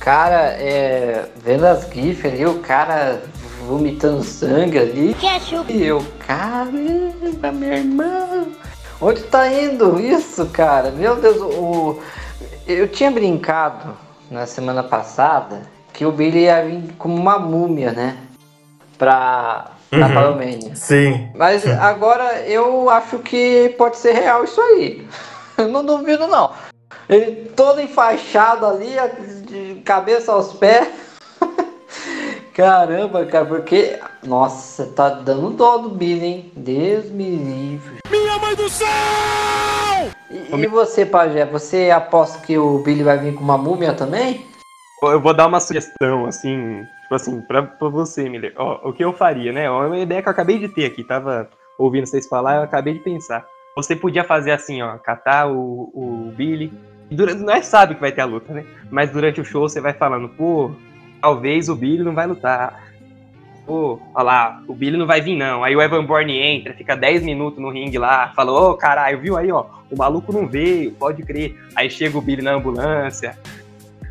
Cara, 0.00 0.52
é, 0.52 1.26
vendo 1.44 1.66
as 1.66 1.88
GIFs 1.92 2.24
ali, 2.24 2.46
o 2.46 2.60
cara 2.60 3.20
vomitando 3.66 4.24
sangue 4.24 4.78
ali. 4.78 5.14
Ketchup. 5.14 5.72
E 5.72 5.84
eu, 5.86 6.04
caramba, 6.26 7.52
meu 7.52 7.72
irmão. 7.72 8.48
Onde 9.00 9.22
tá 9.24 9.52
indo 9.52 10.00
isso, 10.00 10.46
cara? 10.46 10.90
Meu 10.90 11.14
Deus, 11.16 11.36
o, 11.36 12.00
Eu 12.66 12.88
tinha 12.88 13.10
brincado 13.10 14.07
na 14.30 14.46
semana 14.46 14.82
passada 14.82 15.62
que 15.92 16.04
o 16.04 16.12
Billy 16.12 16.44
ia 16.44 16.64
vir 16.64 16.94
como 16.98 17.16
uma 17.16 17.38
múmia, 17.38 17.92
né? 17.92 18.16
Pra 18.96 19.72
na 19.90 20.06
uhum. 20.06 20.14
Palomania. 20.14 20.76
Sim. 20.76 21.30
Mas 21.34 21.66
agora 21.66 22.42
eu 22.46 22.90
acho 22.90 23.18
que 23.18 23.74
pode 23.78 23.96
ser 23.96 24.12
real 24.12 24.44
isso 24.44 24.60
aí. 24.60 25.06
Eu 25.56 25.68
não 25.68 25.84
duvido 25.84 26.28
não. 26.28 26.52
Ele 27.08 27.50
todo 27.56 27.80
enfaixado 27.80 28.64
ali, 28.64 28.94
de 29.44 29.80
cabeça 29.84 30.30
aos 30.30 30.52
pés. 30.52 30.88
Caramba, 32.54 33.24
cara, 33.26 33.44
porque. 33.44 33.98
Nossa, 34.24 34.86
tá 34.86 35.08
dando 35.08 35.50
dó 35.50 35.78
do 35.78 35.90
Billy, 35.90 36.26
hein? 36.26 36.52
Deus 36.54 37.06
me 37.06 37.28
livre. 37.30 37.98
Minha 38.38 38.40
mãe 38.40 38.56
do 38.56 38.68
céu! 38.68 38.88
E, 40.30 40.54
e 40.54 40.66
você, 40.68 41.04
Pajé, 41.04 41.44
você 41.44 41.90
aposta 41.90 42.38
que 42.46 42.56
o 42.56 42.78
Billy 42.78 43.02
vai 43.02 43.18
vir 43.18 43.34
com 43.34 43.42
uma 43.42 43.58
múmia 43.58 43.92
também? 43.92 44.46
Eu 45.02 45.20
vou 45.20 45.34
dar 45.34 45.48
uma 45.48 45.58
sugestão, 45.58 46.24
assim, 46.26 46.84
tipo 47.02 47.14
assim, 47.14 47.40
pra, 47.42 47.62
pra 47.62 47.88
você, 47.88 48.28
Miller. 48.28 48.52
Ó, 48.56 48.88
o 48.88 48.92
que 48.92 49.04
eu 49.04 49.12
faria, 49.12 49.52
né? 49.52 49.64
É 49.64 49.70
uma 49.70 49.98
ideia 49.98 50.22
que 50.22 50.28
eu 50.28 50.32
acabei 50.32 50.58
de 50.58 50.68
ter 50.68 50.84
aqui, 50.86 51.02
tava 51.02 51.48
ouvindo 51.76 52.06
vocês 52.06 52.28
falar, 52.28 52.56
eu 52.56 52.62
acabei 52.62 52.94
de 52.94 53.00
pensar. 53.00 53.44
Você 53.74 53.96
podia 53.96 54.22
fazer 54.22 54.52
assim, 54.52 54.82
ó, 54.82 54.96
catar 54.98 55.48
o, 55.48 55.90
o 55.92 56.32
Billy. 56.36 56.72
Durante, 57.10 57.42
nós 57.42 57.66
sabe 57.66 57.94
que 57.94 58.00
vai 58.00 58.12
ter 58.12 58.20
a 58.20 58.26
luta, 58.26 58.52
né? 58.52 58.64
Mas 58.90 59.10
durante 59.10 59.40
o 59.40 59.44
show 59.44 59.68
você 59.68 59.80
vai 59.80 59.94
falando, 59.94 60.28
pô, 60.28 60.70
talvez 61.20 61.68
o 61.68 61.74
Billy 61.74 62.04
não 62.04 62.14
vai 62.14 62.26
lutar. 62.26 62.87
Pô, 63.68 64.00
olha 64.14 64.24
lá, 64.24 64.62
o 64.66 64.74
Billy 64.74 64.96
não 64.96 65.06
vai 65.06 65.20
vir 65.20 65.36
não. 65.36 65.62
Aí 65.62 65.76
o 65.76 65.82
Evan 65.82 66.02
Bourne 66.02 66.38
entra, 66.38 66.72
fica 66.72 66.96
10 66.96 67.22
minutos 67.22 67.60
no 67.60 67.68
ringue 67.68 67.98
lá, 67.98 68.32
falou, 68.34 68.62
ô 68.62 68.70
oh, 68.70 68.74
caralho, 68.74 69.20
viu 69.20 69.36
aí, 69.36 69.52
ó, 69.52 69.66
o 69.90 69.98
maluco 69.98 70.32
não 70.32 70.46
veio, 70.46 70.92
pode 70.92 71.22
crer. 71.22 71.54
Aí 71.76 71.90
chega 71.90 72.16
o 72.16 72.22
Billy 72.22 72.40
na 72.40 72.52
ambulância. 72.52 73.38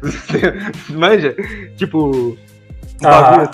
Manja? 0.90 1.36
Tipo. 1.76 2.38
Ah. 3.04 3.50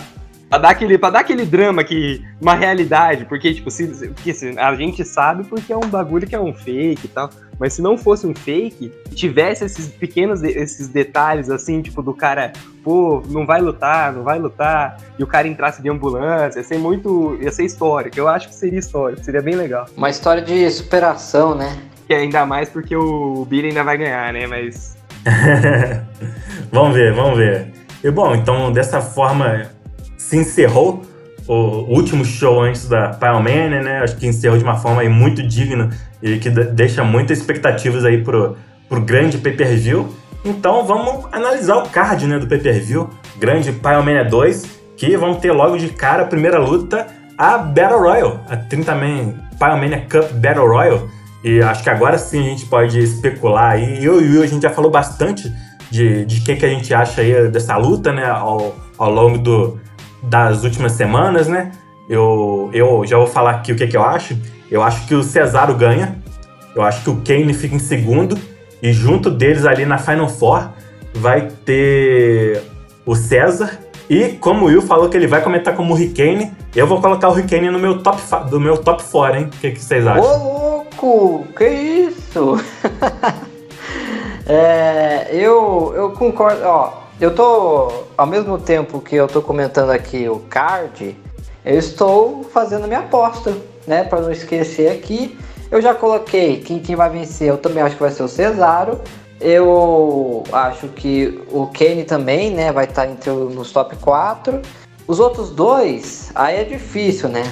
Pra 0.50 0.58
dar, 0.58 0.70
aquele, 0.72 0.98
pra 0.98 1.10
dar 1.10 1.20
aquele 1.22 1.46
drama 1.46 1.86
que. 1.86 2.22
Uma 2.42 2.54
realidade, 2.54 3.24
porque, 3.24 3.54
tipo, 3.54 3.72
se, 3.72 3.88
porque, 4.10 4.34
se, 4.34 4.60
a 4.60 4.76
gente 4.76 5.06
sabe 5.06 5.46
porque 5.46 5.72
é 5.72 5.78
um 5.78 5.88
bagulho 5.88 6.28
que 6.28 6.36
é 6.36 6.40
um 6.40 6.54
fake 6.54 7.06
e 7.06 7.08
tal. 7.08 7.30
Mas 7.60 7.74
se 7.74 7.82
não 7.82 7.98
fosse 7.98 8.26
um 8.26 8.34
fake, 8.34 8.92
tivesse 9.14 9.64
esses 9.64 9.88
pequenos 9.88 10.44
esses 10.44 10.88
detalhes, 10.88 11.50
assim, 11.50 11.82
tipo, 11.82 12.02
do 12.02 12.14
cara, 12.14 12.52
pô, 12.84 13.22
não 13.30 13.46
vai 13.46 13.62
lutar, 13.62 14.12
não 14.12 14.24
vai 14.24 14.40
lutar, 14.40 14.98
e 15.18 15.24
o 15.24 15.28
cara 15.28 15.48
entrasse 15.48 15.82
de 15.82 15.90
ambulância, 15.90 16.60
ia 16.60 16.64
ser 16.64 16.78
muito. 16.78 17.38
ia 17.42 17.52
ser 17.52 17.66
histórico. 17.66 18.18
Eu 18.20 18.28
acho 18.28 18.50
que 18.50 18.56
seria 18.56 18.80
histórico, 18.80 19.24
seria 19.24 19.42
bem 19.42 19.56
legal. 19.56 19.86
Uma 19.96 20.10
história 20.10 20.42
de 20.42 20.70
superação, 20.70 21.56
né? 21.56 21.78
E 22.10 22.14
ainda 22.14 22.46
mais 22.46 22.70
porque 22.70 22.96
o 22.96 23.46
Billy 23.46 23.70
ainda 23.70 23.84
vai 23.84 23.98
ganhar, 23.98 24.34
né? 24.34 24.46
Mas 24.46 24.98
vamos 26.72 26.96
ver, 26.96 27.14
vamos 27.14 27.38
ver. 27.38 27.72
E 28.04 28.12
bom, 28.12 28.36
então 28.36 28.72
dessa 28.72 29.00
forma 29.00 29.70
se 30.18 30.38
encerrou 30.38 31.03
o 31.48 31.94
último 31.94 32.24
show 32.24 32.62
antes 32.62 32.88
da 32.88 33.10
Pyromania, 33.10 33.82
né? 33.82 34.00
Acho 34.04 34.16
que 34.16 34.26
encerrou 34.26 34.58
de 34.58 34.64
uma 34.64 34.78
forma 34.78 35.02
aí 35.02 35.10
muito 35.10 35.44
digna 35.44 35.90
e 36.22 36.38
que 36.38 36.50
deixa 36.50 37.04
muitas 37.04 37.40
expectativas 37.40 38.06
aí 38.06 38.24
pro, 38.24 38.56
pro 38.88 39.02
grande 39.02 39.38
pay-per-view. 39.38 40.14
Então 40.46 40.86
vamos 40.86 41.26
analisar 41.32 41.78
o 41.78 41.90
card 41.90 42.28
né, 42.28 42.38
do 42.38 42.48
pay-per-view, 42.48 43.10
grande 43.38 43.72
Pyromania 43.72 44.24
2, 44.26 44.66
que 44.98 45.16
vamos 45.18 45.38
ter 45.38 45.52
logo 45.52 45.78
de 45.78 45.90
cara 45.90 46.24
a 46.24 46.26
primeira 46.26 46.60
luta, 46.60 47.08
a 47.38 47.58
Battle 47.58 48.00
Royal, 48.00 48.42
a 48.50 48.58
30 48.58 48.96
Man 48.96 49.34
Pyromania 49.58 50.02
Cup 50.02 50.32
Battle 50.34 50.68
Royal, 50.68 51.08
e 51.44 51.62
acho 51.62 51.84
que 51.84 51.90
agora 51.90 52.18
sim 52.18 52.40
a 52.40 52.50
gente 52.50 52.66
pode 52.66 53.00
especular 53.00 53.72
aí. 53.72 54.04
Eu 54.04 54.22
e 54.22 54.28
o 54.28 54.32
Will, 54.32 54.44
a 54.44 54.48
gente 54.48 54.64
já 54.64 54.70
falou 54.70 54.92
bastante 54.92 55.52
de, 55.90 56.26
de 56.26 56.42
que, 56.42 56.56
que 56.56 56.66
a 56.66 56.70
gente 56.70 56.94
acha 56.94 57.22
aí 57.22 57.50
dessa 57.50 57.76
luta, 57.78 58.12
né, 58.12 58.26
ao, 58.26 58.76
ao 58.98 59.12
longo 59.12 59.38
do, 59.38 59.80
das 60.24 60.64
últimas 60.64 60.94
semanas, 60.94 61.48
né? 61.48 61.72
Eu, 62.10 62.70
eu 62.74 63.06
já 63.06 63.18
vou 63.18 63.28
falar 63.28 63.52
aqui 63.52 63.72
o 63.72 63.76
que, 63.76 63.88
que 63.88 63.98
eu 63.98 64.04
acho. 64.04 64.38
Eu 64.70 64.82
acho 64.82 65.08
que 65.08 65.16
o 65.16 65.24
Cesaro 65.24 65.74
ganha. 65.76 66.22
Eu 66.76 66.82
acho 66.82 67.04
que 67.04 67.10
o 67.10 67.18
Kane 67.18 67.54
fica 67.54 67.76
em 67.76 67.80
segundo. 67.80 68.38
E 68.82 68.92
junto 68.92 69.30
deles 69.30 69.66
ali 69.66 69.86
na 69.86 69.98
Final 69.98 70.28
Four 70.28 70.70
vai 71.14 71.48
ter 71.66 72.62
o 73.06 73.16
César. 73.16 73.80
E 74.10 74.30
como 74.30 74.66
o 74.66 74.68
Will 74.68 74.82
falou 74.82 75.10
que 75.10 75.16
ele 75.16 75.28
vai 75.28 75.42
comentar 75.42 75.76
como 75.76 75.94
o 75.94 75.96
Hurricane, 75.96 76.52
eu 76.76 76.86
vou 76.86 77.00
colocar 77.00 77.30
o 77.30 77.32
Hurricane 77.32 77.70
no 77.70 77.80
meu 77.80 78.04
top, 78.04 78.22
do 78.50 78.60
meu 78.60 78.78
top 78.78 79.04
4, 79.04 79.38
hein? 79.38 79.46
O 79.46 79.60
que, 79.60 79.72
que 79.72 79.80
vocês 79.80 80.06
acham? 80.06 80.24
louco! 81.04 81.48
Que 81.56 81.68
isso? 81.68 82.60
é, 84.46 85.30
eu, 85.32 85.94
eu 85.96 86.12
concordo, 86.12 86.62
ó, 86.66 87.03
eu 87.24 87.34
tô, 87.34 88.04
ao 88.18 88.28
mesmo 88.28 88.58
tempo 88.58 89.00
que 89.00 89.16
eu 89.16 89.30
tô 89.30 89.42
comentando 89.42 89.92
aqui 89.92 90.28
o 90.28 90.40
card, 90.40 91.18
eu 91.64 91.80
estou 91.80 92.44
fazendo 92.44 92.86
minha 92.86 93.00
aposta, 93.00 93.56
né, 93.88 94.04
para 94.04 94.20
não 94.20 94.30
esquecer 94.30 94.92
aqui. 94.92 95.40
Eu 95.72 95.82
já 95.82 95.96
coloquei 95.96 96.60
quem, 96.60 96.80
quem 96.80 96.98
vai 96.98 97.10
vencer, 97.10 97.48
eu 97.48 97.58
também 97.58 97.82
acho 97.82 97.96
que 97.96 98.02
vai 98.02 98.12
ser 98.12 98.24
o 98.24 98.28
Cesaro. 98.28 99.00
Eu 99.40 100.44
acho 100.52 100.90
que 100.90 101.42
o 101.50 101.68
Kane 101.68 102.04
também, 102.04 102.52
né, 102.52 102.74
vai 102.74 102.84
estar 102.84 103.08
entre 103.08 103.32
nos 103.32 103.72
top 103.72 103.96
4. 103.96 104.62
Os 105.08 105.22
outros 105.22 105.50
dois, 105.50 106.30
aí 106.36 106.58
é 106.58 106.64
difícil, 106.66 107.30
né? 107.30 107.50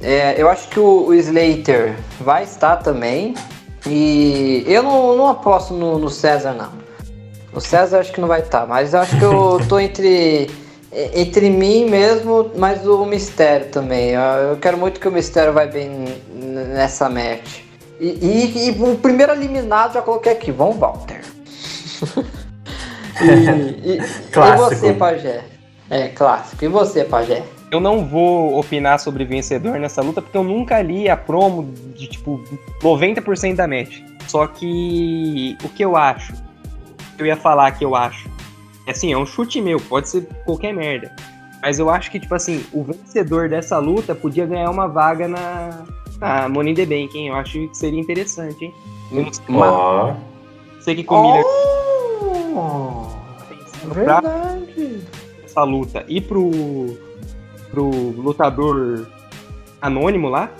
É, 0.00 0.40
eu 0.40 0.48
acho 0.48 0.68
que 0.68 0.80
o, 0.80 1.08
o, 1.08 1.14
Slater 1.14 1.98
vai 2.18 2.44
estar 2.44 2.78
também. 2.78 3.34
E 3.86 4.64
eu 4.66 4.82
não, 4.82 5.14
não 5.18 5.28
aposto 5.28 5.74
no, 5.74 5.98
no, 5.98 6.08
César, 6.08 6.54
não. 6.54 6.81
O 7.52 7.60
César 7.60 8.00
acho 8.00 8.12
que 8.12 8.20
não 8.20 8.28
vai 8.28 8.40
estar, 8.40 8.66
mas 8.66 8.94
eu 8.94 9.00
acho 9.00 9.18
que 9.18 9.24
eu 9.24 9.60
tô 9.68 9.78
entre, 9.78 10.50
entre 11.14 11.50
mim 11.50 11.88
mesmo, 11.88 12.50
mas 12.56 12.86
o 12.86 13.04
Mistério 13.04 13.68
também. 13.68 14.10
Eu, 14.10 14.20
eu 14.20 14.56
quero 14.56 14.78
muito 14.78 14.98
que 15.00 15.08
o 15.08 15.12
Mistério 15.12 15.52
vai 15.52 15.68
bem 15.68 16.06
nessa 16.32 17.08
match. 17.08 17.60
E, 18.00 18.08
e, 18.08 18.68
e 18.68 18.82
o 18.82 18.96
primeiro 18.96 19.32
eliminado 19.32 19.94
já 19.94 20.02
coloquei 20.02 20.32
aqui, 20.32 20.50
Von 20.50 20.72
Walter. 20.72 21.20
e, 23.20 23.92
e, 23.92 23.98
e 23.98 24.56
você, 24.56 24.92
Pajé? 24.94 25.44
É, 25.88 26.08
clássico. 26.08 26.64
E 26.64 26.68
você, 26.68 27.04
Pajé? 27.04 27.42
Eu 27.70 27.80
não 27.80 28.04
vou 28.04 28.58
opinar 28.58 28.98
sobre 28.98 29.24
vencedor 29.24 29.78
nessa 29.78 30.02
luta 30.02 30.20
porque 30.20 30.36
eu 30.36 30.42
nunca 30.42 30.82
li 30.82 31.08
a 31.08 31.16
promo 31.16 31.72
de 31.94 32.06
tipo 32.06 32.42
90% 32.82 33.54
da 33.54 33.68
match. 33.68 34.00
Só 34.26 34.46
que 34.46 35.56
o 35.62 35.68
que 35.68 35.84
eu 35.84 35.96
acho, 35.96 36.32
eu 37.18 37.26
ia 37.26 37.36
falar 37.36 37.72
que 37.72 37.84
eu 37.84 37.94
acho, 37.94 38.28
é 38.86 38.90
assim, 38.90 39.12
é 39.12 39.18
um 39.18 39.26
chute 39.26 39.60
meu, 39.60 39.78
pode 39.80 40.08
ser 40.08 40.26
qualquer 40.44 40.72
merda. 40.72 41.14
Mas 41.62 41.78
eu 41.78 41.88
acho 41.88 42.10
que, 42.10 42.18
tipo 42.18 42.34
assim, 42.34 42.64
o 42.72 42.82
vencedor 42.82 43.48
dessa 43.48 43.78
luta 43.78 44.14
podia 44.14 44.44
ganhar 44.44 44.68
uma 44.68 44.88
vaga 44.88 45.28
na, 45.28 45.84
na 46.18 46.48
Money 46.48 46.72
in 46.72 46.74
the 46.74 46.86
Bank, 46.86 47.16
hein? 47.16 47.28
Eu 47.28 47.36
acho 47.36 47.52
que 47.52 47.76
seria 47.76 48.00
interessante, 48.00 48.64
hein? 48.64 48.74
Uma... 49.48 50.16
Sei 50.80 50.96
que 50.96 51.04
com 51.04 51.14
o 51.14 51.22
Miller... 51.22 51.44
Oh, 52.54 53.94
verdade. 53.94 55.06
Essa 55.44 55.62
luta 55.62 56.04
e 56.08 56.20
pro 56.20 56.50
pro 57.70 57.88
lutador 57.90 59.06
anônimo 59.80 60.28
lá. 60.28 60.50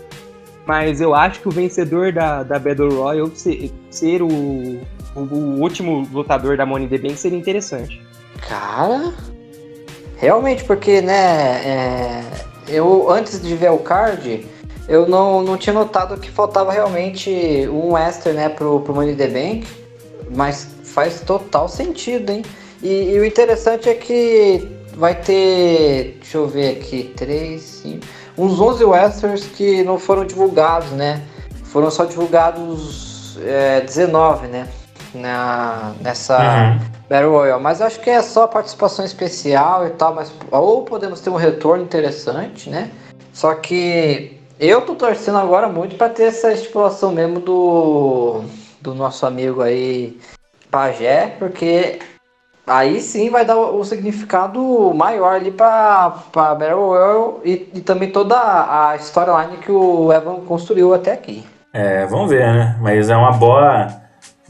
Mas 0.67 1.01
eu 1.01 1.15
acho 1.15 1.41
que 1.41 1.49
o 1.49 1.51
vencedor 1.51 2.13
da, 2.13 2.43
da 2.43 2.59
Battle 2.59 2.89
Royale 2.89 3.31
ser, 3.35 3.71
ser 3.91 4.23
o, 4.23 4.81
o, 5.15 5.21
o, 5.21 5.61
último 5.61 6.09
lutador 6.13 6.57
da 6.57 6.67
Money 6.67 6.89
the 6.89 6.99
Bank 6.99 7.17
seria 7.17 7.39
interessante. 7.39 8.01
Cara, 8.49 9.13
realmente, 10.17 10.65
porque, 10.65 11.01
né, 11.01 11.15
é, 11.65 12.23
eu 12.69 13.11
antes 13.11 13.41
de 13.41 13.55
ver 13.55 13.71
o 13.71 13.79
card, 13.79 14.47
eu 14.89 15.09
não, 15.09 15.43
não 15.43 15.57
tinha 15.57 15.73
notado 15.73 16.19
que 16.19 16.31
faltava 16.31 16.73
realmente 16.73 17.31
um 17.69 17.97
extra, 17.97 18.33
né, 18.33 18.49
pro, 18.49 18.81
pro 18.81 18.95
Money 18.95 19.15
the 19.15 19.29
Bank, 19.29 19.67
mas 20.35 20.69
faz 20.85 21.21
total 21.21 21.69
sentido, 21.69 22.31
hein? 22.31 22.43
E, 22.83 23.13
e 23.13 23.19
o 23.19 23.25
interessante 23.25 23.89
é 23.89 23.95
que 23.95 24.69
vai 24.97 25.15
ter, 25.15 26.19
deixa 26.21 26.39
eu 26.39 26.49
ver 26.49 26.79
aqui, 26.79 27.13
3, 27.17 27.63
5, 27.63 28.07
uns 28.37 28.61
11 28.61 28.85
westerns 28.85 29.45
que 29.45 29.83
não 29.83 29.99
foram 29.99 30.25
divulgados, 30.25 30.91
né? 30.91 31.23
Foram 31.65 31.91
só 31.91 32.05
divulgados 32.05 33.39
é, 33.45 33.81
19, 33.81 34.49
né? 34.49 34.69
Na, 35.15 35.93
nessa 36.01 36.39
uhum. 36.39 36.79
Battle 37.09 37.33
Royale. 37.33 37.63
Mas 37.63 37.83
acho 37.83 38.01
que 38.01 38.09
é 38.09 38.23
só 38.23 38.47
participação 38.47 39.05
especial 39.05 39.87
e 39.87 39.91
tal, 39.91 40.15
mas 40.15 40.33
ou 40.51 40.85
podemos 40.85 41.21
ter 41.21 41.31
um 41.31 41.37
retorno 41.37 41.85
interessante, 41.85 42.71
né? 42.71 42.91
Só 43.33 43.55
que 43.55 44.41
eu 44.59 44.83
tô 44.83 44.95
torcendo 44.95 45.39
agora 45.39 45.69
muito 45.69 45.97
para 45.97 46.09
ter 46.09 46.25
essa 46.25 46.53
estipulação 46.53 47.13
mesmo 47.13 47.41
do, 47.41 48.43
do 48.81 48.95
nosso 48.95 49.27
amigo 49.27 49.61
aí 49.61 50.19
Pajé, 50.71 51.35
porque 51.39 51.99
aí 52.67 53.01
sim 53.01 53.29
vai 53.29 53.45
dar 53.45 53.57
o 53.57 53.85
significado 53.85 54.93
maior 54.95 55.35
ali 55.35 55.51
para 55.51 56.11
Battle 56.33 56.87
Royale 56.87 57.35
e, 57.45 57.71
e, 57.75 57.81
também 57.81 58.11
toda 58.11 58.37
a 58.37 58.97
storyline 58.97 59.59
que 59.59 59.73
o 59.73 60.13
Evan 60.13 60.37
construiu 60.47 60.95
até 60.95 61.13
aqui. 61.13 61.45
É, 61.73 62.07
vamos 62.07 62.31
ver, 62.31 62.47
né? 62.53 62.77
Mas 62.81 63.11
é 63.11 63.17
uma 63.17 63.33
boa, 63.33 63.89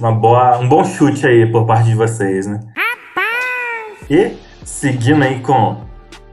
Uma 0.03 0.11
boa, 0.11 0.59
um 0.59 0.69
bom 0.69 0.85
chute 0.85 1.25
aí 1.25 1.47
por 1.47 1.65
parte 1.65 1.85
de 1.85 1.95
vocês, 1.95 2.45
né? 2.45 2.59
E 4.11 4.33
seguindo 4.65 5.23
aí 5.23 5.39
com, 5.39 5.77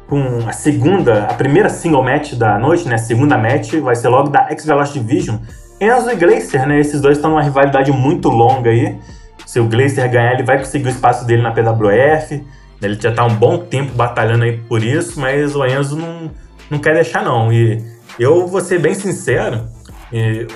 com 0.07 0.39
a 0.47 0.51
segunda, 0.51 1.25
a 1.25 1.35
primeira 1.35 1.69
single 1.69 2.01
match 2.01 2.33
da 2.33 2.57
noite, 2.57 2.87
né? 2.87 2.95
A 2.95 2.97
segunda 2.97 3.37
match 3.37 3.75
vai 3.75 3.95
ser 3.95 4.07
logo 4.07 4.29
da 4.29 4.49
X-Velocity 4.49 4.99
Division. 5.01 5.37
Enzo 5.79 6.09
e 6.09 6.15
Glacier, 6.15 6.67
né? 6.67 6.79
Esses 6.79 6.99
dois 6.99 7.17
estão 7.17 7.29
numa 7.29 7.43
rivalidade 7.43 7.91
muito 7.91 8.27
longa 8.29 8.71
aí. 8.71 8.97
Se 9.45 9.59
o 9.59 9.67
Glacier 9.67 10.09
ganhar, 10.09 10.33
ele 10.33 10.43
vai 10.43 10.57
conseguir 10.57 10.87
o 10.87 10.89
espaço 10.89 11.23
dele 11.27 11.43
na 11.43 11.51
PWF. 11.51 12.43
Ele 12.81 12.99
já 12.99 13.11
tá 13.11 13.23
um 13.23 13.35
bom 13.35 13.59
tempo 13.59 13.93
batalhando 13.93 14.45
aí 14.45 14.57
por 14.57 14.83
isso, 14.83 15.19
mas 15.19 15.55
o 15.55 15.63
Enzo 15.63 15.95
não, 15.95 16.31
não 16.71 16.79
quer 16.79 16.95
deixar 16.95 17.21
não. 17.21 17.53
E 17.53 17.85
eu 18.19 18.47
vou 18.47 18.61
ser 18.61 18.79
bem 18.79 18.95
sincero, 18.95 19.67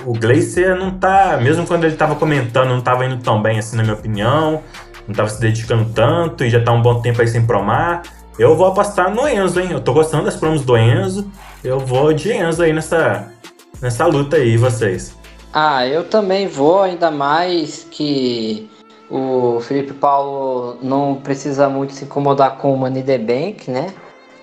o 0.04 0.12
Glacier 0.12 0.76
não 0.76 0.90
tá, 0.90 1.38
mesmo 1.40 1.66
quando 1.66 1.84
ele 1.84 1.96
tava 1.96 2.16
comentando, 2.16 2.68
não 2.68 2.80
tava 2.80 3.04
indo 3.04 3.22
tão 3.22 3.40
bem 3.40 3.58
assim 3.58 3.76
na 3.76 3.82
minha 3.82 3.94
opinião, 3.94 4.62
não 5.06 5.14
tava 5.14 5.28
se 5.28 5.40
dedicando 5.40 5.90
tanto 5.92 6.44
e 6.44 6.50
já 6.50 6.62
tá 6.62 6.72
um 6.72 6.82
bom 6.82 7.00
tempo 7.00 7.20
aí 7.20 7.28
sem 7.28 7.46
promar. 7.46 8.02
Eu 8.38 8.56
vou 8.56 8.66
apostar 8.66 9.14
no 9.14 9.28
Enzo, 9.28 9.60
hein? 9.60 9.68
Eu 9.70 9.80
tô 9.80 9.92
gostando 9.92 10.24
das 10.24 10.34
promos 10.34 10.64
do 10.64 10.76
Enzo. 10.76 11.30
Eu 11.62 11.78
vou 11.78 12.12
de 12.12 12.32
Enzo 12.32 12.64
aí 12.64 12.72
nessa, 12.72 13.32
nessa 13.80 14.06
luta 14.06 14.36
aí, 14.36 14.56
vocês. 14.56 15.16
Ah, 15.52 15.86
eu 15.86 16.02
também 16.02 16.48
vou, 16.48 16.82
ainda 16.82 17.12
mais 17.12 17.86
que 17.88 18.68
o 19.08 19.60
Felipe 19.60 19.92
Paulo 19.92 20.78
não 20.82 21.14
precisa 21.14 21.68
muito 21.68 21.92
se 21.92 22.04
incomodar 22.04 22.56
com 22.56 22.74
o 22.74 22.76
Money 22.76 23.04
the 23.04 23.18
Bank, 23.18 23.70
né? 23.70 23.94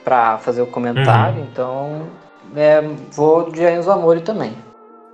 Pra 0.05 0.37
fazer 0.37 0.61
o 0.61 0.67
comentário, 0.67 1.41
uhum. 1.41 1.47
então 1.51 2.01
é, 2.55 2.81
vou 3.11 3.51
de 3.51 3.61
Enzo 3.61 3.91
Amori 3.91 4.21
também. 4.21 4.53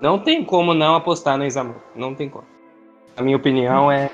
Não 0.02 0.20
tem 0.20 0.44
como 0.44 0.74
não 0.74 0.96
apostar 0.96 1.38
no 1.38 1.44
Amori, 1.44 1.80
não 1.96 2.14
tem 2.14 2.30
como. 2.30 2.46
A 3.16 3.22
minha 3.22 3.36
opinião 3.36 3.92
é 3.92 4.10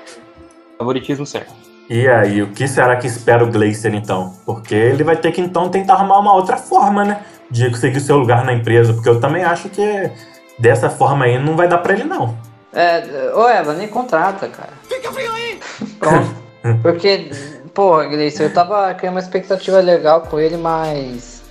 favoritismo 0.78 1.26
certo. 1.26 1.52
E 1.90 2.08
aí, 2.08 2.40
o 2.40 2.46
que 2.48 2.66
será 2.66 2.96
que 2.96 3.06
espera 3.06 3.44
o 3.44 3.50
Glacier 3.50 3.94
então? 3.94 4.34
Porque 4.46 4.74
ele 4.74 5.04
vai 5.04 5.16
ter 5.16 5.30
que 5.32 5.40
então 5.40 5.68
tentar 5.68 5.94
arrumar 5.94 6.18
uma 6.18 6.34
outra 6.34 6.56
forma, 6.56 7.04
né? 7.04 7.22
De 7.50 7.68
conseguir 7.68 8.00
seu 8.00 8.16
lugar 8.16 8.44
na 8.44 8.54
empresa, 8.54 8.94
porque 8.94 9.08
eu 9.08 9.20
também 9.20 9.44
acho 9.44 9.68
que 9.68 10.10
dessa 10.58 10.88
forma 10.88 11.26
aí 11.26 11.38
não 11.38 11.54
vai 11.56 11.68
dar 11.68 11.78
pra 11.78 11.92
ele 11.92 12.04
não. 12.04 12.34
É, 12.72 13.30
ô 13.34 13.46
Eva, 13.46 13.74
nem 13.74 13.86
contrata, 13.86 14.48
cara. 14.48 14.72
Fica 14.88 15.12
frio 15.12 15.30
aí! 15.32 15.60
Pronto. 16.00 16.34
Porque, 16.82 17.30
porra, 17.74 18.06
Gleice, 18.06 18.42
eu 18.42 18.52
tava 18.52 18.92
criando 18.94 19.16
uma 19.16 19.20
expectativa 19.20 19.78
legal 19.80 20.22
com 20.22 20.40
ele, 20.40 20.56
mas 20.56 21.42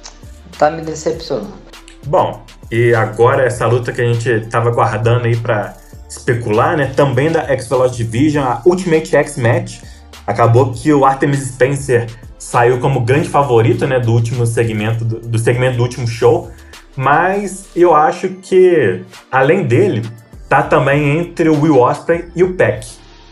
tá 0.58 0.72
me 0.72 0.82
decepcionando. 0.82 1.63
Bom, 2.06 2.44
e 2.70 2.94
agora 2.94 3.46
essa 3.46 3.66
luta 3.66 3.92
que 3.92 4.02
a 4.02 4.14
gente 4.14 4.48
tava 4.48 4.72
guardando 4.72 5.26
aí 5.26 5.36
pra 5.36 5.76
especular, 6.10 6.76
né? 6.76 6.92
Também 6.96 7.32
da 7.32 7.42
X-Velocity 7.52 8.04
Division, 8.04 8.44
a 8.44 8.62
Ultimate 8.66 9.16
X 9.16 9.38
Match. 9.38 9.80
Acabou 10.28 10.72
que 10.72 10.94
o 10.94 11.06
Artemis 11.06 11.48
Spencer 11.48 12.08
saiu 12.38 12.80
como 12.80 13.02
grande 13.02 13.30
favorito, 13.30 13.88
né? 13.88 14.00
Do 14.00 14.12
último 14.12 14.46
segmento, 14.46 15.06
do, 15.06 15.20
do 15.20 15.40
segmento 15.40 15.78
do 15.78 15.84
último 15.84 16.08
show. 16.08 16.52
Mas 16.96 17.68
eu 17.76 17.96
acho 17.96 18.30
que, 18.30 19.04
além 19.32 19.64
dele, 19.64 20.04
tá 20.48 20.62
também 20.62 21.18
entre 21.18 21.50
o 21.50 21.60
Will 21.60 21.80
Osprey 21.80 22.26
e 22.36 22.44
o 22.44 22.54
Peck. 22.54 22.86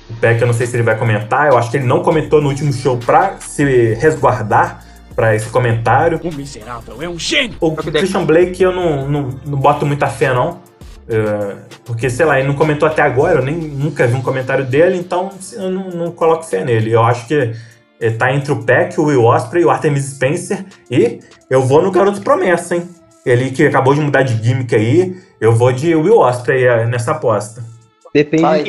O 0.10 0.14
Peck 0.15 0.41
eu 0.41 0.48
não 0.48 0.53
sei 0.53 0.65
se 0.65 0.76
ele 0.76 0.84
vai 0.84 0.98
comentar, 0.98 1.48
eu 1.48 1.57
acho 1.57 1.69
que 1.69 1.77
ele 1.77 1.85
não 1.85 2.02
comentou 2.02 2.41
no 2.41 2.49
último 2.49 2.73
show 2.73 2.98
pra 2.98 3.38
se 3.39 3.93
resguardar 3.95 4.84
para 5.16 5.36
esse 5.36 5.50
comentário. 5.50 6.20
O 6.24 6.34
miserável 6.34 7.02
é 7.02 7.10
um 7.10 7.20
gênio! 7.20 7.58
O 7.60 7.76
Christian 7.76 8.26
Blake 8.26 8.62
eu 8.62 8.72
não, 8.72 9.08
não, 9.10 9.30
não 9.46 9.60
boto 9.60 9.86
muita 9.86 10.08
fé 10.08 10.34
não. 10.34 10.62
Uh, 11.02 11.58
porque, 11.84 12.10
sei 12.10 12.26
lá, 12.26 12.40
ele 12.40 12.48
não 12.48 12.56
comentou 12.56 12.88
até 12.88 13.02
agora, 13.02 13.40
eu 13.40 13.46
nem 13.46 13.56
nunca 13.56 14.08
vi 14.08 14.16
um 14.16 14.22
comentário 14.22 14.64
dele, 14.64 14.98
então 14.98 15.30
eu 15.54 15.70
não, 15.70 15.90
não 15.90 16.12
coloco 16.12 16.44
fé 16.44 16.64
nele. 16.64 16.92
Eu 16.92 17.04
acho 17.04 17.28
que 17.28 17.54
ele 18.02 18.16
tá 18.16 18.34
entre 18.34 18.52
o 18.52 18.64
Peck, 18.64 19.00
o 19.00 19.06
Will 19.06 19.24
Osprey, 19.24 19.64
o 19.64 19.70
Artemis 19.70 20.06
Spencer 20.06 20.66
e 20.90 21.20
eu 21.50 21.62
vou 21.62 21.82
no 21.82 21.92
Garoto 21.92 22.22
Promessa, 22.22 22.76
hein? 22.76 22.90
Ele 23.24 23.52
que 23.52 23.68
acabou 23.68 23.94
de 23.94 24.02
mudar 24.02 24.24
de 24.24 24.42
gimmick 24.44 24.74
aí, 24.74 25.16
eu 25.40 25.54
vou 25.54 25.72
de 25.72 25.94
Will 25.94 26.18
Osprey 26.18 26.64
eh, 26.66 26.86
nessa 26.88 27.12
aposta. 27.12 27.64
Depende. 28.12 28.42
Vai, 28.42 28.64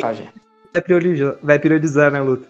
vai 0.72 0.82
priorizar, 0.82 1.34
vai 1.42 1.58
priorizar 1.58 2.10
na 2.12 2.22
luta. 2.22 2.46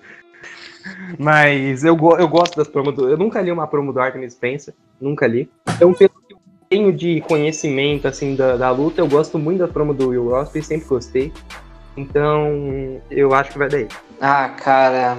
Mas 1.18 1.84
eu, 1.84 1.96
eu 2.18 2.28
gosto 2.28 2.56
das 2.56 2.68
promos 2.68 2.94
do. 2.94 3.08
Eu 3.08 3.16
nunca 3.16 3.40
li 3.40 3.50
uma 3.50 3.66
promo 3.66 3.92
do 3.92 4.00
Artemis 4.00 4.32
Spencer. 4.32 4.74
Nunca 5.00 5.26
li. 5.26 5.48
Então, 5.68 5.92
pelo 5.92 6.10
que 6.10 6.34
eu 6.34 6.38
tenho 6.68 6.92
de 6.92 7.20
conhecimento 7.22 8.08
assim 8.08 8.34
da, 8.34 8.56
da 8.56 8.70
luta, 8.70 9.00
eu 9.00 9.08
gosto 9.08 9.38
muito 9.38 9.58
da 9.58 9.68
promo 9.68 9.92
do 9.92 10.08
Will 10.08 10.28
Osprey, 10.28 10.62
sempre 10.62 10.88
gostei. 10.88 11.32
Então, 11.96 13.00
eu 13.10 13.34
acho 13.34 13.52
que 13.52 13.58
vai 13.58 13.68
daí. 13.68 13.88
Ah, 14.20 14.48
cara. 14.48 15.18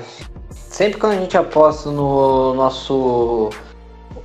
Sempre 0.49 0.99
quando 0.99 1.14
a 1.14 1.22
gente 1.22 1.38
aposta 1.38 1.91
no 1.91 2.56
nosso 2.56 3.52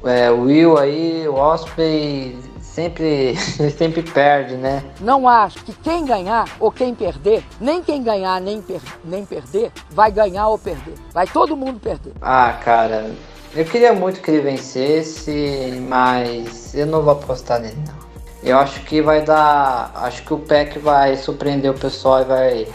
é, 0.05 0.31
Will 0.31 0.79
aí, 0.79 1.29
o 1.29 1.35
Osprey 1.35 2.37
sempre, 2.79 3.37
sempre 3.77 4.03
perde, 4.03 4.55
né? 4.55 4.85
Não 5.01 5.29
acho 5.29 5.65
que 5.65 5.73
quem 5.73 6.05
ganhar 6.05 6.49
ou 6.61 6.71
quem 6.71 6.95
perder, 6.95 7.43
nem 7.61 7.83
quem 7.83 8.05
ganhar 8.05 8.41
nem, 8.41 8.63
per 8.63 8.81
nem 9.05 9.25
perder, 9.25 9.73
vai 9.91 10.13
ganhar 10.13 10.47
ou 10.47 10.57
perder. 10.57 10.95
Vai 11.13 11.27
todo 11.27 11.57
mundo 11.57 11.81
perder. 11.81 12.13
Ah, 12.23 12.57
cara, 12.65 13.11
eu 13.55 13.65
queria 13.65 13.93
muito 13.93 14.21
que 14.21 14.31
ele 14.31 14.43
vencesse, 14.43 15.83
mas 15.89 16.73
eu 16.75 16.87
não 16.87 17.03
vou 17.03 17.15
apostar 17.15 17.61
nele, 17.61 17.79
não. 17.85 18.09
Eu 18.45 18.57
acho 18.59 18.81
que 18.85 19.03
vai 19.03 19.23
dar. 19.23 19.91
Acho 19.97 20.23
que 20.23 20.33
o 20.33 20.39
PEC 20.39 20.79
vai 20.79 21.17
surpreender 21.17 21.73
o 21.73 21.75
pessoal 21.75 22.23
e 22.23 22.25
vai, 22.25 22.69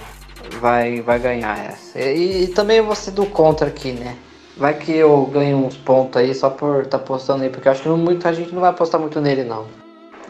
vai, 0.59 1.01
vai 1.01 1.19
ganhar 1.19 1.57
essa. 1.57 1.97
E, 1.97 2.43
e 2.43 2.47
também 2.47 2.79
eu 2.79 2.85
vou 2.85 2.95
ser 2.95 3.11
do 3.11 3.25
contra 3.25 3.67
aqui, 3.67 3.93
né? 3.93 4.17
Vai 4.57 4.73
que 4.73 4.91
eu 4.91 5.25
ganho 5.27 5.65
uns 5.65 5.77
pontos 5.77 6.21
aí 6.21 6.35
só 6.35 6.49
por 6.49 6.83
estar 6.83 6.99
tá 6.99 7.03
postando 7.03 7.43
aí, 7.43 7.49
porque 7.49 7.69
eu 7.69 7.71
acho 7.71 7.81
que 7.81 7.89
muita 7.89 8.33
gente 8.33 8.53
não 8.53 8.59
vai 8.59 8.71
apostar 8.71 8.99
muito 8.99 9.21
nele, 9.21 9.45
não. 9.45 9.82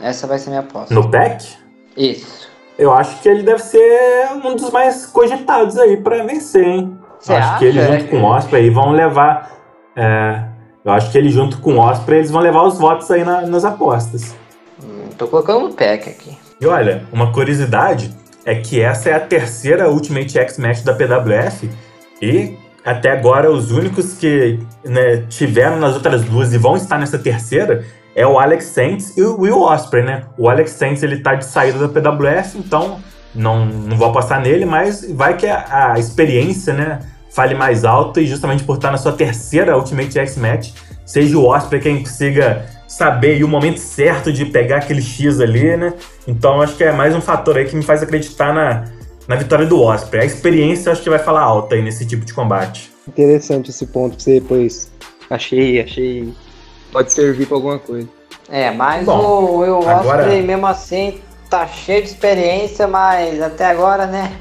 Essa 0.03 0.27
vai 0.27 0.37
ser 0.37 0.49
minha 0.49 0.59
aposta. 0.59 0.93
No 0.93 1.09
pack? 1.09 1.47
Isso. 1.95 2.49
Eu 2.77 2.91
acho 2.91 3.21
que 3.21 3.29
ele 3.29 3.41
deve 3.43 3.61
ser 3.61 4.27
um 4.43 4.53
dos 4.53 4.69
mais 4.69 5.05
cogitados 5.05 5.77
aí 5.77 5.95
para 5.95 6.23
vencer, 6.25 6.67
hein? 6.67 6.97
Cê 7.21 7.33
acho 7.33 7.47
acha? 7.47 7.59
que 7.59 7.65
ele 7.65 7.81
junto 7.81 8.09
com 8.09 8.21
o 8.21 8.25
Osprey 8.25 8.69
vão 8.69 8.91
levar. 8.91 9.49
É, 9.95 10.43
eu 10.83 10.91
acho 10.91 11.09
que 11.09 11.17
ele 11.17 11.29
junto 11.29 11.59
com 11.59 11.75
o 11.75 11.79
Osprey 11.79 12.19
eles 12.19 12.31
vão 12.31 12.41
levar 12.41 12.63
os 12.63 12.77
votos 12.77 13.09
aí 13.09 13.23
na, 13.23 13.43
nas 13.43 13.63
apostas. 13.63 14.35
Hum, 14.83 15.07
tô 15.17 15.27
colocando 15.27 15.69
no 15.69 15.73
pack 15.73 16.09
aqui. 16.09 16.37
E 16.59 16.65
olha, 16.65 17.05
uma 17.13 17.31
curiosidade 17.31 18.13
é 18.45 18.55
que 18.55 18.81
essa 18.81 19.09
é 19.09 19.13
a 19.13 19.21
terceira 19.21 19.89
Ultimate 19.89 20.37
X 20.37 20.57
Match 20.57 20.81
da 20.81 20.93
PWF 20.93 21.69
e 22.21 22.57
até 22.83 23.11
agora 23.11 23.49
os 23.49 23.71
únicos 23.71 24.15
que 24.15 24.59
né, 24.83 25.23
tiveram 25.29 25.77
nas 25.77 25.93
outras 25.93 26.23
duas 26.25 26.53
e 26.53 26.57
vão 26.57 26.75
estar 26.75 26.97
nessa 26.97 27.17
terceira 27.17 27.85
é 28.15 28.25
o 28.25 28.39
Alex 28.39 28.65
Saints 28.65 29.17
e 29.17 29.21
o 29.21 29.41
Will 29.41 29.61
Osprey, 29.61 30.03
né? 30.03 30.23
O 30.37 30.49
Alex 30.49 30.71
Saints 30.71 31.03
ele 31.03 31.17
tá 31.17 31.35
de 31.35 31.45
saída 31.45 31.87
da 31.87 31.87
PWF, 31.87 32.57
então 32.57 32.99
não, 33.33 33.65
não 33.65 33.97
vou 33.97 34.11
passar 34.11 34.41
nele, 34.41 34.65
mas 34.65 35.09
vai 35.11 35.35
que 35.35 35.47
a, 35.47 35.93
a 35.93 35.99
experiência, 35.99 36.73
né, 36.73 36.99
fale 37.31 37.55
mais 37.55 37.83
alto 37.83 38.19
e 38.19 38.27
justamente 38.27 38.63
por 38.63 38.75
estar 38.75 38.91
na 38.91 38.97
sua 38.97 39.11
terceira 39.11 39.75
Ultimate 39.75 40.19
X 40.19 40.37
Match, 40.37 40.71
seja 41.05 41.37
o 41.37 41.47
Osprey 41.47 41.81
quem 41.81 41.99
consiga 41.99 42.65
saber 42.87 43.43
o 43.43 43.47
momento 43.47 43.79
certo 43.79 44.31
de 44.31 44.45
pegar 44.45 44.77
aquele 44.77 45.01
X 45.01 45.39
ali, 45.39 45.75
né? 45.75 45.93
Então 46.27 46.61
acho 46.61 46.75
que 46.75 46.83
é 46.83 46.91
mais 46.91 47.15
um 47.15 47.21
fator 47.21 47.57
aí 47.57 47.65
que 47.65 47.75
me 47.75 47.81
faz 47.81 48.03
acreditar 48.03 48.53
na, 48.53 48.85
na 49.27 49.35
vitória 49.35 49.65
do 49.65 49.81
Osprey. 49.81 50.21
A 50.21 50.25
experiência 50.25 50.91
acho 50.91 51.01
que 51.01 51.09
vai 51.09 51.17
falar 51.17 51.41
alta 51.41 51.73
aí 51.73 51.81
nesse 51.81 52.05
tipo 52.05 52.23
de 52.23 52.33
combate. 52.33 52.91
Interessante 53.07 53.71
esse 53.71 53.87
ponto 53.87 54.15
pra 54.15 54.23
você 54.23 54.39
depois. 54.39 54.91
Achei, 55.27 55.81
achei 55.81 56.31
pode 56.93 57.11
servir 57.11 57.47
pra 57.47 57.57
alguma 57.57 57.79
coisa. 57.79 58.07
É, 58.49 58.71
mas 58.71 59.05
Bom, 59.05 59.19
o 59.19 59.57
Will 59.57 59.89
agora... 59.89 60.21
Osprey 60.21 60.43
mesmo 60.43 60.67
assim 60.67 61.19
tá 61.49 61.67
cheio 61.67 62.03
de 62.03 62.09
experiência, 62.09 62.87
mas 62.87 63.41
até 63.41 63.65
agora, 63.65 64.05
né? 64.05 64.37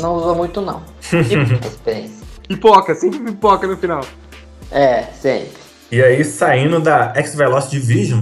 Não 0.00 0.14
usou 0.14 0.34
muito 0.34 0.60
não. 0.60 0.82
experiência. 1.64 2.24
Pipoca, 2.46 2.94
sempre 2.94 3.20
pipoca 3.20 3.66
no 3.66 3.76
final. 3.76 4.00
É, 4.70 5.04
sempre. 5.20 5.52
E 5.90 6.02
aí, 6.02 6.24
saindo 6.24 6.80
da 6.80 7.12
X-Velocity 7.14 7.80
Division, 7.80 8.20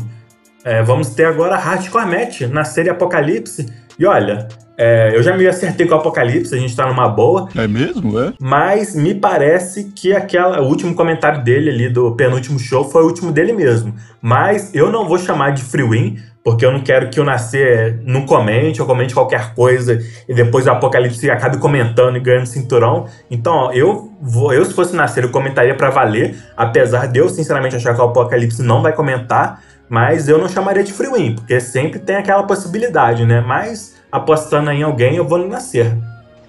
é, 0.65 0.83
vamos 0.83 1.11
ter 1.11 1.25
agora 1.25 1.55
a 1.55 1.59
Hardcore 1.59 2.07
Match 2.07 2.43
na 2.43 2.65
série 2.65 2.91
Apocalipse. 2.91 3.73
E 3.99 4.07
olha, 4.07 4.49
é, 4.77 5.15
eu 5.15 5.23
já 5.23 5.37
me 5.37 5.47
acertei 5.47 5.87
com 5.87 5.95
o 5.95 5.99
Apocalipse, 5.99 6.55
a 6.55 6.59
gente 6.59 6.75
tá 6.75 6.87
numa 6.87 7.09
boa. 7.09 7.49
É 7.55 7.67
mesmo, 7.67 8.19
é? 8.19 8.33
Mas 8.41 8.95
me 8.95 9.15
parece 9.15 9.93
que 9.95 10.15
aquela, 10.15 10.61
o 10.61 10.67
último 10.67 10.95
comentário 10.95 11.43
dele 11.43 11.71
ali 11.71 11.89
do 11.89 12.13
penúltimo 12.13 12.59
show 12.59 12.85
foi 12.85 13.03
o 13.03 13.07
último 13.07 13.31
dele 13.31 13.53
mesmo. 13.53 13.95
Mas 14.21 14.75
eu 14.75 14.91
não 14.91 15.07
vou 15.07 15.19
chamar 15.19 15.51
de 15.51 15.63
free 15.63 15.87
win, 15.87 16.17
porque 16.43 16.65
eu 16.65 16.73
não 16.73 16.81
quero 16.81 17.11
que 17.11 17.21
o 17.21 17.25
Nascer 17.25 18.01
não 18.05 18.27
comente 18.27 18.81
ou 18.81 18.87
comente 18.87 19.15
qualquer 19.15 19.55
coisa 19.55 20.01
e 20.29 20.35
depois 20.35 20.67
o 20.67 20.71
Apocalipse 20.71 21.31
acabe 21.31 21.59
comentando 21.59 22.17
e 22.17 22.21
ganhando 22.21 22.47
cinturão. 22.47 23.07
Então, 23.31 23.53
ó, 23.53 23.73
eu 23.73 24.13
vou, 24.21 24.53
eu 24.53 24.65
se 24.65 24.75
fosse 24.75 24.97
Nascer, 24.97 25.25
eu 25.25 25.31
comentaria 25.31 25.75
para 25.75 25.91
valer, 25.91 26.37
apesar 26.57 27.07
de 27.07 27.21
eu 27.21 27.29
sinceramente 27.29 27.77
achar 27.77 27.95
que 27.95 28.01
o 28.01 28.05
Apocalipse 28.05 28.63
não 28.63 28.83
vai 28.83 28.93
comentar, 28.93 29.63
mas 29.89 30.29
eu 30.29 30.39
não 30.39 30.49
chamaria 30.49 30.83
de 30.83 30.93
free 30.93 31.35
porque 31.35 31.61
sempre 31.61 32.01
tem 32.01 32.17
aquela 32.17 32.43
possibilidade, 32.45 33.25
né? 33.25 33.41
Mas 33.41 34.02
apostando 34.13 34.71
em 34.71 34.83
alguém, 34.83 35.17
eu 35.17 35.27
vou 35.27 35.39
no 35.39 35.49
Nascer. 35.49 35.97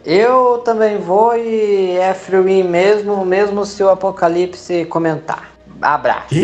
Eu 0.06 0.62
também 0.66 0.98
vou 0.98 1.34
e 1.38 1.98
é 1.98 2.14
free 2.14 2.42
win 2.42 2.64
mesmo, 2.64 3.26
mesmo 3.26 3.66
se 3.66 3.82
o 3.82 3.90
Apocalipse 3.90 4.84
comentar. 4.86 5.50
Abraço. 5.82 6.36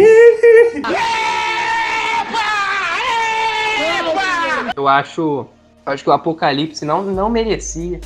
Eu 4.76 4.88
acho, 4.88 5.46
eu 5.86 5.94
acho 5.94 6.04
que 6.06 6.10
o 6.10 6.14
Apocalipse 6.14 6.86
não, 6.86 7.04
não 7.04 7.30
merecia 7.30 8.00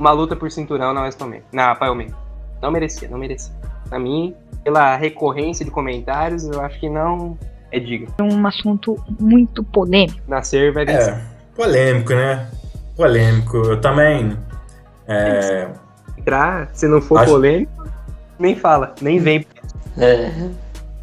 uma 0.00 0.10
luta 0.10 0.34
por 0.34 0.50
cinturão 0.50 0.92
na 0.92 1.02
West 1.02 1.18
na 1.52 1.76
Palmeiras. 1.76 2.14
Não 2.60 2.72
merecia, 2.72 3.08
não 3.08 3.18
merecia. 3.18 3.54
Pra 3.88 4.00
mim, 4.00 4.34
pela 4.64 4.96
recorrência 4.96 5.64
de 5.64 5.70
comentários, 5.70 6.44
eu 6.44 6.60
acho 6.60 6.80
que 6.80 6.88
não 6.88 7.38
é 7.70 7.78
digno. 7.78 8.12
É 8.18 8.22
um 8.22 8.44
assunto 8.46 8.96
muito 9.20 9.62
polêmico. 9.62 10.18
Nascer 10.26 10.72
vai 10.72 10.84
vencer. 10.84 11.14
É, 11.14 11.37
polêmico, 11.58 12.14
né? 12.14 12.46
Polêmico. 12.96 13.56
Eu 13.56 13.80
também. 13.80 14.38
É... 15.08 15.66
Entrar, 16.16 16.70
se 16.72 16.86
não 16.86 17.02
for 17.02 17.18
acho... 17.18 17.32
polêmico, 17.32 17.84
nem 18.38 18.54
fala, 18.54 18.94
nem 19.02 19.18
vem. 19.18 19.44
É. 19.96 20.30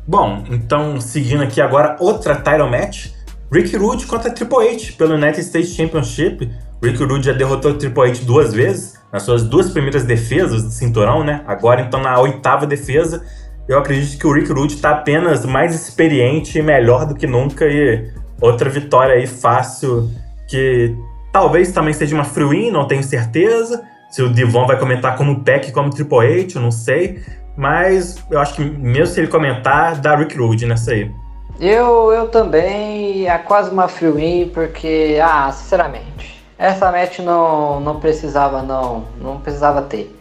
Bom, 0.07 0.45
então 0.49 1.01
seguindo 1.01 1.43
aqui 1.43 1.59
agora 1.59 1.97
outra 1.99 2.35
title 2.35 2.69
match. 2.69 3.07
Rick 3.51 3.75
Rude 3.75 4.05
contra 4.07 4.31
Triple 4.31 4.69
H 4.69 4.93
pelo 4.97 5.15
United 5.15 5.41
States 5.41 5.75
Championship. 5.75 6.49
Rick 6.81 7.03
Rude 7.03 7.25
já 7.25 7.33
derrotou 7.33 7.71
o 7.71 7.77
Triple 7.77 8.09
H 8.09 8.21
duas 8.23 8.53
vezes, 8.53 8.99
nas 9.11 9.23
suas 9.23 9.43
duas 9.43 9.69
primeiras 9.69 10.03
defesas 10.03 10.63
do 10.63 10.69
cinturão, 10.69 11.23
né? 11.23 11.43
Agora 11.45 11.81
então 11.81 12.01
na 12.01 12.17
oitava 12.19 12.65
defesa. 12.65 13.25
Eu 13.67 13.79
acredito 13.79 14.17
que 14.19 14.27
o 14.27 14.31
Rick 14.31 14.51
Rude 14.51 14.75
está 14.75 14.91
apenas 14.91 15.43
mais 15.43 15.73
experiente 15.73 16.59
e 16.59 16.61
melhor 16.61 17.05
do 17.05 17.15
que 17.15 17.25
nunca 17.25 17.65
e 17.65 18.09
outra 18.39 18.69
vitória 18.69 19.15
aí 19.15 19.25
fácil 19.25 20.09
que 20.47 20.95
talvez 21.31 21.71
também 21.71 21.93
seja 21.93 22.15
uma 22.15 22.23
free 22.23 22.45
win, 22.45 22.71
não 22.71 22.87
tenho 22.87 23.03
certeza. 23.03 23.83
Se 24.09 24.21
o 24.21 24.31
Divon 24.31 24.65
vai 24.65 24.79
comentar 24.79 25.17
como 25.17 25.43
Peck 25.43 25.71
como 25.71 25.89
Triple 25.89 26.41
H, 26.41 26.55
eu 26.55 26.61
não 26.61 26.71
sei. 26.71 27.21
Mas 27.57 28.23
eu 28.29 28.39
acho 28.39 28.55
que 28.55 28.63
mesmo 28.63 29.07
se 29.07 29.19
ele 29.19 29.27
comentar, 29.27 29.99
dá 29.99 30.15
Rick 30.15 30.37
Rude 30.37 30.65
nessa 30.65 30.91
aí. 30.91 31.11
Eu, 31.59 32.11
eu 32.11 32.27
também, 32.27 33.27
é 33.27 33.37
quase 33.37 33.71
uma 33.71 33.87
free 33.87 34.11
win, 34.11 34.51
porque, 34.53 35.17
ah, 35.23 35.49
sinceramente, 35.51 36.43
essa 36.57 36.91
match 36.91 37.19
não, 37.19 37.79
não 37.79 37.99
precisava 37.99 38.61
não, 38.61 39.05
não 39.17 39.39
precisava 39.39 39.81
ter 39.81 40.13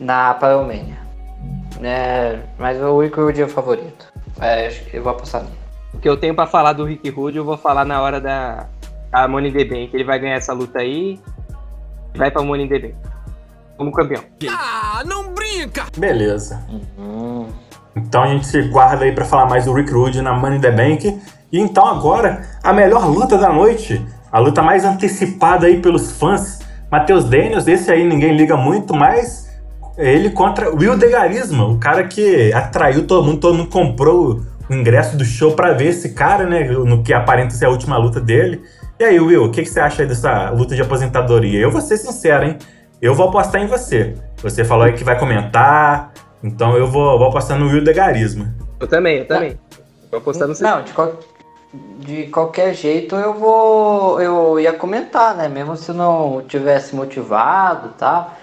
na 0.00 0.34
Pyromania. 0.34 0.98
É, 1.82 2.38
mas 2.58 2.80
o 2.80 3.00
Rick 3.00 3.18
Rude 3.20 3.42
é 3.42 3.44
o 3.44 3.48
favorito. 3.48 4.12
É, 4.40 4.72
eu 4.92 5.02
vou 5.02 5.12
apostar 5.12 5.42
nele. 5.42 5.54
O 5.92 5.98
que 5.98 6.08
eu 6.08 6.16
tenho 6.16 6.34
para 6.34 6.46
falar 6.46 6.72
do 6.72 6.84
Rick 6.84 7.08
Rude, 7.10 7.38
eu 7.38 7.44
vou 7.44 7.56
falar 7.56 7.84
na 7.84 8.00
hora 8.00 8.20
da 8.20 8.66
a 9.12 9.28
Money 9.28 9.52
the 9.52 9.64
Bank. 9.64 9.90
Ele 9.92 10.04
vai 10.04 10.18
ganhar 10.18 10.36
essa 10.36 10.52
luta 10.52 10.80
aí 10.80 11.18
e 12.14 12.18
vai 12.18 12.30
pra 12.30 12.42
Money 12.42 12.68
the 12.68 12.78
Bank. 12.78 12.94
Como 13.76 13.92
campeão. 13.92 14.22
Ah, 14.50 15.02
não 15.06 15.32
brinca! 15.32 15.86
Beleza. 15.96 16.64
Uhum. 16.68 17.46
Então 17.94 18.22
a 18.22 18.28
gente 18.28 18.46
se 18.46 18.62
guarda 18.62 19.04
aí 19.04 19.12
para 19.12 19.24
falar 19.24 19.46
mais 19.46 19.64
do 19.64 19.72
Rick 19.72 19.92
Rude 19.92 20.20
na 20.20 20.32
Money 20.32 20.60
the 20.60 20.70
Bank. 20.70 21.20
E 21.50 21.60
então 21.60 21.86
agora, 21.86 22.42
a 22.62 22.72
melhor 22.72 23.06
luta 23.06 23.38
da 23.38 23.52
noite. 23.52 24.04
A 24.30 24.38
luta 24.38 24.62
mais 24.62 24.84
antecipada 24.84 25.66
aí 25.66 25.80
pelos 25.80 26.12
fãs. 26.12 26.60
Matheus 26.90 27.24
Daniels, 27.24 27.66
esse 27.66 27.90
aí 27.90 28.06
ninguém 28.06 28.36
liga 28.36 28.56
muito, 28.56 28.94
mas 28.94 29.48
ele 29.98 30.30
contra 30.30 30.70
Will 30.70 30.96
Degarisma, 30.96 31.66
o 31.66 31.76
cara 31.76 32.04
que 32.04 32.52
atraiu 32.52 33.06
todo 33.06 33.26
mundo, 33.26 33.40
todo 33.40 33.56
mundo 33.56 33.68
comprou 33.68 34.40
o 34.70 34.74
ingresso 34.74 35.16
do 35.16 35.24
show 35.24 35.52
para 35.52 35.72
ver 35.72 35.88
esse 35.88 36.10
cara, 36.10 36.46
né? 36.46 36.64
No 36.64 37.02
que 37.02 37.12
aparenta 37.12 37.50
ser 37.50 37.66
a 37.66 37.70
última 37.70 37.98
luta 37.98 38.20
dele. 38.20 38.62
E 39.00 39.04
aí, 39.04 39.20
Will, 39.20 39.44
o 39.44 39.52
que, 39.52 39.62
que 39.62 39.68
você 39.68 39.78
acha 39.78 40.02
aí 40.02 40.08
dessa 40.08 40.50
luta 40.50 40.74
de 40.74 40.82
aposentadoria? 40.82 41.60
Eu 41.60 41.70
vou 41.70 41.80
ser 41.80 41.96
sincero, 41.96 42.44
hein? 42.44 42.58
Eu 43.00 43.14
vou 43.14 43.28
apostar 43.28 43.62
em 43.62 43.68
você. 43.68 44.16
Você 44.42 44.64
falou 44.64 44.86
aí 44.86 44.92
que 44.92 45.04
vai 45.04 45.16
comentar, 45.16 46.12
então 46.42 46.76
eu 46.76 46.88
vou, 46.88 47.16
vou 47.16 47.28
apostar 47.28 47.56
no 47.56 47.68
Will 47.68 47.84
Degarismo. 47.84 48.52
Eu 48.80 48.88
também, 48.88 49.18
eu 49.18 49.26
também. 49.28 49.56
Vou 50.10 50.18
apostar 50.18 50.48
no 50.48 50.54
Não, 50.58 50.82
de, 50.82 50.92
qual, 50.92 51.12
de 52.00 52.26
qualquer 52.26 52.74
jeito 52.74 53.14
eu 53.14 53.34
vou. 53.34 54.20
Eu 54.20 54.58
ia 54.58 54.72
comentar, 54.72 55.36
né? 55.36 55.48
Mesmo 55.48 55.76
se 55.76 55.92
não 55.92 56.42
tivesse 56.48 56.96
motivado 56.96 57.90
e 57.90 57.98
tá? 57.98 58.20
tal. 58.20 58.34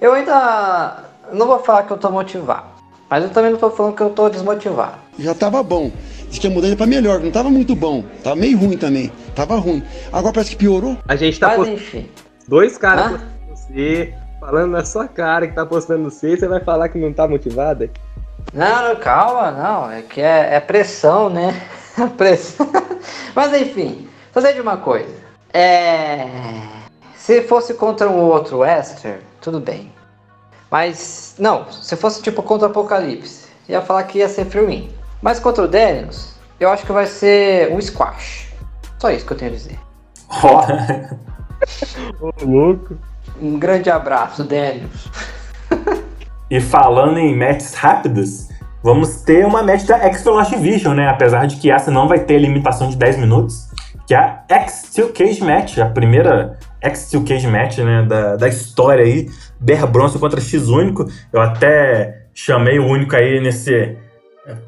Eu 0.00 0.12
ainda. 0.14 1.04
Não 1.32 1.46
vou 1.46 1.60
falar 1.60 1.84
que 1.84 1.92
eu 1.92 1.98
tô 1.98 2.10
motivado. 2.10 2.66
Mas 3.08 3.22
eu 3.22 3.30
também 3.30 3.52
não 3.52 3.58
tô 3.58 3.70
falando 3.70 3.94
que 3.94 4.02
eu 4.02 4.10
tô 4.10 4.28
desmotivado. 4.28 4.94
Já 5.18 5.34
tava 5.34 5.62
bom. 5.62 5.92
Diz 6.30 6.38
que 6.38 6.46
a 6.46 6.50
mudança 6.50 6.76
pra 6.76 6.86
melhor, 6.86 7.18
não 7.20 7.30
tava 7.32 7.50
muito 7.50 7.74
bom. 7.74 8.04
Tava 8.22 8.36
meio 8.36 8.56
ruim 8.56 8.78
também. 8.78 9.10
Tava 9.34 9.56
ruim. 9.56 9.82
Agora 10.12 10.32
parece 10.32 10.50
que 10.50 10.56
piorou. 10.56 10.96
A 11.08 11.16
gente 11.16 11.40
tá 11.40 11.48
Mas, 11.48 11.56
post... 11.56 11.72
enfim. 11.72 12.08
Dois 12.46 12.78
caras 12.78 13.10
postando 13.10 13.30
você, 13.48 14.14
falando 14.38 14.70
na 14.70 14.84
sua 14.84 15.08
cara 15.08 15.48
que 15.48 15.54
tá 15.54 15.66
postando 15.66 16.04
você, 16.04 16.36
você 16.36 16.46
vai 16.46 16.60
falar 16.60 16.88
que 16.88 16.98
não 16.98 17.12
tá 17.12 17.26
motivada? 17.26 17.90
Não, 18.54 18.88
não, 18.88 18.96
calma, 18.96 19.50
não. 19.50 19.90
É 19.90 20.02
que 20.02 20.20
é, 20.20 20.54
é 20.54 20.60
pressão, 20.60 21.28
né? 21.28 21.60
pressão. 22.16 22.70
Mas 23.34 23.52
enfim, 23.60 24.08
fazer 24.30 24.52
de 24.52 24.60
uma 24.60 24.76
coisa. 24.76 25.12
É. 25.52 26.28
Se 27.16 27.42
fosse 27.42 27.74
contra 27.74 28.08
um 28.08 28.20
outro 28.20 28.64
Esther, 28.64 29.20
tudo 29.40 29.58
bem. 29.58 29.92
Mas, 30.70 31.34
não, 31.38 31.70
se 31.70 31.96
fosse 31.96 32.22
tipo 32.22 32.40
contra 32.40 32.68
o 32.68 32.70
Apocalipse, 32.70 33.48
ia 33.68 33.82
falar 33.82 34.04
que 34.04 34.18
ia 34.18 34.28
ser 34.28 34.46
free 34.46 34.64
win. 34.64 34.99
Mas 35.22 35.38
contra 35.38 35.64
o 35.64 35.68
Daniels, 35.68 36.34
eu 36.58 36.70
acho 36.70 36.84
que 36.86 36.92
vai 36.92 37.06
ser 37.06 37.72
um 37.72 37.80
squash. 37.80 38.48
Só 38.98 39.10
isso 39.10 39.26
que 39.26 39.32
eu 39.32 39.36
tenho 39.36 39.50
a 39.50 39.54
dizer. 39.54 39.78
Ô, 42.20 42.32
louco. 42.42 42.96
Um 43.40 43.58
grande 43.58 43.90
abraço, 43.90 44.44
Daniels. 44.44 45.08
e 46.50 46.60
falando 46.60 47.18
em 47.18 47.36
matches 47.36 47.74
rápidas, 47.74 48.48
vamos 48.82 49.22
ter 49.22 49.44
uma 49.44 49.62
match 49.62 49.84
da 49.84 49.98
X 49.98 50.24
Vision, 50.58 50.94
né? 50.94 51.08
Apesar 51.08 51.46
de 51.46 51.56
que 51.56 51.70
essa 51.70 51.90
não 51.90 52.08
vai 52.08 52.20
ter 52.20 52.38
limitação 52.38 52.88
de 52.88 52.96
10 52.96 53.18
minutos. 53.18 53.68
Que 54.06 54.14
é 54.14 54.18
a 54.18 54.42
X-Steel 54.48 55.12
Cage 55.12 55.42
Match, 55.42 55.78
a 55.78 55.86
primeira 55.86 56.58
X-Steel 56.80 57.24
Cage 57.24 57.46
Match 57.46 57.78
né, 57.78 58.04
da, 58.08 58.36
da 58.36 58.48
história 58.48 59.04
aí. 59.04 59.30
Bear 59.60 59.86
Bronson 59.86 60.18
contra 60.18 60.40
X 60.40 60.68
Único. 60.68 61.04
Eu 61.32 61.40
até 61.40 62.26
chamei 62.34 62.78
o 62.78 62.86
Único 62.86 63.14
aí 63.14 63.40
nesse 63.40 63.96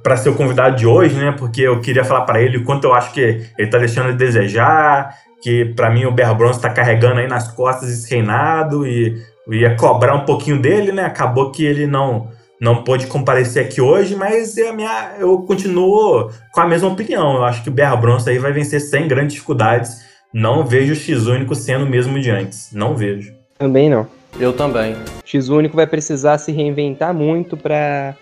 para 0.02 0.16
ser 0.16 0.28
o 0.28 0.34
convidado 0.34 0.76
de 0.76 0.86
hoje, 0.86 1.14
né? 1.14 1.34
Porque 1.36 1.62
eu 1.62 1.80
queria 1.80 2.04
falar 2.04 2.22
para 2.22 2.40
ele 2.40 2.58
o 2.58 2.64
quanto 2.64 2.84
eu 2.84 2.94
acho 2.94 3.12
que 3.12 3.46
ele 3.58 3.70
tá 3.70 3.78
deixando 3.78 4.12
de 4.12 4.18
desejar, 4.18 5.16
que 5.42 5.64
para 5.64 5.90
mim 5.90 6.04
o 6.04 6.12
Bear 6.12 6.34
Bronson 6.34 6.60
tá 6.60 6.70
carregando 6.70 7.20
aí 7.20 7.26
nas 7.26 7.48
costas 7.48 7.90
esse 7.90 8.10
reinado 8.10 8.86
e 8.86 9.16
ia 9.50 9.74
cobrar 9.76 10.14
um 10.14 10.24
pouquinho 10.24 10.60
dele, 10.60 10.92
né? 10.92 11.04
Acabou 11.04 11.50
que 11.50 11.64
ele 11.64 11.86
não 11.86 12.30
não 12.60 12.84
pôde 12.84 13.08
comparecer 13.08 13.66
aqui 13.66 13.80
hoje, 13.80 14.14
mas 14.14 14.56
a 14.56 14.72
minha, 14.72 15.16
eu 15.18 15.36
continuo 15.40 16.30
com 16.52 16.60
a 16.60 16.66
mesma 16.66 16.88
opinião. 16.88 17.34
Eu 17.34 17.44
acho 17.44 17.60
que 17.60 17.68
o 17.68 17.72
Bear 17.72 18.00
Bronson 18.00 18.30
aí 18.30 18.38
vai 18.38 18.52
vencer 18.52 18.80
sem 18.80 19.08
grandes 19.08 19.32
dificuldades. 19.34 20.04
Não 20.32 20.64
vejo 20.64 20.92
o 20.92 20.96
X 20.96 21.26
único 21.26 21.56
sendo 21.56 21.84
o 21.84 21.88
mesmo 21.88 22.20
de 22.20 22.30
antes. 22.30 22.72
Não 22.72 22.94
vejo. 22.94 23.34
Também 23.58 23.90
não. 23.90 24.06
Eu 24.38 24.52
também. 24.52 24.94
O 24.94 25.26
X 25.26 25.48
único 25.48 25.74
vai 25.74 25.88
precisar 25.88 26.38
se 26.38 26.52
reinventar 26.52 27.12
muito 27.12 27.56
para 27.56 28.14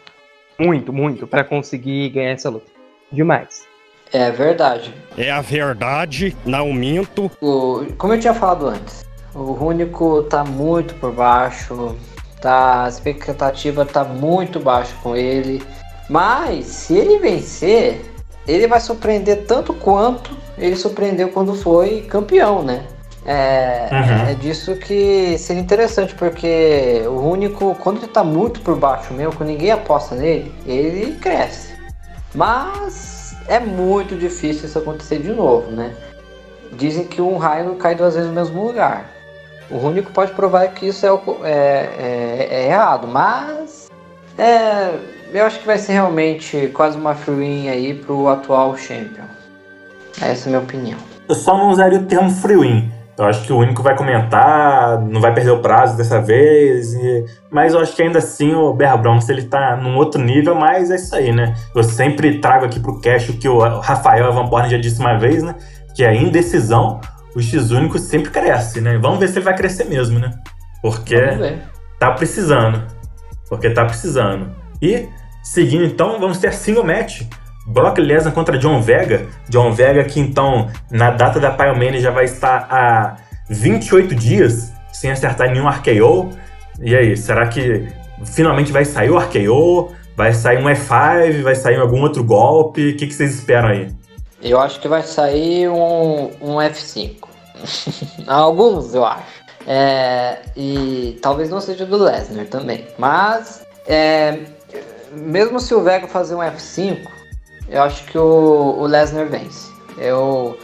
muito, 0.60 0.92
muito 0.92 1.26
para 1.26 1.42
conseguir 1.42 2.10
ganhar 2.10 2.32
essa 2.32 2.50
luta. 2.50 2.70
Demais. 3.10 3.66
É 4.12 4.30
verdade. 4.30 4.92
É 5.16 5.30
a 5.30 5.40
verdade, 5.40 6.36
não 6.44 6.72
minto. 6.72 7.30
O, 7.40 7.86
como 7.96 8.14
eu 8.14 8.20
tinha 8.20 8.34
falado 8.34 8.66
antes, 8.66 9.04
o 9.34 9.52
Rúnico 9.52 10.24
tá 10.24 10.44
muito 10.44 10.94
por 10.96 11.12
baixo, 11.12 11.96
tá, 12.40 12.84
a 12.84 12.88
expectativa 12.88 13.84
tá 13.84 14.04
muito 14.04 14.60
baixa 14.60 14.94
com 15.02 15.16
ele. 15.16 15.62
Mas 16.08 16.66
se 16.66 16.96
ele 16.96 17.18
vencer, 17.18 18.02
ele 18.46 18.66
vai 18.66 18.80
surpreender 18.80 19.46
tanto 19.46 19.72
quanto 19.72 20.36
ele 20.58 20.76
surpreendeu 20.76 21.28
quando 21.28 21.54
foi 21.54 22.02
campeão, 22.02 22.62
né? 22.62 22.84
É, 23.32 23.89
uhum. 23.93 24.31
é 24.31 24.35
disso 24.35 24.74
que 24.74 25.39
seria 25.39 25.62
interessante, 25.62 26.16
porque 26.16 27.05
o 27.07 27.20
único, 27.20 27.77
quando 27.77 27.98
ele 27.98 28.09
tá 28.09 28.24
muito 28.24 28.61
por 28.61 28.74
baixo 28.74 29.15
mesmo, 29.15 29.36
quando 29.36 29.51
ninguém 29.51 29.70
aposta 29.70 30.16
nele, 30.16 30.52
ele 30.66 31.15
cresce. 31.15 31.73
Mas 32.35 33.36
é 33.47 33.61
muito 33.61 34.16
difícil 34.16 34.66
isso 34.66 34.77
acontecer 34.77 35.20
de 35.20 35.31
novo, 35.31 35.70
né? 35.70 35.94
Dizem 36.73 37.05
que 37.05 37.23
um 37.23 37.36
raio 37.36 37.66
não 37.66 37.77
cai 37.77 37.94
duas 37.94 38.15
vezes 38.15 38.28
no 38.28 38.35
mesmo 38.35 38.66
lugar. 38.66 39.09
O 39.70 39.77
único 39.77 40.11
pode 40.11 40.32
provar 40.32 40.66
que 40.66 40.89
isso 40.89 41.07
é, 41.07 41.11
é, 41.44 41.51
é, 41.52 42.48
é 42.51 42.66
errado, 42.66 43.07
mas 43.07 43.89
é, 44.36 44.93
eu 45.32 45.47
acho 45.47 45.61
que 45.61 45.66
vai 45.66 45.78
ser 45.78 45.93
realmente 45.93 46.69
quase 46.74 46.98
uma 46.98 47.15
free 47.15 47.69
aí 47.69 47.94
pro 47.94 48.27
atual 48.27 48.77
champion. 48.77 49.27
Essa 50.20 50.27
é 50.27 50.47
a 50.47 50.48
minha 50.48 50.62
opinião. 50.62 50.98
Eu 51.28 51.36
só 51.36 51.57
não 51.57 51.70
usaria 51.70 52.01
o 52.01 52.07
termo 52.07 52.28
free 52.28 52.57
win 52.57 52.99
eu 53.20 53.26
acho 53.26 53.44
que 53.44 53.52
o 53.52 53.59
único 53.59 53.82
vai 53.82 53.94
comentar, 53.94 54.98
não 55.02 55.20
vai 55.20 55.34
perder 55.34 55.51
o 55.51 55.60
prazo 55.60 55.94
dessa 55.94 56.20
vez. 56.22 56.94
E... 56.94 57.26
Mas 57.51 57.74
eu 57.74 57.80
acho 57.80 57.94
que 57.94 58.02
ainda 58.02 58.18
assim 58.18 58.55
o 58.55 58.72
Bear 58.72 58.97
Bronx 59.01 59.28
ele 59.28 59.42
tá 59.42 59.76
num 59.76 59.94
outro 59.97 60.18
nível, 60.20 60.55
mas 60.55 60.90
é 60.90 60.97
isso 60.97 61.14
aí, 61.14 61.30
né? 61.30 61.55
Eu 61.74 61.82
sempre 61.82 62.40
trago 62.40 62.64
aqui 62.64 62.80
pro 62.80 62.98
cash 62.98 63.28
o 63.28 63.34
que 63.34 63.47
o 63.47 63.59
Rafael 63.59 64.32
Van 64.32 64.47
Born 64.47 64.70
já 64.70 64.78
disse 64.78 64.98
uma 65.01 65.18
vez, 65.18 65.42
né? 65.42 65.55
Que 65.94 66.02
é 66.02 66.16
indecisão, 66.16 66.98
o 67.36 67.42
X 67.42 67.70
único 67.70 67.98
sempre 67.98 68.30
cresce, 68.30 68.80
né? 68.80 68.97
Vamos 68.97 69.18
ver 69.18 69.28
se 69.28 69.38
ele 69.38 69.44
vai 69.44 69.55
crescer 69.55 69.84
mesmo, 69.84 70.18
né? 70.18 70.30
Porque 70.80 71.20
tá 71.98 72.12
precisando. 72.12 72.82
Porque 73.51 73.68
tá 73.68 73.84
precisando. 73.84 74.51
E, 74.80 75.09
seguindo 75.42 75.84
então, 75.84 76.18
vamos 76.18 76.38
ter 76.38 76.55
single 76.55 76.84
match. 76.84 77.24
Brock 77.70 77.98
Lesnar 77.98 78.32
contra 78.34 78.59
John 78.59 78.80
Vega. 78.80 79.26
John 79.48 79.72
Vega 79.72 80.05
que 80.05 80.18
então, 80.20 80.68
na 80.90 81.10
data 81.10 81.38
da 81.38 81.51
Pyromania, 81.51 82.01
já 82.01 82.10
vai 82.10 82.24
estar 82.24 82.66
há 82.70 83.16
28 83.48 84.14
dias 84.14 84.72
sem 84.92 85.10
acertar 85.10 85.51
nenhum 85.51 85.68
RKO. 85.68 86.30
E 86.80 86.94
aí, 86.97 87.16
será 87.16 87.47
que 87.47 87.88
finalmente 88.24 88.72
vai 88.72 88.84
sair 88.84 89.10
o 89.10 89.18
RKO? 89.18 89.92
Vai 90.16 90.32
sair 90.32 90.59
um 90.59 90.68
F5? 90.68 91.42
Vai 91.42 91.55
sair 91.55 91.78
algum 91.78 92.02
outro 92.02 92.24
golpe? 92.24 92.90
O 92.90 92.97
que, 92.97 93.06
que 93.06 93.14
vocês 93.14 93.34
esperam 93.34 93.68
aí? 93.68 93.88
Eu 94.42 94.59
acho 94.59 94.80
que 94.80 94.88
vai 94.88 95.02
sair 95.02 95.68
um, 95.68 96.30
um 96.40 96.56
F5. 96.56 97.28
Alguns, 98.26 98.94
eu 98.94 99.05
acho. 99.05 99.40
É, 99.66 100.38
e 100.56 101.18
talvez 101.20 101.51
não 101.51 101.60
seja 101.60 101.84
do 101.84 101.98
Lesnar 101.98 102.47
também. 102.47 102.86
Mas, 102.98 103.62
é, 103.86 104.38
mesmo 105.12 105.60
se 105.60 105.74
o 105.74 105.82
Vega 105.82 106.09
fazer 106.09 106.34
um 106.34 106.38
F5, 106.38 107.19
eu 107.70 107.82
acho 107.82 108.05
que 108.05 108.18
o, 108.18 108.76
o 108.78 108.86
Lesnar 108.86 109.26
vence. 109.26 109.70
Eu 109.97 110.59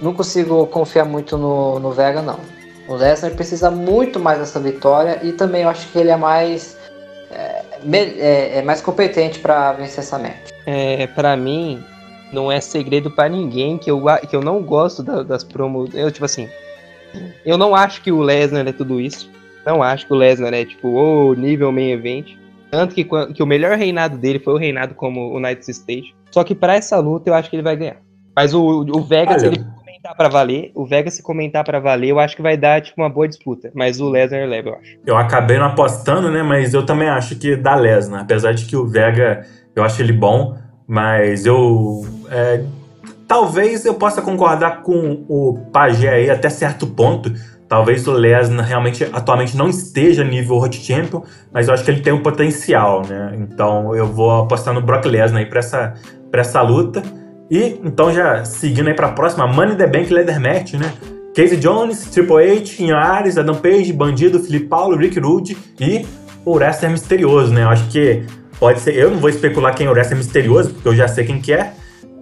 não 0.00 0.14
consigo 0.14 0.66
confiar 0.66 1.04
muito 1.04 1.36
no, 1.36 1.78
no 1.78 1.92
Vega, 1.92 2.22
não. 2.22 2.40
O 2.88 2.94
Lesnar 2.94 3.32
precisa 3.32 3.70
muito 3.70 4.18
mais 4.18 4.38
dessa 4.38 4.58
vitória 4.58 5.20
e 5.22 5.32
também 5.32 5.62
eu 5.62 5.68
acho 5.68 5.88
que 5.88 5.98
ele 5.98 6.10
é 6.10 6.16
mais 6.16 6.76
é, 7.30 7.62
é, 7.92 8.58
é 8.58 8.62
mais 8.62 8.80
competente 8.80 9.38
para 9.38 9.72
vencer 9.72 10.00
essa 10.00 10.18
match. 10.18 10.50
É, 10.66 11.06
para 11.08 11.36
mim 11.36 11.82
não 12.32 12.50
é 12.50 12.60
segredo 12.60 13.10
para 13.10 13.28
ninguém 13.28 13.78
que 13.78 13.90
eu, 13.90 14.02
que 14.28 14.34
eu 14.34 14.40
não 14.40 14.62
gosto 14.62 15.02
da, 15.02 15.22
das 15.22 15.44
promos. 15.44 15.90
Eu 15.94 16.10
tipo 16.10 16.24
assim, 16.24 16.48
eu 17.44 17.58
não 17.58 17.74
acho 17.74 18.02
que 18.02 18.10
o 18.10 18.20
Lesnar 18.20 18.66
é 18.66 18.72
tudo 18.72 19.00
isso. 19.00 19.30
Não 19.64 19.82
acho 19.82 20.06
que 20.06 20.12
o 20.12 20.16
Lesnar 20.16 20.54
é 20.54 20.64
tipo 20.64 20.88
o 20.88 21.34
nível 21.34 21.72
main 21.72 21.90
event. 21.90 22.36
Tanto 22.70 22.94
que, 22.94 23.04
que 23.04 23.42
o 23.42 23.46
melhor 23.46 23.76
reinado 23.76 24.18
dele 24.18 24.38
foi 24.38 24.54
o 24.54 24.58
reinado 24.58 24.94
como 24.94 25.20
o 25.20 25.36
United 25.36 25.70
Stage. 25.70 26.14
Só 26.30 26.44
que 26.44 26.54
para 26.54 26.74
essa 26.74 26.98
luta 26.98 27.30
eu 27.30 27.34
acho 27.34 27.48
que 27.48 27.56
ele 27.56 27.62
vai 27.62 27.76
ganhar. 27.76 27.96
Mas 28.34 28.52
o, 28.52 28.60
o 28.62 29.00
Vegas, 29.02 29.42
Olha. 29.42 29.54
ele 29.54 29.64
comentar 30.06 30.14
para 30.14 30.28
valer, 30.28 30.70
o 30.74 30.84
Vegas 30.84 31.14
se 31.14 31.22
comentar 31.22 31.64
para 31.64 31.80
valer, 31.80 32.10
eu 32.10 32.20
acho 32.20 32.36
que 32.36 32.42
vai 32.42 32.56
dar 32.56 32.80
tipo 32.80 33.00
uma 33.00 33.08
boa 33.08 33.26
disputa, 33.26 33.70
mas 33.74 34.00
o 34.00 34.08
Lesnar 34.08 34.46
leva, 34.46 34.68
eu 34.68 34.74
acho. 34.74 34.98
Eu 35.06 35.16
acabei 35.16 35.58
não 35.58 35.66
apostando, 35.66 36.30
né, 36.30 36.42
mas 36.42 36.74
eu 36.74 36.84
também 36.84 37.08
acho 37.08 37.36
que 37.36 37.56
dá 37.56 37.74
Lesnar, 37.74 38.22
apesar 38.22 38.52
de 38.52 38.66
que 38.66 38.76
o 38.76 38.86
Vega, 38.86 39.44
eu 39.74 39.82
acho 39.82 40.02
ele 40.02 40.12
bom, 40.12 40.56
mas 40.86 41.46
eu 41.46 42.06
é, 42.30 42.62
talvez 43.26 43.84
eu 43.84 43.94
possa 43.94 44.22
concordar 44.22 44.82
com 44.82 45.24
o 45.28 45.58
Pajé 45.72 46.10
aí 46.10 46.30
até 46.30 46.48
certo 46.48 46.86
ponto. 46.86 47.32
Talvez 47.68 48.06
o 48.06 48.12
Lesnar 48.12 48.64
realmente 48.64 49.04
atualmente 49.12 49.56
não 49.56 49.68
esteja 49.68 50.22
nível 50.22 50.56
World 50.56 50.76
Champion, 50.76 51.22
mas 51.52 51.66
eu 51.66 51.74
acho 51.74 51.84
que 51.84 51.90
ele 51.90 52.00
tem 52.00 52.12
um 52.12 52.22
potencial, 52.22 53.02
né? 53.06 53.36
Então 53.40 53.94
eu 53.94 54.06
vou 54.06 54.42
apostar 54.42 54.72
no 54.72 54.80
Brock 54.80 55.04
Lesnar 55.06 55.40
aí 55.40 55.46
para 55.46 55.58
essa, 55.58 55.94
pra 56.30 56.42
essa 56.42 56.62
luta. 56.62 57.02
E 57.50 57.80
então 57.84 58.12
já 58.12 58.44
seguindo 58.44 58.88
aí 58.88 58.94
para 58.94 59.08
a 59.08 59.12
próxima, 59.12 59.46
Money 59.46 59.76
the 59.76 59.86
Bank 59.86 60.12
Leather 60.12 60.40
Match, 60.40 60.74
né? 60.74 60.92
Casey 61.34 61.58
Jones, 61.58 62.06
Triple 62.06 62.36
H, 62.36 62.82
Ian 62.82 62.96
Ares, 62.96 63.36
Adam 63.36 63.56
Page, 63.56 63.92
Bandido, 63.92 64.38
Felipe 64.38 64.66
Paulo, 64.68 64.96
Rick 64.96 65.18
Rude 65.20 65.56
e 65.78 66.06
o 66.44 66.52
Wrestler 66.52 66.92
Misterioso, 66.92 67.52
né? 67.52 67.64
Eu 67.64 67.68
acho 67.68 67.88
que 67.88 68.24
pode 68.58 68.80
ser. 68.80 68.94
Eu 68.94 69.10
não 69.10 69.18
vou 69.18 69.28
especular 69.28 69.74
quem 69.74 69.86
é 69.86 69.90
o 69.90 69.92
Wrestler 69.92 70.18
Misterioso, 70.18 70.70
porque 70.70 70.88
eu 70.88 70.94
já 70.94 71.08
sei 71.08 71.24
quem 71.24 71.40
que 71.40 71.52
é. 71.52 71.72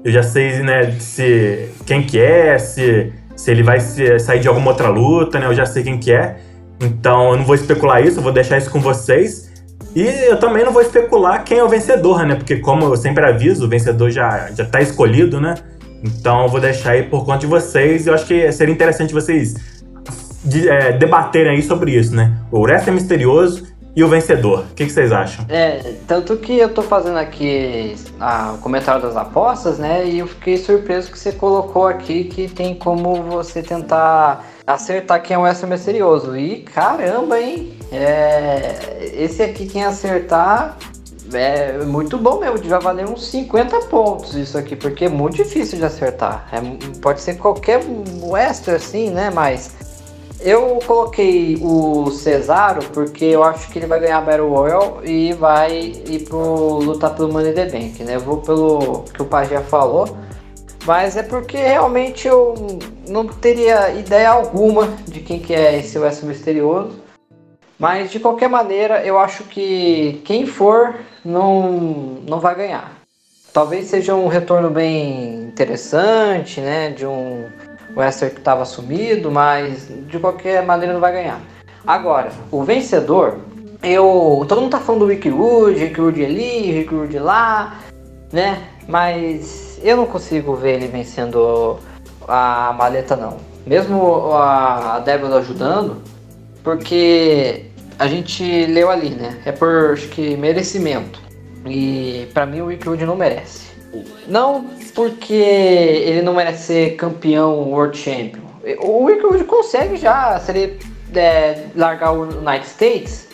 Eu 0.02 0.10
já 0.10 0.22
sei, 0.22 0.62
né, 0.62 0.90
se 0.98 1.70
quem 1.86 2.02
que 2.02 2.18
é, 2.18 2.58
se, 2.58 3.12
se 3.36 3.50
ele 3.50 3.62
vai 3.62 3.80
se, 3.80 4.18
sair 4.18 4.40
de 4.40 4.48
alguma 4.48 4.70
outra 4.70 4.88
luta, 4.88 5.38
né? 5.38 5.46
Eu 5.46 5.54
já 5.54 5.66
sei 5.66 5.82
quem 5.82 5.98
que 5.98 6.12
é. 6.12 6.36
Então 6.80 7.30
eu 7.30 7.36
não 7.36 7.44
vou 7.44 7.54
especular 7.54 8.04
isso, 8.04 8.18
eu 8.18 8.22
vou 8.22 8.32
deixar 8.32 8.58
isso 8.58 8.70
com 8.70 8.80
vocês. 8.80 9.52
E 9.94 10.02
eu 10.02 10.38
também 10.38 10.64
não 10.64 10.72
vou 10.72 10.82
especular 10.82 11.44
quem 11.44 11.58
é 11.58 11.64
o 11.64 11.68
vencedor, 11.68 12.26
né? 12.26 12.34
Porque 12.34 12.56
como 12.56 12.84
eu 12.84 12.96
sempre 12.96 13.24
aviso, 13.24 13.66
o 13.66 13.68
vencedor 13.68 14.10
já, 14.10 14.50
já 14.50 14.64
tá 14.64 14.80
escolhido, 14.80 15.40
né? 15.40 15.54
Então 16.02 16.42
eu 16.42 16.48
vou 16.48 16.60
deixar 16.60 16.92
aí 16.92 17.04
por 17.04 17.24
conta 17.24 17.38
de 17.38 17.46
vocês. 17.46 18.06
Eu 18.06 18.14
acho 18.14 18.26
que 18.26 18.50
seria 18.52 18.74
interessante 18.74 19.14
vocês 19.14 19.54
de, 20.44 20.68
é, 20.68 20.92
debaterem 20.92 21.56
aí 21.56 21.62
sobre 21.62 21.92
isso, 21.92 22.14
né? 22.14 22.36
O 22.50 22.60
Wrestling 22.60 22.92
é 22.92 22.94
misterioso 22.94 23.66
e 23.96 24.02
o 24.02 24.08
vencedor. 24.08 24.60
O 24.70 24.74
que, 24.74 24.86
que, 24.86 24.92
vocês 24.92 25.12
acham? 25.12 25.44
É, 25.48 25.94
tanto 26.06 26.36
que 26.36 26.58
eu 26.58 26.68
tô 26.68 26.82
fazendo 26.82 27.18
aqui 27.18 27.94
a, 28.18 28.52
o 28.52 28.58
comentário 28.58 29.00
das 29.00 29.16
apostas, 29.16 29.78
né? 29.78 30.06
E 30.06 30.18
eu 30.18 30.26
fiquei 30.26 30.56
surpreso 30.56 31.10
que 31.10 31.18
você 31.18 31.32
colocou 31.32 31.86
aqui 31.86 32.24
que 32.24 32.48
tem 32.48 32.74
como 32.74 33.22
você 33.22 33.62
tentar 33.62 34.44
acertar 34.66 35.22
quem 35.22 35.34
é 35.34 35.38
o 35.38 35.42
Wrestler 35.42 35.70
misterioso. 35.70 36.36
E 36.36 36.62
caramba, 36.62 37.40
hein? 37.40 37.72
É, 37.92 39.12
esse 39.14 39.42
aqui, 39.42 39.66
quem 39.66 39.84
acertar, 39.84 40.76
é 41.32 41.78
muito 41.84 42.18
bom 42.18 42.40
mesmo. 42.40 42.62
Já 42.64 42.80
valer 42.80 43.06
uns 43.06 43.26
50 43.28 43.78
pontos 43.82 44.34
isso 44.34 44.58
aqui, 44.58 44.74
porque 44.74 45.04
é 45.04 45.08
muito 45.08 45.36
difícil 45.36 45.78
de 45.78 45.84
acertar. 45.84 46.48
É, 46.52 46.60
pode 47.00 47.20
ser 47.20 47.34
qualquer 47.36 47.80
Western 48.22 48.76
assim, 48.76 49.10
né? 49.10 49.30
Mas 49.32 49.83
eu 50.44 50.78
coloquei 50.86 51.58
o 51.62 52.10
Cesaro 52.10 52.84
porque 52.92 53.24
eu 53.24 53.42
acho 53.42 53.70
que 53.70 53.78
ele 53.78 53.86
vai 53.86 53.98
ganhar 53.98 54.18
a 54.18 54.20
Battle 54.20 54.50
Royal 54.50 55.00
e 55.02 55.32
vai 55.32 55.74
ir 56.06 56.26
pro 56.28 56.80
lutar 56.80 57.14
pelo 57.14 57.32
Money 57.32 57.54
the 57.54 57.64
Bank, 57.64 58.04
né? 58.04 58.16
Eu 58.16 58.20
vou 58.20 58.36
pelo 58.42 59.04
que 59.04 59.22
o 59.22 59.24
Pajé 59.24 59.60
falou. 59.60 60.16
Mas 60.84 61.16
é 61.16 61.22
porque 61.22 61.56
realmente 61.56 62.28
eu 62.28 62.54
não 63.08 63.26
teria 63.26 63.94
ideia 63.94 64.28
alguma 64.28 64.88
de 65.08 65.20
quem 65.20 65.40
que 65.40 65.54
é 65.54 65.78
esse 65.78 65.98
Western 65.98 66.34
misterioso. 66.34 67.02
Mas 67.78 68.10
de 68.10 68.20
qualquer 68.20 68.50
maneira, 68.50 69.02
eu 69.02 69.18
acho 69.18 69.44
que 69.44 70.20
quem 70.26 70.44
for 70.44 70.94
não, 71.24 72.18
não 72.28 72.38
vai 72.38 72.54
ganhar. 72.54 72.92
Talvez 73.50 73.86
seja 73.86 74.14
um 74.14 74.28
retorno 74.28 74.68
bem 74.68 75.44
interessante, 75.44 76.60
né? 76.60 76.90
De 76.90 77.06
um 77.06 77.48
Wester 77.96 78.30
que 78.30 78.38
estava 78.38 78.64
sumido, 78.64 79.30
mas 79.30 79.88
de 80.08 80.18
qualquer 80.18 80.64
maneira 80.64 80.92
não 80.92 81.00
vai 81.00 81.12
ganhar. 81.12 81.40
Agora, 81.86 82.30
o 82.50 82.62
vencedor, 82.62 83.38
eu. 83.82 84.44
Todo 84.48 84.62
mundo 84.62 84.70
tá 84.70 84.80
falando 84.80 85.02
do 85.02 85.06
Rick 85.06 85.28
Rude, 85.28 85.78
Rick 85.78 86.00
Rude 86.00 86.24
ali, 86.24 86.72
Rick 86.72 86.94
Rude 86.94 87.18
lá, 87.18 87.78
né? 88.32 88.62
Mas 88.88 89.78
eu 89.82 89.96
não 89.96 90.06
consigo 90.06 90.54
ver 90.54 90.76
ele 90.76 90.88
vencendo 90.88 91.78
a 92.26 92.74
maleta 92.76 93.16
não. 93.16 93.36
Mesmo 93.66 94.32
a 94.34 95.00
Débora 95.00 95.36
ajudando, 95.36 96.02
porque 96.62 97.66
a 97.98 98.06
gente 98.06 98.66
leu 98.66 98.90
ali, 98.90 99.10
né? 99.10 99.38
É 99.44 99.52
por 99.52 99.92
acho 99.92 100.08
que 100.08 100.36
merecimento. 100.36 101.20
E 101.66 102.28
para 102.34 102.46
mim 102.46 102.60
o 102.60 102.66
Rick 102.66 102.86
Rude 102.86 103.06
não 103.06 103.16
merece. 103.16 103.73
Não 104.26 104.66
porque 104.94 105.32
ele 105.32 106.22
não 106.22 106.34
merece 106.34 106.64
ser 106.64 106.96
campeão 106.96 107.70
World 107.70 107.96
Champion. 107.96 108.42
O 108.80 109.06
Rude 109.06 109.44
consegue 109.44 109.96
já, 109.96 110.38
se 110.38 110.52
ele 110.52 110.78
é, 111.14 111.66
largar 111.74 112.12
o 112.12 112.22
United 112.22 112.66
States, 112.66 113.28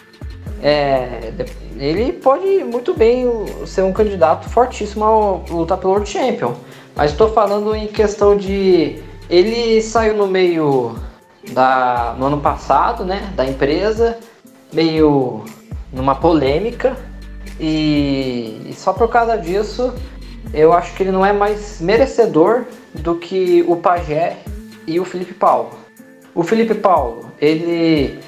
é, 0.63 1.33
ele 1.79 2.13
pode 2.13 2.65
muito 2.65 2.95
bem 2.95 3.27
ser 3.67 3.83
um 3.83 3.93
candidato 3.93 4.49
fortíssimo 4.49 5.05
a 5.05 5.53
lutar 5.53 5.79
pelo 5.79 5.93
World 5.93 6.09
Champion. 6.09 6.55
Mas 6.97 7.13
estou 7.13 7.33
falando 7.33 7.75
em 7.75 7.87
questão 7.87 8.37
de 8.37 9.03
ele 9.29 9.81
saiu 9.81 10.17
no 10.17 10.27
meio 10.27 10.97
da 11.53 12.15
no 12.19 12.27
ano 12.27 12.41
passado, 12.41 13.05
né, 13.05 13.33
da 13.35 13.47
empresa, 13.47 14.19
meio 14.73 15.45
numa 15.93 16.15
polêmica 16.15 16.97
e, 17.59 18.61
e 18.69 18.75
só 18.75 18.93
por 18.93 19.09
causa 19.09 19.37
disso 19.37 19.95
eu 20.53 20.73
acho 20.73 20.95
que 20.95 21.03
ele 21.03 21.13
não 21.13 21.25
é 21.25 21.33
mais 21.33 21.81
merecedor 21.81 22.65
do 22.95 23.17
que 23.17 23.65
o 23.69 23.77
Pajé 23.77 24.37
e 24.87 24.99
o 24.99 25.05
Felipe 25.05 25.35
Paulo. 25.35 25.71
O 26.35 26.43
Felipe 26.43 26.75
Paulo, 26.75 27.31
ele 27.41 28.19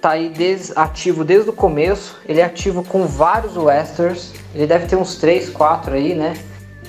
tá 0.00 0.10
aí 0.10 0.28
des, 0.28 0.76
ativo 0.76 1.24
desde 1.24 1.50
o 1.50 1.52
começo, 1.52 2.18
ele 2.28 2.40
é 2.40 2.44
ativo 2.44 2.82
com 2.82 3.06
vários 3.06 3.56
Westerns, 3.56 4.32
ele 4.54 4.66
deve 4.66 4.86
ter 4.86 4.96
uns 4.96 5.16
3, 5.16 5.50
4 5.50 5.94
aí, 5.94 6.14
né? 6.14 6.34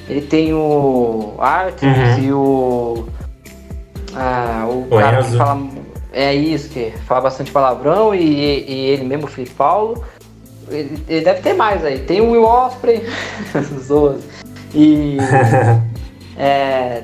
Ele 0.08 0.22
tem 0.22 0.54
o 0.54 1.36
Arthur 1.38 1.88
uhum. 1.88 2.20
e 2.20 2.34
o. 2.34 3.08
Ah, 4.16 4.68
o, 4.68 4.88
o 4.90 5.00
cara 5.00 5.20
Enzo. 5.20 5.32
que 5.32 5.38
fala. 5.38 5.68
É 6.12 6.34
isso, 6.34 6.70
que 6.70 6.92
fala 7.06 7.22
bastante 7.22 7.52
palavrão, 7.52 8.16
e, 8.16 8.24
e 8.24 8.86
ele 8.88 9.04
mesmo, 9.04 9.26
o 9.26 9.28
Felipe 9.28 9.54
Paulo. 9.54 10.04
Ele, 10.70 11.04
ele, 11.08 11.26
deve 11.26 11.42
ter 11.42 11.54
mais 11.54 11.84
aí. 11.84 12.00
Tem 12.00 12.22
o 12.22 12.32
Will 12.32 12.44
Osprey, 12.44 13.04
e. 14.74 15.18
é, 16.38 17.04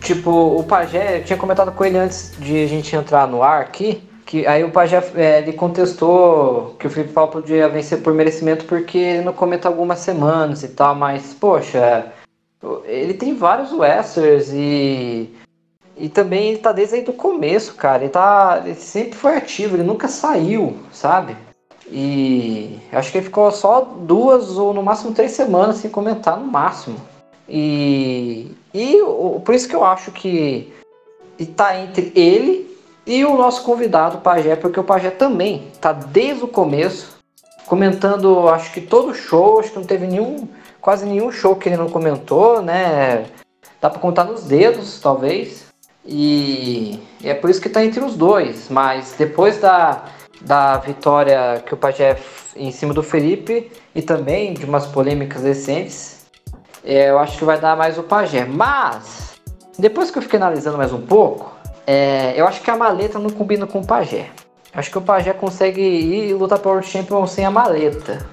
tipo, 0.00 0.30
o 0.30 0.62
Pajé, 0.64 1.18
eu 1.18 1.24
tinha 1.24 1.38
comentado 1.38 1.72
com 1.72 1.84
ele 1.84 1.98
antes 1.98 2.32
de 2.38 2.64
a 2.64 2.66
gente 2.66 2.94
entrar 2.94 3.26
no 3.26 3.42
ar 3.42 3.62
aqui. 3.62 4.02
Que 4.24 4.44
aí 4.46 4.64
o 4.64 4.70
Pajé 4.70 5.02
é, 5.14 5.38
ele 5.38 5.52
contestou 5.52 6.74
que 6.78 6.86
o 6.86 6.90
Felipe 6.90 7.12
Paulo 7.12 7.30
podia 7.30 7.68
vencer 7.68 8.02
por 8.02 8.12
merecimento 8.12 8.64
porque 8.64 8.98
ele 8.98 9.22
não 9.22 9.32
comenta 9.32 9.68
algumas 9.68 10.00
semanas 10.00 10.64
e 10.64 10.68
tal, 10.68 10.96
mas 10.96 11.32
poxa, 11.32 12.06
ele 12.84 13.14
tem 13.14 13.36
vários 13.36 13.70
Westers 13.72 14.50
e 14.52 15.32
e 15.96 16.10
também 16.10 16.50
ele 16.50 16.58
tá 16.58 16.72
desde 16.72 16.96
aí 16.96 17.02
do 17.02 17.12
começo, 17.12 17.74
cara. 17.74 18.02
Ele, 18.02 18.12
tá, 18.12 18.62
ele 18.64 18.74
sempre 18.74 19.14
foi 19.14 19.36
ativo, 19.36 19.76
ele 19.76 19.82
nunca 19.82 20.08
saiu, 20.08 20.76
sabe? 20.92 21.34
E 21.88 22.78
acho 22.92 23.12
que 23.12 23.18
ele 23.18 23.26
ficou 23.26 23.50
só 23.50 23.80
duas 23.80 24.56
ou 24.58 24.74
no 24.74 24.82
máximo 24.82 25.12
três 25.12 25.32
semanas 25.32 25.76
sem 25.76 25.90
comentar, 25.90 26.38
no 26.38 26.46
máximo. 26.46 27.00
E, 27.48 28.50
e 28.74 28.98
por 29.44 29.54
isso 29.54 29.68
que 29.68 29.76
eu 29.76 29.84
acho 29.84 30.10
que 30.10 30.72
está 31.38 31.78
entre 31.78 32.12
ele 32.14 32.76
e 33.06 33.24
o 33.24 33.36
nosso 33.36 33.62
convidado, 33.62 34.18
o 34.18 34.20
Pajé, 34.20 34.56
porque 34.56 34.80
o 34.80 34.84
Pajé 34.84 35.10
também 35.10 35.68
está 35.72 35.92
desde 35.92 36.42
o 36.42 36.48
começo 36.48 37.16
comentando, 37.66 38.48
acho 38.48 38.72
que 38.72 38.80
todo 38.80 39.14
show, 39.14 39.60
acho 39.60 39.70
que 39.70 39.78
não 39.78 39.84
teve 39.84 40.06
nenhum, 40.06 40.48
quase 40.80 41.04
nenhum 41.04 41.30
show 41.30 41.54
que 41.54 41.68
ele 41.68 41.76
não 41.76 41.88
comentou, 41.88 42.62
né? 42.62 43.26
Dá 43.80 43.90
para 43.90 44.00
contar 44.00 44.24
nos 44.24 44.44
dedos, 44.44 45.00
talvez. 45.00 45.66
E 46.04 47.00
é 47.22 47.34
por 47.34 47.50
isso 47.50 47.60
que 47.60 47.68
está 47.68 47.84
entre 47.84 48.02
os 48.02 48.16
dois. 48.16 48.68
Mas 48.70 49.14
depois 49.18 49.60
da, 49.60 50.04
da 50.40 50.76
vitória 50.78 51.62
que 51.64 51.74
o 51.74 51.76
Pajé 51.76 52.16
em 52.54 52.70
cima 52.70 52.94
do 52.94 53.02
Felipe 53.02 53.70
e 53.94 54.02
também 54.02 54.54
de 54.54 54.64
umas 54.64 54.86
polêmicas 54.86 55.42
recentes, 55.42 56.26
é, 56.84 57.10
eu 57.10 57.18
acho 57.18 57.36
que 57.38 57.44
vai 57.44 57.58
dar 57.58 57.76
mais 57.76 57.98
o 57.98 58.02
Pajé. 58.02 58.44
Mas 58.44 59.36
depois 59.78 60.10
que 60.10 60.18
eu 60.18 60.22
fiquei 60.22 60.38
analisando 60.38 60.78
mais 60.78 60.92
um 60.92 61.00
pouco, 61.00 61.54
é, 61.86 62.34
eu 62.36 62.46
acho 62.46 62.60
que 62.60 62.70
a 62.70 62.76
maleta 62.76 63.18
não 63.18 63.30
combina 63.30 63.66
com 63.66 63.80
o 63.80 63.86
Pajé. 63.86 64.26
Acho 64.74 64.90
que 64.90 64.98
o 64.98 65.02
Pajé 65.02 65.32
consegue 65.32 65.80
ir 65.80 66.34
lutar 66.34 66.58
para 66.58 66.68
o 66.68 66.72
World 66.72 66.88
Champion 66.88 67.26
sem 67.26 67.44
a 67.44 67.50
maleta. 67.50 68.26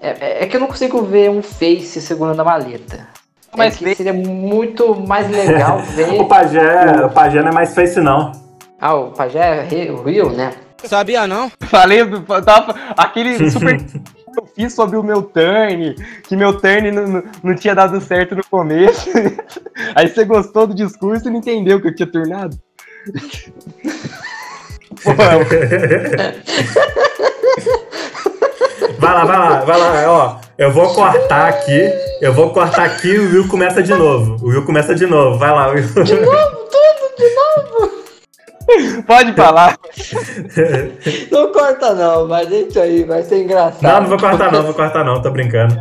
É, 0.00 0.08
é, 0.08 0.44
é, 0.44 0.46
que 0.46 0.56
eu 0.56 0.60
não 0.60 0.68
consigo 0.68 1.02
ver 1.02 1.30
um 1.30 1.42
face 1.42 2.00
segurando 2.00 2.40
a 2.40 2.44
maleta. 2.44 3.08
Mas 3.56 3.74
é 3.74 3.78
que 3.78 3.94
seria 3.96 4.12
muito 4.12 4.94
mais 4.94 5.28
legal 5.28 5.78
ver. 5.94 6.20
o, 6.20 6.26
Pajé, 6.26 7.04
o 7.04 7.10
Pajé 7.10 7.42
não 7.42 7.48
é 7.48 7.54
mais 7.54 7.74
face, 7.74 8.00
não. 8.00 8.32
Ah, 8.80 8.94
o 8.94 9.10
Pajé 9.10 9.66
é 9.70 9.90
o 9.90 10.02
Rio, 10.02 10.30
né? 10.30 10.52
Sabia 10.84 11.26
não? 11.26 11.50
Falei, 11.60 12.00
tava, 12.44 12.74
aquele 12.96 13.38
super 13.50 13.78
eu 14.36 14.46
fiz 14.46 14.72
sobre 14.72 14.96
o 14.96 15.02
meu 15.02 15.22
turn, 15.22 15.94
que 16.22 16.36
meu 16.36 16.56
turn 16.58 16.92
não, 16.92 17.22
não 17.42 17.54
tinha 17.54 17.74
dado 17.74 18.00
certo 18.00 18.36
no 18.36 18.44
começo. 18.44 19.10
Aí 19.94 20.08
você 20.08 20.24
gostou 20.24 20.66
do 20.66 20.74
discurso 20.74 21.28
e 21.28 21.30
não 21.30 21.38
entendeu 21.38 21.80
que 21.80 21.88
eu 21.88 21.94
tinha 21.94 22.10
turnado. 22.10 22.58
vai 28.98 29.14
lá, 29.14 29.24
vai 29.24 29.38
lá, 29.38 29.60
vai 29.60 29.78
lá, 29.78 30.12
ó. 30.12 30.40
Eu 30.56 30.70
vou 30.70 30.94
cortar 30.94 31.48
aqui, 31.48 31.90
eu 32.20 32.32
vou 32.34 32.50
cortar 32.50 32.84
aqui 32.84 33.08
e 33.08 33.18
o 33.18 33.32
Will 33.32 33.48
começa 33.48 33.82
de 33.82 33.94
novo. 33.94 34.36
O 34.44 34.50
Will 34.50 34.64
começa 34.64 34.94
de 34.94 35.06
novo, 35.06 35.38
vai 35.38 35.50
lá, 35.50 35.68
Will. 35.68 35.88
De 36.04 36.14
novo, 36.14 36.56
tudo, 36.70 37.16
de 37.16 37.34
novo. 37.34 37.99
Pode 39.06 39.32
falar. 39.34 39.78
Não 41.30 41.52
corta 41.52 41.94
não, 41.94 42.26
mas 42.28 42.48
deixa 42.48 42.82
aí, 42.82 43.04
vai 43.04 43.22
ser 43.22 43.42
engraçado. 43.42 43.82
Não, 43.82 44.00
não 44.02 44.08
vou 44.08 44.18
cortar 44.18 44.52
não, 44.52 44.62
vou 44.62 44.74
cortar 44.74 45.04
não, 45.04 45.22
tô 45.22 45.30
brincando. 45.30 45.76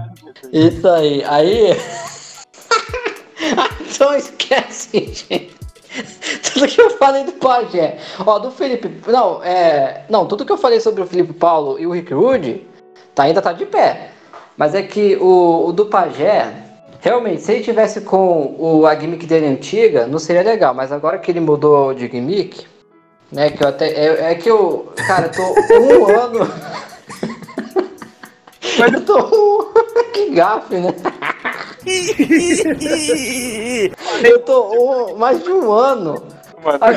Isso 0.52 0.88
aí, 0.88 1.24
aí... 1.26 1.78
Então 3.82 4.16
esquece, 4.16 4.92
gente. 4.92 5.52
Tudo 6.54 6.68
que 6.68 6.80
eu 6.80 6.92
falei 6.92 7.24
do 7.24 7.34
Pajé. 7.34 7.98
Ó, 8.26 8.40
do 8.40 8.52
Felipe... 8.52 8.90
Não, 9.08 9.44
é... 9.44 10.04
Não, 10.10 10.26
tudo 10.26 10.46
que 10.46 10.52
eu 10.52 10.58
falei 10.58 10.80
sobre 10.80 11.02
o 11.02 11.08
Felipe 11.08 11.34
Paulo 11.34 11.80
e 11.80 11.88
o 11.88 11.92
Rick 11.92 12.14
Rude 12.14 12.66
tá, 13.16 13.24
ainda 13.24 13.42
tá 13.42 13.52
de 13.52 13.66
pé. 13.66 14.12
Mas 14.56 14.76
é 14.76 14.84
que 14.84 15.18
o, 15.18 15.68
o 15.68 15.74
do 15.74 15.88
Pajé... 15.88 16.66
Realmente, 17.02 17.42
se 17.42 17.54
ele 17.54 17.64
tivesse 17.64 18.02
com 18.02 18.56
o, 18.60 18.86
a 18.86 18.94
gimmick 18.94 19.26
dele 19.26 19.48
antiga, 19.48 20.06
não 20.06 20.20
seria 20.20 20.44
legal. 20.44 20.74
Mas 20.74 20.92
agora 20.92 21.18
que 21.18 21.32
ele 21.32 21.40
mudou 21.40 21.94
de 21.94 22.08
gimmick, 22.08 22.66
né? 23.32 23.52
Que 23.52 23.64
eu 23.64 23.68
até. 23.68 23.90
É, 23.90 24.32
é 24.32 24.36
que 24.36 24.50
eu. 24.50 24.92
Cara, 25.08 25.28
eu 25.28 25.32
tô 25.32 25.44
um 25.80 26.08
ano. 26.16 26.40
Mas 28.78 28.94
eu 28.94 29.06
tô. 29.06 29.74
que 30.14 30.30
gafe, 30.32 30.76
né? 30.76 30.94
eu 34.24 34.40
tô 34.40 34.74
um, 34.74 35.16
mais 35.18 35.44
de 35.44 35.50
um 35.50 35.72
ano 35.72 36.22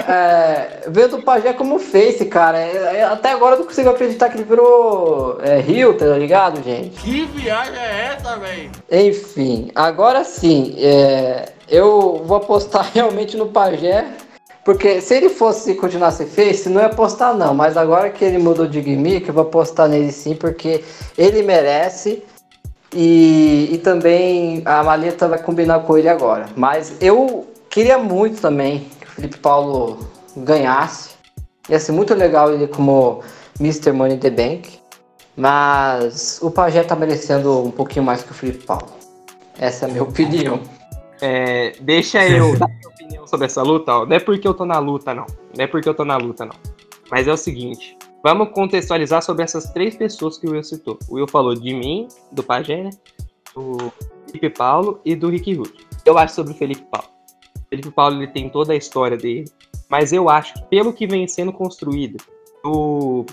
é, 0.09 0.89
vendo 0.89 1.17
o 1.17 1.23
Pajé 1.23 1.53
como 1.53 1.79
face, 1.79 2.25
cara. 2.27 2.59
É, 2.59 2.97
é, 2.97 3.05
até 3.05 3.31
agora 3.31 3.55
eu 3.55 3.61
não 3.61 3.67
consigo 3.67 3.91
acreditar 3.91 4.29
que 4.29 4.37
ele 4.37 4.45
virou 4.45 5.39
é, 5.43 5.59
Rio, 5.59 5.95
tá 5.95 6.07
ligado, 6.17 6.63
gente? 6.63 7.01
Que 7.01 7.25
viagem 7.27 7.79
é 7.79 8.17
essa, 8.17 8.37
velho? 8.37 8.71
Enfim, 8.91 9.71
agora 9.75 10.25
sim, 10.25 10.75
é, 10.79 11.51
eu 11.69 12.23
vou 12.25 12.39
apostar 12.39 12.91
realmente 12.93 13.37
no 13.37 13.49
Pajé. 13.49 14.07
Porque 14.64 15.01
se 15.01 15.14
ele 15.14 15.28
fosse 15.28 15.74
continuar 15.74 16.09
a 16.09 16.12
ser 16.12 16.26
face, 16.26 16.68
não 16.68 16.80
ia 16.80 16.86
apostar 16.86 17.36
não. 17.36 17.52
Mas 17.52 17.76
agora 17.76 18.10
que 18.10 18.24
ele 18.24 18.39
mudou 18.39 18.66
de 18.66 18.80
gimmick, 18.80 19.26
eu 19.26 19.34
vou 19.34 19.43
apostar 19.43 19.89
nele 19.89 20.12
sim, 20.12 20.34
porque 20.34 20.84
ele 21.18 21.43
merece. 21.43 22.22
E, 22.94 23.70
e 23.72 23.78
também 23.78 24.62
a 24.64 24.82
maleta 24.84 25.26
vai 25.26 25.39
combinar 25.39 25.80
com 25.80 25.97
ele 25.97 26.09
agora. 26.09 26.47
Mas 26.55 26.94
eu 27.01 27.47
queria 27.70 27.98
muito 27.98 28.40
também 28.40 28.86
que 29.01 29.06
o 29.06 29.10
Felipe 29.10 29.39
Paulo 29.39 30.06
ganhasse. 30.36 31.10
Ia 31.68 31.80
ser 31.80 31.93
muito 31.93 32.14
legal 32.14 32.52
ele 32.52 32.66
como 32.68 33.22
Mr. 33.59 33.93
Money 33.93 34.18
the 34.18 34.30
Bank. 34.30 34.80
Mas 35.34 36.39
o 36.43 36.51
Pajé 36.51 36.84
tá 36.84 36.94
merecendo 36.94 37.64
um 37.64 37.70
pouquinho 37.70 38.05
mais 38.05 38.22
que 38.22 38.30
o 38.30 38.34
Felipe 38.34 38.64
Paulo. 38.64 38.89
Essa 39.59 39.86
é 39.86 39.89
a 39.89 39.90
minha 39.90 40.05
opinião. 40.05 40.60
É, 41.20 41.72
deixa 41.80 42.24
eu 42.26 42.55
sobre 43.33 43.47
essa 43.47 43.63
luta. 43.63 43.97
Ó. 43.97 44.07
Não 44.07 44.15
é 44.15 44.21
porque 44.21 44.47
eu 44.47 44.53
tô 44.53 44.67
na 44.67 44.79
luta, 44.79 45.15
não. 45.15 45.25
Não 45.57 45.65
é 45.65 45.67
porque 45.67 45.89
eu 45.89 45.95
tô 45.95 46.05
na 46.05 46.19
luta, 46.19 46.45
não. 46.45 46.55
Mas 47.11 47.27
é 47.27 47.33
o 47.33 47.37
seguinte. 47.37 47.97
Vamos 48.23 48.51
contextualizar 48.51 49.23
sobre 49.23 49.43
essas 49.43 49.73
três 49.73 49.97
pessoas 49.97 50.37
que 50.37 50.47
o 50.47 50.53
Will 50.53 50.63
citou. 50.63 50.99
O 51.09 51.15
Will 51.15 51.27
falou 51.27 51.55
de 51.55 51.75
mim, 51.75 52.09
do 52.31 52.43
Pajé, 52.43 52.85
né? 52.85 52.91
Do 53.55 53.91
Felipe 54.27 54.51
Paulo 54.51 55.01
e 55.03 55.17
do 55.17 55.31
Rick 55.31 55.55
Rude. 55.55 55.87
Eu 56.05 56.19
acho 56.19 56.35
sobre 56.35 56.53
o 56.53 56.57
Felipe 56.57 56.85
Paulo. 56.91 57.09
O 57.57 57.69
Felipe 57.71 57.91
Paulo 57.91 58.17
ele 58.17 58.29
tem 58.29 58.51
toda 58.51 58.75
a 58.75 58.77
história 58.77 59.17
dele. 59.17 59.47
Mas 59.89 60.13
eu 60.13 60.29
acho 60.29 60.55
que 60.55 60.63
pelo 60.65 60.93
que 60.93 61.07
vem 61.07 61.27
sendo 61.27 61.53
construído, 61.53 62.19
o, 62.65 63.25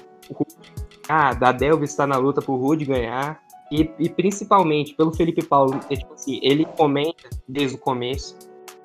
ah, 1.10 1.34
da 1.34 1.52
Delvis 1.52 1.92
está 1.92 2.08
na 2.08 2.18
luta 2.18 2.42
pro 2.42 2.56
Rude 2.56 2.86
ganhar. 2.86 3.42
E, 3.72 3.92
e, 4.00 4.10
principalmente 4.10 4.96
pelo 4.96 5.14
Felipe 5.14 5.46
Paulo, 5.46 5.80
é, 5.90 5.96
tipo 5.96 6.14
assim, 6.14 6.40
ele 6.42 6.66
comenta 6.66 7.30
desde 7.48 7.76
o 7.76 7.80
começo. 7.80 8.36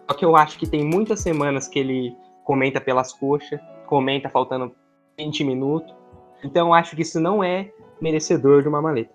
Só 0.09 0.17
que 0.17 0.25
eu 0.25 0.37
acho 0.37 0.59
que 0.59 0.67
tem 0.67 0.85
muitas 0.85 1.21
semanas 1.21 1.69
que 1.69 1.79
ele 1.79 2.17
comenta 2.45 2.81
pelas 2.81 3.13
coxas, 3.13 3.61
comenta 3.87 4.29
faltando 4.29 4.73
20 5.19 5.45
minutos. 5.45 5.95
Então 6.43 6.69
eu 6.69 6.75
acho 6.75 6.95
que 6.95 7.03
isso 7.03 7.19
não 7.21 7.43
é 7.43 7.71
merecedor 8.01 8.63
de 8.63 8.69
uma 8.69 8.83
maleta, 8.83 9.15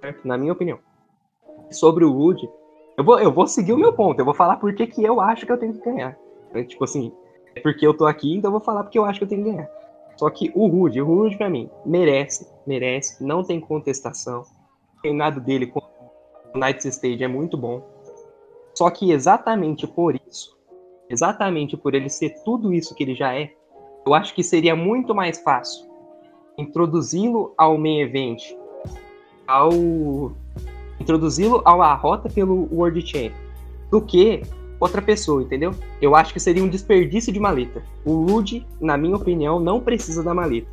certo? 0.00 0.26
Na 0.26 0.38
minha 0.38 0.52
opinião. 0.52 0.78
Sobre 1.70 2.04
o 2.04 2.12
Wood, 2.12 2.48
eu 2.96 3.04
vou, 3.04 3.18
eu 3.20 3.30
vou 3.30 3.46
seguir 3.46 3.72
o 3.72 3.78
meu 3.78 3.92
ponto, 3.92 4.18
eu 4.18 4.24
vou 4.24 4.34
falar 4.34 4.56
por 4.56 4.74
que 4.74 4.90
eu 5.02 5.20
acho 5.20 5.46
que 5.46 5.52
eu 5.52 5.58
tenho 5.58 5.74
que 5.74 5.84
ganhar. 5.84 6.16
É, 6.52 6.64
tipo 6.64 6.82
assim, 6.84 7.12
é 7.54 7.60
porque 7.60 7.86
eu 7.86 7.96
tô 7.96 8.06
aqui, 8.06 8.36
então 8.36 8.48
eu 8.48 8.52
vou 8.52 8.60
falar 8.60 8.82
porque 8.82 8.98
eu 8.98 9.04
acho 9.04 9.18
que 9.18 9.24
eu 9.24 9.28
tenho 9.28 9.44
que 9.44 9.50
ganhar. 9.50 9.68
Só 10.16 10.28
que 10.28 10.50
o 10.54 10.66
Rude, 10.66 11.00
o 11.00 11.06
Rude 11.06 11.36
pra 11.36 11.48
mim, 11.48 11.70
merece, 11.84 12.46
merece, 12.66 13.24
não 13.24 13.42
tem 13.42 13.60
contestação. 13.60 14.42
O 14.42 15.02
reinado 15.02 15.40
dele 15.40 15.66
com 15.66 15.80
o 16.54 16.58
Knights 16.58 16.84
Stage 16.84 17.22
é 17.22 17.28
muito 17.28 17.56
bom. 17.56 17.82
Só 18.80 18.88
que 18.88 19.12
exatamente 19.12 19.86
por 19.86 20.18
isso, 20.26 20.56
exatamente 21.10 21.76
por 21.76 21.94
ele 21.94 22.08
ser 22.08 22.30
tudo 22.46 22.72
isso 22.72 22.94
que 22.94 23.02
ele 23.02 23.14
já 23.14 23.34
é, 23.34 23.52
eu 24.06 24.14
acho 24.14 24.34
que 24.34 24.42
seria 24.42 24.74
muito 24.74 25.14
mais 25.14 25.38
fácil 25.42 25.86
introduzi-lo 26.56 27.52
ao 27.58 27.76
main 27.76 28.00
event, 28.00 28.40
ao 29.46 29.70
introduzi-lo 30.98 31.60
à 31.66 31.94
rota 31.94 32.30
pelo 32.30 32.74
World 32.74 33.06
Champ, 33.06 33.34
do 33.90 34.00
que 34.00 34.40
outra 34.80 35.02
pessoa, 35.02 35.42
entendeu? 35.42 35.72
Eu 36.00 36.16
acho 36.16 36.32
que 36.32 36.40
seria 36.40 36.64
um 36.64 36.68
desperdício 36.70 37.30
de 37.30 37.38
maleta. 37.38 37.82
O 38.02 38.24
Rude, 38.24 38.66
na 38.80 38.96
minha 38.96 39.16
opinião, 39.16 39.60
não 39.60 39.78
precisa 39.78 40.22
da 40.22 40.32
maleta. 40.32 40.70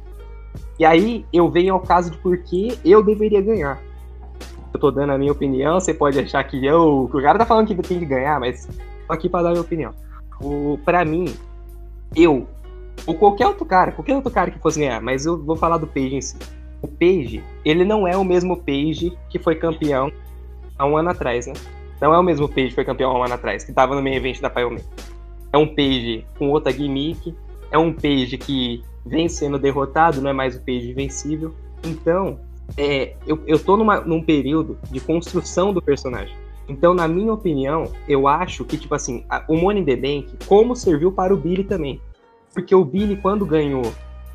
E 0.80 0.86
aí 0.86 1.26
eu 1.34 1.52
venho 1.52 1.74
ao 1.74 1.82
caso 1.82 2.12
de 2.12 2.18
por 2.20 2.38
que 2.38 2.80
eu 2.86 3.04
deveria 3.04 3.42
ganhar. 3.42 3.84
Eu 4.74 4.80
tô 4.80 4.92
dando 4.92 5.12
a 5.12 5.18
minha 5.18 5.32
opinião, 5.32 5.80
você 5.80 5.94
pode 5.94 6.20
achar 6.20 6.44
que 6.44 6.66
eu. 6.66 7.10
O 7.12 7.22
cara 7.22 7.40
tá 7.40 7.46
falando 7.46 7.68
que 7.68 7.76
tem 7.76 8.00
que 8.00 8.06
ganhar, 8.06 8.40
mas 8.40 8.68
tô 9.08 9.14
aqui 9.14 9.30
pra 9.30 9.42
dar 9.42 9.50
a 9.50 9.52
minha 9.52 9.62
opinião. 9.62 9.94
O, 10.42 10.80
pra 10.86 11.04
mim, 11.04 11.34
eu, 12.16 12.48
ou 13.06 13.16
qualquer 13.16 13.48
outro 13.48 13.66
cara, 13.66 13.92
qualquer 13.92 14.16
outro 14.16 14.32
cara 14.32 14.52
que 14.52 14.60
fosse 14.60 14.80
ganhar, 14.80 15.02
mas 15.02 15.26
eu 15.26 15.42
vou 15.44 15.56
falar 15.56 15.78
do 15.78 15.88
Page 15.88 16.16
em 16.16 16.22
si. 16.22 16.38
O 16.82 16.88
Page, 16.88 17.44
ele 17.66 17.84
não 17.84 18.08
é 18.08 18.16
o 18.16 18.24
mesmo 18.24 18.58
Page 18.58 19.18
que 19.30 19.40
foi 19.40 19.56
campeão 19.56 20.12
há 20.78 20.86
um 20.86 20.98
ano 20.98 21.10
atrás, 21.10 21.48
né? 21.48 21.54
Não 22.00 22.14
é 22.14 22.20
o 22.20 22.24
mesmo 22.24 22.48
Page 22.48 22.70
que 22.70 22.76
foi 22.76 22.86
campeão 22.86 23.12
há 23.12 23.20
um 23.20 23.24
ano 23.24 23.34
atrás, 23.34 23.64
que 23.64 23.74
tava 23.74 23.96
no 23.96 24.02
main 24.02 24.16
event 24.16 24.40
da 24.40 24.50
Pioneer. 24.50 24.84
É 25.52 25.58
um 25.58 25.68
Page 25.68 26.26
com 26.38 26.50
outra 26.50 26.72
gimmick, 26.72 27.36
é 27.72 27.78
um 27.78 27.92
Page 27.92 28.38
que 28.38 28.84
vem 29.06 29.28
sendo 29.28 29.58
derrotado, 29.58 30.22
não 30.22 30.30
é 30.30 30.34
mais 30.34 30.56
o 30.56 30.60
Page 30.60 30.94
vencível. 30.94 31.54
Então, 31.84 32.40
é, 32.76 33.16
eu, 33.26 33.40
eu 33.46 33.60
tô 33.60 33.78
numa, 33.78 34.02
num 34.02 34.22
período 34.22 34.78
de 34.92 35.00
construção 35.00 35.74
do 35.74 35.82
personagem. 35.82 36.36
Então, 36.68 36.94
na 36.94 37.08
minha 37.08 37.32
opinião, 37.32 37.92
eu 38.08 38.28
acho 38.28 38.66
que, 38.66 38.78
tipo 38.78 38.94
assim, 38.94 39.24
a, 39.30 39.44
o 39.48 39.56
Money 39.56 39.82
in 39.82 39.86
the 39.86 39.96
Bank, 39.96 40.46
como 40.46 40.76
serviu 40.76 41.12
para 41.12 41.34
o 41.34 41.38
Billy 41.38 41.64
também. 41.64 42.02
Porque 42.54 42.76
o 42.76 42.84
Billy, 42.84 43.16
quando 43.16 43.46
ganhou, 43.46 43.94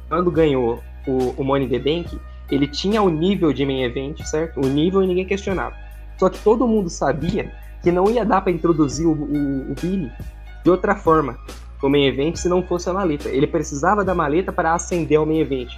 quando 0.08 0.30
ganhou 0.30 0.80
o, 1.06 1.34
o 1.36 1.44
Money 1.44 1.66
in 1.66 1.70
the 1.70 1.78
Bank, 1.78 2.18
ele 2.50 2.66
tinha 2.66 3.02
o 3.02 3.08
nível 3.08 3.52
de 3.52 3.64
main 3.66 3.82
event, 3.82 4.22
certo? 4.24 4.60
O 4.60 4.68
nível 4.68 5.02
e 5.02 5.06
ninguém 5.06 5.26
questionava. 5.26 5.74
Só 6.18 6.28
que 6.28 6.38
todo 6.38 6.66
mundo 6.66 6.88
sabia 6.88 7.52
que 7.82 7.90
não 7.90 8.10
ia 8.10 8.24
dar 8.24 8.40
para 8.40 8.52
introduzir 8.52 9.06
o, 9.06 9.12
o, 9.12 9.72
o, 9.72 9.74
Billy 9.80 10.10
de 10.62 10.70
outra 10.70 10.94
forma 10.94 11.36
o 11.82 11.88
main 11.88 12.06
event 12.06 12.36
se 12.36 12.48
não 12.48 12.62
fosse 12.62 12.88
a 12.88 12.92
maleta. 12.92 13.28
Ele 13.28 13.46
precisava 13.46 14.04
da 14.04 14.14
maleta 14.14 14.52
para 14.52 14.72
ascender 14.72 15.18
ao 15.18 15.26
main 15.26 15.40
event. 15.40 15.76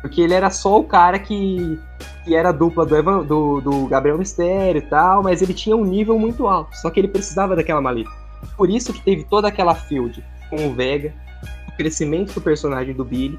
Porque 0.00 0.20
ele 0.20 0.34
era 0.34 0.50
só 0.50 0.78
o 0.78 0.84
cara 0.84 1.18
que, 1.18 1.78
que 2.24 2.34
era 2.34 2.52
dupla 2.52 2.86
do, 2.86 2.96
Evan, 2.96 3.24
do, 3.24 3.60
do 3.60 3.86
Gabriel 3.86 4.18
Mistério 4.18 4.78
e 4.78 4.86
tal, 4.86 5.22
mas 5.22 5.42
ele 5.42 5.52
tinha 5.52 5.76
um 5.76 5.84
nível 5.84 6.18
muito 6.18 6.46
alto. 6.46 6.76
Só 6.76 6.90
que 6.90 7.00
ele 7.00 7.08
precisava 7.08 7.56
daquela 7.56 7.80
maleta. 7.80 8.10
Por 8.56 8.70
isso 8.70 8.92
que 8.92 9.02
teve 9.02 9.24
toda 9.24 9.48
aquela 9.48 9.74
field 9.74 10.24
com 10.48 10.68
o 10.68 10.72
Vega, 10.72 11.12
o 11.68 11.76
crescimento 11.76 12.32
do 12.32 12.40
personagem 12.40 12.94
do 12.94 13.04
Billy. 13.04 13.38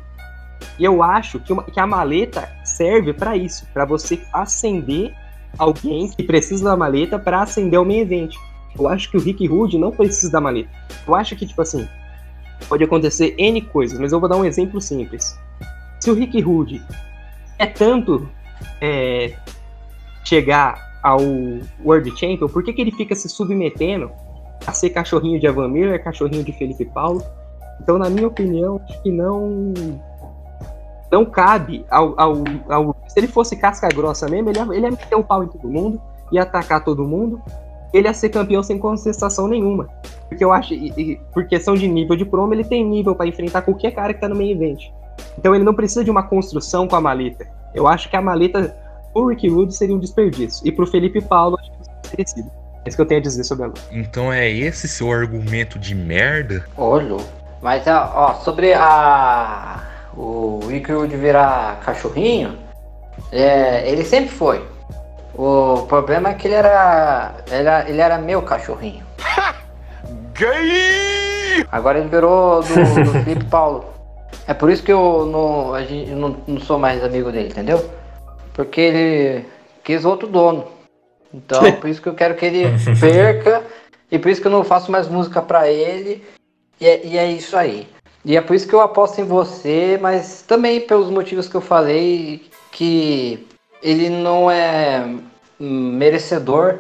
E 0.78 0.84
eu 0.84 1.02
acho 1.02 1.40
que, 1.40 1.54
uma, 1.54 1.64
que 1.64 1.80
a 1.80 1.88
maleta 1.88 2.50
serve 2.66 3.14
para 3.14 3.38
isso, 3.38 3.66
para 3.74 3.86
você 3.86 4.22
acender 4.34 5.14
alguém 5.58 6.10
que 6.10 6.22
precisa 6.22 6.66
da 6.66 6.76
maleta 6.76 7.18
para 7.18 7.42
acender 7.42 7.80
o 7.80 7.86
main 7.86 8.00
event. 8.00 8.36
Eu 8.78 8.88
acho 8.88 9.10
que 9.10 9.18
o 9.18 9.22
Rick 9.22 9.48
Rude 9.48 9.78
não 9.78 9.92
precisa 9.92 10.32
da 10.32 10.42
maleta. 10.42 10.70
Eu 11.08 11.16
acho 11.16 11.36
que, 11.38 11.46
tipo 11.46 11.62
assim, 11.62 11.88
pode 12.68 12.84
acontecer 12.84 13.34
N 13.38 13.62
coisas, 13.62 13.98
mas 13.98 14.12
eu 14.12 14.20
vou 14.20 14.28
dar 14.28 14.36
um 14.36 14.46
exemplo 14.46 14.82
simples 14.82 15.38
se 16.00 16.10
o 16.10 16.14
Rick 16.14 16.40
Rude 16.42 16.82
é 17.58 17.66
tanto 17.66 18.30
é, 18.82 19.34
chegar 20.24 21.00
ao 21.04 21.20
World 21.84 22.12
Champion, 22.18 22.48
por 22.48 22.64
que, 22.64 22.74
que 22.74 22.82
ele 22.82 22.92
fica 22.92 23.16
se 23.16 23.28
submetendo 23.30 24.12
a 24.66 24.72
ser 24.72 24.90
cachorrinho 24.90 25.40
de 25.40 25.48
Evan 25.48 25.68
Miller, 25.70 26.04
cachorrinho 26.04 26.44
de 26.44 26.52
Felipe 26.54 26.86
Paulo? 26.86 27.24
Então, 27.82 27.98
na 27.98 28.10
minha 28.10 28.28
opinião, 28.28 28.82
acho 28.84 29.02
que 29.02 29.12
não 29.12 29.74
não 31.12 31.26
cabe 31.26 31.86
ao, 31.90 32.20
ao, 32.20 32.44
ao, 32.70 32.96
Se 33.08 33.20
ele 33.20 33.28
fosse 33.28 33.56
casca 33.56 33.90
grossa 33.90 34.28
mesmo, 34.28 34.50
ele 34.50 34.60
ia, 34.60 34.66
ele 34.66 34.86
ia 34.86 34.92
meter 34.92 35.16
o 35.16 35.20
um 35.20 35.24
pau 35.24 35.44
em 35.44 35.48
todo 35.48 35.68
mundo, 35.68 36.00
ia 36.32 36.44
atacar 36.44 36.84
todo 36.84 37.04
mundo, 37.04 37.42
ele 37.92 38.08
ia 38.08 38.14
ser 38.14 38.30
campeão 38.30 38.62
sem 38.62 38.78
contestação 38.78 39.48
nenhuma. 39.48 39.90
Porque 40.28 40.44
eu 40.44 40.54
acho, 40.54 40.74
e, 40.74 40.94
e, 40.96 41.16
por 41.34 41.48
questão 41.48 41.74
de 41.74 41.88
nível 41.88 42.16
de 42.16 42.26
promo, 42.26 42.54
ele 42.54 42.64
tem 42.64 42.86
nível 42.86 43.16
para 43.16 43.26
enfrentar 43.26 43.64
qualquer 43.64 43.92
cara 43.92 44.14
que 44.14 44.22
tá 44.22 44.30
no 44.30 44.36
main 44.36 44.52
event. 44.52 44.92
Então 45.38 45.56
ele 45.56 45.64
não 45.64 45.74
precisa 45.74 46.04
de 46.04 46.12
uma 46.12 46.24
construção 46.24 46.88
com 46.88 46.96
a 46.96 47.02
maleta. 47.02 47.48
Eu 47.74 47.88
acho 47.88 48.10
que 48.10 48.16
a 48.16 48.22
maleta 48.22 48.76
pro 49.14 49.28
Rick 49.28 49.48
Rude 49.50 49.76
seria 49.76 49.96
um 49.96 50.00
desperdício. 50.00 50.66
E 50.68 50.72
pro 50.72 50.88
Felipe 50.88 51.22
Paulo, 51.22 51.58
acho 51.60 51.72
que 51.72 52.10
seria 52.10 52.28
sido. 52.28 52.52
É 52.86 52.90
isso 52.90 52.98
que 52.98 53.02
eu 53.02 53.06
tenho 53.06 53.20
a 53.20 53.24
dizer 53.24 53.44
sobre 53.44 53.66
a 53.66 53.68
luta. 53.68 53.82
Então 53.92 54.32
é 54.32 54.50
esse 54.50 54.88
seu 54.88 55.12
argumento 55.12 55.78
de 55.78 55.94
merda? 55.94 56.66
Olha, 56.78 57.18
mas 57.62 57.86
ó, 57.88 58.36
sobre 58.44 58.74
a. 58.74 59.84
O 60.16 60.60
Rick 60.68 60.92
Rude 60.92 61.16
virar 61.16 61.80
cachorrinho, 61.82 62.58
é, 63.32 63.90
ele 63.90 64.04
sempre 64.04 64.30
foi. 64.30 64.66
O 65.36 65.86
problema 65.88 66.30
é 66.30 66.34
que 66.34 66.48
ele 66.48 66.56
era. 66.56 67.36
Ele 67.48 67.56
era, 67.56 67.90
ele 67.90 68.02
era 68.02 68.18
meu 68.18 68.42
cachorrinho. 68.42 69.06
Gay! 70.34 71.66
Agora 71.72 72.00
ele 72.00 72.10
virou 72.10 72.62
do, 72.62 73.04
do 73.04 73.24
Felipe 73.24 73.46
Paulo. 73.46 73.86
É 74.48 74.54
por 74.54 74.70
isso 74.70 74.84
que 74.84 74.92
eu 74.92 75.26
não, 75.26 75.74
a 75.74 75.84
gente, 75.84 76.12
não, 76.12 76.36
não 76.48 76.60
sou 76.60 76.80
mais 76.80 77.04
amigo 77.04 77.32
dele, 77.32 77.50
entendeu? 77.50 77.90
Porque 78.54 78.82
ele 78.82 79.46
quis 79.84 80.06
outro 80.06 80.28
dono. 80.28 80.68
Então, 81.34 81.66
é 81.66 81.72
por 81.72 81.90
isso 81.90 82.02
que 82.02 82.10
eu 82.10 82.16
quero 82.16 82.36
que 82.36 82.46
ele 82.46 82.66
perca. 83.00 83.64
e 84.12 84.18
por 84.18 84.30
isso 84.30 84.42
que 84.42 84.48
eu 84.48 84.52
não 84.52 84.64
faço 84.64 84.92
mais 84.92 85.08
música 85.08 85.42
pra 85.42 85.70
ele. 85.70 86.24
E 86.82 86.88
é, 86.88 87.06
e 87.06 87.18
é 87.18 87.32
isso 87.32 87.56
aí. 87.56 87.88
E 88.26 88.36
é 88.36 88.42
por 88.42 88.56
isso 88.56 88.68
que 88.68 88.74
eu 88.74 88.82
aposto 88.82 89.22
em 89.22 89.24
você, 89.24 89.98
mas 90.02 90.42
também 90.42 90.82
pelos 90.82 91.10
motivos 91.10 91.48
que 91.48 91.56
eu 91.56 91.62
falei, 91.62 92.50
que 92.72 93.48
ele 93.82 94.10
não 94.10 94.52
é 94.52 95.16
merecedor 95.60 96.80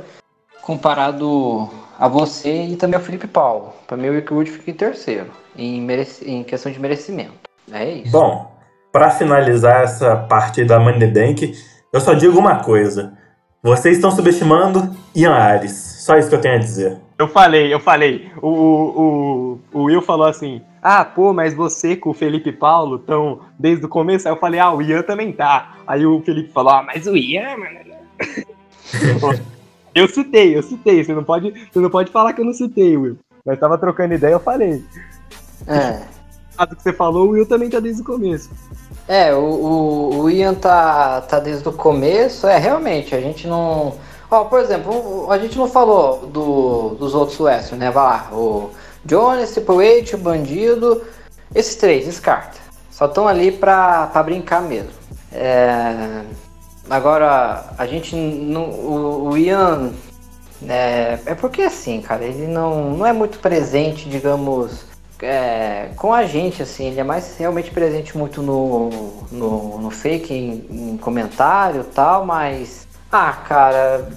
comparado 0.62 1.70
a 1.98 2.08
você 2.08 2.64
e 2.64 2.76
também 2.76 2.98
ao 2.98 3.06
Felipe 3.06 3.28
Paulo. 3.28 3.74
Para 3.88 3.98
mim, 3.98 4.10
o 4.10 4.14
Rick 4.14 4.34
Wood 4.34 4.52
fica 4.52 4.72
em 4.72 4.74
terceiro, 4.74 5.32
em, 5.60 5.82
merec... 5.82 6.24
em 6.26 6.44
questão 6.44 6.72
de 6.72 6.80
merecimento. 6.80 7.34
É 7.72 7.92
isso. 7.92 8.12
Bom, 8.12 8.52
para 8.92 9.12
finalizar 9.12 9.84
essa 9.84 10.16
parte 10.16 10.64
da 10.64 10.80
Money 10.80 11.08
Bank, 11.08 11.54
eu 11.92 12.00
só 12.00 12.14
digo 12.14 12.40
uma 12.40 12.64
coisa. 12.64 13.18
Vocês 13.62 13.98
estão 13.98 14.10
subestimando 14.10 14.96
Ian 15.14 15.34
Ares. 15.34 15.72
Só 16.06 16.18
isso 16.18 16.30
que 16.30 16.36
eu 16.36 16.42
tenho 16.42 16.56
a 16.56 16.60
dizer. 16.60 16.98
Eu 17.18 17.28
falei, 17.28 17.74
eu 17.74 17.80
falei. 17.80 18.32
O, 18.42 18.48
o, 18.48 19.60
o 19.74 19.84
Will 19.84 20.02
falou 20.02 20.28
assim: 20.28 20.62
Ah, 20.82 21.04
pô, 21.04 21.34
mas 21.34 21.54
você 21.54 21.96
com 21.96 22.12
o 22.12 22.14
Felipe 22.14 22.54
Paulo 22.54 22.96
estão 22.96 23.42
desde 23.60 23.86
o 23.86 23.90
começo. 23.90 24.28
Aí 24.28 24.34
eu 24.34 24.40
falei: 24.40 24.60
Ah, 24.62 24.72
o 24.72 24.82
Ian 24.82 25.02
também 25.02 25.34
tá. 25.34 25.76
Aí 25.86 26.06
o 26.06 26.22
Felipe 26.22 26.54
falou: 26.54 26.72
Ah, 26.72 26.84
mas 26.84 27.06
o 27.06 27.18
Ian, 27.18 27.58
mano. 27.58 27.80
eu 29.94 30.08
citei, 30.08 30.58
eu 30.58 30.64
citei. 30.64 31.04
Você 31.04 31.14
não, 31.14 31.24
pode, 31.24 31.54
você 31.70 31.80
não 31.80 31.90
pode 31.90 32.12
falar 32.12 32.32
que 32.32 32.40
eu 32.40 32.46
não 32.46 32.54
citei, 32.54 32.96
Will. 32.96 33.18
Nós 33.46 33.60
tava 33.60 33.78
trocando 33.78 34.14
ideia, 34.14 34.34
eu 34.34 34.40
falei. 34.40 34.82
É 35.68 36.00
do 36.66 36.76
que 36.76 36.84
você 36.84 36.94
falou, 36.94 37.28
o 37.28 37.30
Will 37.32 37.46
também 37.46 37.70
tá 37.70 37.80
desde 37.80 38.02
o 38.02 38.06
começo. 38.06 38.50
É, 39.08 39.34
o, 39.34 39.40
o, 39.40 40.22
o 40.22 40.30
Ian 40.30 40.54
tá, 40.54 41.22
tá 41.22 41.40
desde 41.40 41.68
o 41.68 41.74
começo. 41.74 42.48
É, 42.48 42.58
realmente, 42.58 43.16
a 43.16 43.22
gente 43.22 43.48
não. 43.48 43.96
Ó, 44.30 44.46
por 44.46 44.60
exemplo, 44.60 45.32
a 45.32 45.38
gente 45.38 45.58
não 45.58 45.68
falou 45.68 46.28
do, 46.28 46.90
dos 46.96 47.16
outros 47.16 47.40
wrestlers, 47.40 47.80
né? 47.80 47.90
Vai 47.92 48.04
lá, 48.04 48.30
o 48.32 48.72
Jones, 49.06 49.52
Triple 49.52 50.00
H, 50.00 50.16
o 50.16 50.20
Bandido. 50.20 51.02
Esses 51.54 51.76
três, 51.76 52.06
descarta. 52.06 52.58
Só 52.92 53.06
estão 53.06 53.28
ali 53.28 53.52
pra, 53.52 54.08
pra 54.08 54.22
brincar 54.22 54.62
mesmo. 54.62 54.92
É, 55.32 56.22
agora, 56.90 57.74
a 57.78 57.86
gente 57.88 58.16
não. 58.16 58.70
O, 58.70 59.30
o 59.30 59.38
Ian. 59.38 59.92
É, 60.68 61.18
é 61.26 61.36
porque 61.36 61.62
assim, 61.62 62.02
cara, 62.02 62.26
ele 62.26 62.46
não, 62.46 62.92
não 62.98 63.06
é 63.06 63.14
muito 63.14 63.40
presente, 63.40 64.10
digamos 64.10 64.89
é, 65.22 65.90
com 65.96 66.14
a 66.14 66.26
gente, 66.26 66.62
assim, 66.64 66.88
ele 66.88 67.00
é 67.00 67.04
mais 67.04 67.38
realmente 67.38 67.72
presente 67.72 68.18
muito 68.18 68.42
no, 68.42 68.90
no, 69.32 69.78
no 69.80 69.90
fake, 69.90 70.34
em, 70.34 70.66
em 70.70 70.98
comentário 70.98 71.84
tal, 71.84 72.26
mas. 72.26 72.88
Ah, 73.12 73.34
cara. 73.34 74.10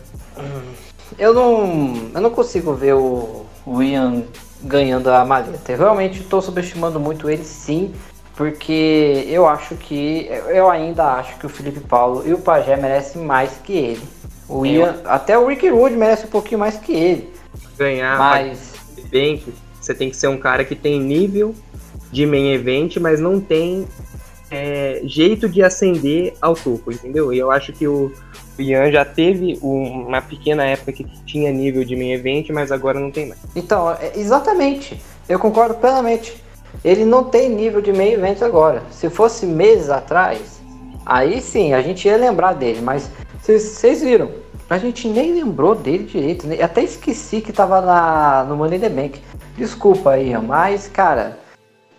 Eu 1.19 1.35
não. 1.35 2.11
Eu 2.15 2.21
não 2.21 2.31
consigo 2.31 2.75
ver 2.75 2.95
o, 2.95 3.47
o 3.67 3.83
Ian 3.83 4.23
ganhando 4.63 5.11
a 5.11 5.25
maleta. 5.25 5.73
Eu 5.73 5.79
realmente 5.79 6.21
estou 6.21 6.41
subestimando 6.41 7.01
muito 7.01 7.29
ele 7.29 7.45
sim. 7.45 7.93
Porque 8.37 9.27
eu 9.29 9.47
acho 9.47 9.75
que. 9.75 10.29
Eu 10.49 10.71
ainda 10.71 11.15
acho 11.15 11.37
que 11.39 11.47
o 11.47 11.49
Felipe 11.51 11.81
Paulo 11.81 12.23
e 12.27 12.33
o 12.33 12.39
Pajé 12.39 12.77
merecem 12.77 13.23
mais 13.23 13.51
que 13.63 13.73
ele. 13.73 14.03
O 14.49 14.65
Ian, 14.65 14.97
até 15.05 15.39
o 15.39 15.47
Rick 15.47 15.69
Rude 15.69 15.97
merece 15.97 16.27
um 16.27 16.31
pouquinho 16.31 16.61
mais 16.61 16.77
que 16.77 16.93
ele. 16.93 17.33
Ganhar 17.77 18.19
mas 18.19 18.73
bem 19.11 19.43
você 19.85 19.95
tem 19.95 20.11
que 20.11 20.17
ser 20.17 20.29
um 20.29 20.39
cara 20.39 20.65
que 20.65 20.75
tem 20.75 21.01
nível 21.01 21.55
de 22.11 22.27
main 22.27 22.53
event, 22.53 22.97
mas 22.99 23.21
não 23.21 23.41
tem 23.41 23.87
é, 24.51 25.01
jeito 25.05 25.49
de 25.49 25.63
ascender 25.63 26.35
ao 26.41 26.55
topo, 26.55 26.93
entendeu? 26.93 27.33
E 27.33 27.39
eu 27.39 27.51
acho 27.51 27.73
que 27.73 27.87
o, 27.89 28.13
Ian 28.59 28.91
já 28.91 29.05
teve 29.05 29.59
uma 29.63 30.21
pequena 30.21 30.65
época 30.65 30.93
que 30.93 31.05
tinha 31.25 31.51
nível 31.51 31.85
de 31.85 31.97
main 31.97 32.13
event, 32.13 32.51
mas 32.51 32.71
agora 32.71 33.01
não 33.01 33.11
tem 33.11 33.29
mais. 33.29 33.41
Então, 33.57 33.91
é, 33.93 34.13
exatamente. 34.17 35.01
Eu 35.29 35.39
concordo 35.39 35.75
plenamente. 35.75 36.43
Ele 36.85 37.05
não 37.05 37.25
tem 37.25 37.49
nível 37.49 37.81
de 37.81 37.93
main 37.93 38.13
event 38.13 38.43
agora. 38.43 38.83
Se 38.91 39.09
fosse 39.09 39.47
meses 39.47 39.89
atrás, 39.89 40.61
aí 41.05 41.41
sim, 41.41 41.73
a 41.73 41.81
gente 41.81 42.07
ia 42.07 42.17
lembrar 42.17 42.55
dele, 42.55 42.81
mas 42.81 43.11
vocês 43.43 44.01
viram, 44.03 44.31
a 44.71 44.79
gente 44.79 45.09
nem 45.09 45.35
lembrou 45.35 45.75
dele 45.75 46.05
direito. 46.05 46.47
Né? 46.47 46.63
Até 46.63 46.83
esqueci 46.83 47.41
que 47.41 47.53
tava 47.53 47.81
na, 47.81 48.45
no 48.45 48.57
Money 48.57 48.79
in 48.79 48.81
the 48.81 48.89
Bank. 48.89 49.21
Desculpa 49.57 50.13
aí, 50.13 50.33
mas, 50.39 50.87
cara, 50.87 51.37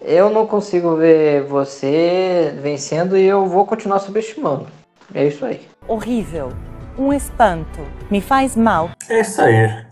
eu 0.01 0.29
não 0.29 0.47
consigo 0.47 0.95
ver 0.95 1.43
você 1.43 2.57
vencendo 2.61 3.17
e 3.17 3.25
eu 3.25 3.45
vou 3.45 3.65
continuar 3.65 3.99
subestimando. 3.99 4.67
É 5.13 5.25
isso 5.25 5.45
aí. 5.45 5.67
Horrível. 5.85 6.49
Um 6.97 7.11
espanto. 7.11 7.81
Me 8.09 8.21
faz 8.21 8.55
mal. 8.55 8.91
É 9.09 9.19
isso 9.19 9.41
aí. 9.41 9.85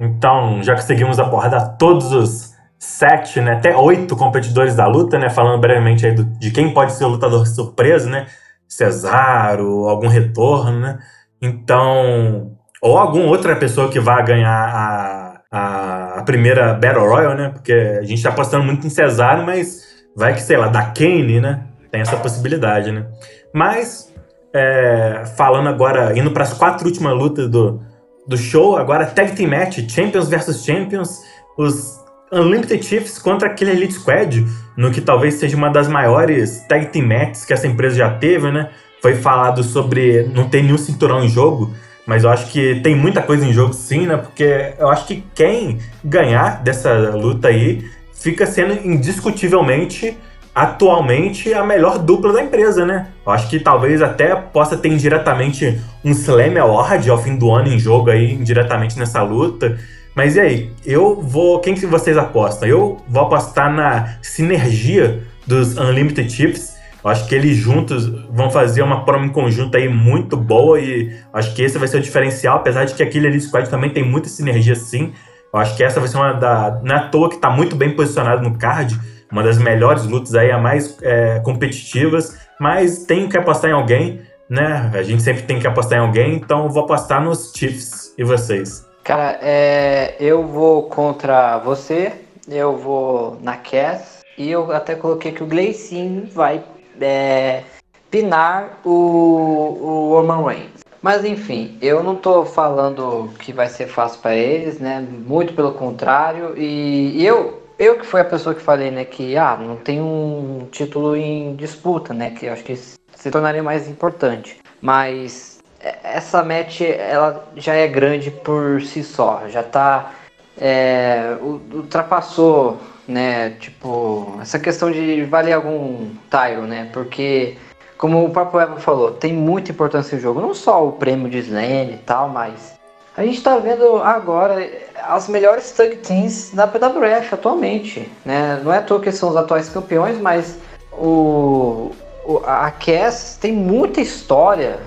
Então, 0.00 0.62
já 0.62 0.74
conseguimos 0.74 1.18
abordar 1.18 1.76
todos 1.76 2.12
os 2.12 2.54
sete, 2.78 3.40
né, 3.40 3.54
até 3.54 3.76
oito 3.76 4.16
competidores 4.16 4.74
da 4.74 4.86
luta, 4.86 5.18
né, 5.18 5.28
falando 5.28 5.60
brevemente 5.60 6.06
aí 6.06 6.14
do, 6.14 6.24
de 6.24 6.50
quem 6.52 6.72
pode 6.72 6.92
ser 6.92 7.04
o 7.04 7.08
lutador 7.08 7.44
surpresa, 7.46 8.08
né, 8.08 8.28
Cesaro, 8.68 9.88
algum 9.88 10.08
retorno, 10.08 10.80
né, 10.80 10.98
então, 11.40 12.56
ou 12.82 12.98
alguma 12.98 13.26
outra 13.26 13.56
pessoa 13.56 13.88
que 13.90 13.98
vá 13.98 14.20
ganhar 14.20 14.50
a 14.52 15.28
a, 15.50 16.18
a 16.18 16.22
primeira 16.22 16.74
Battle 16.74 17.08
Royale, 17.08 17.36
né? 17.36 17.48
Porque 17.50 17.72
a 17.72 18.02
gente 18.02 18.22
tá 18.22 18.28
apostando 18.28 18.64
muito 18.64 18.86
em 18.86 18.90
Cesaro, 18.90 19.44
mas 19.44 19.82
vai 20.14 20.34
que, 20.34 20.42
sei 20.42 20.56
lá, 20.56 20.68
da 20.68 20.82
Kane, 20.82 21.40
né? 21.40 21.64
Tem 21.90 22.00
essa 22.00 22.16
possibilidade, 22.16 22.92
né? 22.92 23.06
Mas, 23.52 24.12
é, 24.52 25.24
falando 25.36 25.68
agora, 25.68 26.16
indo 26.18 26.30
para 26.30 26.42
as 26.42 26.52
quatro 26.52 26.86
últimas 26.86 27.14
lutas 27.14 27.48
do, 27.48 27.80
do 28.26 28.36
show, 28.36 28.76
agora 28.76 29.06
Tag 29.06 29.32
Team 29.32 29.50
Match, 29.50 29.78
Champions 29.88 30.28
vs 30.28 30.64
Champions, 30.64 31.22
os 31.56 31.97
Unlimited 32.32 32.84
Chiefs 32.84 33.18
contra 33.18 33.48
aquele 33.48 33.70
Elite 33.70 33.94
Squad, 33.94 34.46
no 34.76 34.90
que 34.90 35.00
talvez 35.00 35.34
seja 35.34 35.56
uma 35.56 35.70
das 35.70 35.88
maiores 35.88 36.60
Tag 36.68 36.86
Team 36.86 37.06
Matches 37.06 37.44
que 37.44 37.52
essa 37.52 37.66
empresa 37.66 37.96
já 37.96 38.10
teve, 38.10 38.50
né? 38.50 38.70
Foi 39.00 39.14
falado 39.14 39.62
sobre 39.62 40.24
não 40.34 40.48
ter 40.48 40.62
nenhum 40.62 40.78
cinturão 40.78 41.22
em 41.22 41.28
jogo, 41.28 41.72
mas 42.06 42.24
eu 42.24 42.30
acho 42.30 42.50
que 42.50 42.80
tem 42.80 42.94
muita 42.94 43.22
coisa 43.22 43.44
em 43.44 43.52
jogo 43.52 43.72
sim, 43.72 44.06
né? 44.06 44.16
Porque 44.16 44.74
eu 44.78 44.88
acho 44.88 45.06
que 45.06 45.24
quem 45.34 45.78
ganhar 46.04 46.62
dessa 46.62 46.92
luta 47.10 47.48
aí 47.48 47.84
fica 48.12 48.46
sendo 48.46 48.74
indiscutivelmente 48.86 50.16
atualmente 50.54 51.54
a 51.54 51.62
melhor 51.62 52.00
dupla 52.00 52.32
da 52.32 52.42
empresa, 52.42 52.84
né? 52.84 53.08
Eu 53.24 53.30
acho 53.30 53.48
que 53.48 53.60
talvez 53.60 54.02
até 54.02 54.34
possa 54.34 54.76
ter 54.76 54.88
indiretamente 54.88 55.80
um 56.04 56.10
Slam 56.10 56.58
Award 56.60 57.08
ao 57.08 57.22
fim 57.22 57.36
do 57.36 57.52
ano 57.52 57.68
em 57.68 57.78
jogo 57.78 58.10
aí, 58.10 58.32
indiretamente 58.32 58.98
nessa 58.98 59.22
luta. 59.22 59.78
Mas 60.18 60.34
e 60.34 60.40
aí? 60.40 60.72
Eu 60.84 61.22
vou. 61.22 61.60
Quem 61.60 61.76
que 61.76 61.86
vocês 61.86 62.18
apostam? 62.18 62.68
Eu 62.68 62.96
vou 63.08 63.22
apostar 63.22 63.72
na 63.72 64.18
sinergia 64.20 65.22
dos 65.46 65.76
Unlimited 65.76 66.28
Chiefs. 66.28 66.76
Eu 67.04 67.08
acho 67.08 67.28
que 67.28 67.36
eles 67.36 67.56
juntos 67.56 68.08
vão 68.28 68.50
fazer 68.50 68.82
uma 68.82 69.04
promo 69.04 69.26
em 69.26 69.28
conjunto 69.28 69.76
aí 69.76 69.88
muito 69.88 70.36
boa 70.36 70.80
e 70.80 71.16
acho 71.32 71.54
que 71.54 71.62
esse 71.62 71.78
vai 71.78 71.86
ser 71.86 71.98
o 71.98 72.00
diferencial, 72.00 72.56
apesar 72.56 72.84
de 72.84 72.94
que 72.94 73.02
aquele 73.04 73.28
Elite 73.28 73.44
Squad 73.44 73.70
também 73.70 73.90
tem 73.90 74.02
muita 74.02 74.28
sinergia 74.28 74.74
sim. 74.74 75.12
Eu 75.54 75.60
acho 75.60 75.76
que 75.76 75.84
essa 75.84 76.00
vai 76.00 76.08
ser 76.08 76.16
uma 76.16 76.32
da. 76.32 76.80
Não 76.82 76.96
é 76.96 76.98
à 76.98 77.08
toa 77.10 77.30
que 77.30 77.36
tá 77.36 77.48
muito 77.48 77.76
bem 77.76 77.94
posicionado 77.94 78.42
no 78.42 78.58
card 78.58 78.98
uma 79.30 79.44
das 79.44 79.56
melhores 79.56 80.04
lutas 80.04 80.34
aí, 80.34 80.50
a 80.50 80.58
mais 80.58 80.98
é, 81.00 81.38
competitivas, 81.44 82.36
mas 82.58 83.04
tenho 83.04 83.28
que 83.28 83.38
apostar 83.38 83.70
em 83.70 83.74
alguém, 83.74 84.20
né? 84.50 84.90
A 84.94 85.02
gente 85.04 85.22
sempre 85.22 85.42
tem 85.42 85.60
que 85.60 85.66
apostar 85.68 85.96
em 85.96 86.02
alguém, 86.02 86.34
então 86.34 86.68
vou 86.68 86.82
apostar 86.82 87.22
nos 87.22 87.52
Chiefs. 87.54 88.12
E 88.18 88.24
vocês? 88.24 88.87
Cara, 89.08 89.38
é, 89.40 90.16
eu 90.20 90.46
vou 90.46 90.82
contra 90.82 91.56
você, 91.60 92.12
eu 92.46 92.76
vou 92.76 93.38
na 93.40 93.56
Cass, 93.56 94.20
e 94.36 94.50
eu 94.50 94.70
até 94.70 94.94
coloquei 94.94 95.32
que 95.32 95.42
o 95.42 95.46
Gleicin 95.46 96.28
vai 96.30 96.62
é, 97.00 97.62
pinar 98.10 98.78
o, 98.84 98.90
o 98.90 100.10
Roman 100.12 100.46
Reigns. 100.46 100.84
Mas 101.00 101.24
enfim, 101.24 101.78
eu 101.80 102.02
não 102.02 102.16
tô 102.16 102.44
falando 102.44 103.30
que 103.38 103.50
vai 103.50 103.70
ser 103.70 103.86
fácil 103.86 104.20
para 104.20 104.36
eles, 104.36 104.78
né? 104.78 105.00
Muito 105.00 105.54
pelo 105.54 105.72
contrário. 105.72 106.52
E, 106.54 107.18
e 107.18 107.24
eu, 107.24 107.62
eu 107.78 107.98
que 107.98 108.04
fui 108.04 108.20
a 108.20 108.26
pessoa 108.26 108.54
que 108.54 108.60
falei, 108.60 108.90
né, 108.90 109.06
que 109.06 109.38
ah, 109.38 109.56
não 109.56 109.76
tem 109.76 110.02
um 110.02 110.68
título 110.70 111.16
em 111.16 111.56
disputa, 111.56 112.12
né, 112.12 112.32
que 112.32 112.44
eu 112.44 112.52
acho 112.52 112.62
que 112.62 112.76
se 112.76 113.30
tornaria 113.30 113.62
mais 113.62 113.88
importante. 113.88 114.58
Mas 114.82 115.57
essa 116.02 116.42
match 116.42 116.80
ela 116.80 117.48
já 117.56 117.74
é 117.74 117.86
grande 117.86 118.30
por 118.30 118.80
si 118.82 119.02
só, 119.02 119.42
já 119.48 119.62
tá 119.62 120.12
é, 120.60 121.36
ultrapassou, 121.40 122.78
né, 123.06 123.50
tipo, 123.60 124.38
essa 124.42 124.58
questão 124.58 124.90
de 124.90 125.24
valer 125.24 125.52
algum 125.52 126.10
tiro, 126.30 126.62
né? 126.62 126.90
Porque 126.92 127.56
como 127.96 128.24
o 128.24 128.30
próprio 128.30 128.60
Evan 128.60 128.76
falou, 128.76 129.12
tem 129.12 129.32
muita 129.32 129.72
importância 129.72 130.16
no 130.16 130.22
jogo, 130.22 130.40
não 130.40 130.54
só 130.54 130.86
o 130.86 130.92
prêmio 130.92 131.28
de 131.28 131.38
Slam 131.38 131.90
e 131.92 132.00
tal, 132.04 132.28
mas 132.28 132.78
a 133.16 133.24
gente 133.24 133.38
está 133.38 133.56
vendo 133.58 133.96
agora 133.96 134.70
as 135.02 135.28
melhores 135.28 135.72
tag 135.72 135.96
teams 135.96 136.52
da 136.54 136.68
PWF 136.68 137.34
atualmente. 137.34 138.08
Né? 138.24 138.60
Não 138.62 138.72
é 138.72 138.78
à 138.78 138.82
toa 138.82 139.00
que 139.00 139.10
são 139.10 139.30
os 139.30 139.36
atuais 139.36 139.68
campeões, 139.68 140.20
mas 140.20 140.56
o, 140.92 141.90
o, 142.24 142.40
a 142.46 142.70
Cass 142.70 143.36
tem 143.40 143.52
muita 143.52 144.00
história 144.00 144.78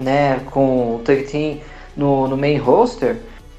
né, 0.00 0.40
com 0.50 0.96
o 0.96 0.98
tag 1.00 1.22
team 1.24 1.58
no, 1.96 2.26
no 2.26 2.36
main 2.36 2.56
roster. 2.56 3.16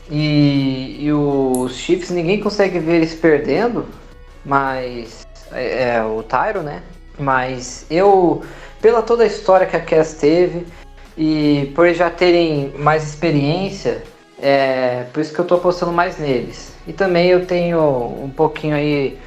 E, 0.10 0.98
e 1.00 1.14
os 1.14 1.76
Chiefs 1.76 2.10
ninguém 2.10 2.42
consegue 2.42 2.80
ver 2.80 2.96
eles 2.96 3.16
perdendo, 3.16 3.86
mas 4.44 5.26
é, 5.52 5.96
é 5.96 6.04
o 6.04 6.22
Tyro, 6.24 6.62
né? 6.62 6.82
Mas 7.18 7.86
eu, 7.90 8.44
pela 8.82 9.02
toda 9.02 9.24
a 9.24 9.28
história 9.28 9.66
que 9.66 9.76
a 9.76 9.80
Cass 9.80 10.16
teve 10.16 10.66
e 11.18 11.72
por 11.76 11.88
já 11.94 12.10
terem 12.10 12.74
mais 12.78 13.04
experiência, 13.04 14.04
é, 14.42 15.06
por 15.14 15.22
isso 15.22 15.34
que 15.34 15.40
eu 15.40 15.46
tô 15.46 15.56
apostando 15.56 15.92
mais 15.92 16.18
neles. 16.18 16.74
E 16.88 16.92
também 16.92 17.30
eu 17.30 17.46
tenho 17.46 17.80
um 17.80 18.30
pouquinho 18.30 18.76
aí 18.76 19.20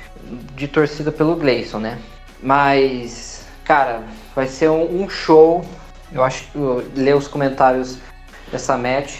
de 0.54 0.66
torcida 0.66 1.12
pelo 1.12 1.36
Gleison, 1.36 1.78
né? 1.78 1.98
Mas, 2.42 3.46
cara, 3.64 4.02
vai 4.34 4.46
ser 4.46 4.68
um, 4.70 5.02
um 5.02 5.08
show. 5.08 5.64
Eu 6.14 6.24
acho 6.24 6.44
que 6.50 6.58
ler 6.98 7.16
os 7.16 7.28
comentários 7.28 7.98
dessa 8.50 8.76
match. 8.78 9.16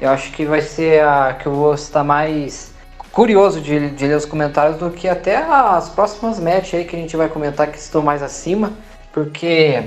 Eu 0.00 0.10
acho 0.10 0.32
que 0.32 0.44
vai 0.44 0.62
ser 0.62 1.04
a 1.04 1.34
que 1.34 1.46
eu 1.46 1.52
vou 1.52 1.74
estar 1.74 2.02
mais 2.02 2.72
curioso 3.12 3.60
de, 3.60 3.90
de 3.90 4.06
ler 4.06 4.16
os 4.16 4.24
comentários 4.24 4.78
do 4.78 4.90
que 4.90 5.06
até 5.06 5.36
as 5.36 5.90
próximas 5.90 6.40
matches 6.40 6.74
aí 6.74 6.84
que 6.84 6.96
a 6.96 6.98
gente 6.98 7.16
vai 7.16 7.28
comentar 7.28 7.70
que 7.70 7.78
estão 7.78 8.02
mais 8.02 8.22
acima. 8.22 8.72
Porque 9.12 9.84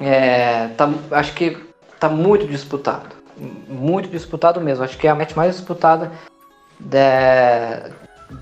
é, 0.00 0.68
tá, 0.76 0.88
acho 1.10 1.34
que 1.34 1.58
tá 1.98 2.08
muito 2.08 2.46
disputado 2.46 3.20
muito 3.68 4.08
disputado 4.08 4.60
mesmo. 4.60 4.84
Acho 4.84 4.98
que 4.98 5.06
é 5.06 5.10
a 5.10 5.14
match 5.14 5.34
mais 5.34 5.56
disputada 5.56 6.12
de, 6.78 6.98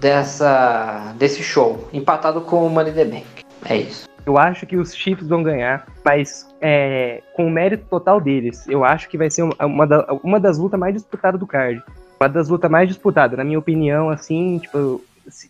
dessa, 0.01 1.15
desse 1.17 1.43
show. 1.43 1.89
Empatado 1.93 2.41
com 2.41 2.67
o 2.67 2.71
Money 2.71 2.93
the 2.93 3.05
Bank. 3.05 3.27
É 3.65 3.77
isso. 3.77 4.08
Eu 4.29 4.37
acho 4.37 4.67
que 4.67 4.77
os 4.77 4.95
Chiefs 4.95 5.27
vão 5.27 5.43
ganhar, 5.43 5.87
mas 6.05 6.47
é, 6.61 7.23
com 7.35 7.47
o 7.47 7.51
mérito 7.51 7.87
total 7.89 8.21
deles. 8.21 8.69
Eu 8.69 8.85
acho 8.85 9.09
que 9.09 9.17
vai 9.17 9.31
ser 9.31 9.43
uma, 9.59 9.87
da, 9.87 10.07
uma 10.23 10.39
das 10.39 10.59
lutas 10.59 10.79
mais 10.79 10.93
disputadas 10.93 11.41
do 11.41 11.47
card. 11.47 11.83
Uma 12.21 12.29
das 12.29 12.47
lutas 12.47 12.71
mais 12.71 12.89
disputadas, 12.89 13.39
na 13.39 13.43
minha 13.43 13.59
opinião, 13.59 14.11
assim, 14.11 14.59
tipo, 14.59 15.03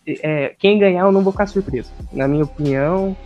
é, 0.07 0.55
quem 0.61 0.79
ganhar 0.79 1.07
eu 1.07 1.11
não 1.11 1.23
vou 1.23 1.33
ficar 1.33 1.49
surpreso. 1.49 1.91
Na 2.13 2.29
minha 2.29 2.45
opinião, 2.45 3.17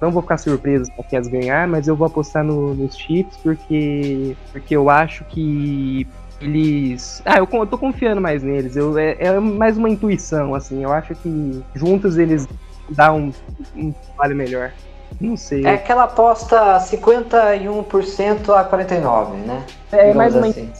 não 0.00 0.12
vou 0.12 0.22
ficar 0.22 0.38
surpreso 0.38 0.84
se 0.84 0.92
a 0.92 1.02
Cass 1.02 1.26
ganhar, 1.26 1.66
mas 1.66 1.88
eu 1.88 1.96
vou 1.96 2.06
apostar 2.06 2.44
no, 2.44 2.72
nos 2.72 2.96
Chiefs 2.96 3.36
porque, 3.38 4.36
porque 4.52 4.76
eu 4.76 4.88
acho 4.88 5.24
que 5.24 6.06
eles. 6.40 7.20
Ah, 7.24 7.38
eu, 7.38 7.48
eu 7.50 7.66
tô 7.66 7.76
confiando 7.76 8.20
mais 8.20 8.44
neles. 8.44 8.76
Eu, 8.76 8.96
é, 8.96 9.16
é, 9.18 9.40
mais 9.40 9.76
uma 9.76 9.90
intuição, 9.90 10.54
assim. 10.54 10.84
Eu 10.84 10.92
acho 10.92 11.16
que 11.16 11.64
juntos 11.74 12.16
eles 12.16 12.46
dão 12.88 13.18
um, 13.18 13.32
um 13.76 13.92
trabalho 13.92 14.36
melhor. 14.36 14.72
Não 15.20 15.36
sei. 15.36 15.64
É 15.64 15.74
aquela 15.74 16.04
aposta 16.04 16.78
51% 16.78 18.48
a 18.50 18.68
49%, 18.68 19.32
né? 19.46 19.62
É 19.92 20.12
mais 20.12 20.34
uma, 20.34 20.46
assim. 20.46 20.70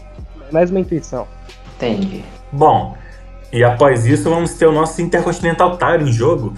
mais 0.50 0.70
uma 0.70 0.80
intuição. 0.80 1.26
Entendi. 1.76 2.24
Bom, 2.52 2.96
e 3.52 3.62
após 3.62 4.06
isso 4.06 4.28
vamos 4.28 4.54
ter 4.54 4.66
o 4.66 4.72
nosso 4.72 5.00
Intercontinental 5.00 5.72
Title 5.72 6.08
em 6.08 6.12
jogo. 6.12 6.54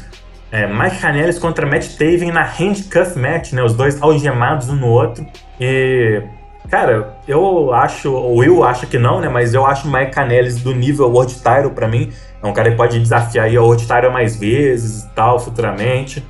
É, 0.51 0.67
Mike 0.67 1.01
Canellis 1.01 1.39
contra 1.39 1.67
Matt 1.67 1.97
Taven 1.99 2.31
na 2.31 2.43
handcuff 2.43 3.19
match, 3.19 3.53
né? 3.53 3.63
Os 3.63 3.75
dois 3.75 4.01
algemados 4.01 4.69
um 4.69 4.77
no 4.77 4.89
outro. 4.89 5.27
E, 5.61 6.23
cara, 6.69 7.17
eu 7.27 7.73
acho, 7.73 8.13
ou 8.13 8.43
eu 8.45 8.65
acho 8.65 8.87
que 8.87 8.99
não, 8.99 9.21
né? 9.21 9.29
Mas 9.29 9.55
eu 9.55 9.65
acho 9.67 9.89
o 9.89 9.93
Mike 9.93 10.13
Canellis 10.13 10.63
do 10.63 10.75
nível 10.75 11.09
World 11.11 11.35
Title 11.35 11.71
pra 11.71 11.89
mim. 11.89 12.13
É 12.43 12.47
um 12.47 12.53
cara 12.53 12.71
que 12.71 12.77
pode 12.77 12.99
desafiar 12.99 13.47
aí 13.47 13.57
a 13.57 13.63
World 13.63 13.87
Title 13.87 14.11
mais 14.11 14.37
vezes 14.37 15.03
e 15.03 15.09
tal, 15.11 15.39
futuramente. 15.39 16.25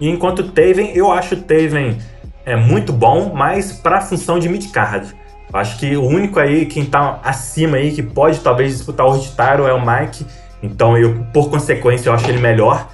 E 0.00 0.08
enquanto 0.08 0.40
o 0.40 0.48
Taven, 0.50 0.92
eu 0.94 1.10
acho 1.10 1.34
o 1.34 1.40
Taven 1.42 1.98
é 2.44 2.54
muito 2.54 2.92
bom, 2.92 3.32
mas 3.34 3.72
pra 3.72 4.00
função 4.00 4.38
de 4.38 4.48
mid-card. 4.48 5.14
Acho 5.52 5.78
que 5.78 5.96
o 5.96 6.04
único 6.04 6.38
aí, 6.38 6.66
quem 6.66 6.84
tá 6.84 7.20
acima 7.22 7.76
aí, 7.76 7.92
que 7.92 8.02
pode 8.02 8.40
talvez 8.40 8.72
disputar 8.72 9.06
o 9.06 9.10
World 9.10 9.28
Title 9.28 9.66
é 9.66 9.72
o 9.72 9.80
Mike. 9.84 10.26
Então, 10.62 10.96
eu, 10.98 11.24
por 11.32 11.48
consequência, 11.48 12.08
eu 12.08 12.14
acho 12.14 12.28
ele 12.28 12.38
melhor. 12.38 12.88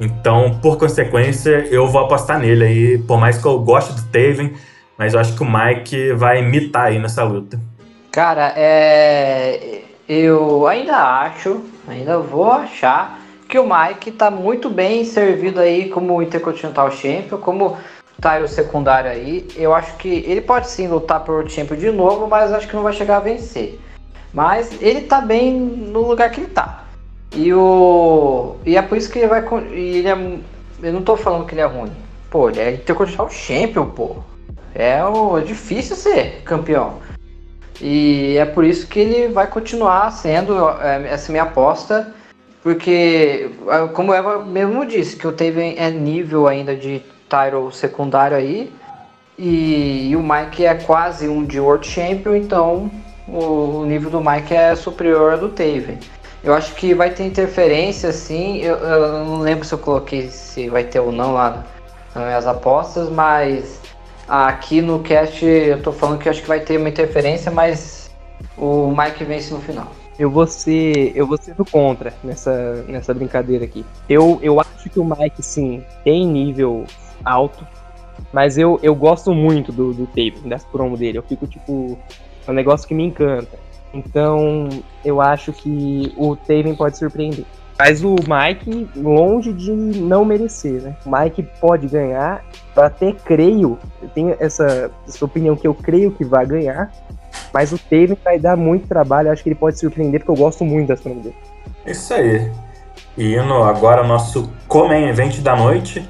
Então, 0.00 0.58
por 0.62 0.78
consequência, 0.78 1.66
eu 1.70 1.86
vou 1.88 2.02
apostar 2.02 2.38
nele 2.38 2.64
aí, 2.64 2.98
por 2.98 3.18
mais 3.18 3.38
que 3.38 3.46
eu 3.46 3.58
goste 3.60 3.92
do 3.92 4.02
Taven, 4.04 4.52
mas 4.98 5.14
eu 5.14 5.20
acho 5.20 5.36
que 5.36 5.42
o 5.42 5.46
Mike 5.46 6.12
vai 6.12 6.40
imitar 6.40 6.86
aí 6.86 6.98
nessa 6.98 7.22
luta. 7.22 7.60
Cara, 8.10 8.52
é... 8.56 9.82
eu 10.08 10.66
ainda 10.66 10.96
acho, 10.96 11.62
ainda 11.86 12.18
vou 12.18 12.50
achar 12.50 13.20
que 13.48 13.58
o 13.58 13.68
Mike 13.68 14.10
tá 14.12 14.30
muito 14.30 14.68
bem 14.68 15.04
servido 15.04 15.60
aí 15.60 15.88
como 15.88 16.22
Intercontinental 16.22 16.90
Champion, 16.90 17.38
como 17.38 17.76
tile 18.20 18.48
secundário 18.48 19.10
aí. 19.10 19.46
Eu 19.56 19.74
acho 19.74 19.96
que 19.96 20.24
ele 20.26 20.40
pode 20.40 20.68
sim 20.68 20.88
lutar 20.88 21.20
por 21.20 21.48
Champion 21.48 21.76
de 21.76 21.90
novo, 21.90 22.26
mas 22.26 22.52
acho 22.52 22.66
que 22.66 22.74
não 22.74 22.82
vai 22.82 22.92
chegar 22.92 23.18
a 23.18 23.20
vencer. 23.20 23.78
Mas 24.32 24.80
ele 24.82 25.02
tá 25.02 25.20
bem 25.20 25.52
no 25.52 26.00
lugar 26.06 26.30
que 26.30 26.40
ele 26.40 26.50
tá. 26.50 26.84
E 27.34 27.52
o. 27.52 28.56
E 28.64 28.76
é 28.76 28.82
por 28.82 28.98
isso 28.98 29.10
que 29.10 29.18
ele 29.18 29.28
vai. 29.28 29.44
Ele 29.70 30.08
é, 30.08 30.38
eu 30.82 30.92
não 30.92 31.02
tô 31.02 31.16
falando 31.16 31.46
que 31.46 31.54
ele 31.54 31.60
é 31.60 31.66
ruim. 31.66 31.92
Pô, 32.30 32.48
ele 32.50 32.60
é 32.60 32.72
Intercontinental 32.72 33.30
Champion, 33.30 33.86
pô. 33.86 34.16
É, 34.78 35.02
o, 35.02 35.38
é 35.38 35.40
difícil 35.40 35.96
ser 35.96 36.42
campeão. 36.44 36.98
E 37.80 38.36
é 38.36 38.44
por 38.44 38.64
isso 38.64 38.86
que 38.86 39.00
ele 39.00 39.28
vai 39.32 39.46
continuar 39.46 40.10
sendo 40.10 40.68
é, 40.80 41.08
essa 41.08 41.32
minha 41.32 41.44
aposta. 41.44 42.14
Porque, 42.62 43.50
é, 43.68 43.88
como 43.88 44.12
Eva 44.12 44.44
mesmo 44.44 44.84
disse, 44.84 45.16
que 45.16 45.26
o 45.26 45.32
Taven 45.32 45.76
é 45.78 45.90
nível 45.90 46.46
ainda 46.46 46.76
de 46.76 47.02
title 47.28 47.70
secundário 47.72 48.36
aí. 48.36 48.72
E, 49.38 50.10
e, 50.10 50.16
o 50.16 50.22
Mike 50.22 50.64
é 50.64 50.74
quase 50.74 51.28
um 51.28 51.44
de 51.44 51.60
World 51.60 51.86
Champion, 51.86 52.34
então 52.34 52.90
o 53.28 53.84
nível 53.84 54.10
do 54.10 54.20
Mike 54.20 54.54
é 54.54 54.74
superior 54.74 55.32
ao 55.32 55.38
do 55.38 55.48
Taven. 55.50 55.98
Eu 56.42 56.54
acho 56.54 56.74
que 56.74 56.94
vai 56.94 57.10
ter 57.10 57.24
interferência, 57.24 58.12
sim. 58.12 58.58
Eu, 58.62 58.76
eu, 58.76 59.24
não 59.24 59.40
lembro 59.40 59.64
se 59.64 59.74
eu 59.74 59.78
coloquei 59.78 60.28
se 60.28 60.68
vai 60.68 60.84
ter 60.84 61.00
ou 61.00 61.12
não 61.12 61.34
lá 61.34 61.64
nas 62.14 62.24
minhas 62.24 62.46
apostas, 62.46 63.10
mas 63.10 63.80
aqui 64.28 64.80
no 64.80 65.00
cast 65.00 65.44
eu 65.44 65.82
tô 65.82 65.92
falando 65.92 66.18
que 66.18 66.28
acho 66.28 66.42
que 66.42 66.48
vai 66.48 66.60
ter 66.60 66.78
uma 66.78 66.88
interferência, 66.88 67.50
mas 67.50 68.10
o 68.56 68.94
Mike 68.96 69.24
vence 69.24 69.52
no 69.52 69.60
final. 69.60 69.90
Eu 70.18 70.30
vou 70.30 70.46
ser, 70.46 71.12
eu 71.14 71.26
vou 71.26 71.36
ser 71.36 71.54
do 71.54 71.64
contra 71.64 72.12
nessa, 72.24 72.84
nessa 72.88 73.12
brincadeira 73.12 73.64
aqui. 73.64 73.84
Eu, 74.08 74.38
eu 74.42 74.58
acho 74.60 74.88
que 74.88 74.98
o 74.98 75.04
Mike, 75.04 75.42
sim, 75.42 75.82
tem 76.02 76.26
nível 76.26 76.86
alto, 77.22 77.66
mas 78.32 78.56
eu, 78.56 78.78
eu 78.82 78.94
gosto 78.94 79.34
muito 79.34 79.70
do, 79.72 79.92
do 79.92 80.06
tape, 80.06 80.40
das 80.46 80.64
promo 80.64 80.96
dele. 80.96 81.18
Eu 81.18 81.22
fico, 81.22 81.46
tipo, 81.46 81.98
é 82.46 82.50
um 82.50 82.54
negócio 82.54 82.88
que 82.88 82.94
me 82.94 83.04
encanta. 83.04 83.58
Então, 83.92 84.68
eu 85.04 85.20
acho 85.20 85.52
que 85.52 86.12
o 86.16 86.34
Taven 86.34 86.74
pode 86.74 86.98
surpreender. 86.98 87.44
Mas 87.78 88.02
o 88.02 88.14
Mike, 88.14 88.88
longe 88.96 89.52
de 89.52 89.70
não 89.70 90.24
merecer, 90.24 90.80
né? 90.80 90.96
O 91.04 91.10
Mike 91.10 91.42
pode 91.60 91.86
ganhar. 91.86 92.42
Eu 92.74 92.82
até 92.82 93.12
creio, 93.12 93.78
eu 94.02 94.08
tenho 94.08 94.36
essa, 94.40 94.90
essa 95.06 95.24
opinião 95.24 95.54
que 95.54 95.66
eu 95.66 95.74
creio 95.74 96.10
que 96.10 96.24
vai 96.24 96.46
ganhar. 96.46 96.90
Mas 97.52 97.72
o 97.72 97.78
Taven 97.78 98.16
vai 98.24 98.38
dar 98.38 98.56
muito 98.56 98.88
trabalho. 98.88 99.28
Eu 99.28 99.32
acho 99.32 99.42
que 99.42 99.50
ele 99.50 99.56
pode 99.56 99.78
surpreender, 99.78 100.20
porque 100.20 100.30
eu 100.30 100.42
gosto 100.42 100.64
muito 100.64 100.88
das 100.88 101.00
promo 101.00 101.20
dele. 101.20 101.36
Isso 101.86 102.14
aí. 102.14 102.50
E 103.16 103.36
agora 103.36 104.00
ao 104.00 104.06
nosso 104.06 104.50
Comem 104.66 105.08
Event 105.08 105.40
da 105.40 105.54
noite. 105.54 106.06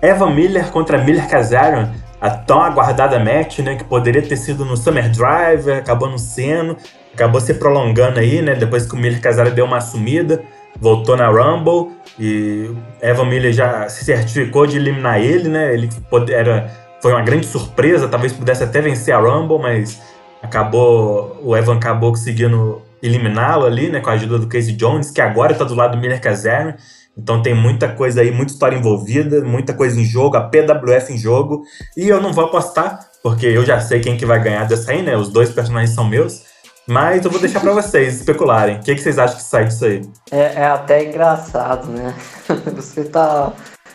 Evan 0.00 0.34
Miller 0.34 0.70
contra 0.70 0.96
Miller 0.96 1.28
Kazarian. 1.28 1.92
A 2.18 2.30
tão 2.30 2.62
aguardada 2.62 3.18
match, 3.18 3.58
né? 3.58 3.76
Que 3.76 3.84
poderia 3.84 4.22
ter 4.22 4.36
sido 4.36 4.64
no 4.64 4.76
Summer 4.76 5.10
Drive, 5.10 5.70
acabou 5.70 6.08
no 6.08 6.18
seno. 6.18 6.76
Acabou 7.12 7.40
se 7.42 7.52
prolongando 7.54 8.20
aí, 8.20 8.40
né? 8.40 8.54
Depois 8.54 8.86
que 8.86 8.94
o 8.94 8.98
Miller 8.98 9.20
Kazarian 9.20 9.52
deu 9.52 9.66
uma 9.66 9.82
sumida 9.82 10.42
voltou 10.78 11.16
na 11.16 11.28
Rumble 11.28 11.92
e 12.18 12.70
Evan 13.00 13.26
Miller 13.26 13.52
já 13.52 13.88
se 13.88 14.04
certificou 14.04 14.66
de 14.66 14.76
eliminar 14.76 15.20
ele, 15.20 15.48
né? 15.48 15.72
Ele 15.74 15.88
era, 16.30 16.70
foi 17.00 17.12
uma 17.12 17.22
grande 17.22 17.46
surpresa, 17.46 18.08
talvez 18.08 18.32
pudesse 18.32 18.62
até 18.62 18.80
vencer 18.80 19.14
a 19.14 19.18
Rumble, 19.18 19.58
mas 19.58 20.00
acabou 20.42 21.38
o 21.42 21.56
Evan 21.56 21.76
acabou 21.76 22.10
conseguindo 22.10 22.82
eliminá-lo 23.02 23.64
ali, 23.64 23.88
né, 23.88 24.00
com 24.00 24.10
a 24.10 24.12
ajuda 24.12 24.38
do 24.38 24.46
Casey 24.46 24.74
Jones, 24.74 25.10
que 25.10 25.20
agora 25.20 25.52
está 25.52 25.64
do 25.64 25.74
lado 25.74 25.96
do 25.96 26.00
Miller 26.00 26.20
Kazarian. 26.20 26.76
Então 27.16 27.42
tem 27.42 27.54
muita 27.54 27.88
coisa 27.88 28.20
aí, 28.20 28.30
muita 28.30 28.52
história 28.52 28.76
envolvida, 28.76 29.42
muita 29.42 29.74
coisa 29.74 29.98
em 30.00 30.04
jogo, 30.04 30.36
a 30.36 30.42
PWF 30.42 31.12
em 31.12 31.18
jogo. 31.18 31.62
E 31.96 32.08
eu 32.08 32.20
não 32.20 32.32
vou 32.32 32.44
apostar, 32.44 33.00
porque 33.22 33.46
eu 33.46 33.64
já 33.64 33.80
sei 33.80 34.00
quem 34.00 34.16
que 34.16 34.24
vai 34.24 34.42
ganhar 34.42 34.64
dessa 34.64 34.92
aí, 34.92 35.02
né? 35.02 35.16
Os 35.16 35.28
dois 35.30 35.50
personagens 35.50 35.94
são 35.94 36.04
meus. 36.04 36.42
Mas 36.86 37.24
eu 37.24 37.30
vou 37.30 37.40
deixar 37.40 37.60
para 37.60 37.72
vocês 37.72 38.16
especularem. 38.16 38.76
O 38.76 38.80
que, 38.80 38.94
que, 38.94 39.00
vocês 39.00 39.18
acham 39.18 39.36
que 39.36 39.42
sai 39.42 39.64
disso 39.66 39.84
aí? 39.84 40.02
É, 40.30 40.54
é 40.54 40.64
até 40.66 41.04
engraçado, 41.04 41.86
né? 41.88 42.14
Você 42.74 43.04
tá 43.04 43.52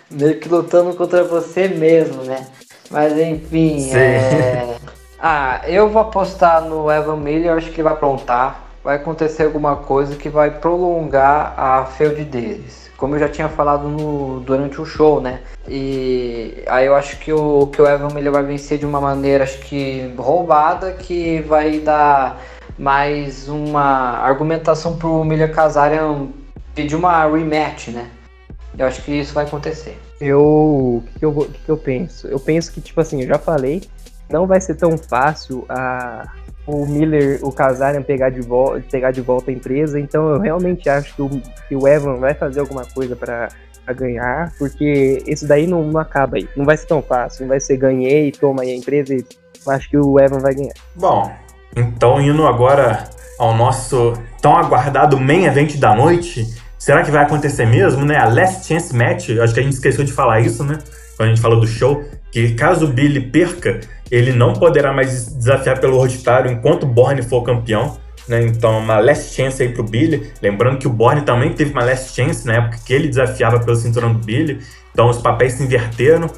meio 0.09 0.39
que 0.39 0.47
lutando 0.47 0.93
contra 0.93 1.23
você 1.23 1.67
mesmo, 1.67 2.23
né? 2.23 2.45
Mas 2.89 3.17
enfim, 3.17 3.91
é... 3.93 4.77
Ah, 5.19 5.61
eu 5.65 5.89
vou 5.89 6.01
apostar 6.01 6.61
no 6.61 6.91
Evan 6.91 7.17
Miller, 7.17 7.53
acho 7.53 7.69
que 7.69 7.77
ele 7.77 7.83
vai 7.83 7.93
aprontar. 7.93 8.63
Vai 8.83 8.97
acontecer 8.97 9.43
alguma 9.43 9.77
coisa 9.77 10.15
que 10.15 10.29
vai 10.29 10.51
prolongar 10.51 11.53
a 11.57 11.85
feud 11.85 12.23
deles. 12.25 12.91
Como 12.95 13.15
eu 13.15 13.19
já 13.19 13.27
tinha 13.27 13.49
falado 13.49 13.89
no, 13.89 14.39
durante 14.41 14.79
o 14.79 14.85
show, 14.85 15.19
né? 15.19 15.41
E 15.67 16.63
aí 16.67 16.85
eu 16.85 16.95
acho 16.95 17.17
que 17.17 17.33
o, 17.33 17.67
que 17.67 17.81
o 17.81 17.87
Evan 17.87 18.13
Miller 18.13 18.31
vai 18.31 18.43
vencer 18.43 18.77
de 18.77 18.85
uma 18.85 19.01
maneira, 19.01 19.43
acho 19.43 19.57
que 19.59 20.13
roubada, 20.15 20.91
que 20.91 21.41
vai 21.41 21.79
dar 21.79 22.39
mais 22.77 23.47
uma 23.47 24.19
argumentação 24.19 24.97
pro 24.97 25.23
Milha 25.23 25.47
Kazarian 25.47 26.27
pedir 26.73 26.95
uma 26.95 27.25
rematch, 27.25 27.89
né? 27.89 28.09
Eu 28.77 28.87
acho 28.87 29.01
que 29.01 29.11
isso 29.13 29.33
vai 29.33 29.45
acontecer. 29.45 29.97
Eu. 30.19 30.41
O 30.41 31.03
que, 31.07 31.19
que, 31.19 31.25
eu, 31.25 31.33
que, 31.33 31.59
que 31.59 31.69
eu 31.69 31.77
penso? 31.77 32.27
Eu 32.27 32.39
penso 32.39 32.71
que, 32.71 32.81
tipo 32.81 32.99
assim, 32.99 33.21
eu 33.21 33.27
já 33.27 33.39
falei, 33.39 33.83
não 34.29 34.45
vai 34.45 34.59
ser 34.59 34.75
tão 34.75 34.97
fácil 34.97 35.65
a, 35.69 36.29
o 36.67 36.85
Miller, 36.85 37.39
o 37.41 37.51
Kazarian 37.51 38.01
pegar 38.01 38.29
de, 38.29 38.41
volta, 38.41 38.83
pegar 38.91 39.11
de 39.11 39.21
volta 39.21 39.51
a 39.51 39.53
empresa, 39.53 39.99
então 39.99 40.29
eu 40.29 40.39
realmente 40.39 40.89
acho 40.89 41.15
que 41.15 41.21
o, 41.21 41.29
que 41.67 41.75
o 41.75 41.87
Evan 41.87 42.17
vai 42.17 42.33
fazer 42.33 42.59
alguma 42.59 42.85
coisa 42.85 43.15
para 43.15 43.49
ganhar, 43.93 44.51
porque 44.57 45.23
esse 45.27 45.45
daí 45.47 45.67
não, 45.67 45.83
não 45.83 45.99
acaba 45.99 46.37
aí. 46.37 46.49
Não 46.55 46.65
vai 46.65 46.75
ser 46.75 46.87
tão 46.87 47.01
fácil, 47.01 47.43
não 47.43 47.49
vai 47.49 47.59
ser 47.59 47.77
ganhei, 47.77 48.31
toma 48.31 48.63
aí 48.63 48.71
a 48.71 48.75
empresa 48.75 49.13
e 49.13 49.23
acho 49.67 49.89
que 49.89 49.97
o 49.97 50.19
Evan 50.19 50.39
vai 50.39 50.53
ganhar. 50.53 50.73
Bom, 50.95 51.31
então, 51.75 52.21
indo 52.21 52.47
agora 52.47 53.09
ao 53.37 53.55
nosso 53.55 54.13
tão 54.41 54.55
aguardado 54.55 55.19
main 55.19 55.45
event 55.45 55.75
da 55.77 55.95
noite, 55.95 56.45
será 56.77 57.03
que 57.03 57.11
vai 57.11 57.23
acontecer 57.23 57.65
mesmo, 57.65 58.05
né? 58.05 58.17
A 58.17 58.25
Last 58.25 58.67
Chance 58.67 58.95
Match, 58.95 59.29
acho 59.29 59.53
que 59.53 59.59
a 59.59 59.63
gente 59.63 59.73
esqueceu 59.73 60.05
de 60.05 60.13
falar 60.13 60.39
isso, 60.39 60.63
né? 60.63 60.77
Quando 61.17 61.27
a 61.27 61.31
gente 61.33 61.41
falou 61.41 61.59
do 61.59 61.67
show, 61.67 62.03
que 62.31 62.53
caso 62.53 62.85
o 62.85 62.89
Billy 62.89 63.21
perca, 63.21 63.79
ele 64.11 64.31
não 64.31 64.53
poderá 64.53 64.93
mais 64.93 65.27
desafiar 65.33 65.79
pelo 65.79 66.05
Title 66.07 66.51
enquanto 66.51 66.83
o 66.83 66.87
Borne 66.87 67.21
for 67.21 67.41
campeão. 67.43 67.97
Né? 68.27 68.43
Então, 68.43 68.79
uma 68.79 68.99
last 68.99 69.33
chance 69.33 69.61
aí 69.61 69.69
pro 69.69 69.83
Billy. 69.83 70.31
Lembrando 70.41 70.77
que 70.77 70.87
o 70.87 70.89
Borne 70.89 71.21
também 71.21 71.53
teve 71.53 71.71
uma 71.71 71.83
last 71.83 72.13
chance 72.13 72.45
na 72.45 72.55
época 72.55 72.79
que 72.85 72.93
ele 72.93 73.07
desafiava 73.07 73.59
pelo 73.59 73.75
cinturão 73.75 74.13
do 74.13 74.19
Billy. 74.19 74.59
Então, 74.91 75.09
os 75.09 75.19
papéis 75.19 75.53
se 75.53 75.63
inverteram. 75.63 76.29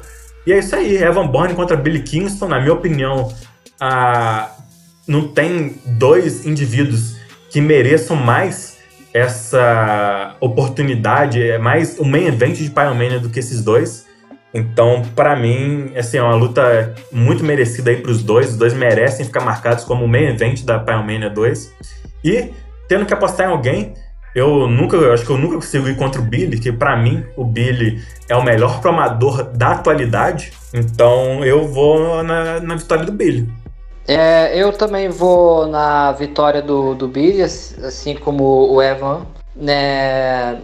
E 0.46 0.52
é 0.52 0.58
isso 0.58 0.74
aí, 0.74 0.96
Evan 0.96 1.26
Bourne 1.26 1.54
contra 1.54 1.76
Billy 1.76 2.00
Kingston. 2.00 2.48
Na 2.48 2.60
minha 2.60 2.72
opinião, 2.72 3.32
a, 3.80 4.50
não 5.08 5.28
tem 5.28 5.76
dois 5.86 6.46
indivíduos 6.46 7.16
que 7.50 7.60
mereçam 7.60 8.14
mais 8.14 8.76
essa 9.12 10.36
oportunidade, 10.38 11.42
é 11.42 11.58
mais 11.58 11.98
o 11.98 12.04
main 12.04 12.26
event 12.26 12.56
de 12.56 12.70
Pyromania 12.70 13.18
do 13.18 13.30
que 13.30 13.38
esses 13.38 13.64
dois. 13.64 14.06
Então, 14.52 15.02
para 15.14 15.34
mim, 15.34 15.92
assim, 15.96 16.18
é 16.18 16.22
uma 16.22 16.34
luta 16.34 16.94
muito 17.10 17.42
merecida 17.44 17.90
aí 17.90 17.96
para 17.96 18.10
os 18.10 18.22
dois. 18.22 18.50
Os 18.50 18.56
dois 18.56 18.74
merecem 18.74 19.24
ficar 19.24 19.40
marcados 19.40 19.84
como 19.84 20.04
o 20.04 20.08
main 20.08 20.28
event 20.28 20.64
da 20.64 20.78
Pyromania 20.78 21.30
2. 21.30 21.74
E, 22.24 22.50
tendo 22.86 23.06
que 23.06 23.12
apostar 23.12 23.48
em 23.48 23.50
alguém, 23.50 23.94
eu 24.34 24.68
nunca, 24.68 24.96
eu 24.96 25.12
acho 25.12 25.24
que 25.24 25.30
eu 25.30 25.38
nunca 25.38 25.56
consigo 25.56 25.88
ir 25.88 25.96
contra 25.96 26.20
o 26.20 26.24
Billy, 26.24 26.58
que 26.58 26.70
para 26.70 26.96
mim 26.96 27.24
o 27.36 27.44
Billy 27.44 28.00
é 28.28 28.36
o 28.36 28.44
melhor 28.44 28.80
promador 28.80 29.44
da 29.44 29.72
atualidade. 29.72 30.52
Então, 30.72 31.44
eu 31.44 31.66
vou 31.66 32.22
na, 32.22 32.60
na 32.60 32.76
vitória 32.76 33.04
do 33.04 33.12
Billy. 33.12 33.48
É, 34.08 34.58
eu 34.58 34.72
também 34.72 35.10
vou 35.10 35.66
na 35.66 36.12
vitória 36.12 36.62
do, 36.62 36.94
do 36.94 37.06
Billy, 37.06 37.42
assim 37.42 38.14
como 38.14 38.72
o 38.72 38.82
Evan, 38.82 39.26
né? 39.54 40.58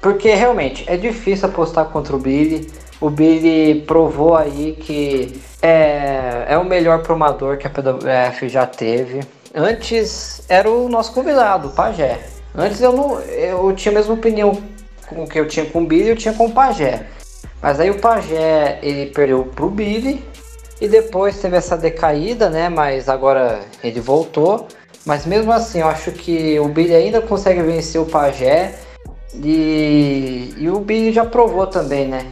Porque 0.00 0.32
realmente 0.32 0.84
é 0.86 0.96
difícil 0.96 1.48
apostar 1.48 1.86
contra 1.86 2.14
o 2.14 2.20
Billy. 2.20 2.70
O 3.00 3.10
Billy 3.10 3.80
provou 3.80 4.36
aí 4.36 4.76
que 4.78 5.40
é, 5.60 6.44
é 6.46 6.56
o 6.56 6.64
melhor 6.64 7.02
promador 7.02 7.58
que 7.58 7.66
a 7.66 7.70
PWF 7.70 8.48
já 8.48 8.64
teve. 8.64 9.22
Antes 9.52 10.42
era 10.48 10.70
o 10.70 10.88
nosso 10.88 11.12
convidado, 11.12 11.68
o 11.68 11.72
Pajé. 11.72 12.20
Antes 12.54 12.80
eu 12.80 12.92
não. 12.92 13.18
Eu 13.20 13.74
tinha 13.74 13.90
a 13.90 13.94
mesma 13.96 14.14
opinião 14.14 14.62
com 15.08 15.26
que 15.26 15.40
eu 15.40 15.48
tinha 15.48 15.66
com 15.66 15.82
o 15.82 15.86
Billy, 15.86 16.10
eu 16.10 16.16
tinha 16.16 16.32
com 16.32 16.46
o 16.46 16.52
Pajé. 16.52 17.06
Mas 17.60 17.80
aí 17.80 17.90
o 17.90 17.98
Pajé 17.98 18.78
ele 18.82 19.06
perdeu 19.06 19.44
pro 19.46 19.68
Billy 19.68 20.22
e 20.80 20.88
depois 20.88 21.38
teve 21.38 21.56
essa 21.56 21.76
decaída, 21.76 22.50
né? 22.50 22.68
Mas 22.68 23.08
agora 23.08 23.60
ele 23.82 24.00
voltou. 24.00 24.66
Mas 25.06 25.26
mesmo 25.26 25.52
assim, 25.52 25.80
eu 25.80 25.88
acho 25.88 26.12
que 26.12 26.58
o 26.58 26.68
Billy 26.68 26.94
ainda 26.94 27.20
consegue 27.20 27.62
vencer 27.62 28.00
o 28.00 28.06
Pajé. 28.06 28.74
E, 29.34 30.54
e 30.56 30.68
o 30.68 30.80
Billy 30.80 31.12
já 31.12 31.24
provou 31.24 31.66
também, 31.66 32.08
né? 32.08 32.26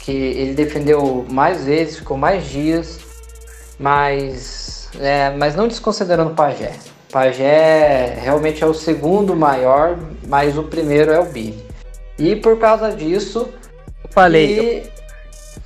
Que 0.00 0.12
ele 0.12 0.54
defendeu 0.54 1.24
mais 1.30 1.64
vezes, 1.64 1.98
ficou 1.98 2.16
mais 2.16 2.44
dias. 2.46 3.00
Mas, 3.78 4.88
é, 5.00 5.30
mas 5.30 5.54
não 5.54 5.66
desconsiderando 5.66 6.32
o 6.32 6.34
Pajé. 6.34 6.72
Pajé 7.10 8.18
realmente 8.20 8.62
é 8.62 8.66
o 8.66 8.74
segundo 8.74 9.34
maior, 9.34 9.98
mas 10.28 10.56
o 10.56 10.62
primeiro 10.62 11.10
é 11.10 11.18
o 11.18 11.24
Billy. 11.24 11.64
E 12.18 12.36
por 12.36 12.58
causa 12.58 12.92
disso. 12.92 13.48
Eu 14.04 14.10
falei. 14.10 14.58
E... 14.58 14.76
Eu... 14.78 14.90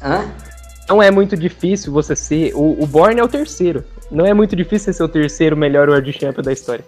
Hã? 0.02 0.43
Não 0.88 1.02
é 1.02 1.10
muito 1.10 1.36
difícil 1.36 1.92
você 1.92 2.14
ser. 2.14 2.54
O, 2.54 2.82
o 2.82 2.86
Borne 2.86 3.20
é 3.20 3.24
o 3.24 3.28
terceiro. 3.28 3.84
Não 4.10 4.26
é 4.26 4.34
muito 4.34 4.54
difícil 4.54 4.92
ser 4.92 5.02
o 5.02 5.08
terceiro 5.08 5.56
melhor 5.56 5.88
World 5.88 6.12
Champion 6.12 6.42
da 6.42 6.52
história. 6.52 6.84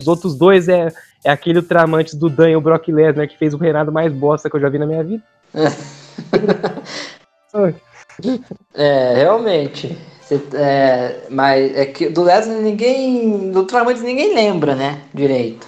Os 0.00 0.08
outros 0.08 0.36
dois 0.36 0.68
é, 0.68 0.92
é 1.24 1.30
aquele 1.30 1.62
Tramantes 1.62 2.14
do 2.14 2.28
Dan 2.28 2.50
e 2.50 2.56
o 2.56 2.60
Brock 2.60 2.88
Lesnar 2.88 3.28
que 3.28 3.38
fez 3.38 3.54
o 3.54 3.58
reinado 3.58 3.92
mais 3.92 4.12
bosta 4.12 4.50
que 4.50 4.56
eu 4.56 4.60
já 4.60 4.68
vi 4.68 4.78
na 4.78 4.86
minha 4.86 5.04
vida. 5.04 5.22
é, 8.74 9.14
realmente. 9.14 9.96
É, 10.54 11.20
mas 11.28 11.76
é 11.76 11.86
que 11.86 12.08
do 12.08 12.22
Lesnar 12.22 12.58
ninguém. 12.58 13.52
Do 13.52 13.64
Tramantes 13.64 14.02
ninguém 14.02 14.34
lembra, 14.34 14.74
né? 14.74 15.02
Direito. 15.12 15.66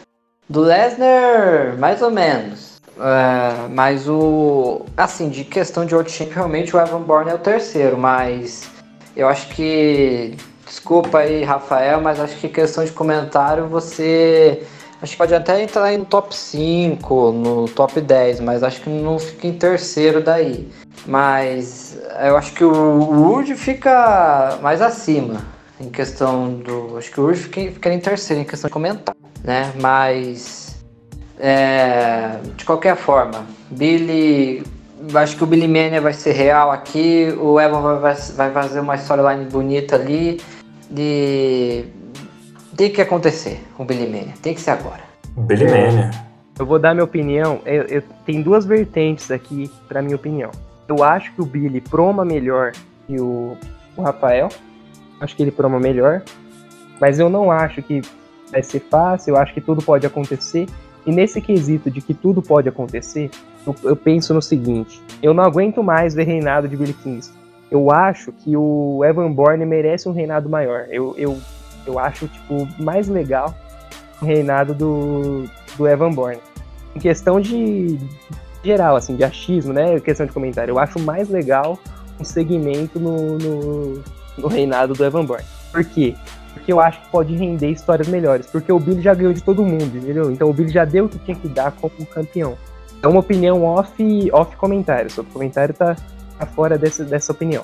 Do 0.49 0.63
Lesnar, 0.63 1.77
mais 1.79 2.01
ou 2.01 2.11
menos. 2.11 2.76
É, 2.99 3.69
mas 3.69 4.09
o. 4.09 4.87
Assim, 4.97 5.29
de 5.29 5.45
questão 5.45 5.85
de 5.85 5.95
World 5.95 6.11
Champ, 6.11 6.31
realmente 6.33 6.75
o 6.75 6.81
Evan 6.81 7.03
Bourne 7.03 7.31
é 7.31 7.35
o 7.35 7.39
terceiro, 7.39 7.99
mas 7.99 8.71
eu 9.15 9.29
acho 9.29 9.49
que 9.49 10.37
Desculpa 10.67 11.19
aí, 11.19 11.45
Rafael, 11.45 12.01
mas 12.01 12.19
acho 12.19 12.37
que 12.39 12.49
questão 12.49 12.85
de 12.85 12.91
comentário 12.91 13.69
você. 13.69 14.67
Acho 15.01 15.13
que 15.13 15.19
pode 15.19 15.35
até 15.35 15.63
entrar 15.63 15.97
no 15.97 16.05
top 16.05 16.35
5, 16.35 17.33
no 17.33 17.69
top 17.69 18.01
10, 18.01 18.41
mas 18.41 18.65
acho 18.65 18.81
que 18.81 18.91
não 18.91 19.19
fica 19.19 19.47
em 19.47 19.53
terceiro 19.53 20.21
daí. 20.23 20.69
Mas 21.07 21.97
eu 22.21 22.37
acho 22.37 22.53
que 22.53 22.65
o 22.65 22.99
Rude 22.99 23.55
fica 23.55 24.59
mais 24.61 24.83
acima 24.83 25.45
em 25.79 25.89
questão 25.89 26.55
do. 26.55 26.99
Acho 26.99 27.13
que 27.13 27.21
o 27.21 27.27
Rude 27.27 27.39
fica, 27.39 27.61
fica 27.61 27.93
em 27.93 28.01
terceiro 28.01 28.43
em 28.43 28.45
questão 28.45 28.67
de 28.67 28.73
comentário, 28.73 29.21
né? 29.45 29.73
Mas. 29.81 30.66
É, 31.39 32.39
de 32.57 32.65
qualquer 32.65 32.97
forma, 32.97 33.45
Billy. 33.71 34.63
Acho 35.15 35.37
que 35.37 35.45
o 35.45 35.47
Billy 35.47 35.69
Mania 35.69 36.01
vai 36.01 36.13
ser 36.13 36.33
real 36.33 36.71
aqui. 36.71 37.33
O 37.39 37.61
Evan 37.61 37.99
vai, 38.01 38.15
vai 38.15 38.51
fazer 38.51 38.81
uma 38.81 38.97
storyline 38.97 39.45
bonita 39.45 39.97
ali. 39.97 40.41
De. 40.91 41.85
Tem 42.77 42.91
que 42.91 43.01
acontecer 43.01 43.63
o 43.79 43.85
Billy 43.85 44.07
Mania. 44.07 44.35
Tem 44.43 44.55
que 44.55 44.61
ser 44.61 44.71
agora. 44.71 45.03
Billy 45.37 45.65
Mania. 45.67 46.11
Eu 46.59 46.65
vou 46.65 46.79
dar 46.79 46.95
minha 46.95 47.05
opinião. 47.05 47.61
Eu, 47.67 47.83
eu, 47.83 48.03
tem 48.25 48.41
duas 48.41 48.65
vertentes 48.65 49.31
aqui, 49.31 49.71
para 49.87 50.01
minha 50.01 50.17
opinião. 50.17 50.51
Eu 50.89 51.05
acho 51.05 51.33
que 51.35 51.43
o 51.43 51.45
Billy 51.45 51.81
proma 51.81 52.25
melhor 52.25 52.73
que 53.07 53.21
o, 53.21 53.57
o 53.97 54.03
Rafael. 54.03 54.49
Acho 55.21 55.37
que 55.37 55.43
ele 55.43 55.51
proma 55.51 55.79
melhor. 55.79 56.23
Mas 56.99 57.19
eu 57.19 57.29
não 57.29 57.51
acho 57.51 57.83
que 57.83 58.01
vai 58.51 58.63
ser 58.63 58.81
fácil. 58.81 59.35
Eu 59.35 59.37
acho 59.37 59.53
que 59.53 59.61
tudo 59.61 59.83
pode 59.83 60.07
acontecer. 60.07 60.67
E 61.07 61.13
nesse 61.13 61.41
quesito 61.41 61.91
de 61.91 62.01
que 62.01 62.13
tudo 62.13 62.43
pode 62.43 62.69
acontecer, 62.69 63.31
eu, 63.65 63.75
eu 63.85 63.97
penso 63.97 64.35
no 64.35 64.43
seguinte: 64.43 65.01
eu 65.23 65.33
não 65.33 65.45
aguento 65.45 65.83
mais 65.83 66.15
ver 66.15 66.25
reinado 66.25 66.69
de 66.69 66.77
Billy 66.77 66.93
Kingston. 66.93 67.35
Eu 67.71 67.91
acho 67.91 68.33
que 68.33 68.57
o 68.57 69.05
Evan 69.05 69.33
Bourne 69.33 69.65
merece 69.65 70.09
um 70.09 70.13
reinado 70.13 70.49
maior. 70.49 70.87
Eu, 70.91 71.15
eu, 71.17 71.39
eu 71.87 71.99
acho 71.99 72.29
tipo 72.29 72.69
mais 72.79 73.09
legal 73.09 73.55
o 74.21 74.25
reinado 74.25 74.75
do, 74.75 75.45
do 75.77 75.89
Evan 75.89 76.13
Bourne. 76.13 76.41
Em 76.95 76.99
questão 76.99 77.41
de 77.41 77.99
geral, 78.65 78.97
assim, 78.97 79.17
de 79.17 79.25
achismo, 79.25 79.73
né? 79.73 79.99
Questão 80.01 80.27
de 80.27 80.33
comentário. 80.33 80.73
Eu 80.73 80.79
acho 80.79 80.99
mais 80.99 81.29
legal 81.29 81.79
um 82.19 82.25
segmento 82.25 82.99
no, 82.99 83.39
no, 83.39 84.03
no 84.39 84.49
reinado 84.49 84.95
do 84.95 85.05
Evan 85.05 85.25
Bourne. 85.25 85.45
Por 85.71 85.85
quê? 85.85 86.15
Porque 86.57 86.73
eu 86.73 86.81
acho 86.81 87.03
que 87.03 87.11
pode 87.11 87.37
render 87.37 87.71
histórias 87.71 88.09
melhores. 88.09 88.47
Porque 88.47 88.73
o 88.73 88.81
Billy 88.81 89.03
já 89.03 89.13
ganhou 89.13 89.35
de 89.35 89.43
todo 89.43 89.63
mundo, 89.63 89.85
entendeu? 89.85 90.31
Então 90.31 90.49
o 90.49 90.53
Billy 90.55 90.71
já 90.71 90.87
deu 90.87 91.05
o 91.05 91.09
que 91.09 91.19
tinha 91.19 91.37
que 91.37 91.49
dar 91.49 91.71
como 91.71 92.07
campeão. 92.07 92.57
É 93.03 93.07
uma 93.07 93.21
opinião 93.21 93.63
off, 93.63 93.93
off 94.33 94.57
comentário. 94.57 95.11
Seu 95.11 95.23
comentário 95.23 95.75
tá, 95.75 95.95
tá 96.39 96.47
fora 96.47 96.79
desse, 96.79 97.05
dessa 97.05 97.31
opinião. 97.31 97.63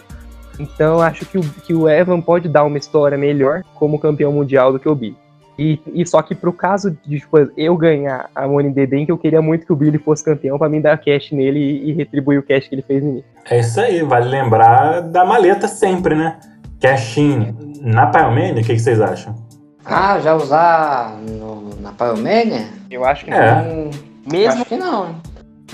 Então 0.61 1.01
acho 1.01 1.25
que 1.25 1.39
o, 1.39 1.41
que 1.41 1.75
o 1.75 1.89
Evan 1.89 2.21
pode 2.21 2.51
dar 2.51 2.65
uma 2.65 2.77
história 2.77 3.17
melhor 3.17 3.63
como 3.75 3.99
campeão 3.99 4.31
mundial 4.31 4.73
do 4.73 4.79
que 4.79 4.89
o 4.89 4.95
Billy. 4.95 5.17
E, 5.59 5.81
e 5.95 6.07
só 6.07 6.21
que 6.23 6.35
pro 6.35 6.53
caso 6.53 6.97
de 7.07 7.21
tipo, 7.21 7.39
eu 7.57 7.77
ganhar 7.77 8.29
a 8.35 8.47
Money 8.47 8.73
the 8.73 8.87
Bank, 8.87 9.09
eu 9.09 9.19
queria 9.19 9.43
muito 9.43 9.67
que 9.67 9.73
o 9.73 9.77
Billy 9.77 9.99
fosse 9.99 10.25
campeão 10.25 10.59
para 10.59 10.69
mim 10.69 10.81
dar 10.81 10.99
cash 10.99 11.31
nele 11.33 11.59
e, 11.59 11.91
e, 11.91 11.93
retribuir 11.93 12.39
o 12.39 12.43
cash 12.43 12.69
que 12.69 12.75
ele 12.75 12.83
fez 12.83 13.03
em 13.03 13.15
mim. 13.15 13.25
É 13.51 13.61
isso 13.61 13.81
aí, 13.81 14.03
vale 14.03 14.29
lembrar 14.29 15.01
da 15.01 15.25
maleta 15.25 15.69
sempre, 15.69 16.15
né? 16.15 16.39
Cash 16.83 17.17
in 17.17 17.55
na 17.81 18.09
Pyromania, 18.09 18.55
o 18.55 18.57
que, 18.57 18.75
que, 18.75 18.79
vocês 18.81 19.01
acham? 19.01 19.37
Ah, 19.85 20.19
já 20.19 20.35
usar 20.35 21.17
no, 21.17 21.81
na 21.81 21.93
Pyromania? 21.93 22.67
Eu 22.91 23.05
acho 23.05 23.25
que 23.25 23.31
é. 23.31 23.63
não. 23.63 23.91
Mesmo 24.29 24.63
acho 24.63 24.65
que 24.65 24.77
não. 24.77 25.15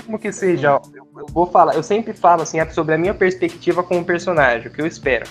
Como 0.05 0.19
que 0.19 0.31
seja, 0.31 0.67
eu, 0.67 0.81
eu, 1.17 1.25
vou 1.31 1.47
falar, 1.47 1.73
eu 1.73 1.81
sempre 1.81 2.13
falo 2.13 2.43
assim 2.43 2.57
sobre 2.69 2.93
a 2.93 2.97
minha 2.97 3.15
perspectiva 3.15 3.81
como 3.81 4.05
personagem, 4.05 4.67
o 4.67 4.71
que 4.71 4.79
eu 4.79 4.85
espero. 4.85 5.25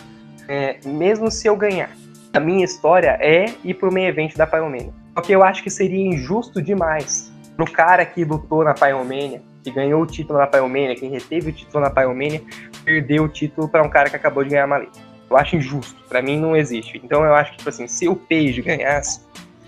É, 0.49 0.79
mesmo 0.85 1.31
se 1.31 1.47
eu 1.47 1.55
ganhar, 1.55 1.91
a 2.33 2.41
minha 2.41 2.65
história 2.65 3.17
é 3.21 3.47
ir 3.63 3.75
pro 3.75 3.93
meio 3.93 4.09
evento 4.09 4.37
da 4.37 4.49
Pyromania. 4.49 4.93
Só 5.15 5.23
que 5.23 5.33
eu 5.33 5.45
acho 5.45 5.63
que 5.63 5.71
seria 5.71 6.09
injusto 6.09 6.61
demais 6.61 7.33
pro 7.57 7.71
cara 7.71 8.05
que 8.05 8.25
lutou 8.25 8.65
na 8.65 8.75
Pyromania, 8.75 9.41
que 9.63 9.71
ganhou 9.71 10.03
o 10.03 10.07
título 10.07 10.41
na 10.41 10.47
Pyromania, 10.49 10.97
quem 10.97 11.11
reteve 11.11 11.51
o 11.51 11.53
título 11.53 11.85
na 11.85 11.91
Pyromania, 11.91 12.43
perder 12.85 13.21
o 13.21 13.29
título 13.29 13.69
para 13.69 13.83
um 13.85 13.89
cara 13.89 14.11
que 14.11 14.17
acabou 14.17 14.43
de 14.43 14.51
ganhar 14.51 14.65
a 14.65 14.67
maleta. 14.67 15.08
Eu 15.31 15.37
acho 15.37 15.57
injusto, 15.57 16.01
para 16.09 16.23
mim 16.23 16.39
não 16.39 16.57
existe. 16.57 17.01
Então 17.05 17.25
eu 17.25 17.35
acho 17.35 17.53
que, 17.53 17.59
tipo 17.59 17.69
assim, 17.69 17.87
se 17.87 18.09
o 18.09 18.17
Page 18.17 18.63
ganhasse, 18.63 19.21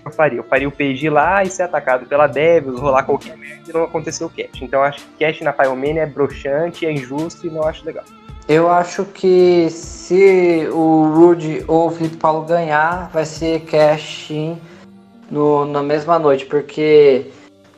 eu 0.03 0.11
faria. 0.11 0.39
Eu 0.39 0.43
faria 0.43 0.67
o 0.67 0.71
Page 0.71 1.05
ir 1.05 1.09
lá 1.09 1.43
e 1.43 1.49
ser 1.49 1.63
atacado 1.63 2.05
pela 2.05 2.27
Devils, 2.27 2.79
rolar 2.79 3.03
qualquer 3.03 3.37
merda 3.37 3.69
e 3.69 3.73
não 3.73 3.83
aconteceu 3.83 4.27
o 4.27 4.29
Cash. 4.29 4.61
Então 4.61 4.79
eu 4.79 4.85
acho 4.85 5.05
que 5.05 5.25
Cash 5.25 5.41
na 5.41 5.53
Pyromania 5.53 6.03
é 6.03 6.05
broxante, 6.05 6.85
é 6.85 6.91
injusto 6.91 7.45
e 7.45 7.49
não 7.49 7.63
acho 7.63 7.85
legal. 7.85 8.03
Eu 8.47 8.69
acho 8.69 9.05
que 9.05 9.69
se 9.69 10.67
o 10.71 11.11
Rude 11.13 11.63
ou 11.67 11.87
o 11.87 11.91
Felipe 11.91 12.17
Paulo 12.17 12.43
ganhar, 12.43 13.09
vai 13.13 13.23
ser 13.23 13.61
cash 13.61 14.31
no, 15.29 15.63
na 15.65 15.81
mesma 15.81 16.19
noite, 16.19 16.45
porque 16.45 17.27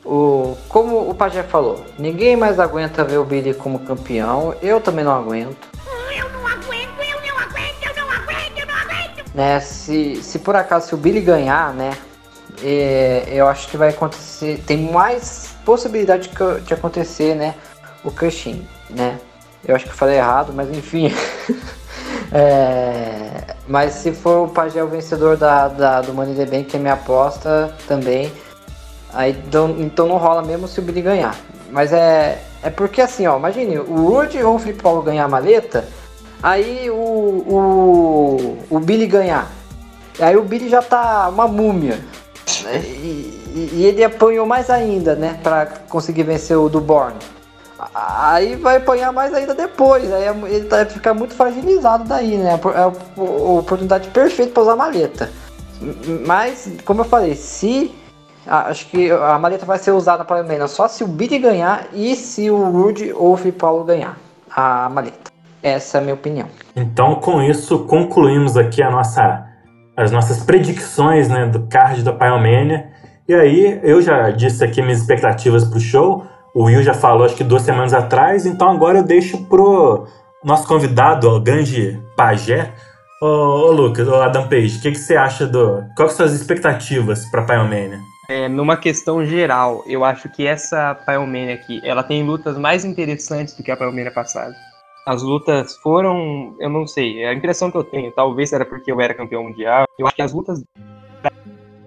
o, 0.04 0.56
como 0.68 1.08
o 1.08 1.14
Pajé 1.14 1.42
falou, 1.42 1.84
ninguém 1.98 2.36
mais 2.36 2.58
aguenta 2.58 3.04
ver 3.04 3.18
o 3.18 3.24
Billy 3.24 3.54
como 3.54 3.78
campeão. 3.78 4.54
Eu 4.60 4.80
também 4.80 5.04
não 5.04 5.12
aguento. 5.12 5.73
Né, 9.34 9.58
se, 9.58 10.22
se 10.22 10.38
por 10.38 10.54
acaso 10.54 10.88
se 10.88 10.94
o 10.94 10.96
Billy 10.96 11.20
ganhar, 11.20 11.74
né? 11.74 11.90
É, 12.62 13.24
eu 13.28 13.48
acho 13.48 13.66
que 13.68 13.76
vai 13.76 13.88
acontecer. 13.88 14.62
Tem 14.64 14.76
mais 14.76 15.50
possibilidade 15.64 16.28
de, 16.28 16.60
de 16.60 16.72
acontecer, 16.72 17.34
né? 17.34 17.56
O 18.04 18.12
Cushing, 18.12 18.66
né? 18.90 19.18
Eu 19.66 19.74
acho 19.74 19.86
que 19.86 19.90
eu 19.90 19.96
falei 19.96 20.18
errado, 20.18 20.52
mas 20.52 20.70
enfim. 20.70 21.12
é, 22.30 23.56
mas 23.66 23.94
se 23.94 24.12
for 24.12 24.46
o 24.46 24.48
Pajé 24.48 24.84
o 24.84 24.88
vencedor 24.88 25.36
da, 25.36 25.68
da, 25.68 26.00
do 26.00 26.14
Money 26.14 26.34
the 26.34 26.46
Bank, 26.46 26.64
que 26.64 26.76
é 26.76 26.80
minha 26.80 26.94
aposta 26.94 27.74
também, 27.88 28.30
aí 29.12 29.32
então, 29.46 29.74
então 29.78 30.06
não 30.06 30.16
rola 30.16 30.42
mesmo 30.42 30.68
se 30.68 30.78
o 30.78 30.82
Billy 30.82 31.00
ganhar. 31.00 31.34
Mas 31.70 31.92
é, 31.92 32.40
é 32.62 32.70
porque 32.70 33.00
assim, 33.00 33.26
ó, 33.26 33.36
imagine, 33.36 33.78
o 33.78 34.08
Rude 34.08 34.42
ou 34.42 34.56
o 34.56 34.58
Felipe 34.58 34.82
Paulo 34.82 35.02
ganhar 35.02 35.24
a 35.24 35.28
maleta, 35.28 35.88
aí 36.44 36.90
o, 36.90 36.94
o, 36.94 38.58
o 38.68 38.78
Billy 38.78 39.06
ganhar. 39.06 39.50
Aí 40.20 40.36
o 40.36 40.42
Billy 40.42 40.68
já 40.68 40.82
tá 40.82 41.28
uma 41.30 41.48
múmia. 41.48 41.98
Né? 42.62 42.80
E, 42.84 43.70
e, 43.72 43.84
ele 43.86 44.04
apanhou 44.04 44.44
mais 44.44 44.68
ainda, 44.68 45.14
né? 45.14 45.40
Pra 45.42 45.64
conseguir 45.88 46.24
vencer 46.24 46.56
o 46.56 46.68
do 46.68 46.80
Born. 46.80 47.16
Aí 47.94 48.56
vai 48.56 48.76
apanhar 48.76 49.10
mais 49.10 49.32
ainda 49.32 49.54
depois. 49.54 50.12
Aí 50.12 50.28
ele 50.50 50.68
vai 50.68 50.84
ficar 50.84 51.14
muito 51.14 51.34
fragilizado 51.34 52.04
daí, 52.04 52.36
né? 52.36 52.60
É 52.74 52.80
a 52.82 52.88
oportunidade 53.58 54.08
perfeita 54.10 54.52
para 54.52 54.62
usar 54.62 54.76
maleta. 54.76 55.30
Mas, 56.26 56.68
como 56.84 57.00
eu 57.00 57.04
falei, 57.04 57.34
se. 57.34 57.92
Acho 58.46 58.86
que 58.88 59.10
a 59.10 59.38
maleta 59.38 59.64
vai 59.64 59.78
ser 59.78 59.92
usada 59.92 60.22
para 60.22 60.42
menos 60.42 60.70
só 60.70 60.86
se 60.86 61.02
o 61.02 61.08
Billy 61.08 61.38
ganhar 61.38 61.88
e 61.94 62.14
se 62.14 62.50
o 62.50 62.62
Rude 62.70 63.10
ou 63.14 63.34
o 63.34 63.52
Paulo 63.52 63.84
ganhar 63.84 64.18
a 64.54 64.86
maleta. 64.90 65.33
Essa 65.64 65.96
é 65.96 66.00
a 66.00 66.02
minha 66.02 66.14
opinião. 66.14 66.46
Então, 66.76 67.14
com 67.14 67.42
isso, 67.42 67.86
concluímos 67.86 68.54
aqui 68.54 68.82
a 68.82 68.90
nossa, 68.90 69.46
as 69.96 70.10
nossas 70.10 70.44
predicções 70.44 71.30
né, 71.30 71.46
do 71.46 71.66
card 71.68 72.02
da 72.02 72.12
Pyromania. 72.12 72.90
E 73.26 73.34
aí, 73.34 73.80
eu 73.82 74.02
já 74.02 74.30
disse 74.30 74.62
aqui 74.62 74.82
minhas 74.82 75.00
expectativas 75.00 75.64
para 75.64 75.78
o 75.78 75.80
show. 75.80 76.22
O 76.54 76.64
Will 76.64 76.82
já 76.82 76.92
falou, 76.92 77.24
acho 77.24 77.34
que 77.34 77.42
duas 77.42 77.62
semanas 77.62 77.94
atrás, 77.94 78.44
então 78.44 78.70
agora 78.70 78.98
eu 78.98 79.02
deixo 79.02 79.42
pro 79.46 80.06
nosso 80.44 80.68
convidado, 80.68 81.30
o 81.30 81.40
grande 81.40 81.98
pajé. 82.14 82.70
Ô, 83.22 83.26
ô 83.26 83.72
Lucas, 83.72 84.06
ô 84.06 84.16
Adam 84.16 84.46
Page, 84.46 84.76
o 84.76 84.82
que, 84.82 84.92
que 84.92 84.98
você 84.98 85.16
acha 85.16 85.46
do. 85.46 85.82
Quais 85.96 86.12
são 86.12 86.26
as 86.26 86.32
expectativas 86.32 87.24
pra 87.30 87.42
Pyromania? 87.42 87.98
É, 88.28 88.48
numa 88.48 88.76
questão 88.76 89.24
geral, 89.24 89.82
eu 89.86 90.04
acho 90.04 90.28
que 90.28 90.46
essa 90.46 90.94
Pyromania 91.06 91.54
aqui, 91.54 91.80
ela 91.82 92.02
tem 92.02 92.22
lutas 92.22 92.58
mais 92.58 92.84
interessantes 92.84 93.54
do 93.54 93.62
que 93.62 93.70
a 93.70 93.76
Pyromania 93.76 94.10
passada. 94.10 94.54
As 95.06 95.22
lutas 95.22 95.76
foram, 95.76 96.56
eu 96.58 96.70
não 96.70 96.86
sei, 96.86 97.22
é 97.22 97.28
a 97.28 97.34
impressão 97.34 97.70
que 97.70 97.76
eu 97.76 97.84
tenho, 97.84 98.10
talvez 98.10 98.52
era 98.52 98.64
porque 98.64 98.90
eu 98.90 99.00
era 99.00 99.12
campeão 99.12 99.44
mundial. 99.44 99.86
Eu 99.98 100.06
acho 100.06 100.16
que 100.16 100.22
as 100.22 100.32
lutas 100.32 100.64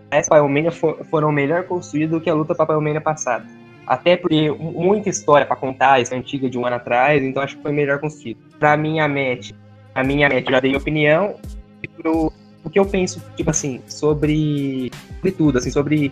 essa 0.10 0.30
Pyromania 0.30 0.72
foram 0.72 1.32
melhor 1.32 1.64
construídas 1.64 2.12
do 2.12 2.22
que 2.22 2.30
a 2.30 2.34
luta 2.34 2.56
pra 2.56 2.66
Pyromania 2.66 3.02
passada. 3.02 3.46
Até 3.86 4.18
porque 4.18 4.52
muita 4.52 5.10
história 5.10 5.46
para 5.46 5.56
contar, 5.56 6.02
essa 6.02 6.16
antiga 6.16 6.50
de 6.50 6.58
um 6.58 6.66
ano 6.66 6.76
atrás, 6.76 7.24
então 7.24 7.42
acho 7.42 7.56
que 7.56 7.64
foi 7.64 7.72
melhor 7.72 8.00
construído. 8.00 8.38
Pra 8.60 8.76
minha 8.76 9.08
match, 9.08 9.52
a 9.96 10.04
minha 10.04 10.30
match, 10.30 10.50
já 10.50 10.60
dei 10.60 10.76
opinião. 10.76 11.36
E 11.82 11.88
pro, 11.88 12.32
o 12.64 12.70
que 12.70 12.80
eu 12.80 12.86
penso, 12.86 13.22
tipo 13.36 13.50
assim, 13.50 13.82
sobre, 13.88 14.92
sobre 15.16 15.32
tudo, 15.32 15.58
assim, 15.58 15.72
sobre 15.72 16.12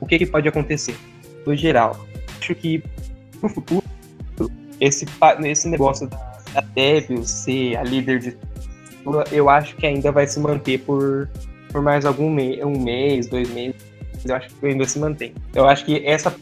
o 0.00 0.06
que, 0.06 0.18
que 0.18 0.26
pode 0.26 0.48
acontecer, 0.48 0.96
no 1.46 1.54
geral. 1.54 2.06
Acho 2.38 2.54
que 2.54 2.82
no 3.42 3.48
futuro, 3.48 3.84
esse, 4.80 5.06
esse 5.44 5.68
negócio 5.68 6.08
da 6.52 6.60
Devil 6.74 7.24
ser 7.24 7.76
a 7.76 7.82
líder 7.82 8.18
de 8.18 8.36
tudo, 9.02 9.24
eu 9.32 9.48
acho 9.48 9.76
que 9.76 9.86
ainda 9.86 10.10
vai 10.10 10.26
se 10.26 10.38
manter 10.40 10.78
por, 10.80 11.28
por 11.70 11.82
mais 11.82 12.04
algum 12.04 12.30
mês, 12.30 12.62
um 12.64 12.78
mês, 12.78 13.26
dois 13.28 13.48
meses. 13.50 13.76
Eu 14.24 14.34
acho 14.34 14.48
que 14.48 14.66
ainda 14.66 14.84
se 14.86 14.98
mantém. 14.98 15.34
Eu 15.54 15.66
acho 15.66 15.84
que 15.84 16.04
essa 16.06 16.34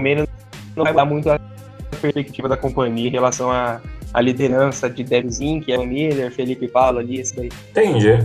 menos 0.00 0.26
não 0.74 0.84
vai 0.84 0.94
dar 0.94 1.04
muito 1.04 1.30
a 1.30 1.38
perspectiva 2.00 2.48
da 2.48 2.56
companhia 2.56 3.08
em 3.08 3.12
relação 3.12 3.50
à, 3.50 3.80
à 4.12 4.20
liderança 4.20 4.88
de 4.88 5.04
Devzinho, 5.04 5.62
que 5.62 5.72
é 5.72 5.78
o 5.78 5.86
Miller, 5.86 6.32
Felipe 6.32 6.66
Paulo 6.66 6.98
ali, 6.98 7.20
isso 7.20 7.36
daí. 7.36 7.50
Entendi. 7.70 8.24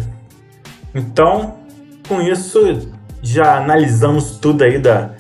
Então, 0.96 1.60
com 2.08 2.22
isso, 2.22 2.92
já 3.22 3.58
analisamos 3.58 4.38
tudo 4.38 4.64
aí 4.64 4.80
da 4.80 5.12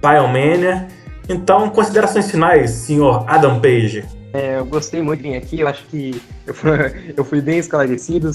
Pyromania. 0.00 0.88
Então, 1.30 1.70
considerações 1.70 2.28
finais, 2.28 2.72
senhor 2.72 3.24
Adam 3.28 3.60
Page. 3.60 4.04
É, 4.32 4.58
eu 4.58 4.66
gostei 4.66 5.00
muito 5.00 5.22
de 5.22 5.28
vir 5.28 5.36
aqui, 5.36 5.60
eu 5.60 5.68
acho 5.68 5.86
que 5.86 6.20
eu 6.44 6.52
fui, 6.52 6.70
eu 7.16 7.24
fui 7.24 7.40
bem 7.40 7.58
esclarecido, 7.58 8.32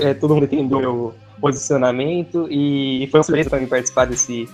é, 0.00 0.14
todo 0.14 0.34
mundo 0.34 0.44
entendeu 0.44 0.78
meu 0.80 1.14
posicionamento 1.38 2.48
e 2.50 3.06
foi 3.10 3.20
uma 3.20 3.24
surpresa 3.24 3.50
para 3.50 3.60
mim 3.60 3.66
participar 3.66 4.06
desse, 4.06 4.48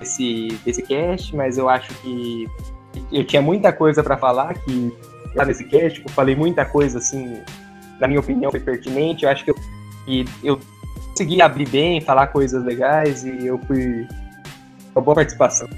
desse, 0.00 0.58
desse 0.64 0.82
cast, 0.82 1.36
mas 1.36 1.56
eu 1.56 1.68
acho 1.68 1.94
que 2.02 2.48
eu 3.12 3.24
tinha 3.24 3.40
muita 3.40 3.72
coisa 3.72 4.02
para 4.02 4.16
falar 4.16 4.54
que 4.54 4.92
lá 5.36 5.44
nesse 5.44 5.62
cast, 5.62 6.02
eu 6.02 6.10
falei 6.10 6.34
muita 6.34 6.64
coisa 6.64 6.98
assim, 6.98 7.38
na 8.00 8.08
minha 8.08 8.18
opinião, 8.18 8.50
foi 8.50 8.58
pertinente, 8.58 9.24
eu 9.24 9.30
acho 9.30 9.44
que 9.44 9.52
eu, 9.52 9.56
que 10.04 10.24
eu 10.42 10.58
consegui 11.10 11.40
abrir 11.40 11.68
bem, 11.68 12.00
falar 12.00 12.26
coisas 12.26 12.64
legais 12.64 13.24
e 13.24 13.46
eu 13.46 13.56
fui 13.68 14.04
uma 14.92 15.00
boa 15.00 15.14
participação, 15.14 15.68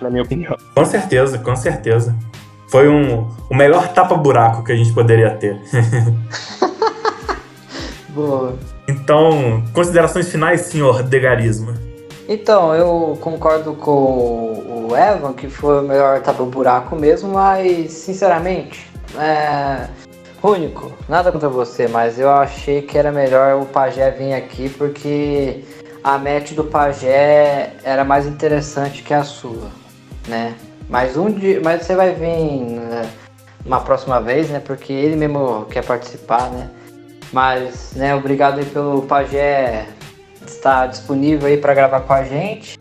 na 0.00 0.10
minha 0.10 0.22
opinião. 0.22 0.56
Com 0.74 0.84
certeza, 0.84 1.38
com 1.38 1.56
certeza. 1.56 2.16
Foi 2.68 2.88
um, 2.88 3.28
o 3.50 3.54
melhor 3.54 3.88
tapa-buraco 3.88 4.62
que 4.62 4.72
a 4.72 4.76
gente 4.76 4.92
poderia 4.92 5.30
ter. 5.30 5.60
Boa. 8.10 8.54
Então, 8.88 9.62
considerações 9.72 10.28
finais, 10.28 10.62
senhor 10.62 11.02
Degarismo. 11.02 11.74
Então, 12.28 12.74
eu 12.74 13.18
concordo 13.20 13.74
com 13.74 14.88
o 14.88 14.96
Evan, 14.96 15.32
que 15.32 15.48
foi 15.48 15.80
o 15.80 15.82
melhor 15.82 16.20
tapa-buraco 16.20 16.94
mesmo, 16.94 17.32
mas, 17.32 17.90
sinceramente, 17.92 18.88
é, 19.18 19.88
Único, 20.42 20.90
nada 21.06 21.30
contra 21.30 21.50
você, 21.50 21.86
mas 21.86 22.18
eu 22.18 22.30
achei 22.30 22.80
que 22.80 22.96
era 22.96 23.12
melhor 23.12 23.60
o 23.60 23.66
Pajé 23.66 24.10
vir 24.10 24.32
aqui 24.32 24.70
porque 24.70 25.62
a 26.02 26.18
match 26.18 26.52
do 26.52 26.64
Pajé 26.64 27.74
era 27.84 28.04
mais 28.04 28.26
interessante 28.26 29.02
que 29.02 29.12
a 29.12 29.24
sua, 29.24 29.68
né? 30.26 30.54
Mas 30.88 31.16
um 31.16 31.30
dia, 31.30 31.60
mas 31.62 31.82
você 31.82 31.94
vai 31.94 32.14
vir 32.14 32.26
né, 32.26 33.08
uma 33.64 33.80
próxima 33.80 34.20
vez, 34.20 34.50
né? 34.50 34.60
Porque 34.60 34.92
ele 34.92 35.16
mesmo 35.16 35.66
quer 35.66 35.84
participar, 35.84 36.50
né? 36.50 36.70
Mas, 37.32 37.92
né, 37.94 38.14
obrigado 38.14 38.58
aí 38.58 38.64
pelo 38.64 39.02
Pajé 39.02 39.86
estar 40.44 40.86
disponível 40.86 41.46
aí 41.46 41.56
para 41.56 41.74
gravar 41.74 42.00
com 42.00 42.12
a 42.12 42.24
gente 42.24 42.76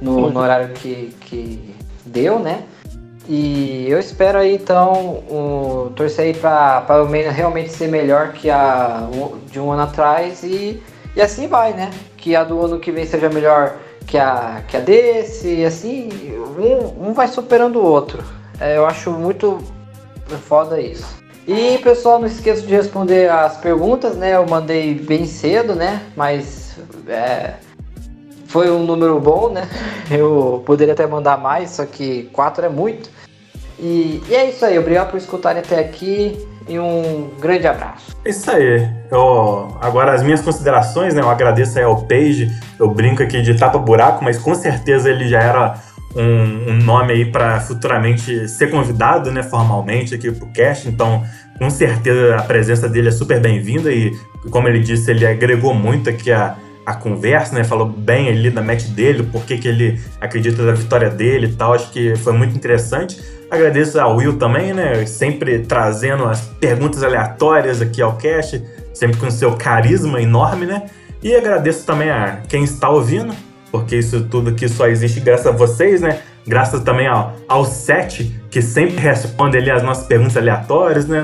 no, 0.00 0.30
no 0.30 0.40
horário 0.40 0.74
que, 0.74 1.14
que 1.20 1.74
deu, 2.04 2.38
né? 2.38 2.64
E 3.28 3.86
eu 3.88 3.98
espero 3.98 4.38
aí 4.38 4.54
então 4.54 5.22
um, 5.28 5.92
torcer 5.94 6.26
aí 6.26 6.34
para 6.34 7.02
o 7.02 7.06
Mania 7.06 7.32
realmente 7.32 7.70
ser 7.70 7.88
melhor 7.88 8.32
que 8.32 8.48
a 8.48 9.08
de 9.50 9.58
um 9.58 9.72
ano 9.72 9.82
atrás 9.82 10.44
e, 10.44 10.80
e 11.14 11.20
assim 11.20 11.48
vai, 11.48 11.72
né? 11.72 11.90
Que 12.26 12.34
a 12.34 12.42
do 12.42 12.60
ano 12.60 12.80
que 12.80 12.90
vem 12.90 13.06
seja 13.06 13.28
melhor 13.28 13.76
que 14.04 14.18
a, 14.18 14.64
que 14.66 14.76
a 14.76 14.80
desse, 14.80 15.46
e 15.46 15.64
assim, 15.64 16.08
um, 16.58 17.10
um 17.10 17.12
vai 17.12 17.28
superando 17.28 17.76
o 17.76 17.84
outro. 17.84 18.20
É, 18.60 18.76
eu 18.76 18.84
acho 18.84 19.12
muito 19.12 19.58
foda 20.48 20.80
isso. 20.80 21.06
E 21.46 21.78
pessoal, 21.78 22.18
não 22.18 22.26
esqueça 22.26 22.62
de 22.62 22.74
responder 22.74 23.30
as 23.30 23.58
perguntas, 23.58 24.16
né? 24.16 24.34
Eu 24.34 24.44
mandei 24.44 24.94
bem 24.94 25.24
cedo, 25.24 25.76
né? 25.76 26.02
Mas 26.16 26.76
é, 27.06 27.54
foi 28.48 28.72
um 28.72 28.82
número 28.82 29.20
bom, 29.20 29.48
né? 29.48 29.68
Eu 30.10 30.64
poderia 30.66 30.94
até 30.94 31.06
mandar 31.06 31.38
mais, 31.38 31.70
só 31.70 31.86
que 31.86 32.24
quatro 32.32 32.66
é 32.66 32.68
muito. 32.68 33.08
E, 33.78 34.20
e, 34.28 34.34
é 34.34 34.50
isso 34.50 34.64
aí, 34.64 34.76
obrigado 34.76 35.12
por 35.12 35.16
escutarem 35.16 35.62
até 35.62 35.78
aqui 35.78 36.44
e 36.68 36.78
um 36.78 37.30
grande 37.40 37.66
abraço. 37.66 38.16
É 38.24 38.30
isso 38.30 38.50
aí. 38.50 38.88
Eu, 39.10 39.76
agora 39.80 40.12
as 40.12 40.22
minhas 40.22 40.40
considerações, 40.40 41.14
né? 41.14 41.22
Eu 41.22 41.30
agradeço 41.30 41.78
aí 41.78 41.84
ao 41.84 42.02
Page, 42.02 42.50
eu 42.78 42.88
brinco 42.88 43.22
aqui 43.22 43.40
de 43.40 43.54
tapa-buraco, 43.54 44.24
mas 44.24 44.38
com 44.38 44.54
certeza 44.54 45.08
ele 45.08 45.28
já 45.28 45.40
era 45.40 45.74
um, 46.14 46.70
um 46.70 46.76
nome 46.82 47.12
aí 47.12 47.24
para 47.24 47.60
futuramente 47.60 48.48
ser 48.48 48.70
convidado, 48.70 49.30
né, 49.30 49.42
formalmente 49.42 50.14
aqui 50.14 50.32
pro 50.32 50.46
cast, 50.46 50.88
então 50.88 51.22
com 51.58 51.68
certeza 51.68 52.36
a 52.36 52.42
presença 52.42 52.88
dele 52.88 53.08
é 53.08 53.12
super 53.12 53.40
bem-vinda 53.40 53.92
e, 53.92 54.12
como 54.50 54.66
ele 54.68 54.80
disse, 54.80 55.10
ele 55.10 55.26
agregou 55.26 55.74
muito 55.74 56.08
aqui 56.08 56.32
a, 56.32 56.56
a 56.84 56.94
conversa, 56.94 57.54
né? 57.54 57.64
Falou 57.64 57.86
bem 57.86 58.28
ali 58.28 58.50
da 58.50 58.62
match 58.62 58.84
dele, 58.88 59.22
por 59.24 59.44
que 59.44 59.66
ele 59.66 60.00
acredita 60.20 60.62
na 60.62 60.72
vitória 60.72 61.10
dele 61.10 61.46
e 61.46 61.52
tal. 61.52 61.72
Acho 61.72 61.90
que 61.90 62.14
foi 62.16 62.32
muito 62.32 62.54
interessante. 62.54 63.18
Agradeço 63.50 64.00
ao 64.00 64.16
Will 64.16 64.38
também, 64.38 64.72
né? 64.72 65.06
Sempre 65.06 65.60
trazendo 65.60 66.24
as 66.24 66.40
perguntas 66.40 67.02
aleatórias 67.02 67.80
aqui 67.80 68.02
ao 68.02 68.16
cast, 68.16 68.62
sempre 68.92 69.18
com 69.18 69.30
seu 69.30 69.52
carisma 69.56 70.20
enorme, 70.20 70.66
né? 70.66 70.86
E 71.22 71.34
agradeço 71.34 71.86
também 71.86 72.10
a 72.10 72.40
quem 72.48 72.64
está 72.64 72.88
ouvindo, 72.88 73.34
porque 73.70 73.96
isso 73.96 74.24
tudo 74.24 74.50
aqui 74.50 74.68
só 74.68 74.88
existe 74.88 75.20
graças 75.20 75.46
a 75.46 75.52
vocês, 75.52 76.00
né? 76.00 76.20
Graças 76.46 76.82
também 76.82 77.06
ao, 77.06 77.34
ao 77.48 77.64
Sete, 77.64 78.40
que 78.50 78.60
sempre 78.60 78.96
responde 78.96 79.56
ali 79.56 79.70
as 79.70 79.82
nossas 79.82 80.06
perguntas 80.06 80.36
aleatórias, 80.36 81.06
né? 81.06 81.22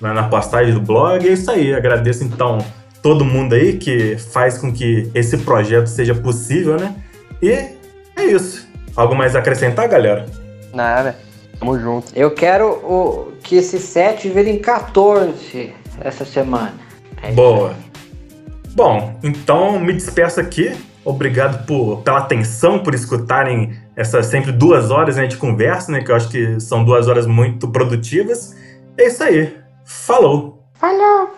Na, 0.00 0.14
na 0.14 0.22
postagem 0.24 0.72
do 0.72 0.80
blog. 0.80 1.26
É 1.28 1.32
isso 1.32 1.50
aí. 1.50 1.74
Agradeço 1.74 2.22
então 2.22 2.58
todo 3.02 3.24
mundo 3.24 3.54
aí 3.54 3.78
que 3.78 4.16
faz 4.16 4.58
com 4.58 4.72
que 4.72 5.10
esse 5.14 5.38
projeto 5.38 5.86
seja 5.86 6.14
possível, 6.14 6.76
né? 6.76 6.94
E 7.42 7.50
é 7.50 8.24
isso. 8.24 8.68
Algo 8.96 9.14
mais 9.14 9.36
a 9.36 9.38
acrescentar, 9.40 9.88
galera? 9.88 10.26
Nada. 10.72 11.27
Tamo 11.58 11.78
junto. 11.78 12.12
Eu 12.14 12.30
quero 12.30 12.68
o, 12.68 13.32
que 13.42 13.56
esses 13.56 13.82
7 13.82 14.28
virem 14.28 14.58
14 14.58 15.72
essa 16.00 16.24
semana. 16.24 16.74
É 17.22 17.32
Boa. 17.32 17.74
Bom, 18.74 19.18
então 19.22 19.78
me 19.80 19.92
despeço 19.92 20.40
aqui. 20.40 20.72
Obrigado 21.04 21.64
por, 21.66 22.02
pela 22.02 22.18
atenção, 22.18 22.78
por 22.78 22.94
escutarem 22.94 23.72
essas 23.96 24.26
sempre 24.26 24.52
duas 24.52 24.90
horas 24.90 25.16
né, 25.16 25.26
de 25.26 25.36
conversa, 25.36 25.90
né? 25.90 26.02
Que 26.02 26.10
eu 26.10 26.16
acho 26.16 26.28
que 26.28 26.60
são 26.60 26.84
duas 26.84 27.08
horas 27.08 27.26
muito 27.26 27.68
produtivas. 27.68 28.54
É 28.96 29.06
isso 29.06 29.24
aí. 29.24 29.56
Falou! 29.84 30.64
Falou! 30.74 31.37